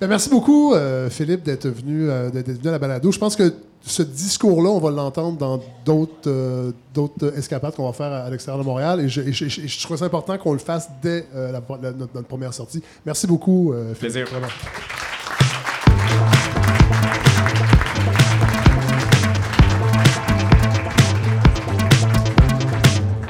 Ben, 0.00 0.08
merci 0.08 0.28
beaucoup, 0.28 0.74
euh, 0.74 1.08
Philippe, 1.08 1.42
d'être 1.42 1.68
venu, 1.68 2.10
euh, 2.10 2.28
d'être 2.30 2.50
venu 2.50 2.68
à 2.68 2.72
la 2.72 2.78
balado. 2.78 3.10
Je 3.10 3.18
pense 3.18 3.36
que 3.36 3.54
ce 3.88 4.02
discours-là, 4.02 4.70
on 4.70 4.78
va 4.80 4.90
l'entendre 4.90 5.38
dans 5.38 5.60
d'autres 5.84 6.12
euh, 6.28 6.72
d'autres 6.92 7.36
escapades 7.38 7.74
qu'on 7.74 7.86
va 7.86 7.92
faire 7.92 8.12
à, 8.12 8.18
à 8.24 8.30
l'extérieur 8.30 8.60
de 8.62 8.66
Montréal. 8.68 9.00
Et 9.00 9.08
je, 9.08 9.20
et 9.20 9.32
je- 9.32 9.44
et 9.44 9.68
je- 9.68 9.82
trouve 9.84 9.96
ça 9.96 10.06
important 10.06 10.36
qu'on 10.38 10.52
le 10.52 10.58
fasse 10.58 10.88
dès 11.02 11.24
euh, 11.34 11.52
la- 11.52 11.62
la- 11.82 11.92
notre, 11.92 12.14
notre 12.14 12.26
première 12.28 12.52
sortie. 12.52 12.82
Merci 13.04 13.26
beaucoup, 13.26 13.72
euh. 13.72 13.94
Plaisir. 13.94 14.26
Vraiment. 14.28 14.48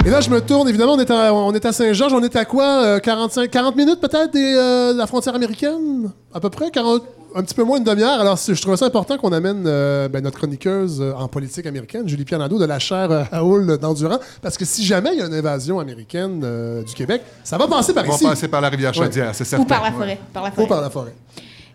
Et 0.04 0.10
là, 0.10 0.20
je 0.20 0.30
me 0.30 0.40
tourne. 0.40 0.68
Évidemment, 0.68 0.92
on 0.94 0.98
est 1.00 1.10
à, 1.10 1.34
on 1.34 1.52
est 1.52 1.64
à 1.64 1.72
Saint-Georges. 1.72 2.12
On 2.12 2.22
est 2.22 2.36
à 2.36 2.44
quoi? 2.44 2.84
euh, 2.84 2.98
45, 3.00 3.50
40 3.50 3.74
minutes 3.76 4.00
peut-être 4.00 4.32
de 4.34 4.96
la 4.96 5.06
frontière 5.08 5.34
américaine? 5.34 6.10
À 6.32 6.38
peu 6.38 6.48
près? 6.48 6.70
40, 6.70 7.02
un 7.36 7.42
petit 7.42 7.54
peu 7.54 7.64
moins 7.64 7.78
d'une 7.78 7.86
demi-heure. 7.92 8.20
Alors, 8.20 8.36
je 8.38 8.60
trouvais 8.60 8.76
ça 8.78 8.86
important 8.86 9.18
qu'on 9.18 9.32
amène 9.32 9.64
euh, 9.66 10.08
ben, 10.08 10.22
notre 10.22 10.38
chroniqueuse 10.38 11.00
euh, 11.00 11.12
en 11.14 11.28
politique 11.28 11.66
américaine, 11.66 12.08
Julie 12.08 12.24
Pianado, 12.24 12.58
de 12.58 12.64
la 12.64 12.78
chaire 12.78 13.10
euh, 13.10 13.24
Raoul 13.30 13.76
d'Endurant. 13.78 14.18
Parce 14.40 14.56
que 14.56 14.64
si 14.64 14.84
jamais 14.84 15.10
il 15.12 15.18
y 15.18 15.22
a 15.22 15.26
une 15.26 15.34
invasion 15.34 15.78
américaine 15.78 16.40
euh, 16.44 16.82
du 16.82 16.94
Québec, 16.94 17.22
ça 17.44 17.58
va 17.58 17.68
passer 17.68 17.92
par 17.92 18.04
On 18.04 18.08
va 18.08 18.14
ici. 18.14 18.24
passer 18.24 18.48
par 18.48 18.60
la 18.62 18.68
rivière 18.70 18.94
Chaudière, 18.94 19.34
c'est 19.34 19.44
certain. 19.44 19.64
Ou 19.64 19.66
par 19.66 19.82
la 19.82 19.88
Ouais. 19.90 19.94
forêt. 19.94 20.18
Par 20.32 20.42
la 20.44 20.48
Ou 20.50 20.54
forêt. 20.54 20.66
par 20.68 20.80
la 20.80 20.90
forêt. 20.90 21.14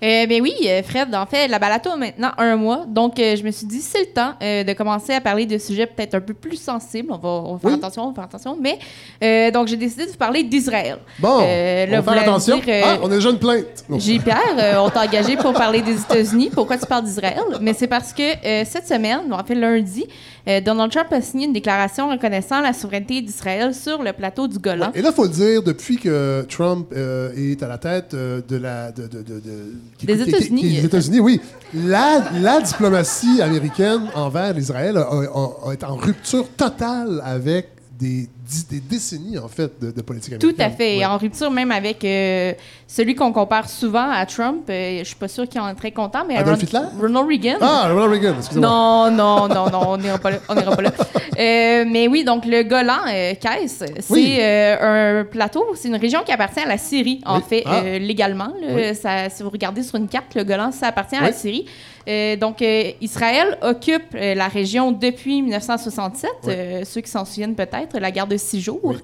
Euh, 0.04 0.26
ben 0.26 0.42
oui, 0.42 0.54
euh, 0.66 0.82
Fred, 0.82 1.14
en 1.14 1.26
fait, 1.28 1.48
la 1.48 1.60
balado 1.60 1.92
a 1.92 1.96
maintenant 1.96 2.32
un 2.40 2.56
mois. 2.56 2.86
Donc, 2.88 3.20
euh, 3.20 3.36
je 3.36 3.44
me 3.44 3.52
suis 3.52 3.68
dit, 3.68 3.82
c'est 3.82 4.00
le 4.00 4.06
temps 4.08 4.34
euh, 4.42 4.64
de 4.64 4.74
commencer 4.74 5.14
à 5.14 5.22
parler 5.22 5.46
de 5.46 5.60
sujets 5.60 5.86
peut-être 5.86 6.16
un 6.16 6.22
peu 6.22 6.34
plus 6.34 6.58
sensibles. 6.60 7.10
On 7.12 7.18
va, 7.18 7.30
on 7.30 7.54
va 7.54 7.60
faire 7.60 7.70
Oui. 7.72 7.76
attention, 7.78 8.04
on 8.06 8.08
va 8.10 8.16
faire 8.16 8.24
attention. 8.24 8.58
Mais, 8.60 9.52
donc, 9.52 9.68
j'ai 9.68 9.78
décidé 9.78 10.06
de 10.08 10.12
vous 10.12 10.18
parler 10.18 10.42
d'Israël. 10.44 10.98
Bon, 11.20 11.30
on 11.30 11.38
va 11.40 11.86
là, 11.86 12.02
vous 12.02 12.10
faire 12.12 12.22
attention. 12.22 12.58
dire, 12.58 12.84
Ah, 12.84 12.98
on 13.04 13.12
a 13.12 13.16
déjà 13.16 13.30
une 13.30 13.38
plainte. 13.40 13.86
Non. 13.90 14.00
J. 14.00 14.20
Pierre, 14.20 14.40
euh, 14.58 14.80
on 14.80 14.90
t'a 14.90 15.02
engagé 15.04 15.38
pour 15.38 15.54
parler 15.66 15.82
des 15.82 16.00
États-Unis. 16.00 16.50
Pourquoi 16.52 16.78
tu 16.78 16.86
parles 16.88 17.04
d'Israël? 17.06 17.40
Mais 17.62 17.74
c'est 17.74 17.88
parce 17.88 18.12
que 18.12 18.24
cette 18.66 18.88
semaine, 18.88 19.32
en 19.32 19.44
fait 19.44 19.56
lundi, 19.56 20.06
euh, 20.48 20.62
Donald 20.62 20.92
Trump 20.92 21.08
a 21.12 21.22
signé 21.22 21.46
une 21.48 21.54
déclaration 21.54 22.10
reconnaissant 22.10 22.62
la 22.62 22.74
souveraineté 22.74 23.22
d'Israël 23.22 23.74
sur 23.76 24.02
le 24.02 24.14
plateau 24.14 24.48
du 24.48 24.58
Golan. 24.60 24.92
Et 24.96 25.02
là, 25.02 25.10
il 25.12 25.16
faut 25.16 25.24
le 25.24 25.30
dire, 25.30 25.62
depuis 25.64 25.98
que 25.98 26.46
Trump 26.50 26.88
euh, 26.96 27.32
est 27.36 27.62
à 27.64 27.68
la 27.68 27.78
tête 27.78 28.14
euh, 28.14 28.42
de 28.48 28.58
la. 28.58 28.92
De, 28.92 29.04
de- 29.04 29.22
de- 29.22 29.40
de- 29.40 29.74
qui- 29.98 30.06
Des 30.06 30.22
États-Unis. 30.22 30.62
Des 30.64 30.86
États-Unis, 30.86 31.20
oui. 31.20 31.42
La, 31.74 32.24
la 32.42 32.62
diplomatie 32.62 33.42
américaine 33.42 34.02
envers 34.16 34.56
a 34.56 35.74
été 35.74 35.86
en 35.86 35.96
rupture 35.96 36.48
totale 36.58 37.22
avec 37.24 37.68
des, 38.02 38.80
décennies, 38.90 39.38
en 39.38 39.48
fait, 39.48 39.72
de, 39.82 39.92
de 39.92 40.02
politique 40.02 40.38
Tout 40.40 40.48
américaine. 40.48 40.72
à 40.72 40.76
fait. 40.76 40.98
Ouais. 40.98 41.06
En 41.06 41.18
rupture 41.18 41.52
même 41.52 41.72
avec 41.72 42.04
euh, 42.04 42.54
celui 42.88 43.16
qu'on 43.16 43.32
compare 43.32 43.70
souvent 43.70 44.10
à 44.10 44.26
Trump. 44.26 44.64
Euh, 44.70 45.00
je 45.00 45.04
suis 45.04 45.16
pas 45.16 45.28
sûre 45.28 45.48
qu'il 45.48 45.62
en 45.62 45.70
est 45.70 45.76
très 45.76 45.92
content, 45.92 46.24
mais 46.28 46.38
Ron-? 46.42 46.58
Ronald 47.00 47.28
Reagan. 47.28 47.58
Ah, 47.62 47.90
Ronald 47.94 48.12
Reagan, 48.12 48.36
excusez-moi. 48.40 48.70
Non, 48.70 49.12
non, 49.12 49.48
non, 49.48 49.70
non, 49.70 49.82
on 49.90 49.98
n'ira 49.98 50.18
pas 50.18 50.32
là. 50.32 50.38
On 50.50 50.56
pas 50.56 50.82
là. 50.82 50.92
Euh, 51.40 51.86
mais 51.90 52.08
oui, 52.10 52.24
donc 52.26 52.46
le 52.46 52.62
Golan, 52.64 53.00
euh, 53.08 53.34
Caisse, 53.36 53.82
c'est 54.00 54.14
Oui. 54.14 54.38
un 54.42 55.24
plateau, 55.24 55.66
c'est 55.76 55.88
une 55.88 55.96
région 55.96 56.20
qui 56.26 56.32
appartient 56.32 56.60
à 56.60 56.68
la 56.68 56.78
Syrie, 56.78 57.22
en 57.26 57.38
Oui. 57.38 57.44
fait, 57.50 57.64
Ah. 57.66 57.82
légalement. 57.98 58.54
là. 58.62 58.68
Oui. 58.76 58.96
Ça, 58.96 59.30
si 59.30 59.42
vous 59.42 59.50
regardez 59.50 59.82
sur 59.82 59.96
une 59.98 60.08
carte, 60.10 60.36
le 60.36 60.44
Golan, 60.44 60.72
ça 60.72 60.88
appartient 60.88 61.16
à 61.16 61.22
la 61.22 61.32
Syrie. 61.34 61.66
Euh, 62.08 62.36
donc, 62.36 62.62
euh, 62.62 62.92
Israël 63.02 63.58
occupe 63.62 64.16
euh, 64.16 64.34
la 64.36 64.48
région 64.48 64.92
depuis 64.92 65.42
1967, 65.42 66.30
Oui. 66.44 66.54
euh, 66.56 66.84
ceux 66.86 67.02
qui 67.02 67.12
s'en 67.12 67.26
souviennent 67.26 67.56
peut-être, 67.56 67.98
la 68.00 68.12
guerre 68.12 68.28
de 68.28 68.38
six 68.38 68.62
jours, 68.62 68.96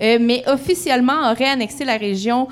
mais 0.00 0.42
officiellement 0.46 1.30
aurait 1.30 1.48
annexé 1.48 1.84
la 1.84 1.96
région 1.96 2.48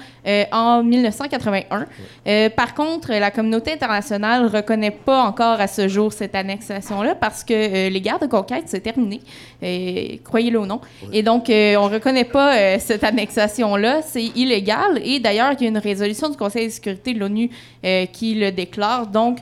en 0.52 0.82
1981. 0.82 1.86
Euh, 2.26 2.48
par 2.50 2.74
contre, 2.74 3.11
la 3.12 3.30
communauté 3.30 3.72
internationale 3.72 4.46
reconnaît 4.46 4.90
pas 4.90 5.22
encore 5.24 5.61
à 5.61 5.66
ce 5.66 5.88
jour 5.88 6.12
cette 6.12 6.34
annexation-là 6.34 7.14
parce 7.14 7.44
que 7.44 7.88
les 7.88 8.00
guerres 8.00 8.18
de 8.18 8.26
conquête, 8.26 8.64
c'est 8.66 8.80
terminé, 8.80 9.20
croyez-le 10.24 10.59
ou 10.61 10.66
non. 10.66 10.80
Et 11.12 11.22
donc, 11.22 11.44
on 11.48 11.88
reconnaît 11.88 12.24
pas 12.24 12.78
cette 12.78 13.05
annexation-là, 13.05 14.02
c'est 14.02 14.24
illégal. 14.24 15.00
Et 15.05 15.20
d'ailleurs, 15.20 15.52
il 15.59 15.62
y 15.62 15.66
a 15.66 15.68
une 15.68 15.78
résolution 15.78 16.28
du 16.28 16.36
Conseil 16.36 16.66
de 16.66 16.72
sécurité 16.72 17.14
de 17.14 17.18
l'ONU 17.18 17.50
qui 18.12 18.34
le 18.34 18.50
déclare. 18.50 19.07
Donc, 19.07 19.38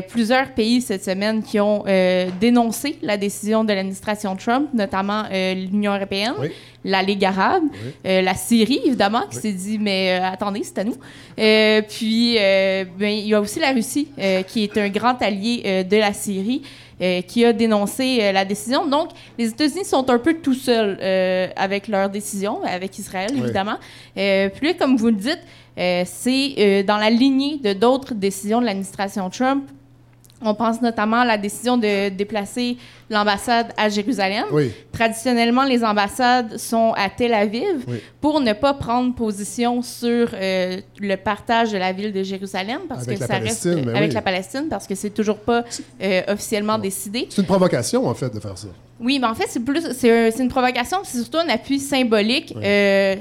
euh, 0.00 0.06
plusieurs 0.06 0.50
pays 0.52 0.80
cette 0.80 1.04
semaine 1.04 1.42
qui 1.42 1.60
ont 1.60 1.84
euh, 1.86 2.28
dénoncé 2.40 2.96
la 3.02 3.16
décision 3.16 3.64
de 3.64 3.72
l'administration 3.72 4.36
Trump, 4.36 4.68
notamment 4.74 5.24
euh, 5.30 5.54
l'Union 5.54 5.94
européenne, 5.94 6.34
Oui. 6.40 6.48
la 6.84 7.02
Ligue 7.02 7.24
arabe, 7.24 7.64
la 8.04 8.34
Syrie, 8.34 8.80
évidemment, 8.84 9.22
qui 9.30 9.36
s'est 9.36 9.52
dit, 9.52 9.78
mais 9.78 10.12
attendez, 10.22 10.62
c'est 10.64 10.78
à 10.78 10.84
nous. 10.84 10.96
Puis, 11.88 12.36
ben, 12.36 13.08
il 13.10 13.26
y 13.26 13.34
a 13.34 13.40
aussi 13.40 13.60
la 13.60 13.72
Russie, 13.72 14.08
qui 14.48 14.64
est 14.64 14.76
un 14.78 14.88
grand 14.88 15.20
allié 15.22 15.84
de 15.84 15.96
la 15.96 16.12
Syrie, 16.12 16.62
euh, 17.02 17.22
qui 17.22 17.46
a 17.46 17.54
dénoncé 17.54 18.18
euh, 18.20 18.30
la 18.30 18.44
décision. 18.44 18.86
Donc, 18.86 19.08
les 19.38 19.48
États-Unis 19.48 19.86
sont 19.86 20.10
un 20.10 20.18
peu 20.18 20.34
tout 20.34 20.52
seuls 20.52 20.98
euh, 21.00 21.48
avec 21.56 21.88
leur 21.88 22.10
décision, 22.10 22.62
avec 22.62 22.98
Israël, 22.98 23.30
Oui. 23.32 23.40
évidemment. 23.42 23.76
Puis 24.14 24.66
là, 24.66 24.74
comme 24.78 24.98
vous 24.98 25.06
le 25.06 25.12
dites, 25.14 25.40
c'est 26.04 26.84
dans 26.86 26.98
la 26.98 27.08
lignée 27.08 27.56
de 27.56 27.72
d'autres 27.72 28.12
décisions 28.12 28.60
de 28.60 28.66
l'administration 28.66 29.30
Trump. 29.30 29.64
On 30.42 30.54
pense 30.54 30.80
notamment 30.80 31.18
à 31.20 31.24
la 31.24 31.36
décision 31.36 31.76
de 31.76 32.08
déplacer 32.08 32.76
l'ambassade 33.10 33.72
à 33.76 33.88
Jérusalem. 33.88 34.44
Oui. 34.52 34.70
Traditionnellement, 34.90 35.64
les 35.64 35.84
ambassades 35.84 36.56
sont 36.56 36.92
à 36.96 37.10
Tel 37.10 37.34
Aviv 37.34 37.84
Oui. 37.88 37.98
pour 38.20 38.40
ne 38.40 38.52
pas 38.54 38.72
prendre 38.72 39.14
position 39.14 39.82
sur 39.82 40.28
euh, 40.32 40.78
le 40.98 41.16
partage 41.16 41.72
de 41.72 41.78
la 41.78 41.92
ville 41.92 42.12
de 42.12 42.22
Jérusalem 42.22 42.80
parce 42.88 43.02
Avec 43.06 43.16
que 43.16 43.20
la 43.22 43.26
ça 43.26 43.34
reste 43.34 43.62
Palestine, 43.64 43.84
ben 43.84 43.96
avec 43.96 44.08
oui. 44.10 44.14
la 44.14 44.22
Palestine 44.22 44.66
parce 44.70 44.86
que 44.86 44.94
c'est 44.94 45.10
toujours 45.10 45.38
pas 45.38 45.64
euh, 46.02 46.22
officiellement 46.28 46.78
décidé. 46.78 47.26
C'est 47.28 47.42
une 47.42 47.46
provocation, 47.46 48.06
en 48.06 48.14
fait, 48.14 48.32
de 48.34 48.40
faire 48.40 48.56
ça. 48.56 48.68
Oui, 49.00 49.18
mais 49.20 49.26
en 49.26 49.34
fait, 49.34 49.46
c'est 49.48 49.60
plus 49.64 49.92
c'est 49.92 50.38
une 50.38 50.48
provocation, 50.48 50.98
c'est 51.04 51.18
surtout 51.18 51.38
un 51.38 51.48
appui 51.48 51.78
symbolique 51.80 52.54
euh, 52.56 53.16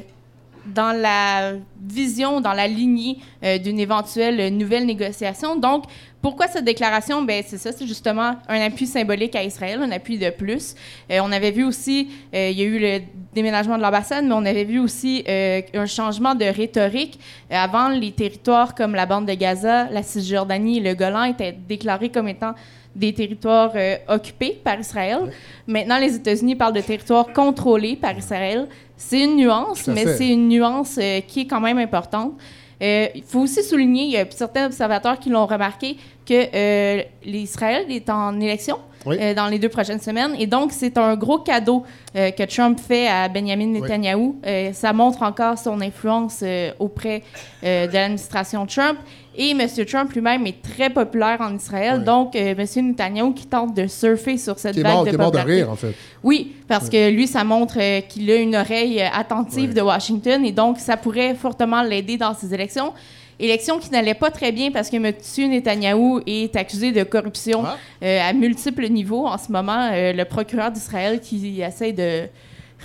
dans 0.66 0.91
la 0.91 1.53
vision, 1.82 2.41
dans 2.41 2.53
la 2.53 2.68
lignée 2.68 3.18
euh, 3.43 3.57
d'une 3.57 3.80
éventuelle 3.80 4.55
nouvelle 4.55 4.86
négociation. 4.86 5.55
Donc, 5.55 5.86
pourquoi 6.22 6.47
cette 6.47 6.66
déclaration? 6.66 7.22
Ben, 7.22 7.43
c'est 7.45 7.57
ça, 7.57 7.72
c'est 7.72 7.88
justement 7.88 8.36
un 8.47 8.62
appui 8.62 8.86
symbolique 8.86 9.36
à 9.36 9.43
Israël, 9.43 9.82
un 9.82 9.91
appui 9.91 10.18
de 10.18 10.30
plus. 10.30 10.76
Euh, 11.10 11.20
on 11.24 11.32
avait 11.32 11.51
vu 11.51 11.64
aussi, 11.64 12.10
euh, 12.34 12.49
il 12.51 12.60
y 12.60 12.62
a 12.62 12.66
eu 12.66 12.80
le 12.80 12.99
déménagement 13.34 13.78
de 13.78 13.82
l'ambassade, 13.82 14.26
mais 14.26 14.34
on 14.34 14.45
avait 14.45 14.66
vu 14.66 14.80
aussi 14.80 15.24
un 15.28 15.86
changement 15.86 16.36
de 16.36 16.45
rhétorique. 16.45 17.20
Avant, 17.49 17.89
les 17.89 18.12
territoires 18.12 18.76
comme 18.76 18.95
la 18.95 19.05
bande 19.05 19.28
de 19.28 19.34
Gaza, 19.34 19.89
la 19.89 20.03
Cisjordanie 20.03 20.80
et 20.80 20.82
le 20.82 20.95
Golan 20.95 21.26
étaient 21.26 21.55
déclarés 21.68 22.10
comme 22.10 22.28
étant 22.28 22.53
des 22.95 23.14
territoires 23.14 23.72
occupés 24.07 24.60
par 24.64 24.80
Israël. 24.80 25.32
Maintenant, 25.68 25.99
les 25.99 26.16
États-Unis 26.16 26.55
parlent 26.55 26.74
de 26.74 26.82
territoires 26.82 27.32
contrôlés 27.32 27.95
par 27.95 28.18
Israël. 28.18 28.68
C'est 29.01 29.23
une 29.23 29.37
nuance, 29.37 29.87
mais 29.87 30.05
c'est 30.17 30.27
une 30.27 30.49
nuance 30.49 30.99
euh, 31.01 31.21
qui 31.21 31.41
est 31.41 31.47
quand 31.47 31.61
même 31.61 31.77
importante. 31.77 32.33
Euh, 32.81 33.07
Il 33.15 33.23
faut 33.23 33.39
aussi 33.39 33.63
souligner, 33.63 34.03
il 34.03 34.11
y 34.11 34.17
a 34.17 34.25
certains 34.29 34.65
observateurs 34.65 35.17
qui 35.17 35.29
l'ont 35.29 35.45
remarqué, 35.45 35.95
que 36.25 36.47
euh, 36.53 37.01
l'Israël 37.23 37.85
est 37.89 38.09
en 38.09 38.37
élection 38.41 38.77
Oui. 39.05 39.17
euh, 39.19 39.33
dans 39.33 39.47
les 39.47 39.59
deux 39.59 39.69
prochaines 39.69 39.99
semaines. 39.99 40.35
Et 40.37 40.47
donc, 40.47 40.71
c'est 40.71 40.97
un 40.97 41.15
gros 41.15 41.39
cadeau 41.39 41.83
euh, 42.15 42.31
que 42.31 42.43
Trump 42.43 42.79
fait 42.79 43.07
à 43.07 43.29
Benjamin 43.29 43.67
Netanyahu. 43.67 44.35
Euh, 44.45 44.73
ça 44.73 44.93
montre 44.93 45.23
encore 45.23 45.57
son 45.57 45.79
influence 45.81 46.43
auprès 46.79 47.23
de 47.63 47.93
l'administration 47.93 48.65
Trump. 48.65 48.97
Et 49.37 49.51
M. 49.51 49.67
Trump 49.85 50.11
lui-même 50.11 50.45
est 50.47 50.61
très 50.61 50.89
populaire 50.89 51.37
en 51.39 51.55
Israël. 51.55 51.99
Oui. 51.99 52.03
Donc, 52.03 52.35
M. 52.35 52.57
Netanyahu 52.57 53.33
qui 53.33 53.45
tente 53.45 53.73
de 53.73 53.87
surfer 53.87 54.37
sur 54.37 54.59
cette 54.59 54.77
vague 54.77 54.93
mort, 54.93 55.05
de 55.05 55.09
est 55.09 55.17
mort 55.17 55.31
de 55.31 55.37
popularité. 55.37 55.63
rire, 55.63 55.71
en 55.71 55.75
fait. 55.75 55.93
Oui, 56.23 56.55
parce 56.67 56.89
que 56.89 57.09
lui, 57.09 57.27
ça 57.27 57.43
montre 57.43 57.77
qu'il 58.07 58.29
a 58.31 58.35
une 58.35 58.55
oreille 58.55 59.01
attentive 59.01 59.73
de 59.73 59.81
Washington 59.81 60.45
et 60.45 60.51
donc 60.51 60.79
ça 60.79 60.97
pourrait 60.97 61.35
fortement 61.35 61.81
l'aider 61.83 62.17
dans 62.17 62.33
ses 62.33 62.53
élections. 62.53 62.93
Élections 63.39 63.79
qui 63.79 63.89
n'allaient 63.91 64.13
pas 64.13 64.31
très 64.31 64.51
bien 64.51 64.69
parce 64.71 64.89
que 64.89 64.97
M. 64.97 65.13
Netanyahou 65.49 66.21
est 66.27 66.55
accusé 66.55 66.91
de 66.91 67.03
corruption 67.03 67.63
Ah. 67.65 67.77
euh, 68.03 68.29
à 68.29 68.33
multiples 68.33 68.87
niveaux 68.89 69.25
en 69.27 69.37
ce 69.37 69.51
moment. 69.51 69.89
Euh, 69.93 70.11
le 70.13 70.25
procureur 70.25 70.71
d'Israël 70.71 71.21
qui 71.21 71.61
essaie 71.61 71.93
de 71.93 72.23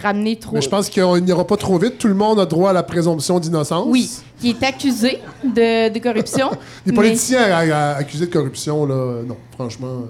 ramener 0.02 0.36
trop. 0.36 0.54
Mais 0.54 0.60
je 0.62 0.68
pense 0.68 0.90
qu'on 0.90 1.18
n'ira 1.18 1.46
pas 1.46 1.56
trop 1.56 1.78
vite. 1.78 1.98
Tout 1.98 2.08
le 2.08 2.14
monde 2.14 2.38
a 2.40 2.46
droit 2.46 2.70
à 2.70 2.72
la 2.72 2.82
présomption 2.82 3.38
d'innocence. 3.40 3.86
Oui, 3.88 4.10
qui 4.40 4.50
est 4.50 4.62
accusé 4.62 5.18
de, 5.44 5.88
de 5.92 5.98
corruption. 5.98 6.50
Les 6.86 6.92
mais 6.92 6.96
politiciens 6.96 7.42
accusés 7.96 8.26
de 8.26 8.32
corruption, 8.32 8.86
là, 8.86 8.94
euh, 8.94 9.22
non, 9.24 9.36
franchement. 9.54 10.02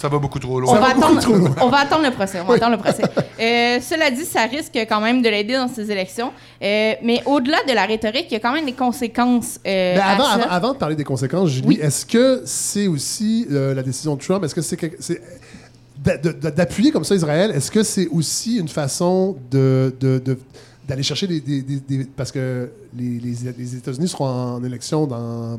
Ça 0.00 0.08
va 0.08 0.18
beaucoup 0.18 0.38
trop 0.38 0.56
On 0.56 0.60
loin. 0.60 0.78
va, 0.80 0.94
beaucoup 0.94 1.04
attendre, 1.06 1.20
trop 1.20 1.34
loin. 1.34 1.54
on 1.60 1.68
va 1.68 1.78
attendre 1.80 2.04
le 2.04 2.10
procès. 2.10 2.40
On 2.40 2.44
va 2.44 2.52
Oui. 2.52 2.56
attendre 2.56 2.76
le 2.76 2.82
procès. 2.82 3.02
Euh, 3.40 3.78
cela 3.80 4.10
dit, 4.10 4.24
ça 4.26 4.42
risque 4.42 4.74
quand 4.86 5.00
même 5.00 5.22
de 5.22 5.28
l'aider 5.30 5.54
dans 5.54 5.68
ses 5.68 5.90
élections. 5.90 6.30
Euh, 6.62 6.92
mais 7.02 7.22
au-delà 7.24 7.56
de 7.66 7.72
la 7.72 7.86
rhétorique, 7.86 8.26
il 8.30 8.34
y 8.34 8.36
a 8.36 8.40
quand 8.40 8.52
même 8.52 8.66
des 8.66 8.74
conséquences. 8.74 9.56
euh, 9.66 9.94
Mais 9.94 9.98
à 10.00 10.08
avant, 10.08 10.24
ça. 10.24 10.32
avant, 10.32 10.50
avant 10.50 10.72
de 10.74 10.78
parler 10.78 10.94
des 10.94 11.04
conséquences, 11.04 11.48
Julie, 11.48 11.66
Oui. 11.68 11.78
est-ce 11.80 12.04
que 12.04 12.42
c'est 12.44 12.86
aussi 12.86 13.46
euh, 13.50 13.72
la 13.74 13.82
décision 13.82 14.14
de 14.16 14.20
Trump? 14.20 14.44
Est-ce 14.44 14.54
que 14.54 14.60
c'est 14.60 14.78
d'appuyer 15.96 16.90
comme 16.90 17.04
ça 17.04 17.14
Israël, 17.14 17.50
est-ce 17.54 17.70
que 17.70 17.82
c'est 17.82 18.08
aussi 18.08 18.56
une 18.58 18.68
façon 18.68 19.36
de, 19.50 19.94
de- 20.00 20.18
de- 20.24 20.38
d'aller 20.88 21.02
chercher 21.02 21.26
des, 21.26 21.40
des- 21.40 21.62
des- 21.62 21.80
des- 21.80 22.04
parce 22.04 22.32
que 22.32 22.70
les, 22.96 23.18
les- 23.20 23.52
les 23.56 23.76
États-Unis 23.76 24.08
seront 24.08 24.26
en 24.26 24.64
élection 24.64 25.06
dans 25.06 25.58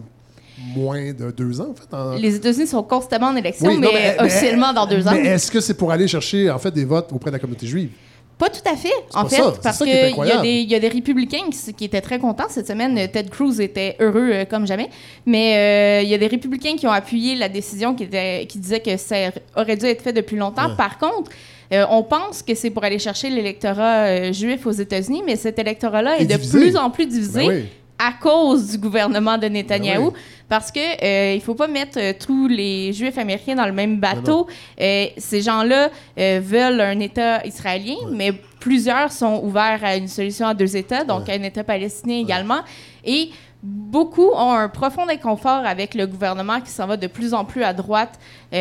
moins 0.75 1.13
de 1.13 1.31
deux 1.31 1.59
ans 1.61 1.69
en 1.71 1.75
fait. 1.75 1.93
en- 1.95 2.15
Les 2.15 2.35
États-Unis 2.35 2.67
sont 2.67 2.83
constamment 2.83 3.27
en 3.27 3.35
élection, 3.35 3.67
Oui, 3.67 3.77
non, 3.77 3.89
mais, 3.93 4.17
officiellement 4.19 4.73
dans 4.73 4.85
deux 4.85 5.07
ans. 5.07 5.11
Mais 5.13 5.27
est-ce 5.27 5.51
que 5.51 5.59
c'est 5.59 5.73
pour 5.73 5.91
aller 5.91 6.07
chercher 6.07 6.49
en 6.49 6.59
fait 6.59 6.71
des 6.71 6.85
votes 6.85 7.09
auprès 7.13 7.29
de 7.31 7.35
la 7.35 7.39
communauté 7.39 7.67
juive? 7.67 7.89
Pas 8.37 8.49
tout 8.49 8.67
à 8.67 8.75
fait, 8.75 8.89
en 9.13 9.27
fait, 9.27 9.35
ça, 9.35 9.53
parce 9.61 9.77
qu'il 9.77 9.87
y, 9.87 10.63
y 10.63 10.75
a 10.75 10.79
des 10.79 10.87
républicains 10.87 11.51
qui, 11.77 11.85
étaient 11.85 12.01
très 12.01 12.17
contents 12.17 12.47
cette 12.49 12.65
semaine. 12.67 12.95
Ted 12.95 13.29
Cruz 13.29 13.61
était 13.61 13.95
heureux 13.99 14.31
euh, 14.33 14.45
comme 14.45 14.65
jamais. 14.65 14.89
Mais 15.27 15.99
euh, 15.99 16.03
il 16.03 16.09
y 16.09 16.15
a 16.15 16.17
des 16.17 16.25
républicains 16.25 16.75
qui 16.75 16.87
ont 16.87 16.91
appuyé 16.91 17.35
la 17.35 17.49
décision 17.49 17.93
qui, 17.93 18.05
était, 18.05 18.47
qui 18.49 18.57
disait 18.57 18.79
que 18.79 18.97
ça 18.97 19.15
aurait 19.55 19.77
dû 19.77 19.85
être 19.85 20.01
fait 20.01 20.13
depuis 20.13 20.37
longtemps. 20.37 20.75
Par 20.75 20.97
contre, 20.97 21.29
euh, 21.71 21.85
on 21.89 22.01
pense 22.03 22.41
que 22.41 22.55
c'est 22.55 22.71
pour 22.71 22.83
aller 22.83 22.99
chercher 22.99 23.29
l'électorat 23.29 24.05
euh, 24.07 24.33
juif 24.33 24.65
aux 24.65 24.71
États-Unis, 24.71 25.21
mais 25.25 25.35
cet 25.35 25.57
électorat-là 25.59 26.17
est, 26.19 26.25
de 26.25 26.37
plus 26.37 26.75
en 26.75 26.89
plus 26.89 27.05
divisé 27.05 27.39
Ben 27.45 27.47
oui. 27.47 27.65
À 28.01 28.13
cause 28.13 28.71
du 28.71 28.77
gouvernement 28.77 29.37
de 29.37 29.47
Netanyahou. 29.47 30.07
Oui. 30.07 30.19
Parce 30.49 30.69
que 30.69 30.79
euh, 30.79 31.35
il 31.35 31.41
faut 31.41 31.55
pas 31.55 31.67
mettre 31.67 31.97
euh, 31.97 32.11
tous 32.19 32.47
les 32.49 32.91
Juifs 32.91 33.17
américains 33.17 33.55
dans 33.55 33.65
le 33.65 33.71
même 33.71 33.99
bateau. 33.99 34.47
Euh, 34.81 35.05
ces 35.17 35.41
gens-là 35.41 35.89
euh, 36.19 36.41
veulent 36.43 36.81
un 36.81 36.99
État 36.99 37.45
israélien, 37.45 37.95
mais 38.11 38.33
plusieurs 38.59 39.13
sont 39.13 39.39
ouverts 39.43 39.79
à 39.83 39.95
une 39.95 40.09
solution 40.09 40.47
à 40.47 40.53
deux 40.53 40.75
États, 40.75 41.05
donc 41.05 41.29
à 41.29 41.33
un 41.33 41.43
État 41.43 41.63
palestinien 41.63 42.17
également. 42.17 42.59
Et 43.05 43.29
beaucoup 43.63 44.29
ont 44.33 44.51
un 44.51 44.67
profond 44.67 45.07
inconfort 45.07 45.63
avec 45.65 45.93
le 45.93 46.05
gouvernement 46.05 46.59
qui 46.59 46.71
s'en 46.71 46.87
va 46.87 46.97
de 46.97 47.07
plus 47.07 47.33
en 47.33 47.45
plus 47.45 47.63
à 47.63 47.71
droite 47.71 48.19
en 48.51 48.57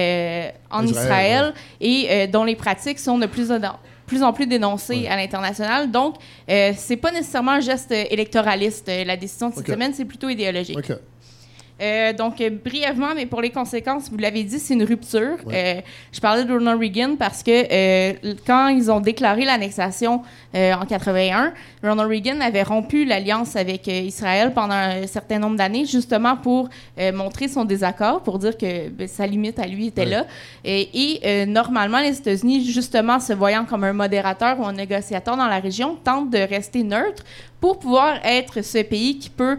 Israël, 0.84 0.84
Israël, 0.84 1.54
et 1.80 2.28
dont 2.28 2.44
les 2.44 2.54
pratiques 2.54 3.00
sont 3.00 3.18
de 3.18 3.26
plus 3.26 3.50
en 3.50 3.58
plus 4.10 4.22
en 4.24 4.32
plus 4.32 4.46
dénoncées 4.48 5.06
à 5.08 5.16
l'international. 5.16 5.90
Donc, 5.92 6.16
euh, 6.50 6.72
c'est 6.76 6.96
pas 6.96 7.12
nécessairement 7.12 7.52
un 7.52 7.60
geste 7.60 7.92
électoraliste. 7.92 8.88
euh, 8.88 9.04
La 9.04 9.16
décision 9.16 9.48
de 9.50 9.54
cette 9.54 9.64
semaine, 9.74 9.92
c'est 9.94 10.04
plutôt 10.04 10.28
idéologique. 10.28 10.76
Euh, 11.80 12.12
donc, 12.12 12.40
euh, 12.40 12.50
brièvement, 12.50 13.14
mais 13.14 13.26
pour 13.26 13.40
les 13.40 13.50
conséquences, 13.50 14.10
vous 14.10 14.18
l'avez 14.18 14.44
dit, 14.44 14.58
c'est 14.58 14.74
une 14.74 14.84
rupture. 14.84 15.38
Euh, 15.50 15.80
je 16.12 16.20
parlais 16.20 16.44
de 16.44 16.52
Ronald 16.52 16.78
Reagan 16.78 17.16
parce 17.18 17.42
que 17.42 18.34
quand 18.46 18.68
ils 18.68 18.90
ont 18.90 19.00
déclaré 19.00 19.44
l'annexation 19.44 20.22
en 20.54 20.84
81, 20.86 21.52
Ronald 21.82 22.08
Reagan 22.10 22.40
avait 22.40 22.62
rompu 22.62 23.04
l'alliance 23.04 23.56
avec 23.56 23.86
Israël 23.86 24.52
pendant 24.52 24.74
un 24.74 25.06
certain 25.06 25.38
nombre 25.38 25.56
d'années, 25.56 25.86
justement 25.86 26.36
pour 26.36 26.68
montrer 27.14 27.48
son 27.48 27.64
désaccord, 27.64 28.22
pour 28.22 28.38
dire 28.38 28.56
que 28.58 28.88
ben, 28.88 29.06
sa 29.08 29.26
limite 29.26 29.58
à 29.58 29.66
lui 29.66 29.86
était 29.86 30.00
Ouais. 30.00 30.06
là. 30.06 30.26
Et, 30.64 31.20
et, 31.42 31.46
normalement, 31.46 32.00
les 32.00 32.16
États-Unis, 32.18 32.64
justement, 32.70 33.20
se 33.20 33.32
voyant 33.32 33.64
comme 33.64 33.84
un 33.84 33.92
modérateur 33.92 34.58
ou 34.58 34.64
un 34.64 34.72
négociateur 34.72 35.36
dans 35.36 35.46
la 35.46 35.58
région, 35.60 35.96
tentent 36.02 36.30
de 36.30 36.38
rester 36.38 36.82
neutre 36.82 37.22
pour 37.60 37.78
pouvoir 37.78 38.14
être 38.24 38.62
ce 38.62 38.78
pays 38.78 39.18
qui 39.18 39.30
peut 39.30 39.58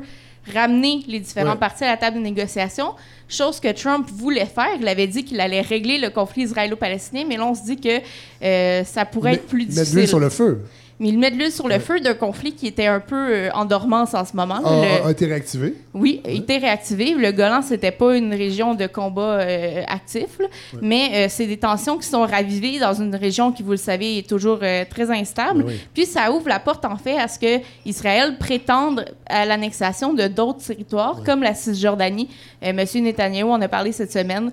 ramener 0.54 1.04
les 1.08 1.20
différents 1.20 1.52
Ouais. 1.54 1.58
partis 1.60 1.84
à 1.84 1.88
la 1.92 1.98
table 1.98 2.18
de 2.18 2.22
négociation, 2.24 2.94
chose 3.30 3.60
que 3.60 3.72
Trump 3.72 4.10
voulait 4.12 4.46
faire. 4.46 4.70
Il 4.80 4.88
avait 4.88 5.08
dit 5.08 5.24
qu'il 5.24 5.40
allait 5.40 5.62
régler 5.62 5.98
le 5.98 6.10
conflit 6.10 6.44
israélo-palestinien, 6.44 7.26
mais 7.28 7.38
là, 7.38 7.46
on 7.46 7.56
se 7.56 7.64
dit 7.64 7.78
que 7.80 8.00
euh, 8.44 8.84
ça 8.84 9.06
pourrait 9.06 9.32
Mais- 9.32 9.36
être 9.38 9.48
plus 9.48 9.60
mettre 9.60 9.72
difficile. 9.74 9.96
l'huile 9.98 10.08
sur 10.08 10.20
le 10.20 10.30
feu. 10.30 10.62
Mais 11.02 11.10
il 11.10 11.18
met 11.20 11.32
de 11.32 11.36
l'huile 11.36 11.52
sur 11.52 11.68
le 11.68 11.80
feu 11.80 12.00
d'un 12.00 12.14
conflit 12.14 12.54
qui 12.54 12.68
était 12.68 12.86
un 12.86 13.00
peu 13.00 13.16
euh, 13.34 13.50
en 13.54 13.66
dormance 13.66 14.14
en 14.14 14.24
ce 14.24 14.36
moment. 14.36 14.60
A, 14.64 14.82
Le- 15.02 15.08
a 15.08 15.12
été 15.12 15.26
réactivé. 15.26 15.74
oui, 15.96 16.22
il 16.26 16.38
était 16.38 16.58
réactivé. 16.60 17.16
Le 17.16 17.32
Golan, 17.32 17.64
c'était 17.64 17.90
pas 17.92 18.16
une 18.16 18.32
région 18.34 18.76
de 18.76 18.86
combat 18.86 19.40
euh, 19.42 19.82
actif, 19.88 20.38
là. 20.40 20.46
mais 20.82 21.10
euh, 21.14 21.26
c'est 21.28 21.48
des 21.48 21.58
tensions 21.58 21.98
qui 21.98 22.08
sont 22.08 22.22
ravivées 22.22 22.78
dans 22.78 22.94
une 22.94 23.16
région 23.16 23.52
qui, 23.52 23.64
vous 23.64 23.72
le 23.72 23.78
savez, 23.78 24.20
est 24.20 24.30
toujours 24.30 24.60
euh, 24.62 24.86
très 24.90 25.10
instable. 25.12 25.64
Oui, 25.66 25.74
oui. 25.74 25.80
Puis 25.94 26.06
ça 26.06 26.32
ouvre 26.32 26.48
la 26.48 26.60
porte, 26.60 26.86
en 26.86 26.98
fait, 26.98 27.18
à 27.18 27.28
ce 27.28 27.40
que 27.40 27.62
Israël 27.86 28.38
prétende 28.40 29.06
à 29.26 29.46
l'annexation 29.46 30.14
de 30.14 30.28
d'autres 30.28 30.64
territoires, 30.64 31.24
comme 31.26 31.42
la 31.42 31.56
Cisjordanie. 31.56 32.30
Monsieur 32.76 33.02
Netanyahu 33.02 33.50
en 33.50 33.60
a 33.62 33.68
parlé 33.68 33.92
cette 33.92 34.12
semaine, 34.12 34.52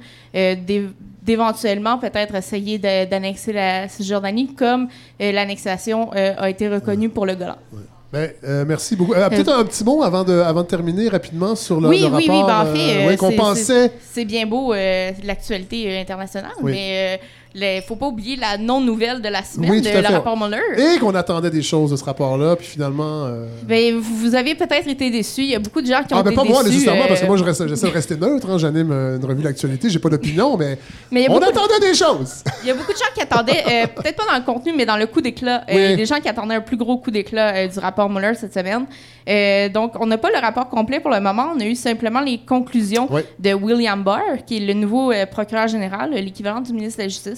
d'éventuellement 1.28 1.98
peut-être 1.98 2.34
essayer 2.34 2.78
d'annexer 2.78 3.52
la 3.52 3.86
Cisjordanie, 3.88 4.54
comme 4.54 4.88
euh, 5.20 5.30
l'annexation 5.30 6.10
euh, 6.16 6.32
a 6.38 6.48
été 6.48 6.68
reconnue 6.68 7.10
pour 7.10 7.26
le 7.26 7.34
Golan. 7.34 7.56
Ben, 8.10 8.30
euh, 8.44 8.64
merci 8.66 8.96
beaucoup. 8.96 9.12
Euh, 9.12 9.28
Peut-être 9.28 9.52
un 9.52 9.64
petit 9.66 9.84
mot 9.84 10.02
avant 10.02 10.24
de, 10.24 10.32
avant 10.40 10.62
de 10.62 10.66
terminer 10.66 11.08
rapidement 11.10 11.54
sur 11.54 11.78
le, 11.78 11.88
oui, 11.90 11.98
le 12.00 12.06
oui, 12.06 12.26
rapport 12.30 12.40
oui, 12.40 12.46
ben, 12.46 12.60
en 12.62 12.74
fait, 12.74 13.04
euh, 13.04 13.06
ouais, 13.08 13.16
qu'on 13.18 13.28
c'est- 13.30 13.36
pensait. 13.36 13.92
c'est- 14.00 14.24
bien 14.24 14.46
beau, 14.46 14.72
l'actualité 15.24 15.98
internationale, 16.00 16.52
mais 16.62 17.20
ne 17.54 17.80
faut 17.80 17.96
pas 17.96 18.06
oublier 18.06 18.36
la 18.36 18.58
non-nouvelle 18.58 19.20
de 19.22 19.28
la 19.28 19.42
semaine, 19.42 19.70
Oui, 19.70 19.80
de 19.80 19.86
le 19.88 19.92
fait. 20.02 20.06
rapport 20.06 20.36
Mueller. 20.36 20.60
Et 20.76 20.98
qu'on 20.98 21.14
attendait 21.14 21.50
des 21.50 21.62
choses 21.62 21.90
de 21.90 21.96
ce 21.96 22.04
rapport-là, 22.04 22.56
puis 22.56 22.66
finalement. 22.66 23.24
euh, 23.26 23.46
Ben, 23.64 23.96
vous 23.98 24.34
avez 24.34 24.54
peut-être 24.54 24.86
été 24.88 25.10
déçus. 25.10 25.42
Il 25.42 25.50
y 25.50 25.54
a 25.54 25.58
beaucoup 25.58 25.80
de 25.80 25.86
gens 25.86 26.02
qui 26.06 26.14
ont 26.14 26.18
Ah, 26.18 26.22
ben 26.22 26.30
été 26.32 26.36
pas 26.36 26.44
moi 26.44 26.62
déçus, 26.62 26.74
nécessairement, 26.76 27.04
euh, 27.04 27.08
parce 27.08 27.20
que 27.20 27.26
moi, 27.26 27.36
je 27.36 27.44
reste- 27.44 27.66
j'essaie 27.66 27.86
de 27.88 27.92
rester 27.92 28.16
neutre. 28.16 28.48
hein, 28.50 28.58
J'anime 28.58 28.90
euh, 28.92 29.16
une 29.18 29.24
revue 29.24 29.42
d'actualité, 29.42 29.88
j'ai 29.90 29.98
pas 29.98 30.08
d'opinion, 30.10 30.56
mais, 30.56 30.78
mais 31.10 31.26
on 31.30 31.38
de- 31.38 31.44
attendait 31.44 31.80
des 31.80 31.94
choses. 31.94 32.42
Il 32.62 32.68
y 32.68 32.70
a 32.70 32.74
beaucoup 32.74 32.92
de 32.92 32.98
gens 32.98 33.12
qui 33.14 33.22
attendaient, 33.22 33.64
euh, 33.66 33.86
peut-être 33.94 34.16
pas 34.16 34.26
dans 34.30 34.38
le 34.38 34.44
contenu, 34.44 34.72
mais 34.76 34.86
dans 34.86 34.96
le 34.96 35.06
coup 35.06 35.20
d'éclat. 35.20 35.64
Euh, 35.70 35.74
Oui. 35.90 35.96
Des 35.96 36.06
gens 36.06 36.20
qui 36.20 36.28
attendaient 36.28 36.56
un 36.56 36.60
plus 36.60 36.76
gros 36.76 36.98
coup 36.98 37.10
d'éclat 37.10 37.54
euh, 37.54 37.66
du 37.68 37.78
rapport 37.78 38.08
Mueller 38.10 38.34
cette 38.34 38.54
semaine. 38.54 38.84
Euh, 39.28 39.68
donc, 39.68 39.92
on 40.00 40.06
n'a 40.06 40.16
pas 40.18 40.30
le 40.30 40.38
rapport 40.38 40.68
complet 40.68 41.00
pour 41.00 41.10
le 41.10 41.20
moment. 41.20 41.48
On 41.54 41.60
a 41.60 41.64
eu 41.64 41.74
simplement 41.74 42.20
les 42.20 42.38
conclusions 42.38 43.08
Oui. 43.10 43.20
de 43.38 43.52
William 43.52 44.02
Barr, 44.02 44.44
qui 44.46 44.56
est 44.56 44.60
le 44.66 44.72
nouveau 44.74 45.12
euh, 45.12 45.26
procureur 45.26 45.68
général, 45.68 46.12
euh, 46.14 46.20
l'équivalent 46.20 46.60
du 46.62 46.72
ministre 46.72 46.98
de 46.98 47.02
la 47.04 47.08
Justice, 47.08 47.37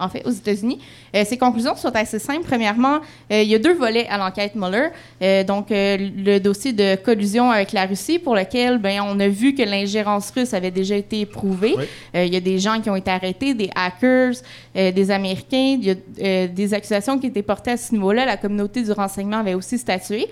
en 0.00 0.08
fait, 0.08 0.26
aux 0.26 0.30
États-Unis. 0.30 0.78
Euh, 1.14 1.24
ces 1.26 1.36
conclusions 1.36 1.76
sont 1.76 1.94
assez 1.94 2.18
simples. 2.18 2.44
Premièrement, 2.46 3.00
euh, 3.30 3.42
il 3.42 3.48
y 3.48 3.54
a 3.54 3.58
deux 3.58 3.74
volets 3.74 4.06
à 4.08 4.18
l'enquête 4.18 4.54
Mueller. 4.54 4.88
Euh, 5.22 5.44
donc, 5.44 5.70
euh, 5.70 5.96
le 6.16 6.38
dossier 6.38 6.72
de 6.72 6.96
collusion 6.96 7.50
avec 7.50 7.72
la 7.72 7.86
Russie, 7.86 8.18
pour 8.18 8.34
lequel 8.34 8.78
ben, 8.78 9.00
on 9.06 9.18
a 9.20 9.28
vu 9.28 9.54
que 9.54 9.62
l'ingérence 9.62 10.30
russe 10.30 10.54
avait 10.54 10.70
déjà 10.70 10.96
été 10.96 11.26
prouvée. 11.26 11.74
Oui. 11.76 11.84
Il 12.14 12.32
y 12.32 12.36
a 12.36 12.40
des 12.40 12.58
gens 12.58 12.80
qui 12.80 12.90
ont 12.90 12.96
été 12.96 13.10
arrêtés, 13.10 13.54
des 13.54 13.70
hackers, 13.74 14.34
des 14.74 15.10
Américains. 15.10 15.78
Il 15.80 15.84
y 15.84 15.90
a 15.90 16.46
des 16.48 16.74
accusations 16.74 17.18
qui 17.18 17.26
étaient 17.26 17.42
portées 17.42 17.72
à 17.72 17.76
ce 17.76 17.92
niveau-là. 17.92 18.24
La 18.24 18.36
communauté 18.36 18.82
du 18.82 18.92
renseignement 18.92 19.38
avait 19.38 19.54
aussi 19.54 19.78
statué. 19.78 20.28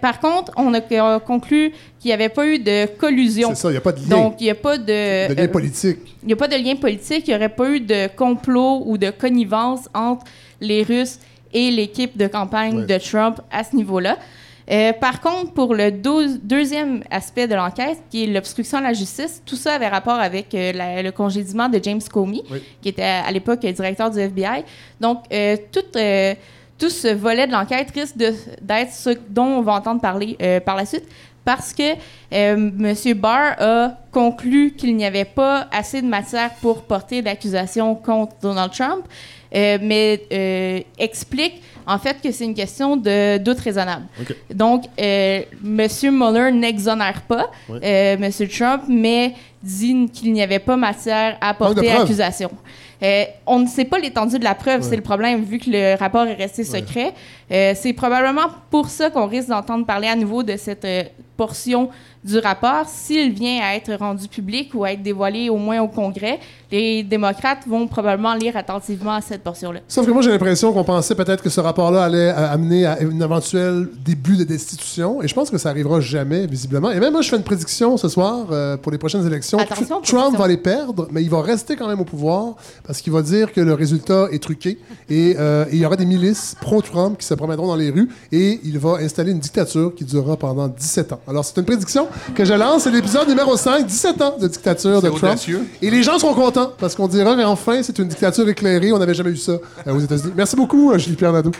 Par 0.00 0.20
contre, 0.20 0.52
on 0.56 0.72
a 0.74 0.80
conclu 1.20 1.72
qu'il 2.00 2.08
n'y 2.08 2.12
avait 2.12 2.28
pas 2.28 2.46
eu 2.46 2.58
de 2.58 2.86
collusion. 2.96 3.50
C'est 3.50 3.62
ça, 3.62 3.68
il 3.68 3.72
n'y 3.72 3.78
a 3.78 3.80
pas 3.80 3.92
de 3.92 4.00
lien, 4.00 4.08
Donc, 4.08 4.36
il 4.40 4.44
n'y 4.44 4.50
a 4.50 4.54
pas 4.54 4.78
de, 4.78 5.28
de 5.28 5.34
lien 5.34 5.48
politique. 5.48 5.98
il 6.22 6.26
n'y 6.26 6.32
a 6.32 6.36
pas 6.36 6.48
de 6.48 6.56
lien 6.56 6.76
politique, 6.76 7.24
il 7.26 7.30
n'y 7.30 7.36
aurait 7.36 7.48
pas 7.50 7.68
eu 7.68 7.80
de 7.80 8.08
complot 8.16 8.82
ou 8.90 8.98
de 8.98 9.10
connivence 9.10 9.88
entre 9.94 10.24
les 10.60 10.82
Russes 10.82 11.18
et 11.52 11.70
l'équipe 11.70 12.16
de 12.16 12.26
campagne 12.26 12.78
Ouais. 12.80 12.86
de 12.86 12.98
Trump 12.98 13.40
à 13.50 13.62
ce 13.64 13.74
niveau-là. 13.76 14.18
Euh, 14.70 14.92
par 14.92 15.20
contre, 15.20 15.52
pour 15.52 15.74
le 15.74 15.90
deuxième 15.90 17.02
aspect 17.10 17.48
de 17.48 17.54
l'enquête, 17.56 17.98
qui 18.10 18.22
est 18.24 18.26
l'obstruction 18.26 18.78
à 18.78 18.82
la 18.82 18.92
justice, 18.92 19.42
tout 19.44 19.56
ça 19.56 19.74
avait 19.74 19.88
rapport 19.88 20.20
avec 20.20 20.54
euh, 20.54 20.72
la- 20.72 21.02
le 21.02 21.10
congédiement 21.12 21.68
de 21.68 21.80
James 21.82 22.00
Comey, 22.12 22.42
Oui. 22.50 22.62
qui 22.80 22.88
était 22.90 23.02
à, 23.02 23.30
l'époque 23.32 23.60
directeur 23.60 24.10
du 24.10 24.18
FBI. 24.20 24.64
Donc, 25.00 25.18
euh, 25.32 25.56
tout, 25.72 25.80
tout 26.78 26.88
ce 26.90 27.08
volet 27.14 27.46
de 27.48 27.52
l'enquête 27.52 27.90
risque 27.90 28.16
d'être 28.16 28.92
ce 28.92 29.10
dont 29.28 29.58
on 29.58 29.62
va 29.62 29.72
entendre 29.74 30.00
parler 30.00 30.36
par 30.64 30.76
la 30.76 30.86
suite, 30.86 31.04
parce 31.44 31.72
que 31.72 31.92
euh, 31.92 31.96
M. 32.78 32.94
Barr 33.16 33.56
a 33.60 33.92
conclu 34.12 34.74
qu'il 34.76 34.96
n'y 34.96 35.04
avait 35.04 35.24
pas 35.24 35.68
assez 35.72 36.02
de 36.02 36.06
matière 36.06 36.50
pour 36.60 36.82
porter 36.82 37.22
d'accusation 37.22 37.94
contre 37.94 38.34
Donald 38.42 38.72
Trump, 38.72 39.04
euh, 39.54 39.78
mais 39.82 40.22
euh, 40.32 40.80
explique 40.98 41.62
en 41.86 41.98
fait 41.98 42.20
que 42.22 42.30
c'est 42.30 42.44
une 42.44 42.54
question 42.54 42.96
de 42.96 43.38
doute 43.38 43.58
raisonnable. 43.58 44.04
Donc, 44.54 44.84
M. 44.96 45.46
Mueller 45.62 46.52
n'exonère 46.52 47.22
pas 47.22 47.50
Ouais. 47.68 47.80
M. 48.20 48.30
Trump, 48.48 48.82
mais 48.88 49.34
dit 49.62 50.08
qu'il 50.12 50.32
n'y 50.32 50.42
avait 50.42 50.58
pas 50.60 50.76
matière 50.76 51.36
à 51.40 51.52
porter 51.54 51.90
accusation. 51.90 52.50
On 53.46 53.58
ne 53.60 53.66
sait 53.66 53.86
pas 53.86 53.98
l'étendue 53.98 54.38
de 54.38 54.44
la 54.44 54.54
preuve, 54.54 54.82
Ouais. 54.82 54.86
c'est 54.88 54.96
le 54.96 55.02
problème, 55.02 55.42
vu 55.42 55.58
que 55.58 55.70
le 55.70 55.96
rapport 55.98 56.26
est 56.26 56.34
resté 56.34 56.62
secret. 56.64 57.12
Euh, 57.50 57.74
c'est 57.76 57.92
probablement 57.92 58.48
pour 58.70 58.88
ça 58.88 59.10
qu'on 59.10 59.26
risque 59.26 59.48
d'entendre 59.48 59.84
parler 59.84 60.08
à 60.08 60.16
nouveau 60.16 60.42
de 60.42 60.56
cette 60.56 60.84
euh, 60.84 61.02
portion 61.36 61.90
du 62.22 62.38
rapport. 62.38 62.84
S'il 62.86 63.32
vient 63.32 63.60
à 63.62 63.74
être 63.74 63.92
rendu 63.94 64.28
public 64.28 64.72
ou 64.74 64.84
à 64.84 64.92
être 64.92 65.02
dévoilé 65.02 65.48
au 65.48 65.56
moins 65.56 65.80
au 65.80 65.88
Congrès, 65.88 66.38
les 66.70 67.02
démocrates 67.02 67.66
vont 67.66 67.86
probablement 67.88 68.34
lire 68.34 68.56
attentivement 68.56 69.18
cette 69.20 69.42
portion-là. 69.42 69.80
Sauf 69.88 70.06
que 70.06 70.10
moi, 70.10 70.22
j'ai 70.22 70.30
l'impression 70.30 70.72
qu'on 70.72 70.84
pensait 70.84 71.14
peut-être 71.14 71.42
que 71.42 71.48
ce 71.48 71.60
rapport-là 71.60 72.04
allait 72.04 72.28
euh, 72.28 72.52
amener 72.52 72.84
à 72.84 72.98
un 73.00 73.20
éventuel 73.20 73.88
début 74.04 74.36
de 74.36 74.44
destitution. 74.44 75.22
Et 75.22 75.28
je 75.28 75.34
pense 75.34 75.50
que 75.50 75.58
ça 75.58 75.70
arrivera 75.70 76.00
jamais, 76.00 76.46
visiblement. 76.46 76.90
Et 76.90 77.00
même 77.00 77.12
moi, 77.12 77.22
je 77.22 77.30
fais 77.30 77.36
une 77.36 77.42
prédiction 77.42 77.96
ce 77.96 78.08
soir 78.08 78.46
euh, 78.50 78.76
pour 78.76 78.92
les 78.92 78.98
prochaines 78.98 79.26
élections. 79.26 79.58
Attention 79.58 80.00
Trump 80.02 80.36
va 80.36 80.46
les 80.46 80.58
perdre, 80.58 81.08
mais 81.10 81.22
il 81.22 81.30
va 81.30 81.40
rester 81.40 81.74
quand 81.74 81.88
même 81.88 82.00
au 82.00 82.04
pouvoir 82.04 82.54
parce 82.86 83.00
qu'il 83.00 83.12
va 83.12 83.22
dire 83.22 83.52
que 83.52 83.60
le 83.60 83.74
résultat 83.74 84.28
est 84.30 84.42
truqué. 84.42 84.78
Et 85.08 85.36
euh, 85.38 85.64
et 85.70 85.76
il 85.76 85.78
y 85.80 85.86
aura 85.86 85.96
des 85.96 86.06
milices 86.06 86.56
pro-Trump 86.60 87.18
qui 87.18 87.26
se 87.26 87.34
promèneront 87.40 87.66
dans 87.68 87.76
les 87.76 87.90
rues 87.90 88.08
et 88.30 88.60
il 88.64 88.78
va 88.78 88.98
installer 89.00 89.32
une 89.32 89.38
dictature 89.40 89.92
qui 89.94 90.04
durera 90.04 90.36
pendant 90.36 90.68
17 90.68 91.12
ans. 91.14 91.20
Alors, 91.26 91.44
c'est 91.44 91.56
une 91.58 91.64
prédiction 91.64 92.06
que 92.34 92.44
je 92.44 92.54
lance. 92.54 92.82
C'est 92.84 92.90
l'épisode 92.90 93.28
numéro 93.28 93.56
5 93.56 93.86
17 93.86 94.22
ans 94.22 94.34
de 94.40 94.46
dictature 94.46 95.00
de 95.02 95.06
C'est 95.08 95.16
Trump. 95.16 95.22
audacieux. 95.24 95.66
Et 95.82 95.90
les 95.90 96.02
gens 96.02 96.18
sont 96.18 96.34
contents 96.34 96.72
parce 96.78 96.94
qu'on 96.94 97.08
dira, 97.08 97.34
mais 97.36 97.44
enfin, 97.44 97.82
c'est 97.82 97.98
une 97.98 98.08
dictature 98.08 98.48
éclairée. 98.48 98.92
On 98.92 98.98
n'avait 98.98 99.14
jamais 99.14 99.30
eu 99.30 99.36
ça 99.36 99.52
euh, 99.52 99.94
aux 99.94 100.00
États-Unis. 100.00 100.32
Merci 100.36 100.54
beaucoup, 100.56 100.92
euh, 100.92 100.98
Julie-Pierre 100.98 101.32
Nadeau. 101.32 101.50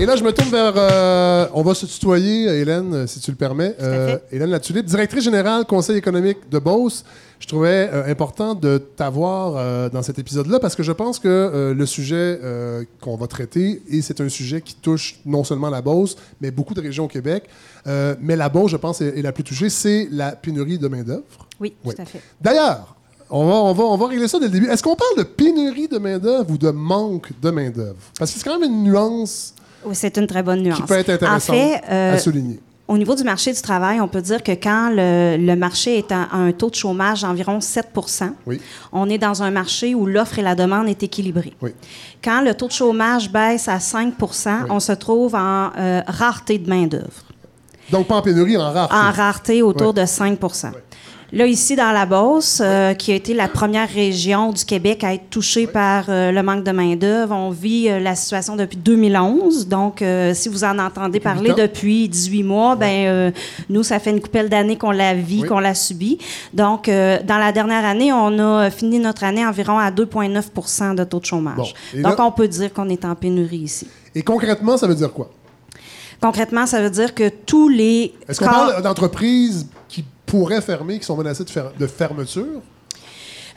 Et 0.00 0.06
là, 0.06 0.16
je 0.16 0.24
me 0.24 0.32
tourne 0.32 0.48
vers. 0.48 0.72
euh, 0.76 1.46
on 1.52 1.60
va 1.62 1.74
se 1.74 1.84
tutoyer, 1.84 2.46
Hélène, 2.46 3.06
si 3.06 3.20
tu 3.20 3.30
le 3.30 3.36
permets. 3.36 3.76
Euh, 3.82 4.16
Hélène 4.32 4.48
Latulippe, 4.48 4.86
directrice 4.86 5.22
générale 5.24 5.66
Conseil 5.66 5.98
économique 5.98 6.38
de 6.50 6.58
Beauce. 6.58 7.04
Je 7.38 7.46
trouvais 7.46 7.90
euh, 7.92 8.10
important 8.10 8.54
de 8.54 8.78
t'avoir 8.78 9.56
euh, 9.58 9.90
dans 9.90 10.00
cet 10.02 10.18
épisode-là 10.18 10.58
parce 10.58 10.74
que 10.74 10.82
je 10.82 10.92
pense 10.92 11.18
que 11.18 11.74
le 11.76 11.84
sujet 11.86 12.40
qu'on 13.02 13.16
va 13.16 13.26
traiter, 13.26 13.82
et 13.90 14.00
c'est 14.00 14.22
un 14.22 14.30
sujet 14.30 14.62
qui 14.62 14.74
touche 14.74 15.20
non 15.26 15.44
seulement 15.44 15.68
la 15.68 15.82
Beauce, 15.82 16.16
mais 16.40 16.50
beaucoup 16.50 16.72
de 16.72 16.80
régions 16.80 17.04
au 17.04 17.08
Québec. 17.08 17.44
Mais 17.84 18.36
la 18.36 18.48
Beauce, 18.48 18.70
je 18.70 18.78
pense, 18.78 19.02
est, 19.02 19.18
est 19.18 19.22
la 19.22 19.32
plus 19.32 19.44
touchée, 19.44 19.68
c'est 19.68 20.08
la 20.10 20.32
pénurie 20.32 20.78
de 20.78 20.88
main-d'œuvre. 20.88 21.22
Oui, 21.60 21.74
Oui. 21.84 21.94
tout 21.94 22.00
à 22.00 22.06
fait. 22.06 22.22
D'ailleurs, 22.40 22.96
on 23.28 23.46
va, 23.46 23.54
on, 23.54 23.72
va, 23.74 23.84
on 23.84 23.96
va 23.98 24.06
régler 24.08 24.28
ça 24.28 24.38
dès 24.38 24.46
le 24.46 24.50
début. 24.52 24.66
Est-ce 24.68 24.82
qu'on 24.82 24.96
parle 24.96 25.18
de 25.18 25.22
pénurie 25.24 25.88
de 25.88 25.98
main-d'œuvre 25.98 26.50
ou 26.50 26.56
de 26.56 26.70
manque 26.70 27.28
de 27.42 27.50
main-d'œuvre? 27.50 27.96
Parce 28.18 28.32
que 28.32 28.38
c'est 28.38 28.44
quand 28.48 28.58
même 28.58 28.70
une 28.72 28.82
nuance 28.82 29.54
Oui, 29.84 29.94
c'est 29.94 30.16
une 30.18 30.26
très 30.26 30.42
bonne 30.42 30.62
nuance. 30.62 30.76
qui 30.78 30.82
peut 30.84 30.94
être 30.98 31.10
intéressante 31.10 31.56
En 31.56 31.58
fait, 31.58 31.82
euh, 31.90 32.14
à 32.14 32.18
souligner. 32.18 32.60
au 32.88 32.98
niveau 32.98 33.14
du 33.14 33.22
marché 33.24 33.52
du 33.52 33.60
travail, 33.62 34.00
on 34.00 34.08
peut 34.08 34.20
dire 34.20 34.42
que 34.42 34.52
quand 34.52 34.90
le, 34.94 35.36
le 35.38 35.56
marché 35.56 35.98
est 35.98 36.12
à 36.12 36.28
un 36.32 36.52
taux 36.52 36.70
de 36.70 36.74
chômage 36.74 37.22
d'environ 37.22 37.60
7 37.60 37.88
Oui. 38.46 38.60
on 38.92 39.08
est 39.08 39.18
dans 39.18 39.42
un 39.42 39.50
marché 39.50 39.94
où 39.94 40.06
l'offre 40.06 40.38
et 40.38 40.42
la 40.42 40.54
demande 40.54 40.88
est 40.88 41.02
équilibrée. 41.02 41.54
Oui. 41.62 41.70
Quand 42.22 42.42
le 42.42 42.54
taux 42.54 42.66
de 42.68 42.72
chômage 42.72 43.30
baisse 43.30 43.68
à 43.68 43.78
5% 43.78 44.66
on 44.70 44.80
se 44.80 44.92
trouve 44.92 45.34
en 45.34 45.70
euh, 45.78 46.02
rareté 46.06 46.58
de 46.58 46.68
main-d'œuvre. 46.68 47.24
Donc, 47.90 48.06
pas 48.06 48.16
en 48.16 48.22
pénurie, 48.22 48.56
en 48.56 48.72
rareté. 48.72 48.94
En 48.94 49.10
rareté 49.10 49.62
autour 49.62 49.92
de 49.94 50.04
5 50.06 50.38
Là, 51.32 51.46
ici, 51.46 51.76
dans 51.76 51.92
la 51.92 52.06
Beauce, 52.06 52.60
euh, 52.60 52.92
qui 52.94 53.12
a 53.12 53.14
été 53.14 53.34
la 53.34 53.46
première 53.46 53.88
région 53.88 54.50
du 54.50 54.64
Québec 54.64 55.04
à 55.04 55.14
être 55.14 55.30
touchée 55.30 55.68
par 55.68 56.06
euh, 56.08 56.32
le 56.32 56.42
manque 56.42 56.64
de 56.64 56.72
main-d'œuvre, 56.72 57.32
on 57.32 57.50
vit 57.50 57.88
euh, 57.88 58.00
la 58.00 58.16
situation 58.16 58.56
depuis 58.56 58.76
2011. 58.76 59.68
Donc, 59.68 60.02
euh, 60.02 60.34
si 60.34 60.48
vous 60.48 60.64
en 60.64 60.76
entendez 60.80 61.20
parler 61.20 61.52
depuis 61.56 62.08
18 62.08 62.42
mois, 62.42 62.74
ben 62.74 63.32
nous, 63.68 63.84
ça 63.84 64.00
fait 64.00 64.10
une 64.10 64.20
coupelle 64.20 64.48
d'années 64.48 64.76
qu'on 64.76 64.90
la 64.90 65.14
vit, 65.14 65.42
Oui. 65.42 65.48
qu'on 65.48 65.60
la 65.60 65.74
subit. 65.76 66.18
Donc, 66.52 66.86
dans 66.88 67.38
la 67.38 67.52
dernière 67.52 67.84
année, 67.84 68.12
on 68.12 68.36
a 68.40 68.68
fini 68.70 68.98
notre 68.98 69.22
année 69.22 69.46
environ 69.46 69.78
à 69.78 69.90
2,9% 69.92 70.94
de 70.96 71.04
taux 71.04 71.20
de 71.20 71.26
chômage. 71.26 71.56
Bon. 71.94 72.02
Donc, 72.02 72.18
là- 72.18 72.24
on 72.26 72.32
peut 72.32 72.48
dire 72.48 72.72
qu'on 72.72 72.88
est 72.88 73.04
en 73.04 73.14
pénurie 73.14 73.58
ici. 73.58 73.86
Et 74.16 74.22
concrètement, 74.22 74.76
ça 74.76 74.88
veut 74.88 74.96
dire 74.96 75.12
quoi? 75.12 75.30
Concrètement, 76.20 76.66
ça 76.66 76.82
veut 76.82 76.90
dire 76.90 77.14
que 77.14 77.28
tous 77.28 77.68
les 77.68 78.12
Est-ce 78.28 78.40
qu'on 78.40 78.46
parle 78.46 78.82
d'entreprises 78.82 79.66
pourraient 80.30 80.60
fermer, 80.60 80.98
qui 80.98 81.04
sont 81.06 81.16
menacées 81.16 81.44
de, 81.44 81.50
fer- 81.50 81.72
de 81.78 81.86
fermeture? 81.86 82.60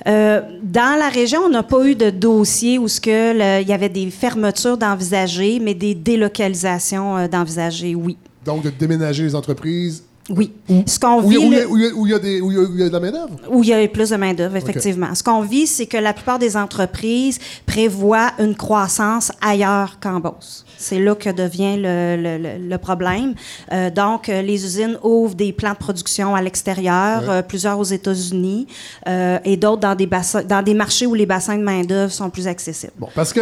Euh, 0.07 0.41
dans 0.63 0.97
la 0.99 1.07
région, 1.09 1.41
on 1.45 1.49
n'a 1.49 1.63
pas 1.63 1.85
eu 1.85 1.95
de 1.95 2.09
dossier 2.09 2.77
où 2.79 2.87
ce 2.87 2.99
que 2.99 3.33
le- 3.33 3.61
il 3.61 3.67
y 3.67 3.73
avait 3.73 3.89
des 3.89 4.09
fermetures 4.09 4.77
d'envisager, 4.77 5.59
mais 5.59 5.73
des 5.75 5.93
délocalisations 5.95 7.17
euh, 7.17 7.27
d'envisager, 7.27 7.93
oui. 7.95 8.17
Donc, 8.43 8.63
de 8.63 8.69
déménager 8.71 9.23
les 9.23 9.35
entreprises 9.35 10.03
Oui. 10.29 10.53
Ce 10.87 10.97
qu'on 10.99 11.21
où 11.21 11.31
il 11.31 11.37
y 11.37 11.55
a- 11.55 11.59
vit, 11.59 11.65
où 11.67 11.77
il 11.77 12.11
y 12.11 12.13
a- 12.13 12.17
y 12.17 12.89
de 12.89 12.93
la 12.93 12.99
main-d'œuvre? 12.99 13.35
où 13.51 13.61
il 13.63 13.69
y 13.69 13.73
a 13.73 13.87
plus 13.89 14.09
de 14.11 14.15
main-d'œuvre, 14.15 14.55
effectivement. 14.55 15.13
Ce 15.13 15.21
qu'on 15.21 15.41
vit, 15.41 15.67
c'est 15.67 15.85
que 15.85 15.97
la 15.97 16.13
plupart 16.13 16.39
des 16.39 16.55
entreprises 16.55 17.39
prévoient 17.65 18.31
une 18.39 18.55
croissance 18.55 19.31
ailleurs 19.41 19.97
qu'en 20.01 20.19
Beauce. 20.21 20.63
C'est 20.77 20.99
là 20.99 21.15
que 21.15 21.29
devient 21.29 21.75
le, 21.77 22.15
le- 22.17 22.37
le- 22.37 22.69
le 22.69 22.77
problème. 22.77 23.33
Euh, 23.71 23.89
donc, 23.89 24.27
euh, 24.29 24.41
les 24.41 24.63
usines 24.65 24.97
ouvrent 25.03 25.35
des 25.35 25.51
plans 25.53 25.71
de 25.73 25.77
production 25.77 26.35
à 26.35 26.41
l'extérieur, 26.41 27.21
Ouais. 27.23 27.29
euh, 27.29 27.41
plusieurs 27.41 27.77
aux 27.79 27.83
États-Unis 27.83 28.67
euh, 29.07 29.39
et 29.45 29.55
d'autres 29.57 29.81
dans 29.81 29.95
des 29.95 30.07
bassins, 30.07 30.43
dans 30.43 30.61
des 30.61 30.73
marchés 30.73 31.05
où 31.05 31.13
les 31.13 31.25
bassins 31.25 31.57
de 31.57 31.63
main-d'œuvre 31.63 32.11
sont 32.11 32.29
plus 32.29 32.47
accessibles. 32.47 32.93
Bon, 32.97 33.07
parce 33.15 33.33
que 33.33 33.39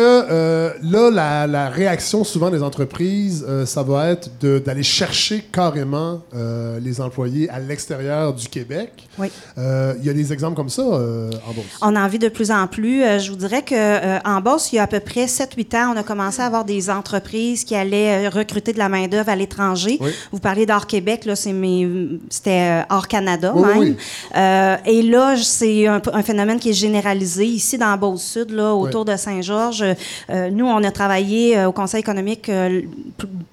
là, 0.83 1.09
la, 1.11 1.47
la 1.47 1.69
réaction 1.69 2.23
souvent 2.23 2.49
des 2.49 2.61
entreprises, 2.63 3.45
ça 3.65 3.83
va 3.83 4.09
être 4.09 4.29
d'aller 4.65 4.83
chercher 4.83 5.43
carrément 5.51 6.21
euh, 6.35 6.70
les 6.79 7.01
employés 7.01 7.49
à 7.49 7.59
l'extérieur 7.59 8.33
du 8.33 8.47
Québec. 8.47 9.07
Oui. 9.17 9.27
Euh, 9.57 9.93
Il 9.99 10.05
y 10.05 10.09
a 10.09 10.13
des 10.13 10.31
exemples 10.31 10.55
comme 10.55 10.69
ça 10.69 10.81
euh, 10.81 11.29
en 11.47 11.51
Beauce? 11.53 11.65
On 11.81 11.95
en 11.95 12.07
vit 12.07 12.19
de 12.19 12.29
plus 12.29 12.51
en 12.51 12.67
plus. 12.67 13.03
Euh, 13.03 13.19
je 13.19 13.29
vous 13.31 13.37
dirais 13.37 13.61
que 13.63 13.75
euh, 13.75 14.19
en 14.25 14.41
Beauce, 14.41 14.71
il 14.71 14.77
y 14.77 14.79
a 14.79 14.83
à 14.83 14.87
peu 14.87 14.99
près 14.99 15.25
7-8 15.25 15.75
ans, 15.77 15.93
on 15.95 15.97
a 15.97 16.03
commencé 16.03 16.41
à 16.41 16.45
avoir 16.45 16.65
des 16.65 16.89
entreprises 16.89 17.63
qui 17.63 17.75
allaient 17.75 18.27
euh, 18.27 18.29
recruter 18.29 18.73
de 18.73 18.77
la 18.79 18.89
main-d'œuvre 18.89 19.29
à 19.29 19.35
l'étranger. 19.35 19.97
Oui. 19.99 20.11
Vous 20.31 20.39
parlez 20.39 20.65
d'Hors 20.65 20.87
Québec, 20.87 21.25
là, 21.25 21.35
c'est 21.35 21.53
mes- 21.53 22.19
c'était 22.29 22.81
euh, 22.81 22.81
Hors 22.89 23.07
Canada 23.07 23.53
Oui, 23.55 23.67
même. 23.67 23.79
oui. 23.79 23.95
Euh, 24.37 24.75
et 24.85 25.01
là, 25.01 25.35
c'est 25.37 25.87
un, 25.87 26.01
un 26.13 26.23
phénomène 26.23 26.59
qui 26.59 26.69
est 26.69 26.73
généralisé 26.73 27.45
ici 27.45 27.77
dans 27.77 27.95
Beauce-Sud, 27.97 28.51
là, 28.51 28.73
autour 28.73 29.05
de 29.05 29.15
Saint-Georges. 29.15 29.83
Euh, 30.29 30.49
nous, 30.49 30.65
on 30.65 30.83
a 30.83 30.91
travaillé 30.91 31.57
euh, 31.57 31.67
au 31.67 31.71
Conseil 31.71 31.99
économique 31.99 32.49
euh, 32.49 32.81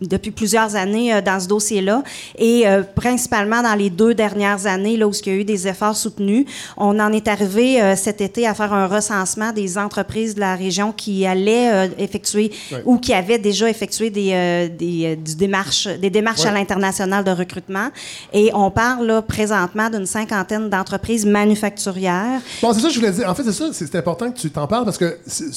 depuis 0.00 0.30
plusieurs 0.30 0.76
années 0.76 1.12
euh, 1.14 1.20
dans 1.20 1.40
ce 1.40 1.48
dossier-là. 1.48 2.02
Et 2.38 2.66
euh, 2.66 2.82
principalement 3.08 3.62
dans 3.62 3.74
les 3.74 3.88
deux 3.90 4.12
dernières 4.14 4.66
années, 4.66 4.96
là 4.98 5.08
où 5.08 5.12
il 5.12 5.26
y 5.26 5.30
a 5.30 5.38
eu 5.40 5.44
des 5.44 5.66
efforts 5.66 5.96
soutenus, 5.96 6.44
on 6.76 6.98
en 7.00 7.10
est 7.12 7.26
arrivé 7.26 7.80
euh, 7.80 7.96
cet 7.96 8.20
été 8.20 8.46
à 8.46 8.52
faire 8.54 8.72
un 8.74 8.86
recensement 8.86 9.50
des 9.52 9.78
entreprises 9.78 10.34
de 10.34 10.40
la 10.40 10.54
région 10.54 10.92
qui 10.92 11.24
allaient 11.24 11.72
euh, 11.72 11.88
effectuer 11.98 12.52
Ouais. 12.70 12.82
ou 12.84 12.98
qui 12.98 13.14
avaient 13.14 13.38
déjà 13.38 13.68
effectué 13.70 14.10
des, 14.10 14.30
euh, 14.32 14.68
des, 14.68 15.16
du 15.16 15.34
démarches, 15.36 15.86
des 15.86 16.10
démarches 16.10 16.42
Ouais. 16.42 16.48
à 16.48 16.52
l'international 16.52 17.24
de 17.24 17.30
recrutement. 17.30 17.88
Et 18.34 18.50
on 18.54 18.70
parle 18.70 19.06
là, 19.06 19.22
présentement 19.22 19.88
d'une 19.88 20.04
cinquantaine 20.06 20.68
d'entreprises 20.68 21.24
manufacturières. 21.24 22.40
Bon, 22.62 22.72
c'est 22.74 22.80
ça 22.80 22.88
que 22.88 22.94
je 22.94 23.00
voulais 23.00 23.12
dire. 23.12 23.28
En 23.28 23.34
fait, 23.34 23.44
c'est 23.44 23.52
ça, 23.52 23.66
c'est 23.72 23.94
important 23.94 24.30
que 24.30 24.38
tu 24.38 24.50
t'en 24.50 24.66
parles 24.66 24.84
parce 24.84 24.98
que 24.98 25.16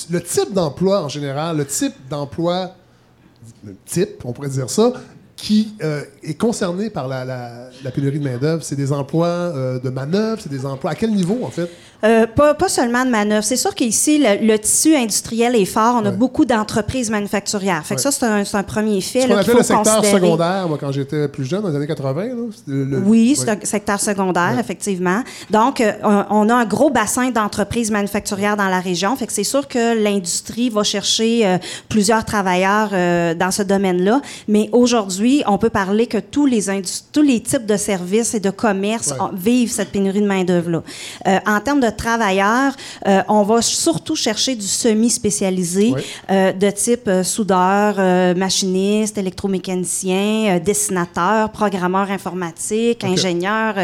le 0.10 0.22
type 0.22 0.54
d'emploi 0.54 1.04
en 1.04 1.10
général, 1.10 1.58
le 1.58 1.66
type 1.66 1.94
d'emploi, 2.10 2.72
le 3.66 3.76
type, 3.86 4.24
on 4.24 4.32
pourrait 4.32 4.50
dire 4.50 4.70
ça, 4.70 4.94
qui 5.42 5.74
euh, 5.84 6.04
est 6.22 6.36
concerné 6.36 6.92
par 6.92 7.08
la, 7.08 7.26
la- 7.26 7.70
la 7.84 7.92
pénurie 7.92 8.20
de 8.20 8.24
main-d'œuvre, 8.24 8.64
c'est 8.64 8.76
des 8.76 8.92
emplois 8.92 9.28
euh, 9.28 9.80
de 9.80 9.90
manœuvre, 9.90 10.40
c'est 10.40 10.52
des 10.52 10.66
emplois. 10.68 10.92
À 10.92 10.96
quel 10.96 11.12
niveau, 11.12 11.40
en 11.44 11.50
fait? 11.50 11.68
Euh, 12.04 12.26
pas, 12.28 12.54
pas 12.56 12.68
seulement 12.70 13.06
de 13.06 13.10
manœuvre. 13.12 13.44
C'est 13.44 13.56
sûr 13.58 13.76
qu'ici, 13.76 14.18
le, 14.18 14.46
le 14.46 14.58
tissu 14.58 14.96
industriel 14.96 15.56
est 15.56 15.66
fort. 15.66 16.00
On 16.02 16.06
a 16.06 16.10
Ouais. 16.10 16.16
beaucoup 16.16 16.46
d'entreprises 16.46 17.10
manufacturières. 17.12 17.86
Fait 17.86 17.96
que 17.96 18.00
Ouais. 18.02 18.12
ça, 18.12 18.12
c'est 18.12 18.26
un, 18.26 18.60
un 18.60 18.64
premier 18.64 19.00
fait. 19.02 19.22
Ce 19.22 19.28
qu'on 19.28 19.36
appelait 19.38 19.54
le 19.54 19.64
secteur 19.64 19.98
considérer. 19.98 20.20
secondaire, 20.22 20.68
moi, 20.68 20.78
quand 20.80 20.92
j'étais 20.92 21.28
plus 21.28 21.46
jeune, 21.46 21.62
dans 21.62 21.70
les 21.70 21.76
années 21.76 21.88
80. 21.88 22.24
là, 22.26 22.34
le- 22.68 22.98
Oui, 23.06 23.30
ouais. 23.30 23.36
c'est 23.36 23.50
un 23.52 23.58
secteur 23.66 24.00
secondaire, 24.00 24.58
effectivement. 24.60 25.22
Donc, 25.52 25.80
euh, 25.80 25.92
on 26.30 26.50
a 26.50 26.56
un 26.56 26.66
gros 26.66 26.90
bassin 26.90 27.30
d'entreprises 27.30 27.92
manufacturières 27.92 28.58
dans 28.58 28.68
la 28.68 28.80
région. 28.80 29.16
Fait 29.16 29.28
que 29.28 29.34
c'est 29.34 29.44
sûr 29.44 29.68
que 29.68 30.02
l'industrie 30.04 30.70
va 30.70 30.84
chercher 30.84 31.46
euh, 31.46 31.58
plusieurs 31.88 32.26
travailleurs 32.26 32.90
euh, 32.94 33.34
dans 33.36 33.52
ce 33.52 33.62
domaine-là. 33.62 34.22
Mais 34.48 34.70
aujourd'hui, 34.72 35.44
on 35.46 35.58
peut 35.60 35.70
parler 35.70 36.08
que 36.08 36.18
tous 36.18 36.46
les, 36.48 36.64
tous 37.14 37.22
les 37.22 37.40
types 37.42 37.66
de 37.68 37.78
services 37.78 38.34
et 38.34 38.40
de 38.40 38.50
commerce 38.50 39.12
Ouais. 39.12 39.22
ont- 39.22 39.36
vivent 39.36 39.72
cette 39.72 39.90
pénurie 39.92 40.22
de 40.22 40.28
main-d'œuvre-là. 40.28 40.82
Euh, 41.28 41.38
en 41.46 41.60
termes 41.60 41.80
de 41.80 41.91
travailleurs, 41.92 42.74
euh, 43.08 43.22
on 43.28 43.44
va 43.44 43.62
surtout 43.62 44.16
chercher 44.16 44.56
du 44.56 44.66
semi-spécialisé 44.68 45.94
euh, 46.30 46.52
de 46.54 46.70
type 46.72 47.08
euh, 47.08 47.24
soudeur, 47.24 47.96
machiniste, 48.36 49.18
électromécanicien, 49.18 50.60
dessinateur, 50.60 51.50
programmeur 51.52 52.10
informatique, 52.12 53.04
ingénieur, 53.04 53.76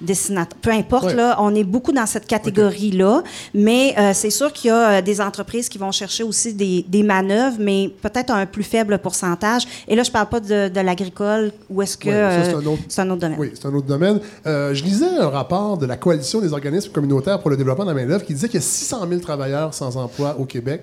dessinateur, 0.00 0.58
peu 0.60 0.70
importe, 0.70 1.12
là, 1.14 1.36
on 1.40 1.54
est 1.54 1.64
beaucoup 1.64 1.92
dans 1.92 2.06
cette 2.06 2.26
catégorie-là, 2.26 3.22
mais 3.54 3.94
c'est 4.14 4.30
sûr 4.30 4.52
qu'il 4.52 4.68
y 4.68 4.72
a 4.72 5.00
des 5.02 5.20
entreprises 5.20 5.68
qui 5.68 5.78
vont 5.78 5.92
chercher 5.92 6.22
aussi 6.22 6.52
des, 6.52 6.84
des 6.88 7.02
manœuvres, 7.02 7.56
mais 7.58 7.90
peut-être 8.02 8.30
à 8.30 8.36
un 8.36 8.46
plus 8.46 8.62
faible 8.62 8.98
pourcentage. 8.98 9.62
Et 9.88 9.94
là, 9.96 10.02
je 10.02 10.10
parle 10.10 10.28
pas 10.28 10.40
de, 10.40 10.68
de 10.68 10.80
l'agricole, 10.80 11.52
où 11.70 11.82
est-ce 11.82 11.96
que... 11.96 12.08
Ouais, 12.08 12.44
c'est 12.44 12.54
un 12.54 12.66
autre- 12.66 12.82
c'est 12.88 13.00
un 13.02 13.10
autre 13.10 13.20
domaine. 13.20 13.38
Oui, 13.38 13.50
c'est 13.54 13.66
un 13.66 13.74
autre 13.74 13.86
domaine. 13.86 14.20
Euh, 14.46 14.74
je 14.74 14.82
lisais 14.84 15.06
un 15.18 15.28
rapport 15.28 15.78
de 15.78 15.86
la 15.86 15.96
Coalition 15.96 16.40
des 16.40 16.52
organismes 16.52 16.90
communautaires 16.92 17.40
pour 17.44 17.50
le 17.50 17.58
développement 17.58 17.84
de 17.84 17.90
la 17.90 17.94
main-d'œuvre 17.94 18.24
qui 18.24 18.32
disait 18.32 18.48
qu'il 18.48 18.58
y 18.58 18.62
a 18.62 18.66
600 18.66 19.06
000 19.06 19.20
travailleurs 19.20 19.74
sans 19.74 19.98
emploi 19.98 20.34
au 20.38 20.46
Québec, 20.46 20.80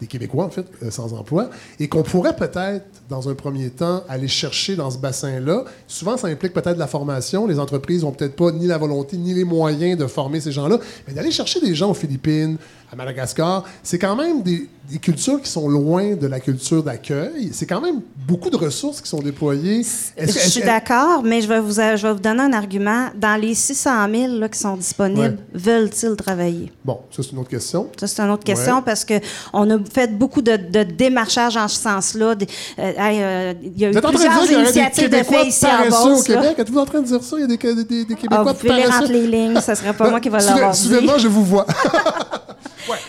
des 0.00 0.06
Québécois 0.06 0.44
en 0.44 0.48
fait, 0.48 0.64
euh, 0.84 0.92
sans 0.92 1.12
emploi, 1.12 1.50
et 1.80 1.88
qu'on 1.88 2.04
pourrait 2.04 2.36
peut-être, 2.36 2.84
dans 3.08 3.28
un 3.28 3.34
premier 3.34 3.70
temps, 3.70 4.04
aller 4.08 4.28
chercher 4.28 4.76
dans 4.76 4.92
ce 4.92 4.98
bassin-là. 4.98 5.64
Souvent, 5.88 6.16
ça 6.16 6.28
implique 6.28 6.52
peut-être 6.52 6.78
la 6.78 6.86
formation. 6.86 7.48
Les 7.48 7.58
entreprises 7.58 8.04
n'ont 8.04 8.12
peut-être 8.12 8.36
pas 8.36 8.52
ni 8.52 8.68
la 8.68 8.78
volonté 8.78 9.16
ni 9.16 9.34
les 9.34 9.42
moyens 9.42 9.98
de 9.98 10.06
former 10.06 10.38
ces 10.38 10.52
gens-là, 10.52 10.78
mais 11.08 11.14
d'aller 11.14 11.32
chercher 11.32 11.60
des 11.60 11.74
gens 11.74 11.90
aux 11.90 11.94
Philippines, 11.94 12.58
à 12.94 12.96
Madagascar, 12.96 13.64
c'est 13.82 13.98
quand 13.98 14.14
même 14.16 14.42
des, 14.42 14.68
des 14.90 14.98
cultures 14.98 15.40
qui 15.42 15.50
sont 15.50 15.68
loin 15.68 16.14
de 16.14 16.26
la 16.26 16.38
culture 16.40 16.82
d'accueil. 16.82 17.50
C'est 17.52 17.66
quand 17.66 17.80
même 17.80 18.00
beaucoup 18.26 18.50
de 18.50 18.56
ressources 18.56 19.00
qui 19.00 19.08
sont 19.08 19.20
déployées. 19.20 19.82
Je 20.18 20.26
suis 20.30 20.62
d'accord, 20.62 21.22
mais 21.24 21.40
je 21.42 21.48
vais, 21.48 21.60
vous, 21.60 21.72
je 21.72 22.06
vais 22.06 22.12
vous 22.12 22.20
donner 22.20 22.42
un 22.42 22.52
argument. 22.52 23.08
Dans 23.16 23.40
les 23.40 23.54
600 23.54 23.90
000 24.12 24.38
là, 24.38 24.48
qui 24.48 24.58
sont 24.58 24.76
disponibles, 24.76 25.38
veulent-ils 25.52 26.14
travailler? 26.16 26.72
Bon, 26.84 27.00
ça, 27.10 27.22
c'est 27.22 27.32
une 27.32 27.38
autre 27.38 27.48
question. 27.50 27.88
Ça, 27.98 28.06
c'est 28.06 28.22
une 28.22 28.30
autre 28.30 28.44
question 28.44 28.76
Ouais. 28.76 28.82
parce 28.84 29.04
qu'on 29.04 29.70
a 29.70 29.78
fait 29.92 30.16
beaucoup 30.16 30.40
de, 30.42 30.56
de 30.56 30.82
démarchage 30.84 31.56
en 31.56 31.66
ce 31.68 31.80
sens-là. 31.80 32.34
Euh, 32.34 32.44
euh, 32.78 33.54
Il 33.62 33.78
y 33.78 33.84
a 33.86 33.90
eu 33.90 34.00
plusieurs 34.00 34.50
initiatives 34.52 35.10
de 35.10 35.16
fait 35.22 35.46
ici 35.48 35.66
en 35.66 35.86
au 35.86 35.90
Beauce. 36.14 36.28
là. 36.28 36.36
Québec? 36.40 36.58
Êtes-vous 36.58 36.78
en 36.78 36.86
train 36.86 37.00
de 37.00 37.06
dire 37.06 37.22
ça? 37.22 37.36
Il 37.38 37.40
y 37.40 37.44
a 37.44 37.46
des, 37.48 37.56
des, 37.56 37.84
des- 37.84 38.06
Ah, 38.10 38.14
Québécois 38.14 38.52
vous 38.52 38.54
pouvez 38.54 38.82
paresseux? 38.84 39.12
les 39.12 39.26
lignes, 39.26 39.60
ce 39.60 39.74
serait 39.74 39.92
pas 39.92 40.08
moi 40.10 40.20
qui 40.20 40.28
va 40.28 40.38
Soudainement- 40.38 40.56
l'avoir 40.60 40.74
dit. 40.74 40.80
Soudainement, 40.82 41.18
je 41.18 41.28
vous 41.28 41.44
vois. 41.44 41.66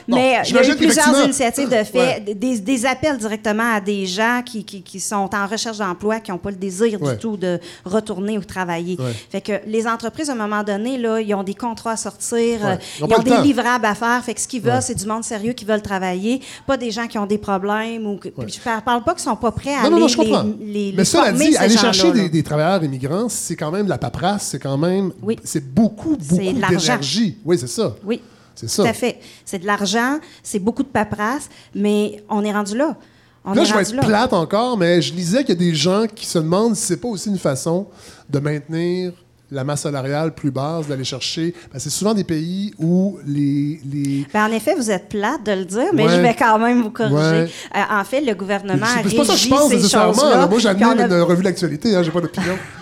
Bon, 0.08 0.16
Mais 0.16 0.38
euh, 0.38 0.42
il 0.48 0.56
y 0.56 0.58
a 0.58 0.68
eu 0.70 0.76
plusieurs 0.76 1.24
initiatives 1.24 1.70
de 1.70 1.84
fait, 1.84 2.22
Ouais. 2.26 2.36
des, 2.36 2.60
des 2.60 2.86
appels 2.86 3.18
directement 3.18 3.74
à 3.76 3.82
des 3.82 4.06
gens 4.06 4.42
qui, 4.46 4.64
qui- 4.64 4.82
qui 4.82 5.00
sont 5.00 5.30
en 5.34 5.48
recherche 5.48 5.78
d'emploi, 5.78 6.20
qui 6.20 6.32
n'ont 6.32 6.38
pas 6.38 6.52
le 6.52 6.56
désir 6.58 7.02
Ouais. 7.02 7.14
du 7.14 7.20
tout 7.20 7.38
de 7.38 7.60
retourner 7.84 8.38
ou 8.38 8.44
travailler. 8.44 8.98
Ouais. 9.00 9.14
Fait 9.30 9.42
que 9.42 9.54
les 9.68 9.88
entreprises, 9.88 10.30
à 10.30 10.34
un 10.34 10.36
moment 10.36 10.64
donné, 10.64 10.98
là, 10.98 11.20
ils 11.20 11.34
ont 11.34 11.44
des 11.44 11.54
contrats 11.54 11.92
à 11.92 11.98
sortir, 11.98 12.62
Ouais. 12.62 12.66
euh, 12.66 12.76
Ils 13.00 13.04
ont 13.04 13.08
ils 13.10 13.16
ont 13.16 13.24
des 13.24 13.30
temps. 13.32 13.42
livrables 13.42 13.86
à 13.86 13.96
faire. 13.96 14.24
Fait 14.24 14.34
que 14.34 14.42
ce 14.42 14.48
qu'ils 14.48 14.62
veulent, 14.62 14.74
Ouais. 14.76 14.82
c'est 14.82 14.96
du 14.96 15.06
monde 15.06 15.24
sérieux 15.24 15.54
qui 15.54 15.66
veulent 15.66 15.82
travailler, 15.82 16.42
pas 16.68 16.78
des 16.78 16.92
gens 16.92 17.08
qui 17.08 17.18
ont 17.18 17.26
des 17.26 17.38
problèmes. 17.38 18.06
Ou 18.06 18.18
que- 18.18 18.30
je 18.48 18.60
parle, 18.60 18.82
parle 18.82 19.04
pas 19.04 19.14
qu'ils 19.14 19.24
sont 19.24 19.36
pas 19.36 19.52
prêts 19.52 19.74
à 19.74 19.84
Non, 19.84 19.90
non, 19.90 19.96
aller 19.98 20.02
non, 20.02 20.08
je 20.08 20.18
comprends. 20.18 20.44
les, 20.44 20.66
les, 20.66 20.92
Mais 20.92 20.98
les 21.00 21.06
cela 21.06 21.26
former, 21.26 21.50
dit, 21.50 21.58
aller 21.58 21.78
chercher 21.78 22.12
des, 22.12 22.30
des 22.30 22.44
travailleurs 22.44 22.84
immigrants, 22.84 23.28
c'est 23.30 23.56
quand 23.56 23.72
même 23.72 23.86
de 23.86 23.90
la 23.90 23.98
paperasse, 23.98 24.48
c'est 24.52 24.60
quand 24.60 24.78
même. 24.78 25.12
Oui. 25.22 25.38
C'est 25.44 25.66
beaucoup, 25.74 26.16
beaucoup 26.18 26.36
d'énergie. 26.38 27.38
Oui, 27.46 27.58
c'est 27.60 27.68
ça. 27.68 27.96
Oui. 28.06 28.22
C'est 28.56 28.70
ça. 28.70 28.84
Tout 28.84 28.90
à 28.90 28.94
fait. 28.94 29.20
C'est 29.46 29.60
de 29.60 29.66
l'argent, 29.66 30.20
c'est 30.44 30.60
beaucoup 30.60 30.84
de 30.84 30.88
paperasse, 30.88 31.50
mais 31.74 32.24
on 32.30 32.44
est 32.44 32.54
rendu 32.54 32.76
là. 32.78 32.96
On 33.44 33.54
Là, 33.54 33.62
est 33.62 33.66
je 33.66 33.74
vais 33.76 33.82
être 33.82 33.94
là. 33.94 34.02
plate 34.04 34.34
encore, 34.34 34.78
mais 34.78 35.02
je 35.02 35.14
lisais 35.14 35.40
qu'il 35.44 35.50
y 35.50 35.52
a 35.52 35.70
des 35.70 35.76
gens 35.76 36.06
qui 36.14 36.26
se 36.26 36.40
demandent 36.40 36.76
si 36.76 36.84
c'est 36.86 36.98
pas 36.98 37.08
aussi 37.10 37.30
une 37.30 37.38
façon 37.38 37.88
de 38.30 38.40
maintenir 38.40 39.14
la 39.52 39.64
masse 39.64 39.82
salariale 39.82 40.34
plus 40.34 40.50
basse, 40.50 40.88
d'aller 40.88 41.04
chercher. 41.04 41.54
c'est 41.78 41.92
souvent 41.92 42.16
des 42.16 42.24
pays 42.24 42.74
où 42.80 43.20
les. 43.28 43.80
les... 43.86 44.26
Ben, 44.34 44.46
en 44.50 44.52
effet, 44.52 44.74
vous 44.74 44.90
êtes 44.90 45.08
plate 45.10 45.44
de 45.46 45.52
le 45.52 45.66
dire, 45.66 45.94
mais 45.94 46.06
Ouais. 46.08 46.16
je 46.16 46.22
vais 46.22 46.34
quand 46.34 46.58
même 46.58 46.82
vous 46.82 46.90
corriger. 46.90 47.16
Ouais. 47.16 47.50
Euh, 47.76 47.80
en 48.00 48.04
fait, 48.04 48.22
le 48.22 48.34
gouvernement 48.34 48.88
C'est 49.08 49.16
pas 49.16 49.24
ça 49.26 49.34
que 49.34 49.40
je 49.40 49.48
pense 49.50 49.70
ces 49.70 49.76
nécessairement. 49.76 50.48
Moi, 50.50 50.58
j'admets 50.60 50.86
a- 51.04 51.06
une 51.06 51.22
revue 51.22 51.44
d'actualité, 51.44 51.96
hein, 51.96 52.02
j'ai 52.02 52.10
pas 52.12 52.22
d'opinion. 52.22 52.56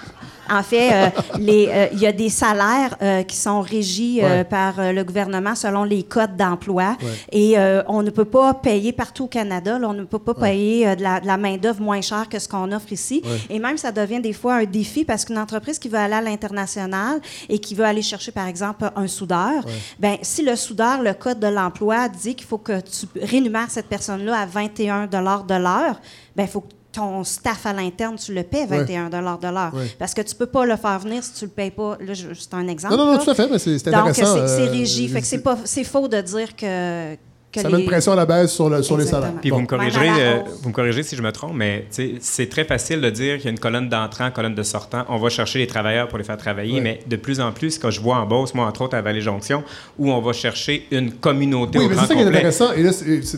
En 0.53 0.61
fait, 0.63 0.91
euh, 0.93 1.09
euh, 1.39 1.87
il 1.93 1.99
y 1.99 2.05
a 2.05 2.11
des 2.11 2.29
salaires 2.29 2.95
euh, 3.01 3.23
qui 3.23 3.35
sont 3.35 3.61
régis 3.61 4.21
Ouais. 4.23 4.43
par 4.43 4.75
le 4.77 5.03
gouvernement 5.03 5.55
selon 5.55 5.83
les 5.83 6.03
codes 6.03 6.35
d'emploi. 6.37 6.95
Ouais. 7.01 7.07
Et 7.31 7.55
on 7.87 8.01
ne 8.03 8.09
peut 8.09 8.25
pas 8.25 8.53
payer 8.53 8.91
partout 8.91 9.23
au 9.25 9.27
Canada. 9.27 9.79
là, 9.79 9.89
on 9.89 9.93
ne 9.93 10.03
peut 10.03 10.19
pas 10.19 10.33
payer 10.33 10.95
de 10.95 11.01
la, 11.01 11.19
de 11.19 11.25
la 11.27 11.37
main-d'œuvre 11.37 11.81
moins 11.81 12.01
chère 12.01 12.29
que 12.29 12.37
ce 12.39 12.47
qu'on 12.47 12.71
offre 12.71 12.91
ici. 12.91 13.21
Et 13.49 13.59
même, 13.59 13.77
ça 13.77 13.91
devient 13.91 14.19
des 14.21 14.33
fois 14.33 14.55
un 14.55 14.65
défi 14.65 15.03
parce 15.03 15.25
qu'une 15.25 15.37
entreprise 15.37 15.79
qui 15.79 15.89
veut 15.89 15.97
aller 15.97 16.13
à 16.15 16.21
l'international 16.21 17.19
et 17.49 17.59
qui 17.59 17.75
veut 17.75 17.85
aller 17.85 18.01
chercher, 18.01 18.31
par 18.31 18.47
exemple, 18.47 18.89
un 18.95 19.07
soudeur, 19.07 19.63
ben, 19.99 20.17
si 20.21 20.43
le 20.43 20.55
soudeur, 20.55 21.01
le 21.01 21.13
code 21.13 21.39
de 21.39 21.47
l'emploi 21.47 22.09
dit 22.09 22.35
qu'il 22.35 22.47
faut 22.47 22.57
que 22.59 22.79
tu 22.81 23.07
rémunères 23.21 23.69
cette 23.71 23.87
personne-là 23.87 24.39
à 24.41 24.45
21 24.45 25.07
de 25.07 25.17
l'heure, 25.17 25.99
ben, 26.35 26.43
il 26.43 26.47
faut 26.47 26.61
que 26.61 26.67
ton 26.93 27.23
staff 27.23 27.65
à 27.65 27.73
l'interne, 27.73 28.15
tu 28.15 28.33
le 28.33 28.43
paies 28.43 28.65
21 28.65 29.09
de 29.09 29.17
l'heure. 29.17 29.71
Ouais. 29.73 29.93
Parce 29.99 30.13
que 30.13 30.21
tu 30.21 30.35
peux 30.35 30.45
pas 30.45 30.65
le 30.65 30.75
faire 30.77 30.99
venir 30.99 31.23
si 31.23 31.33
tu 31.33 31.45
le 31.45 31.51
payes 31.51 31.71
pas. 31.71 31.97
Là, 31.99 32.13
c'est 32.15 32.53
un 32.53 32.67
exemple. 32.67 32.95
Non, 32.95 33.05
non, 33.05 33.13
non, 33.13 33.17
tout 33.17 33.29
à 33.31 33.35
fait, 33.35 33.47
mais 33.49 33.59
c'est 33.59 33.77
c'est 33.79 33.91
Donc, 33.91 34.07
intéressant. 34.09 34.35
c'est 34.35 34.47
c'est 34.47 34.67
euh, 34.67 34.71
régi. 34.71 35.07
Fait 35.09 35.19
que 35.21 35.27
c'est 35.27 35.39
pas- 35.41 35.57
c'est 35.65 35.83
faux 35.83 36.07
de 36.07 36.21
dire 36.21 36.55
que, 36.55 37.15
que 37.53 37.61
Ça 37.61 37.69
les- 37.69 37.75
met 37.75 37.81
une 37.81 37.87
pression 37.87 38.11
à 38.13 38.15
la 38.15 38.25
baisse 38.25 38.51
sur, 38.51 38.67
le- 38.69 38.81
sur 38.81 38.97
les 38.97 39.05
salaires. 39.05 39.31
Puis 39.39 39.51
Bon. 39.51 39.57
vous 39.57 39.61
me 39.61 39.67
corrigerez, 39.67 40.09
euh, 40.19 40.39
vous 40.63 40.69
me 40.69 41.01
si 41.03 41.15
je 41.15 41.21
me 41.21 41.31
trompe, 41.31 41.53
mais 41.55 41.85
c'est 42.19 42.49
très 42.49 42.65
facile 42.65 42.99
de 42.99 43.09
dire 43.11 43.35
qu'il 43.37 43.45
y 43.45 43.47
a 43.47 43.51
une 43.51 43.59
colonne 43.59 43.89
d'entrants, 43.89 44.31
colonne 44.31 44.55
de 44.55 44.63
sortants. 44.63 45.05
On 45.07 45.17
va 45.17 45.29
chercher 45.29 45.59
les 45.59 45.67
travailleurs 45.67 46.07
pour 46.07 46.17
les 46.17 46.23
faire 46.23 46.37
travailler, 46.37 46.73
Ouais. 46.75 46.81
mais 46.81 46.99
de 47.07 47.15
plus 47.15 47.39
en 47.39 47.51
plus, 47.51 47.77
quand 47.77 47.91
je 47.91 48.01
vois 48.01 48.17
en 48.17 48.25
Beauce, 48.25 48.53
moi 48.55 48.65
entre 48.65 48.81
autres 48.81 48.97
à 48.97 49.01
Vallée-Jonction, 49.01 49.63
où 49.99 50.11
on 50.11 50.19
va 50.19 50.33
chercher 50.33 50.87
une 50.91 51.11
communauté 51.13 51.77
Oui, 51.77 51.85
au 51.85 51.89
mais 51.89 51.95
grand 51.95 52.03
c'est 52.03 52.09
ça 52.09 52.15
qui 52.15 52.21
est 52.21 52.25
intéressant. 52.25 52.73
Et 52.73 52.81
là, 52.83 52.91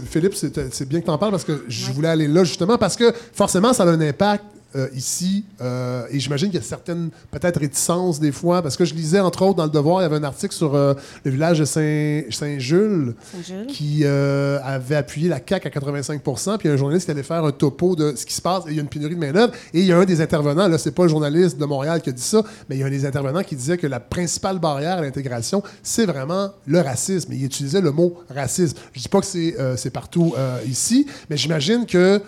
Philippe, 0.09 0.35
c'est 0.35 0.73
c'est 0.73 0.87
bien 0.87 1.01
que 1.01 1.05
tu 1.05 1.11
en 1.11 1.17
parles 1.17 1.31
parce 1.31 1.43
que 1.43 1.65
je 1.67 1.91
voulais 1.91 2.07
aller 2.07 2.27
là 2.27 2.43
justement 2.45 2.77
parce 2.77 2.95
que 2.95 3.11
forcément, 3.33 3.73
ça 3.73 3.83
a 3.83 3.87
un 3.87 3.99
impact 4.01 4.43
euh, 4.75 4.87
ici. 4.95 5.45
euh, 5.61 6.05
et 6.11 6.19
j'imagine 6.19 6.49
qu'il 6.49 6.59
y 6.59 6.63
a 6.63 6.65
certaines, 6.65 7.09
peut-être, 7.31 7.59
réticences 7.59 8.19
des 8.19 8.31
fois. 8.31 8.61
Parce 8.61 8.75
que 8.77 8.85
je 8.85 8.93
lisais, 8.93 9.19
entre 9.19 9.43
autres, 9.43 9.55
dans 9.55 9.63
Le 9.65 9.69
Devoir, 9.69 10.01
il 10.01 10.03
y 10.03 10.05
avait 10.05 10.17
un 10.17 10.23
article 10.23 10.53
sur 10.53 10.75
euh, 10.75 10.93
le 11.23 11.31
village 11.31 11.59
de 11.59 11.65
Saint- 11.65 12.23
Saint-Jules 12.29 13.15
Saint-Jules. 13.33 13.67
qui 13.67 14.05
avait 14.05 14.95
appuyé 14.95 15.29
la 15.29 15.37
CAQ 15.37 15.67
à 15.67 15.71
85 15.71 16.21
Puis 16.23 16.33
il 16.63 16.67
y 16.67 16.69
a 16.71 16.73
un 16.73 16.77
journaliste 16.77 17.05
qui 17.05 17.11
allait 17.11 17.23
faire 17.23 17.43
un 17.43 17.51
topo 17.51 17.95
de 17.95 18.13
ce 18.15 18.25
qui 18.25 18.33
se 18.33 18.41
passe. 18.41 18.63
Et 18.67 18.71
il 18.71 18.75
y 18.75 18.79
a 18.79 18.81
une 18.81 18.87
pénurie 18.89 19.15
de 19.15 19.19
main-d'œuvre. 19.19 19.53
Et 19.73 19.79
il 19.81 19.85
y 19.85 19.91
a 19.91 19.97
un 19.97 20.05
des 20.05 20.21
intervenants, 20.21 20.67
là, 20.67 20.77
c'est 20.77 20.91
pas 20.91 21.03
le 21.03 21.09
journaliste 21.09 21.57
de 21.57 21.65
Montréal 21.65 22.01
qui 22.01 22.09
a 22.09 22.13
dit 22.13 22.21
ça, 22.21 22.41
mais 22.69 22.75
il 22.75 22.79
y 22.79 22.83
a 22.83 22.87
un 22.87 22.89
des 22.89 23.05
intervenants 23.05 23.43
qui 23.43 23.55
disait 23.55 23.77
que 23.77 23.87
la 23.87 23.99
principale 23.99 24.59
barrière 24.59 24.97
à 24.97 25.01
l'intégration, 25.01 25.63
c'est 25.83 26.05
vraiment 26.05 26.49
le 26.65 26.79
racisme. 26.81 27.31
Et 27.33 27.35
il 27.37 27.45
utilisait 27.45 27.81
le 27.81 27.91
mot 27.91 28.15
racisme. 28.29 28.77
Je 28.93 29.01
dis 29.01 29.07
pas 29.09 29.19
que 29.19 29.25
c'est 29.27 29.55
c'est 29.77 29.89
partout 29.91 30.33
ici, 30.67 31.05
mais 31.29 31.37
j'imagine 31.37 31.85
que 31.85 32.21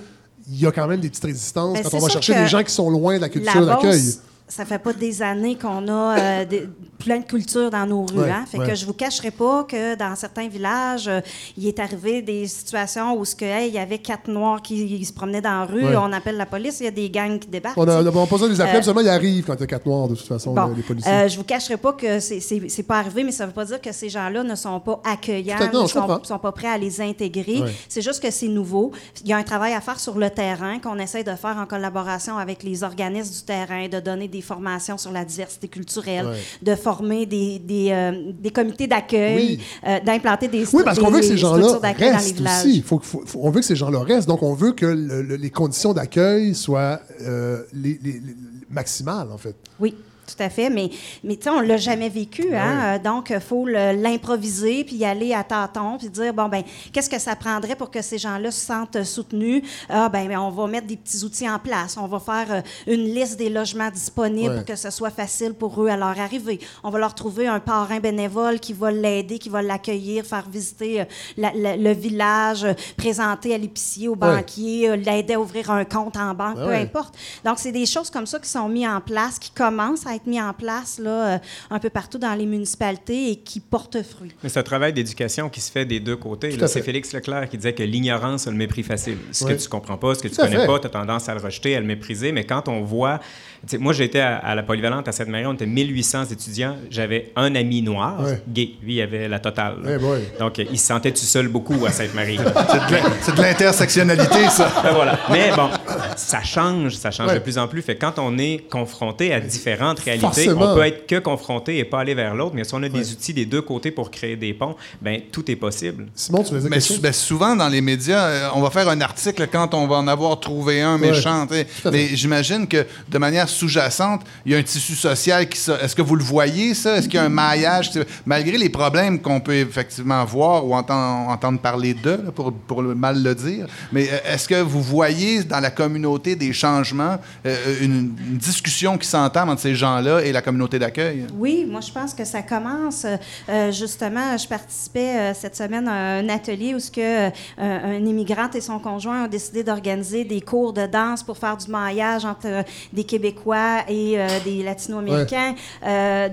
il 0.50 0.60
y 0.60 0.66
a 0.66 0.72
quand 0.72 0.88
même 0.88 1.00
des 1.00 1.10
petites 1.10 1.26
résistances 1.26 1.74
Ben, 1.74 1.84
quand 1.84 1.98
on 1.98 2.00
va 2.00 2.10
chercher 2.10 2.36
des 2.36 2.48
gens 2.48 2.64
qui 2.64 2.72
sont 2.72 2.90
loin 2.90 3.16
de 3.18 3.22
la 3.22 3.30
culture 3.30 3.66
d'accueil. 3.66 4.16
Ça 4.50 4.64
fait 4.64 4.80
pas 4.80 4.94
des 4.94 5.22
années 5.22 5.58
qu'on 5.58 5.88
a 5.90 6.18
euh, 6.18 6.46
des- 6.46 6.70
plein 7.00 7.20
de 7.20 7.26
cultures 7.26 7.70
dans 7.70 7.86
nos 7.86 8.06
rues. 8.06 8.20
Ouais, 8.20 8.30
hein. 8.32 8.46
Fait 8.50 8.58
ouais. 8.58 8.68
que 8.70 8.76
je 8.76 8.86
vous 8.86 8.94
cacherai 8.94 9.30
pas 9.30 9.66
que 9.66 9.96
dans 9.96 10.16
certains 10.16 10.48
villages, 10.48 11.08
euh, 11.10 11.20
il 11.58 11.68
est 11.68 11.78
arrivé 11.80 12.22
des 12.22 12.48
situations 12.48 13.14
où 13.18 13.26
ce 13.26 13.36
que, 13.36 13.44
hey, 13.44 13.68
il 13.68 13.74
y 13.76 13.78
avait 13.78 13.98
quatre 13.98 14.30
noirs 14.30 14.62
qui 14.62 15.04
se 15.06 15.12
promenaient 15.12 15.42
dans 15.42 15.50
la 15.60 15.66
rue, 15.66 15.86
Ouais. 15.86 15.96
on 15.98 16.14
appelle 16.14 16.38
la 16.38 16.46
police, 16.46 16.80
il 16.80 16.86
y 16.86 16.88
a 16.88 16.92
des 16.92 17.10
gangs 17.10 17.40
qui 17.40 17.50
débarquent. 17.50 17.78
On 17.78 17.84
a, 17.84 17.98
tu 18.02 18.04
sais. 18.04 18.16
on 18.18 18.24
a 18.24 18.26
pas 18.26 18.32
besoin 18.32 18.48
de 18.48 18.54
les 18.54 18.62
appeler, 18.62 18.80
Euh, 18.80 18.82
seulement 18.82 19.02
ils 19.02 19.10
arrivent 19.10 19.46
quand 19.46 19.54
il 19.56 19.60
y 19.60 19.64
a 19.64 19.68
quatre 19.68 19.86
noirs, 19.86 20.08
de 20.08 20.16
toute 20.16 20.26
façon, 20.28 20.54
Bon, 20.54 20.74
les, 20.76 20.82
policiers. 20.82 21.12
euh, 21.12 21.28
je 21.28 21.38
vous 21.38 21.44
cacherai 21.44 21.76
pas 21.78 21.92
que 21.94 22.20
c'est- 22.22 22.84
pas 22.88 23.00
arrivé, 23.00 23.24
mais 23.26 23.34
ça 23.34 23.46
veut 23.46 23.52
pas 23.52 23.66
dire 23.66 23.82
que 23.82 23.92
ces 23.92 24.08
gens-là 24.08 24.44
ne 24.44 24.56
sont 24.56 24.80
pas 24.80 25.02
accueillants, 25.04 25.58
ne 25.60 25.88
sont, 25.88 26.24
sont 26.24 26.40
pas 26.40 26.52
prêts 26.54 26.70
à 26.70 26.78
les 26.78 27.02
intégrer. 27.02 27.64
C'est 27.90 28.02
juste 28.02 28.24
que 28.24 28.32
c'est 28.32 28.48
nouveau. 28.48 28.92
Il 29.24 29.30
y 29.30 29.34
a 29.34 29.38
un 29.38 29.44
travail 29.44 29.74
à 29.74 29.82
faire 29.82 30.00
sur 30.00 30.18
le 30.18 30.30
terrain 30.30 30.80
qu'on 30.80 30.98
essaie 31.00 31.24
de 31.26 31.36
faire 31.36 31.58
en 31.58 31.66
collaboration 31.66 32.38
avec 32.38 32.64
les 32.64 32.84
organismes 32.84 33.34
du 33.34 33.42
terrain, 33.42 33.88
de 33.90 34.00
donner 34.00 34.28
des 34.30 34.37
formations 34.42 34.98
sur 34.98 35.12
la 35.12 35.26
diversité 35.26 35.68
culturelle, 35.68 36.28
Ouais. 36.28 36.38
de 36.62 36.76
former 36.76 37.26
des, 37.26 37.60
des, 37.60 37.90
euh, 37.92 38.32
des 38.40 38.50
comités 38.52 38.88
d'accueil, 38.88 39.36
Oui. 39.36 39.60
euh, 39.88 40.00
d'implanter 40.06 40.48
des 40.48 40.66
Oui, 40.74 40.82
parce 40.84 41.00
qu'on 41.00 41.10
veut 41.10 41.18
que 41.20 41.22
des 41.24 41.28
ces 41.30 41.38
gens-là 41.38 41.80
restent 41.98 42.42
aussi. 42.42 42.82
Faut, 42.82 43.00
faut- 43.02 43.24
faut- 43.26 43.40
on 43.44 43.50
veut 43.50 43.60
que 43.62 43.66
ces 43.66 43.76
gens-là 43.76 44.00
restent. 44.00 44.28
Donc, 44.28 44.44
on 44.44 44.54
veut 44.54 44.72
que 44.74 44.86
le- 44.86 45.22
le- 45.22 45.36
les 45.36 45.50
conditions 45.50 45.94
d'accueil 45.94 46.54
soient 46.56 47.00
euh, 47.22 47.64
les, 47.74 48.00
les- 48.04 48.14
les- 48.14 48.36
maximales, 48.70 49.32
en 49.32 49.38
fait. 49.38 49.56
Oui, 49.80 49.96
tout 50.28 50.44
à 50.44 50.50
fait. 50.50 50.70
Mais, 50.70 50.90
mais 51.24 51.36
tu 51.38 51.44
sais, 51.44 51.50
on 51.50 51.60
l'a 51.62 51.78
jamais 51.78 52.10
vécu. 52.10 52.56
Hein? 52.56 52.96
Euh, 52.96 53.00
Donc, 53.00 53.30
il 53.30 53.40
faut 53.40 53.66
le- 53.66 53.94
l'improviser, 54.02 54.84
puis 54.84 54.96
y 54.98 55.06
aller 55.06 55.34
à 55.34 55.44
tâtons, 55.44 55.98
puis 55.98 56.10
dire, 56.10 56.34
bon, 56.34 56.48
ben 56.50 56.64
qu'est-ce 56.92 57.10
que 57.10 57.20
ça 57.20 57.36
prendrait 57.36 57.76
pour 57.76 57.90
que 57.90 58.02
ces 58.02 58.18
gens-là 58.18 58.52
se 58.52 58.66
sentent 58.66 59.04
soutenus? 59.04 59.64
Ah, 59.90 60.10
ben, 60.10 60.28
ben, 60.28 60.38
on 60.40 60.50
va 60.50 60.68
mettre 60.68 60.88
des 60.88 60.98
petits 60.98 61.24
outils 61.24 61.50
en 61.50 61.60
place. 61.60 61.98
On 61.98 62.08
va 62.08 62.20
faire 62.20 62.48
euh, 62.52 62.62
une 62.94 63.04
liste 63.14 63.38
des 63.38 63.50
logements 63.50 63.90
disponibles 63.90 64.56
pour 64.58 64.66
que 64.66 64.76
ce 64.76 64.90
soit 64.90 65.10
facile 65.12 65.54
pour 65.54 65.82
eux 65.82 65.88
à 65.90 65.98
leur 65.98 66.20
arrivée. 66.20 66.60
On 66.84 66.90
va 66.90 67.00
leur 67.00 67.16
trouver 67.16 67.48
un 67.48 67.60
parrain 67.60 68.00
bénévole 68.00 68.60
qui 68.60 68.74
va 68.74 68.92
l'aider, 68.92 69.40
qui 69.40 69.50
va 69.50 69.62
l'accueillir, 69.62 70.26
faire 70.26 70.48
visiter 70.50 71.02
euh, 71.02 71.06
la- 71.38 71.54
la- 71.54 71.78
le 71.78 71.92
village, 71.94 72.64
euh, 72.66 72.74
présenter 72.98 73.54
à 73.54 73.58
l'épicier, 73.58 74.08
au 74.08 74.16
banquier, 74.16 74.90
euh, 74.90 74.96
l'aider 74.96 75.36
à 75.36 75.40
ouvrir 75.40 75.72
un 75.72 75.86
compte 75.86 76.18
en 76.18 76.34
banque, 76.34 76.58
Ah 76.60 76.66
peu 76.66 76.74
importe. 76.74 77.16
Donc, 77.46 77.60
c'est 77.60 77.72
des 77.72 77.86
choses 77.86 78.10
comme 78.10 78.26
ça 78.26 78.40
qui 78.40 78.50
sont 78.50 78.68
mises 78.68 78.88
en 78.88 79.00
place, 79.02 79.40
qui 79.40 79.52
commencent 79.52 80.06
à 80.06 80.17
être 80.18 80.28
mises 80.28 80.42
en 80.42 80.54
place 80.54 81.00
là, 81.00 81.36
euh, 81.36 81.38
un 81.72 81.80
peu 81.80 81.90
partout 81.90 82.18
dans 82.18 82.34
les 82.36 82.46
municipalités 82.46 83.32
et 83.32 83.36
qui 83.38 83.60
portent 83.60 84.02
fruit. 84.04 84.32
Mais 84.44 84.50
c'est 84.50 84.60
un 84.60 84.64
travail 84.64 84.94
d'éducation 84.94 85.50
qui 85.50 85.62
se 85.62 85.72
fait 85.72 85.86
des 85.86 86.00
deux 86.00 86.18
côtés. 86.18 86.52
C'est. 86.68 86.82
Félix 86.88 87.14
Leclerc 87.14 87.50
qui 87.50 87.58
disait 87.58 87.74
que 87.74 87.84
l'ignorance 87.84 88.48
a 88.48 88.52
le 88.52 88.56
mépris 88.58 88.84
facile. 88.84 89.18
Ce 89.32 89.44
Oui. 89.46 89.56
que 89.56 89.62
tu 89.62 89.68
comprends 89.70 89.98
pas, 89.98 90.16
ce 90.16 90.22
que 90.24 90.28
tu 90.28 90.36
Tout 90.36 90.42
à 90.42 90.46
connais 90.46 90.60
fait. 90.62 90.68
pas, 90.68 90.80
tu 90.80 90.88
as 90.88 90.90
tendance 90.90 91.28
à 91.30 91.34
le 91.36 91.42
rejeter, 91.42 91.76
à 91.76 91.80
le 91.80 91.86
mépriser. 91.86 92.32
Mais 92.32 92.44
quand 92.46 92.68
on 92.68 92.82
voit... 92.82 93.20
tu 93.68 93.78
Moi, 93.78 93.94
j'étais 93.94 94.20
à, 94.20 94.38
à 94.38 94.56
la 94.56 94.64
polyvalente 94.64 95.08
à 95.08 95.12
Sainte-Marie, 95.12 95.46
on 95.48 95.54
était 95.54 95.66
1800 95.66 96.26
étudiants. 96.32 96.78
J'avais 96.90 97.32
un 97.36 97.56
ami 97.56 97.82
noir, 97.82 98.20
gay. 98.48 98.72
Lui, 98.84 98.96
il 98.96 99.02
avait 99.02 99.28
la 99.28 99.40
totale. 99.40 99.78
Eh 99.90 99.98
boy. 99.98 100.22
Donc, 100.40 100.60
euh, 100.60 100.66
il 100.72 100.80
se 100.80 100.86
sentait 100.88 101.12
tout 101.12 101.18
seul 101.18 101.48
beaucoup 101.48 101.86
à 101.86 101.92
Sainte-Marie. 101.92 102.38
C'est 103.22 103.36
de 103.36 103.42
l'intersectionnalité, 103.42 104.50
ça. 104.50 104.72
Ben 104.84 104.94
voilà. 104.94 105.20
Mais 105.32 105.52
bon, 105.56 105.70
ça 106.16 106.42
change, 106.44 106.94
ça 106.96 107.12
change 107.12 107.28
Ouais. 107.30 107.36
de 107.36 107.40
plus 107.40 107.58
en 107.58 107.68
plus. 107.68 107.82
Fait 107.82 107.96
que 107.96 108.02
quand 108.02 108.20
on 108.20 108.38
est 108.38 108.64
confronté 108.70 109.34
à 109.34 109.40
différentes 109.40 110.00
réalité. 110.12 110.26
Forcément. 110.28 110.72
On 110.72 110.76
peut 110.76 110.86
être 110.86 111.08
que 111.08 111.20
confronté 111.20 111.78
et 111.78 111.86
pas 111.86 112.00
aller 112.00 112.16
vers 112.16 112.36
l'autre, 112.36 112.56
mais 112.56 112.64
si 112.64 112.74
on 112.74 112.84
a 112.84 112.90
des 112.90 113.12
outils 113.12 113.34
des 113.34 113.46
deux 113.46 113.62
côtés 113.62 113.92
pour 113.92 114.10
créer 114.12 114.36
des 114.36 114.54
ponts, 114.54 114.76
ben 115.02 115.22
tout 115.32 115.50
est 115.52 115.56
possible. 115.56 116.08
Simon, 116.16 116.44
tu 116.44 116.54
veux 116.54 116.60
dire 116.60 116.70
Mais 116.70 116.78
quelque 116.78 116.88
chose? 116.88 117.02
ben, 117.02 117.14
souvent, 117.14 117.56
dans 117.56 117.68
les 117.70 117.82
médias, 117.82 118.26
euh, 118.26 118.50
on 118.56 118.62
va 118.62 118.70
faire 118.70 118.88
un 118.90 119.02
article 119.02 119.48
quand 119.52 119.74
on 119.74 119.88
va 119.88 119.96
en 119.98 120.08
avoir 120.08 120.40
trouvé 120.40 120.82
un 120.82 120.98
Ouais, 121.00 121.12
méchant. 121.12 121.46
Mais 121.92 122.08
j'imagine 122.14 122.68
que 122.68 122.86
de 123.10 123.18
manière 123.18 123.48
sous-jacente, 123.50 124.22
il 124.46 124.52
y 124.52 124.56
a 124.56 124.58
un 124.58 124.64
tissu 124.64 124.96
social 124.96 125.48
qui. 125.50 125.60
Est-ce 125.82 125.96
que 125.96 126.02
vous 126.02 126.16
le 126.16 126.24
voyez, 126.24 126.74
ça? 126.74 126.98
Est-ce 126.98 127.08
qu'il 127.08 127.16
y 127.20 127.24
a 127.24 127.26
un 127.26 127.30
maillage? 127.30 127.92
Malgré 128.26 128.58
les 128.58 128.70
problèmes 128.70 129.20
qu'on 129.22 129.40
peut 129.40 129.56
effectivement 129.56 130.24
voir 130.26 130.66
ou 130.66 130.74
entendre, 130.76 131.30
entendre 131.30 131.60
parler 131.60 131.94
d'eux, 131.94 132.24
pour, 132.36 132.52
pour 132.54 132.82
le 132.82 132.96
mal 132.96 133.22
le 133.22 133.36
dire, 133.36 133.68
mais 133.92 134.08
euh, 134.12 134.34
est-ce 134.34 134.48
que 134.48 134.62
vous 134.62 134.82
voyez 134.82 135.44
dans 135.44 135.60
la 135.60 135.70
communauté 135.72 136.36
des 136.36 136.54
changements, 136.54 137.18
euh, 137.46 137.76
une, 137.82 138.16
une 138.30 138.38
discussion 138.38 138.98
qui 138.98 139.08
s'entame 139.08 139.50
entre 139.50 139.62
ces 139.62 139.76
gens-là 139.98 140.22
et 140.22 140.32
la 140.32 140.42
communauté 140.42 140.80
d'accueil? 140.80 141.26
Oui, 141.38 141.66
moi 141.70 141.82
je 141.82 141.92
pense 141.92 142.14
que 142.14 142.26
ça 142.26 142.42
commence. 142.42 143.06
Euh, 143.06 143.18
euh, 143.50 143.72
justement, 143.72 144.38
je 144.38 144.48
participais 144.48 145.16
euh, 145.18 145.34
cette 145.34 145.56
semaine 145.56 145.88
à 145.88 146.18
un 146.18 146.30
atelier 146.30 146.74
où 146.76 146.80
ce 146.80 146.92
que 146.92 147.28
euh, 147.28 147.30
un 147.58 148.06
immigrante 148.06 148.56
et 148.56 148.62
son 148.62 148.80
conjoint 148.80 149.26
ont 149.26 149.28
décidé 149.28 149.64
d'organiser 149.64 150.24
des 150.24 150.42
cours 150.42 150.74
de 150.74 150.86
danse 150.86 151.24
pour 151.24 151.38
faire 151.38 151.58
du 151.58 151.70
maillage 151.70 152.26
entre 152.26 152.64
des 152.94 153.04
Québécois 153.04 153.84
et 153.88 154.18
des 154.44 154.64
Latino-Américains. 154.64 155.56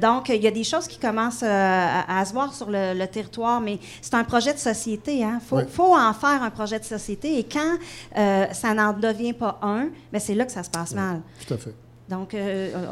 Donc, 0.00 0.28
il 0.28 0.42
y 0.42 0.46
a 0.46 0.50
des 0.50 0.64
choses 0.64 0.86
qui 0.86 0.98
commencent 0.98 1.42
à, 1.42 2.18
à 2.20 2.24
se 2.24 2.32
voir 2.32 2.52
sur 2.54 2.70
le, 2.70 2.94
le 2.98 3.06
territoire, 3.06 3.60
mais 3.60 3.78
c'est 4.00 4.14
un 4.14 4.24
projet 4.24 4.52
de 4.52 4.58
société. 4.58 5.18
Il 5.18 5.38
faut, 5.46 5.56
Ouais. 5.56 5.66
faut 5.70 5.94
en 5.94 6.12
faire 6.12 6.42
un 6.42 6.50
projet 6.50 6.78
de 6.78 6.84
société. 6.84 7.38
Et 7.38 7.44
quand 7.44 7.78
ça 8.52 8.74
n'en 8.74 8.92
devient 8.92 9.32
pas 9.32 9.58
un, 9.62 9.88
ben, 10.12 10.18
c'est 10.18 10.34
là 10.34 10.44
que 10.44 10.52
ça 10.52 10.62
se 10.62 10.70
passe 10.70 10.94
mal. 10.94 11.20
Tout 11.46 11.54
à 11.54 11.56
fait. 11.58 11.74
Donc, 12.08 12.34
euh, 12.34 12.70
euh, 12.74 12.86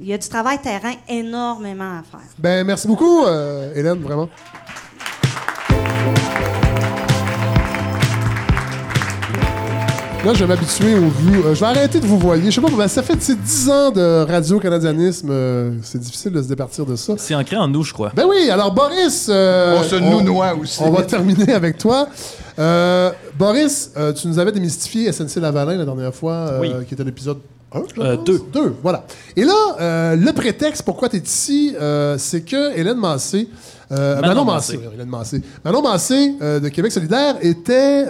il 0.00 0.06
y 0.08 0.12
a 0.12 0.18
du 0.18 0.28
travail 0.28 0.58
terrain 0.60 0.94
énormément 1.08 1.98
à 1.98 2.02
faire. 2.02 2.26
Ben, 2.38 2.66
merci 2.66 2.88
beaucoup, 2.88 3.24
euh, 3.24 3.72
Hélène, 3.76 4.00
vraiment. 4.00 4.28
Là, 10.24 10.34
je 10.34 10.40
vais 10.40 10.46
m'habituer 10.48 10.94
aux 10.96 11.08
vues. 11.08 11.38
Euh, 11.44 11.54
je 11.54 11.60
vais 11.60 11.66
arrêter 11.66 12.00
de 12.00 12.06
vous 12.06 12.18
voyer. 12.18 12.50
Je 12.50 12.56
sais 12.56 12.60
pas, 12.60 12.68
ben, 12.76 12.88
ça 12.88 13.00
fait 13.04 13.14
tu 13.14 13.20
sais, 13.26 13.36
10 13.36 13.70
ans 13.70 13.90
de 13.92 14.24
radio-canadianisme. 14.28 15.28
euh, 15.30 15.70
c'est 15.82 16.00
difficile 16.00 16.32
de 16.32 16.42
se 16.42 16.48
départir 16.48 16.84
de 16.84 16.96
ça. 16.96 17.14
C'est 17.16 17.36
ancré 17.36 17.56
en 17.56 17.68
nous, 17.68 17.84
je 17.84 17.92
crois. 17.92 18.10
Ben 18.12 18.24
oui, 18.28 18.50
alors 18.50 18.72
Boris. 18.74 19.28
euh, 19.30 19.76
On 19.78 19.84
se 19.84 19.94
nounoie 19.94 20.52
aussi. 20.60 20.82
On 20.82 20.90
va 20.90 21.02
terminer 21.02 21.52
avec 21.52 21.78
toi. 21.78 22.08
Euh, 22.58 23.12
Boris, 23.38 23.92
euh, 23.96 24.12
tu 24.12 24.26
nous 24.26 24.40
avais 24.40 24.50
démystifié 24.50 25.12
SNC 25.12 25.36
Lavalin 25.40 25.76
la 25.76 25.84
dernière 25.84 26.14
fois, 26.14 26.32
euh, 26.32 26.60
Oui. 26.60 26.72
qui 26.88 26.94
était 26.94 27.04
l'épisode 27.04 27.38
1, 27.72 27.82
je 27.94 28.00
Euh, 28.00 28.16
deux. 28.16 28.40
Deux, 28.52 28.74
voilà. 28.82 29.04
Et 29.34 29.44
là, 29.44 29.54
euh, 29.80 30.16
le 30.16 30.32
prétexte 30.32 30.82
pourquoi 30.82 31.08
tu 31.08 31.16
es 31.16 31.20
ici, 31.20 31.74
euh, 31.80 32.16
c'est 32.18 32.42
que 32.42 32.76
Hélène 32.76 32.98
Massé, 32.98 33.48
euh, 33.92 34.20
Manon 34.20 34.28
Manon 34.28 34.44
Massé. 34.44 34.80
Hélène 34.94 35.08
Massé, 35.08 35.42
Manon 35.64 35.82
Massé 35.82 36.34
de 36.40 36.68
Québec 36.68 36.92
solidaire 36.92 37.36
était 37.40 38.06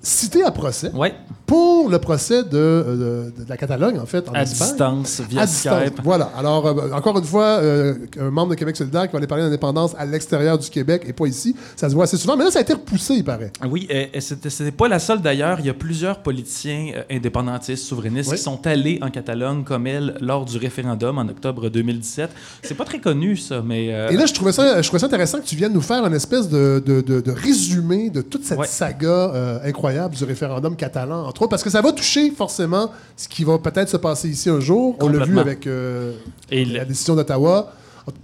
citée 0.00 0.44
à 0.44 0.50
procès 0.50 0.90
Ouais, 0.94 1.14
pour 1.46 1.65
le 1.90 1.98
procès 1.98 2.42
de, 2.44 2.48
euh, 2.54 3.26
de- 3.36 3.44
de 3.44 3.48
la 3.48 3.56
Catalogne, 3.56 3.98
en 3.98 4.06
fait, 4.06 4.28
en 4.28 4.32
à 4.32 4.42
Espagne. 4.42 4.68
distance, 4.68 5.20
via 5.28 5.42
À 5.42 5.46
distance. 5.46 5.80
Skype. 5.82 6.00
Voilà. 6.02 6.30
Alors, 6.36 6.66
euh, 6.66 6.90
encore 6.92 7.18
une 7.18 7.24
fois, 7.24 7.44
euh, 7.60 7.94
un 8.20 8.30
membre 8.30 8.50
de 8.50 8.54
Québec 8.56 8.76
solidaire 8.76 9.06
qui 9.06 9.12
va 9.12 9.18
aller 9.18 9.26
parler 9.26 9.44
d'indépendance 9.44 9.94
à 9.98 10.04
l'extérieur 10.06 10.58
du 10.58 10.68
Québec 10.70 11.02
et 11.06 11.12
pas 11.12 11.26
ici. 11.26 11.54
Ça 11.76 11.88
se 11.88 11.94
voit 11.94 12.04
assez 12.04 12.16
souvent. 12.16 12.36
Mais 12.36 12.44
là, 12.44 12.50
ça 12.50 12.58
a 12.58 12.62
été 12.62 12.72
repoussé, 12.72 13.14
il 13.14 13.24
paraît. 13.24 13.52
Oui, 13.68 13.86
et, 13.90 14.10
et 14.16 14.20
c'était 14.20 14.50
c'était 14.50 14.70
pas 14.72 14.88
la 14.88 14.98
seule 14.98 15.20
d'ailleurs. 15.22 15.58
Il 15.60 15.66
y 15.66 15.70
a 15.70 15.74
plusieurs 15.74 16.18
politiciens 16.22 16.92
indépendantistes, 17.10 17.84
souverainistes 17.84 18.30
Oui. 18.30 18.36
qui 18.36 18.42
sont 18.42 18.66
allés 18.66 18.98
en 19.02 19.10
Catalogne 19.10 19.64
comme 19.64 19.86
elle 19.86 20.16
lors 20.20 20.44
du 20.44 20.56
référendum 20.58 21.18
en 21.18 21.22
octobre 21.28 21.68
2017. 21.68 22.30
C'est 22.62 22.74
pas 22.74 22.84
très 22.84 22.98
connu 23.00 23.36
ça, 23.36 23.62
mais 23.64 23.92
euh, 23.92 24.10
Et 24.10 24.16
là, 24.16 24.26
je 24.26 24.34
trouvais, 24.34 24.52
ça, 24.52 24.80
je 24.82 24.86
trouvais 24.86 25.00
ça 25.00 25.06
intéressant 25.06 25.38
que 25.40 25.44
tu 25.46 25.56
viennes 25.56 25.72
nous 25.72 25.80
faire 25.80 26.04
une 26.06 26.14
espèce 26.14 26.48
de, 26.48 26.82
de- 26.84 27.00
de- 27.00 27.30
résumé 27.30 28.10
de 28.10 28.22
toute 28.22 28.44
cette 28.44 28.58
Ouais. 28.58 28.66
saga 28.66 29.60
incroyable 29.64 30.14
du 30.14 30.24
référendum 30.24 30.76
catalan, 30.76 31.26
entre 31.26 31.42
autres, 31.42 31.50
parce 31.50 31.62
que 31.62 31.70
ça 31.70 31.75
va 31.80 31.92
toucher 31.92 32.30
forcément 32.30 32.90
ce 33.16 33.28
qui 33.28 33.44
va 33.44 33.58
peut-être 33.58 33.88
se 33.88 33.96
passer 33.96 34.28
ici 34.28 34.50
un 34.50 34.60
jour. 34.60 34.96
On 35.00 35.08
l'a 35.08 35.24
vu 35.24 35.38
avec 35.38 35.66
euh, 35.66 36.12
la 36.50 36.84
décision 36.84 37.14
d'Ottawa. 37.14 37.72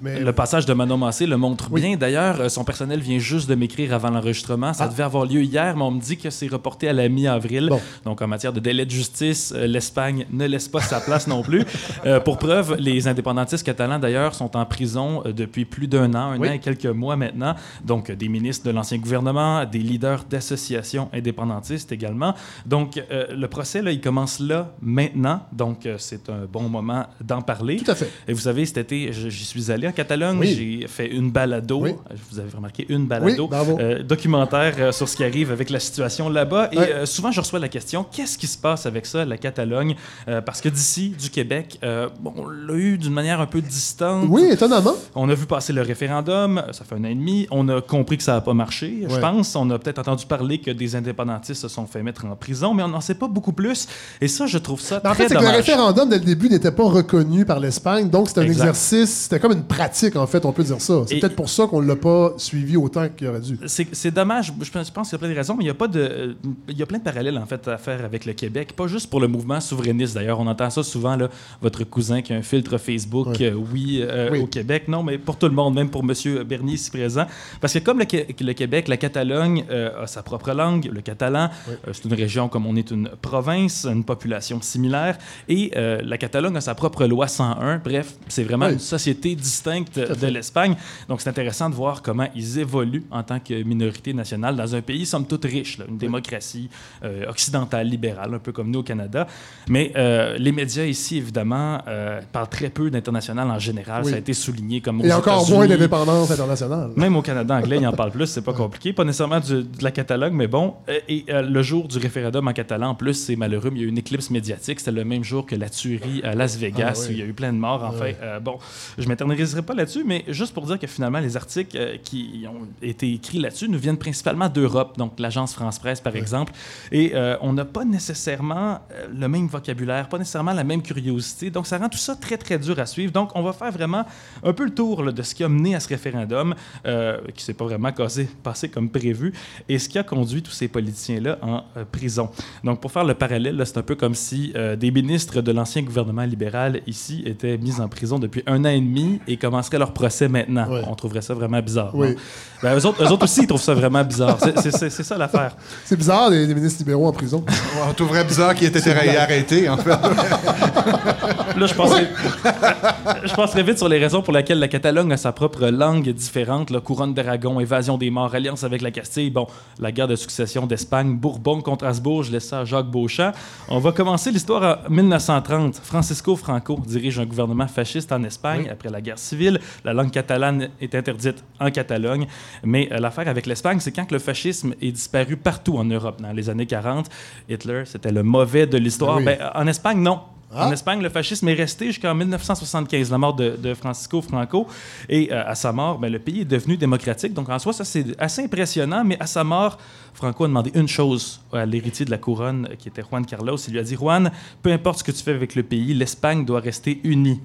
Mais 0.01 0.21
Le 0.21 0.33
passage 0.33 0.67
de 0.67 0.73
Manon 0.75 0.97
Massé 0.97 1.27
le 1.27 1.37
montre 1.37 1.69
Oui. 1.71 1.81
bien. 1.81 1.97
D'ailleurs, 1.97 2.41
euh, 2.41 2.49
son 2.49 2.65
personnel 2.65 3.01
vient 3.01 3.19
juste 3.19 3.49
de 3.49 3.55
m'écrire 3.55 3.93
avant 3.95 4.11
l'enregistrement. 4.11 4.73
Ça 4.73 4.85
Ah. 4.85 4.89
devait 4.89 5.03
avoir 5.03 5.27
lieu 5.27 5.43
hier, 5.43 5.77
mais 5.77 5.83
on 5.83 5.91
me 5.91 6.01
dit 6.01 6.17
que 6.17 6.31
c'est 6.31 6.47
reporté 6.49 6.89
à 6.89 6.93
la 6.93 7.09
mi-avril. 7.09 7.67
Bon. 7.69 7.81
Donc, 8.05 8.23
en 8.23 8.27
matière 8.29 8.53
de 8.53 8.61
délai 8.61 8.85
de 8.87 8.91
justice, 8.91 9.53
euh, 9.57 9.67
l'Espagne 9.67 10.27
ne 10.31 10.47
laisse 10.47 10.69
pas 10.69 10.81
sa 10.81 11.01
place 11.01 11.27
non 11.27 11.43
plus. 11.43 11.65
Euh, 12.05 12.19
pour 12.21 12.39
preuve, 12.39 12.77
les 12.79 13.07
indépendantistes 13.07 13.65
catalans, 13.65 13.99
d'ailleurs, 13.99 14.35
sont 14.35 14.57
en 14.57 14.65
prison 14.67 15.23
depuis 15.25 15.65
plus 15.65 15.87
d'un 15.87 16.15
an, 16.15 16.33
un 16.33 16.39
Oui. 16.39 16.49
an 16.49 16.53
et 16.53 16.59
quelques 16.59 16.87
mois 16.87 17.15
maintenant. 17.17 17.55
Donc, 17.85 18.11
des 18.11 18.29
ministres 18.29 18.67
de 18.67 18.73
l'ancien 18.73 18.99
gouvernement, 18.99 19.65
des 19.65 19.79
leaders 19.79 20.25
d'associations 20.29 21.09
indépendantistes 21.13 21.93
également. 21.93 22.35
Donc, 22.67 23.01
euh, 23.11 23.27
le 23.35 23.49
procès, 23.49 23.83
là, 23.83 23.93
il 23.93 24.01
commence 24.01 24.41
là, 24.41 24.75
maintenant. 24.81 25.41
Donc, 25.53 25.87
euh, 25.87 25.97
c'est 25.99 26.29
un 26.29 26.45
bon 26.51 26.69
moment 26.69 27.07
d'en 27.23 27.41
parler. 27.43 27.77
tout 27.77 27.91
à 27.91 27.95
fait. 27.95 28.11
Et 28.27 28.33
vous 28.33 28.41
savez, 28.41 28.67
cet 28.67 28.79
été, 28.79 29.13
j'y 29.13 29.45
suis 29.45 29.71
allé 29.71 29.72
en 29.89 29.93
Catalogne. 29.93 30.39
Oui. 30.39 30.55
J'ai 30.81 30.89
fait 30.89 31.07
une 31.09 31.31
balado. 31.31 31.81
Oui. 31.81 31.95
Vous 32.31 32.39
avez 32.39 32.51
remarqué 32.55 32.87
une 32.89 33.07
balado. 33.07 33.43
Oui, 33.45 33.49
bravo. 33.49 33.79
euh, 33.81 34.03
documentaire 34.03 34.75
euh, 34.79 34.93
sur 34.93 35.09
ce 35.09 35.17
qui 35.17 35.25
arrive 35.25 35.51
avec 35.51 35.71
la 35.71 35.81
situation 35.81 36.29
là-bas. 36.29 36.69
Et 36.73 36.79
euh, 36.79 37.07
souvent, 37.07 37.31
je 37.33 37.41
reçois 37.41 37.59
la 37.59 37.69
question 37.69 38.05
qu'est-ce 38.11 38.39
qui 38.39 38.47
se 38.47 38.59
passe 38.59 38.87
avec 38.87 39.07
ça, 39.07 39.25
la 39.25 39.37
Catalogne? 39.39 39.97
Euh, 40.29 40.41
Parce 40.41 40.61
que 40.61 40.69
d'ici, 40.69 41.11
du 41.19 41.31
Québec, 41.31 41.79
bon, 42.21 42.33
on 42.37 42.47
l'a 42.49 42.75
eu 42.75 42.99
d'une 42.99 43.13
manière 43.13 43.41
un 43.41 43.47
peu 43.47 43.61
distante. 43.61 44.27
Oui, 44.29 44.45
étonnamment. 44.51 44.95
On 45.15 45.29
a 45.29 45.35
vu 45.35 45.47
passer 45.47 45.73
le 45.73 45.83
référendum, 45.83 46.63
ça 46.73 46.85
fait 46.85 46.95
un 46.95 47.05
an 47.05 47.09
et 47.09 47.15
demi. 47.15 47.47
On 47.51 47.69
a 47.69 47.81
compris 47.81 48.17
que 48.17 48.23
ça 48.23 48.33
n'a 48.35 48.41
pas 48.41 48.55
marché, 48.55 49.07
je 49.09 49.17
pense. 49.19 49.55
On 49.57 49.69
a 49.71 49.79
peut-être 49.79 49.99
entendu 49.99 50.27
parler 50.27 50.59
que 50.59 50.71
des 50.71 50.97
indépendantistes 50.97 51.63
se 51.63 51.69
sont 51.69 51.87
fait 51.87 52.03
mettre 52.03 52.25
en 52.27 52.37
prison, 52.37 52.75
mais 52.75 52.83
on 52.83 52.89
n'en 52.89 53.01
sait 53.01 53.15
pas 53.15 53.29
beaucoup 53.29 53.53
plus. 53.53 53.87
Et 54.21 54.29
ça, 54.29 54.47
je 54.47 54.59
trouve 54.59 54.81
ça 54.81 55.01
Mais 55.03 55.11
en 55.11 55.15
très 55.15 55.25
fait, 55.25 55.29
c'est 55.31 55.35
que 55.37 55.43
le 55.45 55.49
référendum, 55.57 56.09
dès 56.09 56.19
le 56.19 56.25
début, 56.25 56.49
n'était 56.49 56.73
pas 56.73 56.85
reconnu 56.85 57.45
par 57.45 57.61
l'Espagne. 57.61 58.09
Donc, 58.11 58.29
c'était 58.29 58.41
un 58.41 58.45
Exact. 58.45 58.61
exercice, 58.69 59.11
c'était 59.11 59.41
comme 59.41 59.53
une 59.53 59.62
pratique, 59.63 60.17
en 60.17 60.27
fait, 60.27 60.45
on 60.45 60.53
peut 60.53 60.65
dire 60.65 60.81
ça. 60.81 61.03
C'est 61.07 61.19
peut-être 61.21 61.37
pour 61.37 61.49
ça 61.49 61.67
qu'on 61.67 61.83
ne 61.83 61.87
l'a 61.89 61.97
pas 61.97 62.35
suivi 62.37 62.77
autant 62.77 63.09
qu'il 63.09 63.29
aurait 63.29 63.41
dû. 63.41 63.59
C'est 63.67 64.11
dommage. 64.11 64.53
Je 64.61 64.71
pense, 64.71 64.91
qu'il 64.91 65.13
y 65.13 65.15
a 65.15 65.19
plein 65.19 65.29
de 65.29 65.35
raisons, 65.35 65.57
mais 65.57 65.65
il 65.65 65.69
y 65.69 65.71
a 65.71 65.75
pas 65.75 65.89
de, 65.89 66.01
euh, 66.01 66.35
il 66.69 66.77
y 66.77 66.83
a 66.83 66.87
plein 66.87 66.99
de 66.99 67.03
parallèles 67.05 67.39
en 67.39 67.47
fait 67.47 67.67
à 67.69 67.79
faire 67.79 68.05
avec 68.05 68.25
le 68.25 68.33
Québec. 68.33 68.75
Pas 68.75 68.87
juste 68.87 69.09
pour 69.11 69.21
le 69.21 69.29
mouvement 69.29 69.61
souverainiste. 69.61 70.15
D'ailleurs, 70.15 70.41
on 70.41 70.47
entend 70.47 70.71
ça 70.71 70.83
souvent 70.83 71.17
là. 71.17 71.29
Votre 71.61 71.85
cousin 71.85 72.23
qui 72.23 72.33
a 72.33 72.37
un 72.37 72.43
filtre 72.43 72.79
Facebook, 72.79 73.41
euh, 73.41 73.53
oui, 73.73 74.01
euh, 74.03 74.31
Oui. 74.33 74.41
au 74.41 74.47
Québec, 74.47 74.89
non, 74.89 75.03
mais 75.03 75.19
pour 75.19 75.37
tout 75.37 75.47
le 75.47 75.55
monde, 75.55 75.75
même 75.75 75.91
pour 75.91 76.05
Monsieur 76.05 76.45
Bernier 76.45 76.75
ici 76.75 76.91
présent, 76.91 77.27
parce 77.61 77.73
que 77.73 77.79
comme 77.79 77.99
le, 77.99 78.07
le 78.41 78.53
Québec, 78.53 78.89
la 78.89 78.97
Catalogne 78.97 79.65
euh, 79.71 80.03
a 80.03 80.07
sa 80.07 80.23
propre 80.23 80.53
langue, 80.53 80.89
le 80.93 81.01
catalan. 81.01 81.49
Oui. 81.69 81.75
c'est 81.93 82.05
une 82.05 82.15
région 82.15 82.49
comme 82.49 82.67
on 82.67 82.77
est 82.77 82.91
une 82.91 83.11
province, 83.21 83.87
une 83.87 84.05
population 84.05 84.61
similaire, 84.63 85.19
et 85.49 85.71
la 85.75 86.19
Catalogne 86.19 86.57
a 86.57 86.61
sa 86.61 86.75
propre 86.75 87.07
loi 87.07 87.29
101. 87.29 87.79
Bref, 87.79 88.15
c'est 88.29 88.45
vraiment 88.45 88.69
une 88.69 88.79
société 88.79 89.35
distincte 89.57 89.99
de 89.99 90.27
l'Espagne. 90.29 90.75
Donc, 91.09 91.21
c'est 91.21 91.29
intéressant 91.29 91.69
de 91.69 91.75
voir 91.75 92.01
comment 92.03 92.29
ils 92.35 92.59
évoluent 92.59 93.05
en 93.11 93.23
tant 93.23 93.39
que 93.39 93.55
minorité 93.63 94.15
nationale 94.15 94.57
dans 94.57 94.75
un 94.75 94.81
pays, 94.81 95.05
somme 95.07 95.27
toute, 95.27 95.45
riche, 95.45 95.79
là, 95.79 95.85
une 95.89 95.99
démocratie 95.99 96.69
euh, 97.05 97.29
occidentale, 97.29 97.87
libérale, 97.89 98.33
un 98.35 98.39
peu 98.39 98.53
comme 98.53 98.71
nous 98.71 98.81
au 98.81 98.83
Canada. 98.83 99.27
Mais 99.69 99.93
euh, 99.97 100.37
les 100.39 100.53
médias 100.53 100.85
ici, 100.85 101.19
évidemment, 101.19 101.79
euh, 101.87 102.21
parlent 102.33 102.49
très 102.49 102.71
peu 102.71 102.91
d'international 102.91 103.51
en 103.51 103.59
général. 103.59 104.03
Oui. 104.05 104.11
Ça 104.11 104.17
a 104.17 104.21
été 104.21 104.33
souligné 104.33 104.81
comme 104.81 105.01
aux 105.01 105.05
Et 105.05 105.13
encore 105.13 105.49
moins 105.51 105.67
d'indépendance 105.67 106.31
internationale. 106.31 106.91
Même 106.97 107.15
au 107.17 107.23
Canada 107.23 107.55
anglais, 107.57 107.77
il 107.81 107.87
en 107.87 107.93
parle 107.93 108.11
plus, 108.13 108.27
c'est 108.27 108.43
pas 108.43 108.55
compliqué. 108.55 108.93
Pas 108.93 109.05
nécessairement 109.05 109.41
du- 109.41 109.63
de 109.65 109.83
la 109.85 109.91
Catalogne, 109.91 110.35
mais 110.35 110.47
bon. 110.49 110.75
Et 111.09 111.25
le 111.29 111.63
jour 111.63 111.89
du 111.89 111.99
référendum 111.99 112.49
en 112.49 112.53
catalan, 112.53 112.91
en 112.91 112.95
plus, 112.95 113.15
c'est 113.15 113.37
malheureux, 113.37 113.71
mais 113.71 113.79
il 113.79 113.83
y 113.83 113.85
a 113.85 113.87
eu 113.87 113.91
une 113.91 113.99
éclipse 113.99 114.31
médiatique. 114.31 114.81
C'était 114.81 114.93
le 114.93 115.05
même 115.05 115.25
jour 115.25 115.45
que 115.47 115.55
la 115.57 115.69
tuerie 115.69 116.21
à 116.23 116.35
Las 116.35 116.57
Vegas, 116.57 116.93
Ah 116.95 116.99
oui. 117.01 117.07
où 117.09 117.13
il 117.13 117.19
y 117.19 117.23
a 117.23 117.27
eu 117.27 117.33
plein 117.35 117.53
de 117.53 117.59
morts. 117.59 117.83
Enfin, 117.85 118.05
Ouais. 118.05 118.17
euh, 118.23 118.41
bon, 118.41 118.57
je 118.99 119.07
m'éterniserai 119.09 119.42
pas 119.63 119.75
là-dessus, 119.75 120.05
mais 120.05 120.25
juste 120.29 120.55
pour 120.55 120.67
dire 120.67 120.79
que 120.79 120.87
finalement, 120.87 121.21
les 121.21 121.37
articles 121.37 121.77
euh, 121.77 121.97
qui 122.03 122.45
ont 122.49 122.69
été 122.81 123.13
écrits 123.13 123.39
là-dessus 123.39 123.69
nous 123.69 123.79
viennent 123.79 123.99
principalement 123.99 124.49
d'Europe, 124.49 124.97
donc 124.99 125.19
l'agence 125.19 125.55
France-Presse, 125.55 126.01
par 126.01 126.17
exemple. 126.17 126.53
Et 126.91 127.13
euh, 127.15 127.37
on 127.41 127.53
n'a 127.53 127.65
pas 127.65 127.85
nécessairement 127.85 128.81
euh, 128.93 129.07
le 129.13 129.29
même 129.29 129.47
vocabulaire, 129.47 130.09
pas 130.09 130.19
nécessairement 130.19 130.53
la 130.53 130.65
même 130.65 130.83
curiosité. 130.83 131.51
Donc, 131.51 131.67
ça 131.67 131.79
rend 131.79 131.89
tout 131.89 131.99
ça 131.99 132.17
très, 132.17 132.37
très 132.37 132.59
dur 132.59 132.79
à 132.79 132.87
suivre. 132.87 133.13
Donc, 133.13 133.31
on 133.35 133.43
va 133.43 133.53
faire 133.53 133.73
vraiment 133.73 134.05
un 134.43 134.53
peu 134.53 134.65
le 134.65 134.75
tour 134.75 135.03
là, 135.03 135.13
de 135.13 135.23
ce 135.23 135.35
qui 135.35 135.45
a 135.45 135.49
mené 135.49 135.75
à 135.75 135.81
ce 135.81 135.89
référendum, 135.89 136.55
euh, 136.87 137.21
qui 137.35 137.45
s'est 137.45 137.55
pas 137.55 137.65
vraiment 137.65 137.93
cassé, 137.93 138.29
passé 138.43 138.69
comme 138.69 138.91
prévu, 138.91 139.33
et 139.69 139.79
ce 139.79 139.89
qui 139.89 139.99
a 139.99 140.03
conduit 140.03 140.43
tous 140.43 140.53
ces 140.53 140.69
politiciens-là 140.69 141.39
en 141.43 141.65
prison. 141.91 142.31
Donc, 142.65 142.81
pour 142.81 142.93
faire 142.93 143.05
le 143.05 143.15
parallèle, 143.15 143.63
c'est 143.65 143.79
un 143.79 143.83
peu 143.83 143.95
comme 143.95 144.15
si 144.15 144.53
des 144.79 144.91
ministres 144.91 145.41
de 145.41 145.53
l'ancien 145.53 145.83
gouvernement 145.83 146.25
libéral 146.25 146.81
ici 146.87 147.23
étaient 147.27 147.59
mis 147.59 147.81
en 147.81 147.89
prison 147.89 148.19
depuis 148.19 148.43
un 148.47 148.65
an 148.65 148.69
et 148.69 148.81
demi 148.81 149.21
et 149.27 149.32
commenceraient 149.39 149.79
leur 149.79 149.93
procès 149.93 150.29
maintenant. 150.29 150.69
Ouais. 150.71 150.83
On 150.87 150.95
trouverait 150.95 151.23
ça 151.23 151.35
vraiment 151.35 151.61
bizarre. 151.61 151.91
Oui. 151.95 152.17
Ben, 152.63 152.77
eux, 152.79 152.87
autres, 152.87 153.03
eux 153.03 153.09
autres 153.11 153.25
aussi, 153.25 153.41
ils 153.43 153.47
trouvent 153.47 153.61
ça 153.61 153.75
vraiment 153.75 154.05
bizarre. 154.05 154.39
C'est- 154.41 154.59
c'est- 154.61 154.71
C'est 154.77 154.91
c'est 154.91 155.03
ça 155.03 155.17
l'affaire. 155.19 155.57
C'est 155.85 155.97
bizarre, 155.97 156.31
les, 156.31 156.47
les 156.47 156.55
ministres 156.55 156.79
libéraux 156.81 157.07
en 157.09 157.13
prison. 157.13 157.45
On 157.89 157.93
trouverait 157.93 158.25
bizarre 158.25 158.55
qu'il 158.55 158.67
ait 158.67 158.71
été 158.79 159.17
arrêté, 159.17 159.69
en 159.69 159.77
fait. 159.77 159.91
Là, 159.91 161.67
je 161.67 161.75
passerai, 161.75 162.07
je 163.25 163.35
passerai 163.35 163.63
vite 163.63 163.79
sur 163.79 163.89
les 163.89 163.99
raisons 163.99 164.23
pour 164.23 164.33
lesquelles 164.33 164.59
la 164.59 164.69
Catalogne 164.69 165.13
a 165.13 165.17
sa 165.17 165.33
propre 165.33 165.67
langue 165.69 166.09
différente. 166.11 166.71
La 166.71 166.81
couronne 166.81 167.15
d'Aragon, 167.15 167.61
évasion 167.61 167.99
des 167.99 168.11
morts, 168.11 168.35
alliance 168.35 168.65
avec 168.65 168.83
la 168.83 168.91
Castille, 168.91 169.31
bon, 169.31 169.47
la 169.79 169.93
guerre 169.93 170.09
de 170.09 170.17
succession 170.17 170.67
d'Espagne, 170.67 171.17
Bourbon 171.17 171.61
contre 171.61 171.87
Habsbourg, 171.87 172.25
je 172.25 172.33
laisse 172.33 172.49
ça 172.49 172.61
à 172.61 172.65
Jacques 172.65 172.91
Beauchamp. 172.91 173.33
On 173.69 173.79
va 173.79 173.93
commencer 173.93 174.31
l'histoire 174.31 174.85
en 174.87 174.91
1930. 174.91 175.77
Francisco 175.77 176.37
Franco 176.37 176.81
dirige 176.87 177.19
un 177.19 177.27
gouvernement 177.27 177.67
fasciste 177.67 178.13
en 178.13 178.23
Espagne 178.25 178.69
après 178.71 178.91
la 178.91 179.01
guerre 179.01 179.19
civile. 179.19 179.61
La 179.85 179.93
langue 179.93 180.11
catalane 180.11 180.69
est 180.81 180.95
interdite 180.95 181.43
en 181.61 181.71
Catalogne. 181.71 182.27
Mais 182.65 182.89
euh, 182.93 182.99
l'affaire 182.99 183.29
avec 183.29 183.47
l'Espagne, 183.47 183.81
c'est 183.81 183.93
quand 183.93 184.05
que 184.05 184.15
le 184.15 184.21
fascisme 184.21 184.75
est 184.81 184.93
disparu 184.93 185.37
partout 185.37 185.77
en 185.79 185.85
Europe 185.85 186.21
dans 186.21 186.33
les 186.33 186.51
années 186.51 186.67
40. 186.67 187.09
Hitler, 187.49 187.83
c'était 187.87 188.13
le 188.13 188.23
mauvais 188.23 188.67
de 188.67 188.79
l'histoire. 188.79 189.19
Oui. 189.19 189.25
Ben, 189.25 189.39
en 189.55 189.67
Espagne, 189.67 190.01
non. 190.01 190.21
Ah. 190.55 190.69
En 190.69 190.73
Espagne, 190.73 191.01
le 191.01 191.09
fascisme 191.09 191.49
est 191.49 191.55
resté 191.55 191.87
jusqu'en 191.87 192.15
1975, 192.15 193.11
la 193.11 193.19
mort 193.19 193.35
de, 193.35 193.75
Francisco 193.75 194.21
Franco. 194.21 194.67
Et 195.09 195.33
euh, 195.33 195.43
à 195.47 195.55
sa 195.55 195.73
mort, 195.73 195.99
ben, 195.99 196.13
le 196.13 196.19
pays 196.19 196.43
est 196.43 196.47
devenu 196.47 196.77
démocratique. 196.77 197.33
Donc 197.33 197.49
en 197.49 197.59
soi, 197.59 197.73
ça 197.73 197.85
c'est 197.85 198.05
assez 198.19 198.45
impressionnant. 198.45 199.03
Mais 199.05 199.17
à 199.19 199.27
sa 199.27 199.45
mort, 199.45 199.79
Franco 200.15 200.45
a 200.45 200.49
demandé 200.49 200.71
une 200.75 200.89
chose 200.89 201.41
à 201.53 201.67
l'héritier 201.67 202.05
de 202.05 202.11
la 202.11 202.19
couronne, 202.19 202.69
euh, 202.71 202.75
qui 202.77 202.89
était 202.89 203.03
Juan 203.03 203.25
Carlos. 203.25 203.57
Il 203.57 203.73
lui 203.73 203.81
a 203.81 203.83
dit 203.83 203.97
Juan, 203.97 204.31
peu 204.63 204.71
importe 204.73 204.99
ce 204.99 205.05
que 205.05 205.13
tu 205.13 205.23
fais 205.23 205.33
avec 205.33 205.55
le 205.55 205.63
pays, 205.63 205.95
l'Espagne 205.95 206.45
doit 206.45 206.61
rester 206.61 207.01
unie. 207.05 207.41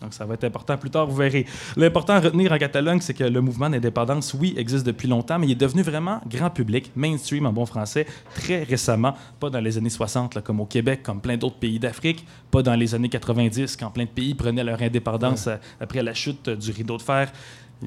Donc 0.00 0.14
ça 0.14 0.24
va 0.24 0.34
être 0.34 0.44
important 0.44 0.78
plus 0.78 0.90
tard, 0.90 1.06
vous 1.06 1.16
verrez. 1.16 1.46
L'important 1.76 2.14
à 2.14 2.20
retenir 2.20 2.52
en 2.52 2.58
Catalogne, 2.58 3.00
c'est 3.00 3.14
que 3.14 3.24
le 3.24 3.40
mouvement 3.40 3.68
d'indépendance, 3.68 4.34
oui, 4.34 4.54
existe 4.56 4.86
depuis 4.86 5.08
longtemps, 5.08 5.38
mais 5.38 5.46
il 5.46 5.52
est 5.52 5.56
devenu 5.56 5.82
vraiment 5.82 6.20
grand 6.26 6.50
public, 6.50 6.90
mainstream 6.96 7.46
en 7.46 7.52
bon 7.52 7.66
français, 7.66 8.06
très 8.34 8.62
récemment, 8.62 9.14
pas 9.38 9.50
dans 9.50 9.60
les 9.60 9.76
années 9.76 9.90
60, 9.90 10.34
là, 10.36 10.40
comme 10.40 10.60
au 10.60 10.66
Québec, 10.66 11.02
comme 11.02 11.20
plein 11.20 11.36
d'autres 11.36 11.58
pays 11.58 11.78
d'Afrique, 11.78 12.24
pas 12.50 12.62
dans 12.62 12.74
les 12.74 12.94
années 12.94 13.10
90, 13.10 13.76
quand 13.76 13.90
plein 13.90 14.04
de 14.04 14.10
pays 14.10 14.34
prenaient 14.34 14.64
leur 14.64 14.80
indépendance 14.80 15.46
euh, 15.46 15.56
après 15.80 16.02
la 16.02 16.14
chute 16.14 16.48
du 16.48 16.70
rideau 16.70 16.96
de 16.96 17.02
fer. 17.02 17.30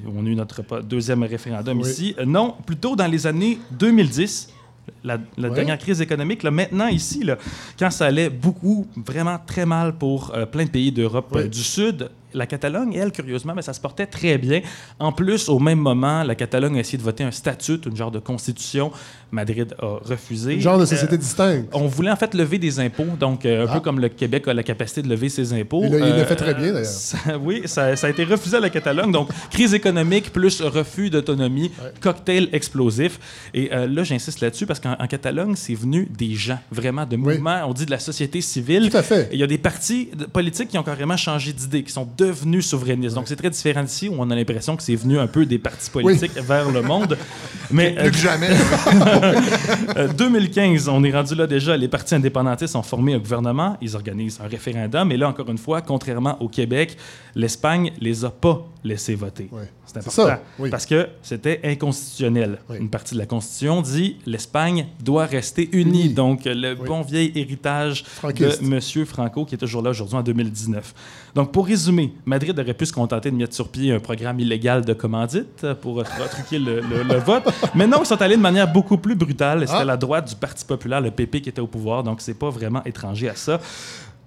On 0.07 0.25
a 0.25 0.29
eu 0.29 0.35
notre 0.35 0.63
deuxième 0.81 1.23
référendum 1.23 1.79
Oui. 1.81 1.89
ici. 1.89 2.15
Euh, 2.17 2.25
non, 2.25 2.55
plutôt 2.65 2.95
dans 2.95 3.07
les 3.07 3.27
années 3.27 3.59
2010. 3.71 4.49
La, 5.03 5.17
la 5.37 5.47
Ouais. 5.49 5.55
dernière 5.55 5.77
crise 5.77 6.01
économique, 6.01 6.43
là, 6.43 6.51
maintenant 6.51 6.87
ici, 6.87 7.23
là, 7.23 7.37
quand 7.79 7.89
ça 7.89 8.07
allait 8.07 8.29
beaucoup, 8.29 8.85
vraiment 8.97 9.37
très 9.45 9.65
mal 9.65 9.97
pour 9.97 10.33
euh, 10.35 10.45
plein 10.45 10.65
de 10.65 10.69
pays 10.69 10.91
d'Europe 10.91 11.33
euh, 11.37 11.47
du 11.47 11.63
Sud, 11.63 12.09
la 12.33 12.45
Catalogne, 12.47 12.93
elle, 12.93 13.11
curieusement, 13.11 13.53
mais 13.55 13.61
ça 13.61 13.73
se 13.73 13.79
portait 13.81 14.05
très 14.05 14.37
bien. 14.37 14.61
En 14.99 15.11
plus, 15.11 15.49
au 15.49 15.59
même 15.59 15.79
moment, 15.79 16.23
la 16.23 16.35
Catalogne 16.35 16.77
a 16.77 16.79
essayé 16.79 16.97
de 16.97 17.03
voter 17.03 17.23
un 17.23 17.31
statut, 17.31 17.79
une 17.85 17.95
genre 17.95 18.11
de 18.11 18.19
constitution. 18.19 18.91
Madrid 19.31 19.73
a 19.81 19.97
refusé. 20.03 20.53
Une 20.55 20.61
genre 20.61 20.77
de 20.77 20.83
Euh, 20.83 20.85
société 20.85 21.17
distincte. 21.17 21.69
on 21.73 21.87
voulait 21.87 22.11
en 22.11 22.15
fait 22.15 22.33
lever 22.35 22.59
des 22.59 22.79
impôts, 22.79 23.05
donc 23.19 23.45
euh, 23.45 23.65
un 23.65 23.69
Ah. 23.69 23.73
peu 23.73 23.79
comme 23.79 23.99
le 23.99 24.09
Québec 24.09 24.47
a 24.47 24.53
la 24.53 24.61
capacité 24.63 25.01
de 25.01 25.07
lever 25.09 25.29
ses 25.29 25.53
impôts. 25.53 25.83
Il 25.85 25.91
l'a 25.97 26.05
Euh, 26.05 26.25
fait 26.25 26.35
très 26.35 26.53
bien, 26.53 26.71
d'ailleurs. 26.73 26.85
ça- 26.85 27.37
oui, 27.39 27.63
ça, 27.65 27.95
ça 27.95 28.07
a 28.07 28.09
été 28.11 28.23
refusé 28.23 28.57
à 28.57 28.59
la 28.59 28.69
Catalogne. 28.69 29.11
Donc, 29.11 29.29
crise 29.49 29.73
économique 29.73 30.31
plus 30.31 30.61
refus 30.61 31.09
d'autonomie, 31.09 31.71
cocktail 31.99 32.49
explosif. 32.53 33.19
Et 33.53 33.69
là, 33.69 34.03
j'insiste 34.03 34.41
là-dessus 34.41 34.65
parce 34.67 34.79
qu'en 34.79 34.95
en 34.99 35.07
Catalogne, 35.07 35.55
c'est 35.55 35.73
venu 35.75 36.07
des 36.15 36.35
gens, 36.35 36.59
vraiment, 36.71 37.05
de 37.05 37.15
Oui. 37.15 37.21
mouvements. 37.33 37.61
On 37.67 37.73
dit 37.73 37.85
de 37.85 37.91
la 37.91 37.99
société 37.99 38.41
civile. 38.41 38.89
Tout 38.91 38.97
à 38.97 39.03
fait. 39.03 39.29
Il 39.33 39.39
y 39.39 39.43
a 39.43 39.47
des 39.47 39.57
partis 39.57 40.09
de- 40.15 40.25
politiques 40.25 40.69
qui 40.69 40.77
ont 40.77 40.83
carrément 40.83 41.17
changé 41.17 41.53
d'idée, 41.53 41.83
qui 41.83 41.91
sont 41.91 42.07
devenus 42.25 42.67
souverainistes. 42.67 43.15
Donc, 43.15 43.27
c'est 43.27 43.35
très 43.35 43.49
différent 43.49 43.83
d'ici 43.83 44.09
où 44.09 44.15
on 44.17 44.29
a 44.29 44.35
l'impression 44.35 44.75
que 44.75 44.83
c'est 44.83 44.95
venu 44.95 45.19
un 45.19 45.27
peu 45.27 45.45
des 45.45 45.59
partis 45.59 45.89
politiques 45.89 46.35
vers 46.35 46.71
le 46.71 46.81
monde. 46.81 47.17
Mais 47.71 47.95
euh, 47.97 48.03
Plus 48.03 48.11
que 48.11 48.17
jamais. 48.17 48.49
euh, 49.97 50.07
2015, 50.13 50.87
on 50.87 51.03
est 51.03 51.11
rendu 51.11 51.35
là 51.35 51.47
déjà. 51.47 51.75
Les 51.77 51.87
partis 51.87 52.15
indépendantistes 52.15 52.75
ont 52.75 52.83
formé 52.83 53.13
un 53.13 53.19
gouvernement. 53.19 53.77
Ils 53.81 53.95
organisent 53.95 54.39
un 54.43 54.47
référendum. 54.47 55.11
Et 55.11 55.17
là, 55.17 55.29
encore 55.29 55.49
une 55.49 55.57
fois, 55.57 55.81
contrairement 55.81 56.41
au 56.41 56.47
Québec, 56.47 56.97
l'Espagne 57.35 57.91
les 57.99 58.25
a 58.25 58.29
pas 58.29 58.65
laissés 58.83 59.15
voter. 59.15 59.49
C'est 59.85 59.97
important. 59.99 60.25
ça, 60.27 60.41
oui. 60.59 60.69
Parce 60.69 60.85
que 60.85 61.07
c'était 61.21 61.59
inconstitutionnel. 61.63 62.59
Oui. 62.69 62.77
Une 62.79 62.89
partie 62.89 63.13
de 63.15 63.19
la 63.19 63.25
Constitution 63.25 63.81
dit 63.81 64.17
l'Espagne 64.25 64.87
doit 65.03 65.25
rester 65.25 65.69
unie. 65.73 66.09
Donc, 66.09 66.41
le 66.45 66.73
bon 66.75 67.01
vieil 67.01 67.31
héritage 67.35 68.03
Franquiste. 68.05 68.61
de 68.63 68.73
M. 68.99 69.05
Franco, 69.05 69.45
qui 69.45 69.55
est 69.55 69.57
toujours 69.57 69.81
là 69.81 69.91
aujourd'hui 69.91 70.15
en 70.17 70.23
2019. 70.23 70.93
Donc, 71.35 71.51
pour 71.51 71.65
résumer, 71.67 72.13
Madrid 72.25 72.57
aurait 72.59 72.73
pu 72.73 72.85
se 72.85 72.93
contenter 72.93 73.29
de 73.31 73.35
mettre 73.35 73.53
sur 73.55 73.69
pied 73.69 73.91
un 73.91 73.99
programme 73.99 74.39
illégal 74.39 74.83
de 74.85 74.93
commandite 74.93 75.65
pour 75.81 76.03
truquer 76.03 76.59
le, 76.59 76.79
le- 76.81 77.03
le 77.03 77.15
vote. 77.15 77.43
Mais 77.75 77.87
non, 77.87 77.99
ils 78.01 78.05
sont 78.05 78.21
allés 78.21 78.37
de 78.37 78.41
manière 78.41 78.71
beaucoup 78.71 78.97
plus 78.97 79.15
brutale. 79.15 79.61
C'était 79.61 79.73
Ah. 79.81 79.85
la 79.85 79.97
droite 79.97 80.29
du 80.29 80.35
Parti 80.35 80.63
populaire, 80.65 81.01
le 81.01 81.11
PP, 81.11 81.41
qui 81.41 81.49
était 81.49 81.61
au 81.61 81.67
pouvoir. 81.67 82.03
Donc, 82.03 82.21
c'est 82.21 82.33
pas 82.33 82.49
vraiment 82.49 82.83
étranger 82.85 83.29
à 83.29 83.35
ça. 83.35 83.59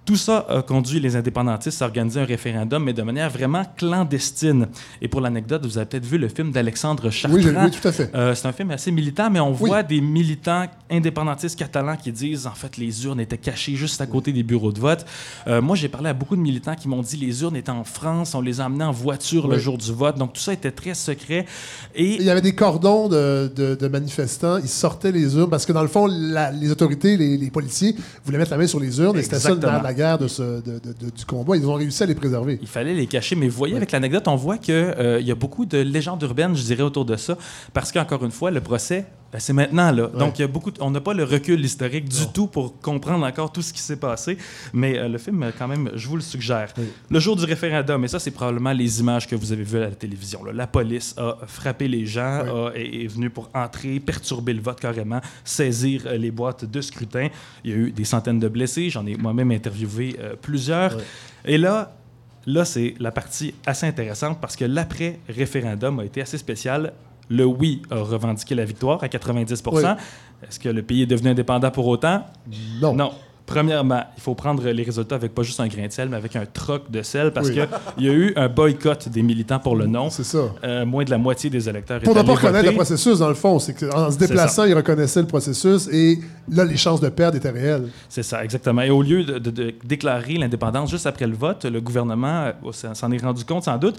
Tout 0.07 0.17
ça 0.17 0.47
a 0.49 0.63
conduit 0.63 1.01
les 1.01 1.17
indépendantistes 1.17 1.83
à 1.83 1.85
organiser 1.85 2.21
un 2.21 2.25
référendum, 2.25 2.83
mais 2.85 2.93
de 2.93 3.03
manière 3.03 3.29
vraiment 3.29 3.65
clandestine. 3.77 4.69
Et 5.03 5.09
pour 5.09 5.21
l'anecdote, 5.21 5.67
vous 5.67 5.79
avez 5.79 5.87
peut-être 5.87 6.07
vu 6.07 6.17
le 6.17 6.29
film 6.29 6.53
d'Alexandre 6.53 7.11
Chartrand. 7.11 7.37
Oui, 7.37 7.45
oui, 7.45 7.71
tout 7.73 7.89
à 7.89 7.91
fait. 7.91 8.11
Euh, 8.15 8.33
c'est 8.35 8.47
un 8.47 8.53
film 8.53 8.71
assez 8.71 8.93
militant, 8.93 9.29
mais 9.31 9.41
on 9.41 9.51
Oui. 9.51 9.69
voit 9.69 9.83
des 9.83 10.01
militants 10.01 10.67
indépendantistes 10.91 11.59
catalans 11.59 11.97
qui 11.97 12.13
disent 12.13 12.47
en 12.47 12.53
fait 12.55 12.77
les 12.77 13.05
urnes 13.05 13.19
étaient 13.19 13.37
cachées 13.37 13.75
juste 13.75 14.01
à 14.01 14.07
côté 14.07 14.33
des 14.33 14.45
bureaux 14.45 14.71
de 14.71 14.79
vote. 14.79 15.05
Euh, 15.49 15.61
moi, 15.61 15.75
j'ai 15.75 15.89
parlé 15.89 16.09
à 16.09 16.15
beaucoup 16.15 16.37
de 16.37 16.41
militants 16.41 16.77
qui 16.77 16.87
m'ont 16.89 17.03
dit 17.03 17.17
les 17.17 17.43
urnes 17.43 17.57
étaient 17.57 17.71
en 17.71 17.83
France, 17.83 18.37
on 18.37 18.41
les 18.41 18.61
a 18.61 18.67
amenées 18.67 18.85
en 18.85 18.93
voiture 18.93 19.49
le 19.49 19.59
jour 19.59 19.77
du 19.77 19.93
vote, 19.93 20.17
donc 20.19 20.35
tout 20.35 20.41
ça 20.41 20.53
était 20.53 20.71
très 20.71 20.95
secret. 20.95 21.47
Et 21.97 22.15
Il 22.15 22.23
y 22.23 22.31
avait 22.31 22.43
des 22.43 22.55
cordons 22.55 23.09
de, 23.09 23.51
de- 23.55 23.75
de 23.75 23.89
manifestants. 23.89 24.59
Ils 24.59 24.69
sortaient 24.69 25.11
les 25.11 25.35
urnes 25.37 25.51
parce 25.51 25.67
que, 25.67 25.73
dans 25.73 25.83
le 25.83 25.89
fond, 25.89 26.07
la- 26.07 26.53
les 26.53 26.71
autorités, 26.71 27.17
les, 27.17 27.37
les 27.37 27.51
policiers 27.51 27.97
voulaient 28.25 28.39
mettre 28.39 28.53
la 28.53 28.59
main 28.59 28.67
sur 28.69 28.79
les 28.79 29.01
urnes 29.01 29.19
et 29.19 29.23
c'était 29.23 29.41
ça 29.41 29.55
de 29.97 30.03
la 30.03 30.09
guerre 30.09 30.19
de 30.19 30.29
ce, 30.29 30.43
de- 30.43 30.79
de- 30.79 30.93
de- 30.93 31.11
du 31.11 31.25
combat. 31.25 31.57
Ils 31.57 31.67
ont 31.67 31.75
réussi 31.75 32.03
à 32.03 32.07
les 32.07 32.15
préserver. 32.15 32.59
Il 32.63 32.69
fallait 32.69 32.95
les 32.95 33.07
cacher, 33.07 33.35
mais 33.37 33.49
vous 33.49 33.57
voyez, 33.57 33.77
avec 33.77 33.93
l'anecdote, 33.93 34.29
on 34.29 34.37
voit 34.37 34.59
qu'il 34.59 34.95
y 35.21 35.31
a 35.31 35.35
beaucoup 35.35 35.67
de 35.67 35.79
légendes 35.79 36.23
urbaines, 36.23 36.55
je 36.57 36.63
dirais, 36.63 36.83
autour 36.83 37.05
de 37.05 37.17
ça, 37.17 37.37
parce 37.73 37.93
qu'encore 37.93 38.25
une 38.25 38.31
fois, 38.31 38.51
le 38.51 38.61
procès, 38.61 39.07
ben, 39.33 39.39
c'est 39.41 39.53
maintenant, 39.53 39.91
là. 39.91 40.07
Donc, 40.07 40.39
il 40.39 40.43
y 40.43 40.45
a 40.45 40.49
beaucoup 40.49 40.71
de- 40.71 40.81
on 40.81 40.91
n'a 40.91 41.01
pas 41.01 41.13
le 41.13 41.25
recul 41.25 41.63
historique 41.65 42.09
du 42.09 42.27
tout 42.33 42.47
pour 42.47 42.81
comprendre 42.81 43.27
encore 43.27 43.53
tout 43.53 43.61
ce 43.61 43.73
qui 43.73 43.81
s'est 43.81 43.97
passé, 43.99 44.39
mais 44.73 44.97
euh, 44.99 45.09
le 45.09 45.19
film, 45.19 45.51
quand 45.59 45.67
même, 45.69 45.91
je 45.95 46.07
vous 46.09 46.15
le 46.17 46.23
suggère. 46.23 46.73
Le 47.11 47.19
jour 47.21 47.35
du 47.37 47.45
référendum, 47.45 48.05
et 48.05 48.09
ça, 48.09 48.19
c'est 48.21 48.31
probablement 48.31 48.73
les 48.73 49.01
images 49.01 49.27
que 49.27 49.35
vous 49.35 49.53
avez 49.53 49.65
vues 49.65 49.79
à 49.79 49.89
la 49.91 49.95
télévision. 49.97 50.45
là. 50.45 50.53
La 50.53 50.67
police 50.69 51.15
a 51.19 51.39
frappé 51.47 51.89
les 51.89 52.07
gens, 52.07 52.69
a- 52.69 52.73
est, 52.77 53.05
est 53.05 53.07
venue 53.09 53.29
pour 53.31 53.51
entrer, 53.53 53.99
perturber 54.01 54.53
le 54.55 54.61
vote 54.63 54.79
carrément, 54.81 55.21
saisir 55.45 56.03
euh, 56.07 56.17
les 56.17 56.31
boîtes 56.31 56.65
de 56.65 56.81
scrutin. 56.81 57.29
Il 57.65 57.71
y 57.71 57.75
a 57.75 57.77
eu 57.77 57.91
des 57.91 58.05
centaines 58.05 58.39
de 58.41 58.49
blessés, 58.49 58.91
j'en 58.91 59.05
ai 59.07 59.17
moi-même 59.17 59.51
interviewé 59.51 60.17
euh, 60.21 60.35
plusieurs. 60.41 60.97
Et 61.45 61.59
là, 61.59 61.93
Là, 62.49 62.65
c'est 62.65 62.95
la 63.01 63.11
partie 63.11 63.55
assez 63.67 63.87
intéressante 63.89 64.41
parce 64.41 64.55
que 64.55 64.65
l'après-référendum 64.65 65.99
a 65.99 66.05
été 66.05 66.21
assez 66.21 66.39
spécial. 66.39 66.93
Le 67.29 67.45
oui 67.45 67.83
a 67.91 67.97
revendiqué 67.97 68.55
la 68.55 68.65
victoire 68.65 69.03
à 69.03 69.09
90 69.09 69.63
Oui. 69.73 69.83
Est-ce 70.47 70.61
que 70.61 70.69
le 70.69 70.83
pays 70.83 71.03
est 71.03 71.07
devenu 71.07 71.31
indépendant 71.31 71.71
pour 71.71 71.87
autant? 71.87 72.25
Non. 72.81 72.95
Non. 72.95 73.11
Premièrement, 73.47 74.03
il 74.17 74.21
faut 74.21 74.35
prendre 74.35 74.65
les 74.69 74.83
résultats 74.83 75.15
avec 75.15 75.33
pas 75.33 75.45
juste 75.45 75.61
un 75.61 75.69
grain 75.69 75.87
de 75.87 75.93
sel, 75.93 76.09
mais 76.09 76.17
avec 76.17 76.35
un 76.35 76.45
troc 76.47 76.91
de 76.91 77.01
sel 77.03 77.31
parce 77.33 77.47
Oui. 77.47 77.55
qu'il 77.97 78.05
y 78.05 78.09
a 78.09 78.13
eu 78.13 78.33
un 78.35 78.49
boycott 78.49 79.09
des 79.09 79.23
militants 79.23 79.61
pour 79.61 79.77
le 79.77 79.87
non. 79.87 80.11
C'est 80.11 80.25
ça. 80.25 80.39
Euh, 80.65 80.85
moins 80.85 81.05
de 81.05 81.11
la 81.11 81.19
moitié 81.19 81.49
des 81.49 81.69
électeurs 81.69 82.01
Pour 82.01 82.17
ne 82.17 82.23
pas 82.23 82.33
reconnaître 82.35 82.67
le 82.69 82.75
processus, 82.75 83.21
dans 83.21 83.29
le 83.29 83.35
fond, 83.37 83.61
c'est 83.61 83.75
qu'en 83.75 84.11
se 84.11 84.19
déplaçant, 84.19 84.65
ils 84.65 84.75
reconnaissaient 84.75 85.21
le 85.21 85.29
processus 85.29 85.89
et 85.93 86.19
là, 86.51 86.65
les 86.65 86.77
chances 86.77 87.01
de 87.01 87.09
perdre 87.09 87.37
étaient 87.37 87.51
réelles. 87.51 87.89
C'est 88.09 88.25
ça, 88.25 88.43
exactement. 88.43 88.83
Et 88.83 88.91
au 88.91 89.01
lieu 89.01 89.23
de, 89.23 89.39
de- 89.39 89.51
de 89.53 89.75
déclarer 89.85 90.35
l'indépendance 90.35 90.91
juste 90.91 91.07
après 91.07 91.29
le 91.29 91.37
vote, 91.37 91.67
le 91.67 91.81
gouvernement 91.81 92.51
euh, 92.65 92.73
s'en 92.95 93.13
est 93.13 93.23
rendu 93.23 93.45
compte 93.45 93.63
sans 93.63 93.79
doute. 93.79 93.97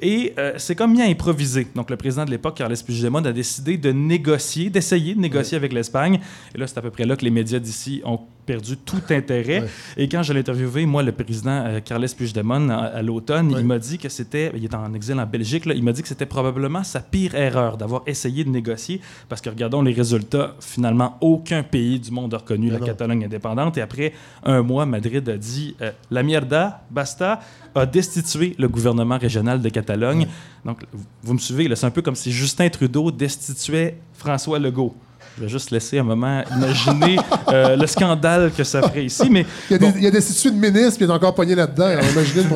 Et 0.00 0.34
euh, 0.38 0.52
c'est 0.56 0.74
comme 0.74 0.92
mis 0.92 1.02
à 1.02 1.06
improviser. 1.06 1.66
Donc 1.74 1.90
le 1.90 1.96
président 1.96 2.24
de 2.24 2.30
l'époque, 2.30 2.56
Carles 2.56 2.76
Puigdemont, 2.84 3.24
a 3.24 3.32
décidé 3.32 3.76
de 3.76 3.92
négocier, 3.92 4.70
d'essayer 4.70 5.14
de 5.14 5.20
négocier 5.20 5.56
avec 5.56 5.72
l'Espagne. 5.72 6.20
Et 6.54 6.58
là, 6.58 6.66
c'est 6.66 6.78
à 6.78 6.82
peu 6.82 6.90
près 6.90 7.04
là 7.04 7.16
que 7.16 7.24
les 7.24 7.30
médias 7.30 7.58
d'ici 7.58 8.02
ont 8.04 8.20
perdu 8.44 8.76
tout 8.76 9.02
intérêt. 9.10 9.64
Et 9.96 10.08
quand 10.08 10.22
je 10.22 10.32
l'ai 10.32 10.40
interviewé, 10.40 10.86
moi, 10.86 11.02
le 11.02 11.12
président 11.12 11.64
euh, 11.66 11.80
Carles 11.80 12.06
Puigdemont, 12.16 12.68
à, 12.70 12.76
à 12.76 13.02
l'automne, 13.02 13.54
il 13.58 13.64
m'a 13.64 13.78
dit 13.78 13.98
que 13.98 14.08
c'était, 14.08 14.52
il 14.54 14.64
est 14.64 14.74
en 14.74 14.94
exil 14.94 15.18
en 15.18 15.26
Belgique, 15.26 15.66
là, 15.66 15.74
il 15.74 15.82
m'a 15.82 15.92
dit 15.92 16.02
que 16.02 16.08
c'était 16.08 16.26
probablement 16.26 16.84
sa 16.84 17.00
pire 17.00 17.34
erreur 17.34 17.76
d'avoir 17.76 18.02
essayé 18.06 18.44
de 18.44 18.50
négocier, 18.50 19.00
parce 19.28 19.40
que 19.40 19.50
regardons 19.50 19.82
les 19.82 19.92
résultats, 19.92 20.54
finalement, 20.60 21.16
aucun 21.20 21.62
pays 21.62 21.98
du 21.98 22.10
monde 22.10 22.34
a 22.34 22.38
reconnu 22.38 22.66
Mais 22.66 22.74
la 22.74 22.78
non. 22.78 22.86
Catalogne 22.86 23.24
indépendante. 23.24 23.78
Et 23.78 23.80
après 23.80 24.12
un 24.44 24.62
mois, 24.62 24.86
Madrid 24.86 25.28
a 25.28 25.36
dit 25.36 25.74
euh, 25.80 25.90
la 26.10 26.22
mierda, 26.22 26.84
basta, 26.90 27.40
a 27.78 27.86
destitué 27.86 28.54
le 28.58 28.68
gouvernement 28.68 29.18
régional 29.18 29.60
de 29.60 29.68
Catalogne. 29.68 30.26
Donc, 30.64 30.84
vous- 31.22 31.34
me 31.34 31.38
suivez, 31.38 31.74
c'est 31.76 31.86
un 31.86 31.90
peu 31.90 32.02
comme 32.02 32.14
si 32.16 32.32
Justin 32.32 32.68
Trudeau 32.68 33.10
destituait 33.10 33.98
François 34.14 34.58
Legault. 34.58 34.94
Je 35.36 35.42
vais 35.42 35.48
juste 35.48 35.70
laisser 35.70 35.98
un 35.98 36.02
moment 36.02 36.42
imaginer 36.56 37.18
euh, 37.48 37.76
le 37.76 37.86
scandale 37.86 38.50
que 38.56 38.64
ça 38.64 38.80
ferait 38.80 39.04
ici. 39.04 39.28
Mais 39.30 39.44
Il 39.68 39.72
y 39.72 39.76
a, 39.76 39.78
des, 39.78 39.98
il 39.98 40.04
y 40.04 40.06
a 40.06 40.10
destitué 40.10 40.50
de 40.50 40.56
ministre, 40.56 40.96
puis 40.96 41.04
il 41.04 41.10
est 41.10 41.12
encore 41.12 41.34
pogné 41.34 41.54
là-dedans. 41.54 41.94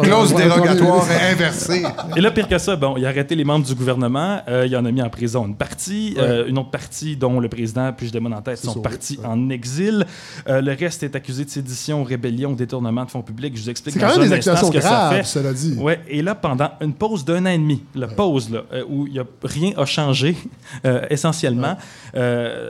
Clause 0.03 0.35
dérogatoire 0.35 1.07
inversée. 1.31 1.83
Et 2.17 2.21
là, 2.21 2.31
pire 2.31 2.49
que 2.49 2.57
ça, 2.59 2.77
bon, 2.77 2.95
il 2.97 3.05
a 3.05 3.09
arrêté 3.09 3.35
les 3.35 3.45
membres 3.45 3.67
du 3.67 3.75
gouvernement, 3.75 4.41
euh, 4.49 4.67
il 4.67 4.75
en 4.77 4.85
a 4.87 4.91
mis 4.91 5.03
en 5.03 5.11
prison 5.11 5.47
une 5.47 5.57
partie, 5.57 6.15
euh, 6.19 6.47
une 6.49 6.59
autre 6.59 6.71
partie 6.71 7.17
dont 7.17 7.39
le 7.39 7.49
président, 7.49 7.93
puis 7.93 8.09
je 8.09 8.13
demande 8.13 8.33
en 8.33 8.41
tête, 8.43 8.59
sont 8.59 8.73
sauvé, 8.73 8.83
partis 8.83 9.19
en 9.25 9.51
exil. 9.51 10.07
Euh, 10.49 10.63
le 10.63 10.73
reste 10.73 11.03
est 11.03 11.15
accusé 11.15 11.45
de 11.45 11.51
sédition, 11.51 12.03
rébellion, 12.03 12.53
détournement 12.53 13.05
de 13.05 13.11
fonds 13.11 13.23
publics. 13.23 13.57
Je 13.57 13.63
vous 13.63 13.71
explique 13.71 13.95
C'est 13.95 14.01
dans 14.01 14.09
quand 14.09 14.19
même 14.19 14.27
un 14.27 14.29
des 14.29 14.37
instant 14.39 14.53
accusations 14.53 14.73
ce 14.73 14.77
que 14.77 14.83
ça 14.83 14.89
graves, 14.89 15.17
fait. 15.17 15.25
cela 15.25 15.53
dit. 15.53 15.77
Ouais, 15.79 16.01
et 16.09 16.23
là, 16.23 16.35
pendant 16.35 16.71
une 16.81 16.95
pause 16.95 17.25
d'un 17.25 17.45
an 17.45 17.51
et 17.51 17.59
demi, 17.59 17.83
la 17.95 18.09
pause 18.09 18.51
là, 18.51 18.63
euh, 18.73 18.85
où 18.89 19.07
il 19.07 19.15
y 19.15 19.19
a 19.19 19.25
rien 19.43 19.73
a 19.77 19.85
changé, 19.85 20.37
euh, 20.85 22.70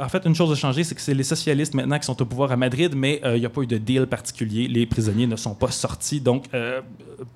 en 0.00 0.08
fait, 0.08 0.24
une 0.24 0.34
chose 0.34 0.52
a 0.52 0.54
changé, 0.54 0.84
c'est 0.84 0.94
que 0.94 1.00
c'est 1.00 1.14
les 1.14 1.24
socialistes 1.24 1.74
maintenant 1.74 1.98
qui 1.98 2.06
sont 2.06 2.20
au 2.20 2.24
pouvoir 2.24 2.52
à 2.52 2.56
Madrid, 2.56 2.94
mais 2.96 3.20
euh, 3.24 3.36
il 3.36 3.40
n'y 3.40 3.46
a 3.46 3.50
pas 3.50 3.62
eu 3.62 3.66
de 3.66 3.78
deal 3.78 4.06
particulier. 4.06 4.68
Les 4.68 4.86
prisonniers 4.86 5.26
ne 5.26 5.36
sont 5.36 5.54
pas 5.54 5.70
sortis, 5.70 6.20
donc 6.20 6.44
euh, 6.54 6.80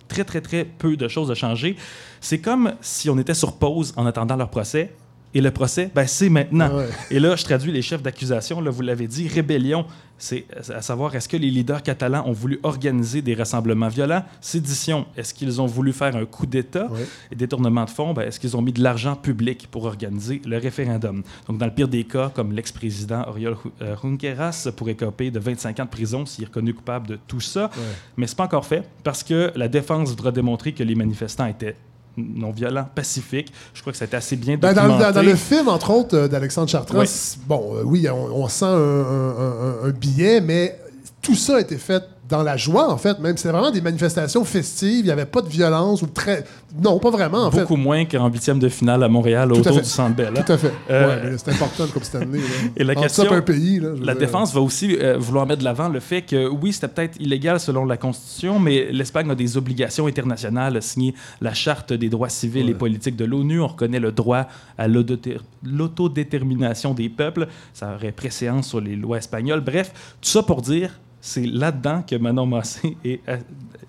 très, 0.08 0.24
très, 0.24 0.40
très 0.40 0.64
peu 0.64 0.96
de 0.96 1.08
choses 1.08 1.30
ont 1.30 1.34
changé. 1.34 1.76
C'est 2.20 2.40
comme 2.40 2.74
si 2.80 3.10
on 3.10 3.18
était 3.18 3.34
sur 3.34 3.56
pause 3.56 3.92
en 3.96 4.06
attendant 4.06 4.36
leur 4.36 4.50
procès. 4.50 4.92
Et 5.34 5.40
le 5.40 5.50
procès, 5.50 5.90
ben, 5.94 6.06
c'est 6.06 6.28
maintenant. 6.28 6.68
Ah 6.70 6.76
ouais. 6.76 6.88
Et 7.10 7.18
là, 7.18 7.36
je 7.36 7.44
traduis 7.44 7.72
les 7.72 7.82
chefs 7.82 8.02
d'accusation. 8.02 8.60
Là, 8.60 8.70
vous 8.70 8.82
l'avez 8.82 9.06
dit, 9.06 9.28
rébellion, 9.28 9.86
c'est 10.18 10.46
à 10.72 10.82
savoir 10.82 11.14
est-ce 11.16 11.28
que 11.28 11.36
les 11.36 11.50
leaders 11.50 11.82
catalans 11.82 12.22
ont 12.26 12.32
voulu 12.32 12.60
organiser 12.62 13.22
des 13.22 13.34
rassemblements 13.34 13.88
violents? 13.88 14.24
Sédition, 14.40 15.06
est-ce 15.16 15.32
qu'ils 15.32 15.60
ont 15.60 15.66
voulu 15.66 15.92
faire 15.92 16.14
un 16.14 16.26
coup 16.26 16.46
d'État? 16.46 16.86
Ouais. 16.92 17.06
Et 17.30 17.34
détournement 17.34 17.84
de 17.84 17.90
fonds, 17.90 18.12
ben, 18.12 18.28
est-ce 18.28 18.38
qu'ils 18.38 18.56
ont 18.56 18.62
mis 18.62 18.72
de 18.72 18.82
l'argent 18.82 19.16
public 19.16 19.68
pour 19.70 19.84
organiser 19.84 20.42
le 20.44 20.58
référendum? 20.58 21.22
Donc, 21.48 21.58
dans 21.58 21.66
le 21.66 21.72
pire 21.72 21.88
des 21.88 22.04
cas, 22.04 22.30
comme 22.34 22.52
l'ex-président 22.52 23.24
Oriol 23.26 23.56
euh, 23.80 23.96
Junqueras 24.02 24.68
pourrait 24.76 24.92
écoper 24.92 25.30
de 25.30 25.40
25 25.40 25.80
ans 25.80 25.84
de 25.84 25.90
prison 25.90 26.26
s'il 26.26 26.44
est 26.44 26.46
reconnu 26.46 26.74
coupable 26.74 27.08
de 27.08 27.18
tout 27.26 27.40
ça. 27.40 27.70
Mais 28.16 28.26
c'est 28.26 28.36
pas 28.36 28.44
encore 28.44 28.66
fait 28.66 28.86
parce 29.02 29.22
que 29.22 29.50
la 29.56 29.68
défense 29.68 30.10
voudra 30.10 30.30
démontrer 30.30 30.72
que 30.72 30.82
les 30.82 30.94
manifestants 30.94 31.46
étaient 31.46 31.74
non 32.16 32.50
violents, 32.50 32.86
pacifiques. 32.94 33.52
Je 33.74 33.80
crois 33.80 33.92
que 33.92 33.98
ça 33.98 34.04
a 34.04 34.06
été 34.06 34.16
assez 34.16 34.36
bien 34.36 34.56
Ben, 34.56 34.72
dans, 34.74 34.82
documenté. 34.82 35.04
dans- 35.04 35.12
dans 35.12 35.22
le 35.22 35.34
film, 35.36 35.68
entre 35.68 35.90
autres, 35.90 36.16
euh, 36.16 36.28
d'Alexandre 36.28 36.68
Chartrand, 36.68 36.98
Oui. 37.00 37.06
bon, 37.46 37.76
euh, 37.76 37.82
oui, 37.84 38.08
on, 38.10 38.42
on 38.42 38.48
sent 38.48 38.64
un, 38.64 38.68
un- 38.68 39.82
un- 39.84 39.88
un 39.88 39.90
billet, 39.90 40.40
mais 40.40 40.78
tout 41.22 41.34
ça 41.34 41.56
a 41.56 41.60
été 41.60 41.76
fait 41.78 42.02
dans 42.32 42.42
la 42.42 42.56
joie, 42.56 42.90
en 42.90 42.96
fait. 42.96 43.18
Même, 43.20 43.36
c'était 43.36 43.50
vraiment 43.50 43.70
des 43.70 43.82
manifestations 43.82 44.42
festives. 44.44 45.00
Il 45.00 45.04
n'y 45.04 45.10
avait 45.10 45.26
pas 45.26 45.42
de 45.42 45.48
violence 45.48 46.00
ou 46.00 46.06
très... 46.06 46.44
Non, 46.82 46.98
pas 46.98 47.10
vraiment, 47.10 47.44
en 47.44 47.50
fait. 47.50 47.60
Beaucoup 47.60 47.76
moins 47.76 48.06
qu'en 48.06 48.30
huitième 48.30 48.58
de 48.58 48.70
finale 48.70 49.02
à 49.02 49.08
Montréal 49.08 49.50
Tout 49.50 49.58
autour 49.60 49.76
du 49.78 49.84
Centre 49.84 50.16
Bell. 50.16 50.32
hein. 50.34 50.42
Tout 50.46 50.52
à 50.52 50.56
fait. 50.56 50.72
Euh, 50.90 51.30
ouais, 51.32 51.36
c'est 51.36 51.50
important, 51.52 51.84
Coupe 51.92 52.04
Stanley. 52.04 52.38
Là. 52.38 52.44
Et 52.76 52.84
la 52.84 52.94
question- 52.94 53.30
un 53.30 53.42
pays, 53.42 53.78
là, 53.80 53.90
La 54.00 54.12
dire. 54.14 54.20
défense 54.20 54.54
va 54.54 54.62
aussi 54.62 54.96
euh, 54.98 55.18
vouloir 55.18 55.44
mettre 55.46 55.58
de 55.60 55.64
l'avant 55.64 55.90
le 55.90 56.00
fait 56.00 56.22
que 56.22 56.48
oui, 56.48 56.72
c'était 56.72 56.88
peut-être 56.88 57.20
illégal 57.20 57.60
selon 57.60 57.84
la 57.84 57.98
Constitution, 57.98 58.58
mais 58.58 58.88
l'Espagne 58.90 59.30
a 59.30 59.34
des 59.34 59.58
obligations 59.58 60.06
internationales, 60.06 60.78
a 60.78 60.80
signé 60.80 61.14
la 61.42 61.52
Charte 61.52 61.92
des 61.92 62.08
droits 62.08 62.30
civils 62.30 62.70
et 62.70 62.74
politiques 62.74 63.16
de 63.16 63.26
l'ONU. 63.26 63.60
On 63.60 63.66
reconnaît 63.66 64.00
le 64.00 64.12
droit 64.12 64.46
à 64.78 64.88
l'autodétermination 64.88 66.94
des 66.94 67.10
peuples. 67.10 67.48
Ça 67.74 67.92
aurait 67.94 68.12
préséance 68.12 68.68
sur 68.68 68.80
les 68.80 68.96
lois 68.96 69.18
espagnoles. 69.18 69.60
Bref, 69.60 69.92
tout 70.22 70.30
ça 70.30 70.42
pour 70.42 70.62
dire, 70.62 70.98
c'est 71.24 71.46
là-dedans 71.46 72.02
que 72.02 72.16
Manon 72.16 72.44
Massé 72.46 72.96
est- 73.04 73.20
euh, 73.28 73.36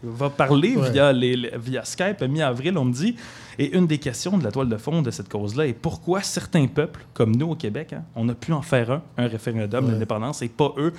va 0.03 0.29
parler 0.29 0.75
Ouais. 0.77 0.91
via, 0.91 1.11
les, 1.11 1.35
les- 1.35 1.51
via 1.57 1.83
Skype 1.83 2.21
mi-avril, 2.21 2.77
on 2.77 2.85
me 2.85 2.93
dit. 2.93 3.15
Et 3.59 3.75
une 3.75 3.87
des 3.87 3.97
questions 3.97 4.37
de 4.37 4.43
la 4.43 4.51
toile 4.51 4.69
de 4.69 4.77
fond 4.77 5.01
de 5.01 5.11
cette 5.11 5.29
cause-là 5.29 5.67
est 5.67 5.73
pourquoi 5.73 6.21
certains 6.21 6.67
peuples, 6.67 7.05
comme 7.13 7.35
nous 7.35 7.51
au 7.51 7.55
Québec, 7.55 7.93
hein, 7.93 8.03
on 8.15 8.27
a 8.29 8.33
pu 8.33 8.51
en 8.53 8.61
faire 8.61 8.91
un, 8.91 9.01
un 9.17 9.27
référendum 9.27 9.87
d'indépendance, 9.87 10.41
et 10.41 10.49
pas 10.49 10.73
eux. 10.77 10.93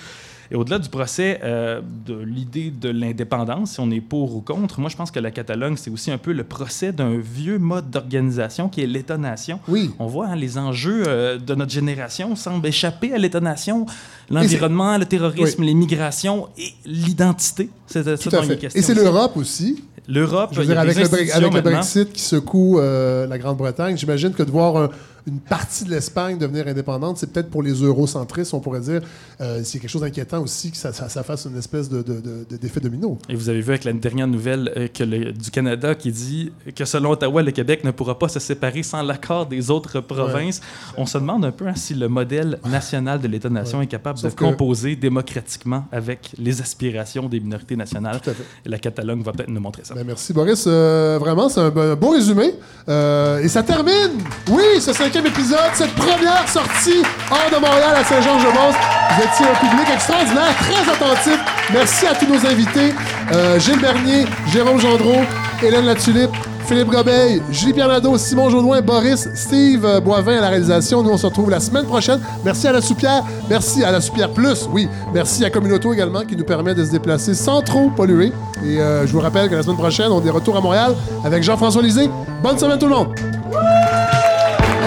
Et 0.51 0.57
au-delà 0.57 0.79
du 0.79 0.89
procès 0.89 1.41
euh, 1.43 1.81
de 2.07 2.15
l'idée 2.15 2.71
de 2.71 2.89
l'indépendance, 2.91 3.73
si 3.73 3.81
on 3.81 3.91
est 3.91 4.01
pour 4.01 4.37
ou 4.37 4.41
contre, 4.41 4.81
moi 4.81 4.91
je 4.91 4.97
pense 4.97 5.11
que 5.11 5.19
la 5.21 5.31
Catalogne, 5.31 5.77
c'est 5.77 5.91
aussi 5.91 6.11
un 6.11 6.19
peu 6.19 6.33
le 6.33 6.45
procès 6.45 6.93
d'un 6.93 7.17
vieux 7.17 7.59
mode 7.59 7.91
d'organisation 7.91 8.69
qui 8.69 8.83
est 8.83 8.87
l'État-nation. 8.87 9.59
Oui. 9.69 9.91
On 9.99 10.07
voit 10.07 10.27
hein, 10.29 10.37
les 10.37 10.59
enjeux 10.59 11.05
euh, 11.07 11.39
de 11.39 11.55
notre 11.55 11.73
génération 11.73 12.37
semblent 12.37 12.67
échapper 12.67 13.13
à 13.13 13.19
l'État-nation. 13.19 13.87
L'environnement, 14.31 14.97
le 14.99 15.07
terrorisme, 15.07 15.63
les 15.63 15.75
migrations 15.75 16.49
et 16.59 16.73
l'identité. 16.85 17.71
C'est 17.87 18.05
ça 18.05 18.31
dont 18.31 18.43
il 18.43 18.53
est 18.53 18.55
fait. 18.55 18.59
question 18.59 18.81
Et 18.81 18.83
c'est 18.83 18.95
l'Europe 18.95 19.37
aussi. 19.37 19.85
L'Europe, 20.07 20.51
Je 20.53 20.61
avec 20.61 20.97
le, 20.97 21.33
avec 21.35 21.53
le. 21.55 21.61
Brexit 21.63 22.13
qui 22.13 22.21
secoue 22.23 22.79
euh, 22.79 23.27
la 23.27 23.39
Grande-Bretagne, 23.39 23.97
j'imagine 23.97 24.33
que 24.33 24.43
de 24.43 24.51
voir 24.51 24.77
un- 24.77 24.91
une 25.27 25.41
partie 25.41 25.85
de 25.85 25.91
l'Espagne 25.91 26.37
devenir 26.39 26.69
indépendante, 26.69 27.17
c'est 27.19 27.33
peut-être 27.33 27.49
pour 27.51 27.63
les 27.63 27.73
eurocentristes, 27.73 28.53
on 28.53 28.61
pourrait 28.61 28.81
dire, 28.81 29.01
euh, 29.41 29.61
c'est 29.65 29.79
quelque 29.79 29.91
chose 29.91 30.03
d'inquiétant 30.03 30.43
aussi 30.43 30.71
que 30.71 30.77
ça, 30.77 30.93
ça- 30.93 31.09
ça 31.09 31.23
fasse 31.23 31.47
une 31.47 31.57
espèce 31.57 31.89
de, 31.89 32.03
de- 32.03 32.21
de- 32.21 32.47
de- 32.51 32.57
d'effet 32.57 32.81
domino. 32.81 33.17
Et 33.29 33.35
vous 33.35 33.49
avez 33.49 33.61
vu 33.63 33.71
avec 33.71 33.85
la 33.85 33.93
dernière 33.95 34.27
nouvelle 34.27 34.71
euh, 34.77 34.89
que 34.89 35.03
le- 35.03 35.33
du 35.33 35.51
Canada 35.51 35.95
qui 35.95 36.13
dit 36.13 36.53
que 36.77 36.85
selon 36.85 37.11
Ottawa, 37.13 37.43
le 37.43 37.53
Québec 37.53 37.85
ne 37.85 37.91
pourra 37.91 38.19
pas 38.19 38.29
se 38.29 38.39
séparer 38.39 38.83
sans 38.83 39.03
l'accord 39.03 39.47
des 39.47 39.71
autres 39.71 40.01
provinces. 40.01 40.61
On 40.99 41.07
se 41.07 41.17
demande 41.17 41.45
un 41.47 41.53
peu 41.53 41.67
hein, 41.69 41.75
si 41.75 41.95
le 41.95 42.09
modèle 42.09 42.59
national 42.69 43.21
de 43.21 43.29
l'État-nation 43.29 43.81
est 43.81 43.87
capable 43.87 44.19
Sauf 44.19 44.33
de 44.33 44.37
que- 44.39 44.45
composer 44.45 44.95
démocratiquement 44.97 45.87
avec 45.91 46.33
les 46.39 46.61
aspirations 46.61 47.29
des 47.29 47.41
minorités 47.41 47.77
nationales. 47.77 48.21
Et 48.67 48.69
la 48.69 48.79
Catalogne 48.79 49.23
va 49.23 49.33
peut-être 49.33 49.49
nous 49.49 49.61
montrer 49.61 49.85
ça. 49.85 49.95
Ben, 49.95 50.05
merci 50.07 50.33
Boris. 50.33 50.65
Euh, 50.67 51.17
vraiment, 51.19 51.49
c'est 51.49 51.61
un, 51.61 51.75
un 51.75 51.95
beau 51.95 52.11
résumé. 52.11 52.53
Et 52.89 53.49
ça 53.49 53.63
termine, 53.63 54.19
oui, 54.51 54.63
ce 54.81 54.93
cinquième 54.93 55.14
épisode, 55.23 55.71
cette 55.75 55.95
première 55.95 56.49
sortie 56.49 57.03
hors 57.31 57.49
de 57.51 57.65
Montréal 57.65 57.95
à 57.97 58.05
Saint-Georges-de-Beauce. 58.05 58.75
Vous 59.11 59.23
étiez 59.23 59.47
un 59.47 59.69
public 59.69 59.89
extraordinaire, 59.93 60.57
très 60.59 60.93
attentif. 60.93 61.39
Merci 61.73 62.07
à 62.07 62.15
tous 62.15 62.27
nos 62.27 62.45
invités. 62.45 62.93
Euh, 63.33 63.59
Gilles 63.61 63.81
Bernier, 63.81 64.25
Jérôme 64.53 64.81
Gendreau, 64.81 65.21
Hélène 65.63 65.87
Latulippe, 65.87 66.33
Philippe 66.67 66.89
Gobeil, 66.89 67.43
Julie-Pierre 67.51 68.01
Simon 68.17 68.51
Jaudoin, 68.51 68.81
Boris, 68.81 69.29
Steve 69.35 69.85
euh, 69.85 70.01
Boivin 70.01 70.39
à 70.39 70.41
la 70.41 70.49
réalisation. 70.49 71.03
Nous, 71.03 71.11
on 71.11 71.17
se 71.17 71.27
retrouve 71.27 71.49
la 71.49 71.61
semaine 71.61 71.85
prochaine. 71.85 72.21
Merci 72.45 72.67
à 72.67 72.73
la 72.73 72.81
Soupière. 72.81 73.23
Merci 73.49 73.85
à 73.85 73.93
la 73.93 74.01
Soupière 74.01 74.31
Plus, 74.31 74.69
oui. 74.73 74.89
Merci 75.13 75.45
à 75.45 75.51
Communauto 75.51 75.93
également 75.93 76.23
qui 76.23 76.35
nous 76.35 76.45
permet 76.45 76.75
de 76.75 76.85
se 76.85 76.91
déplacer 76.91 77.35
sans 77.35 77.63
trop 77.63 77.89
polluer. 77.91 78.33
Et 78.65 78.81
euh, 78.81 79.07
je 79.07 79.13
vous 79.13 79.21
rappelle 79.21 79.49
que 79.49 79.55
la 79.55 79.63
semaine 79.63 79.77
prochaine, 79.77 80.11
on 80.11 80.25
est 80.25 80.31
retour 80.31 80.57
à 80.57 80.61
Montréal 80.61 80.97
avec 81.25 81.45
Jean-François 81.45 81.83
Lisée. 81.83 82.11
Bonne 82.43 82.59
semaine 82.59 82.79
tout 82.79 82.89
le 82.89 82.95
monde! 82.97 84.14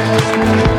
Thank 0.07 0.71
you. 0.71 0.76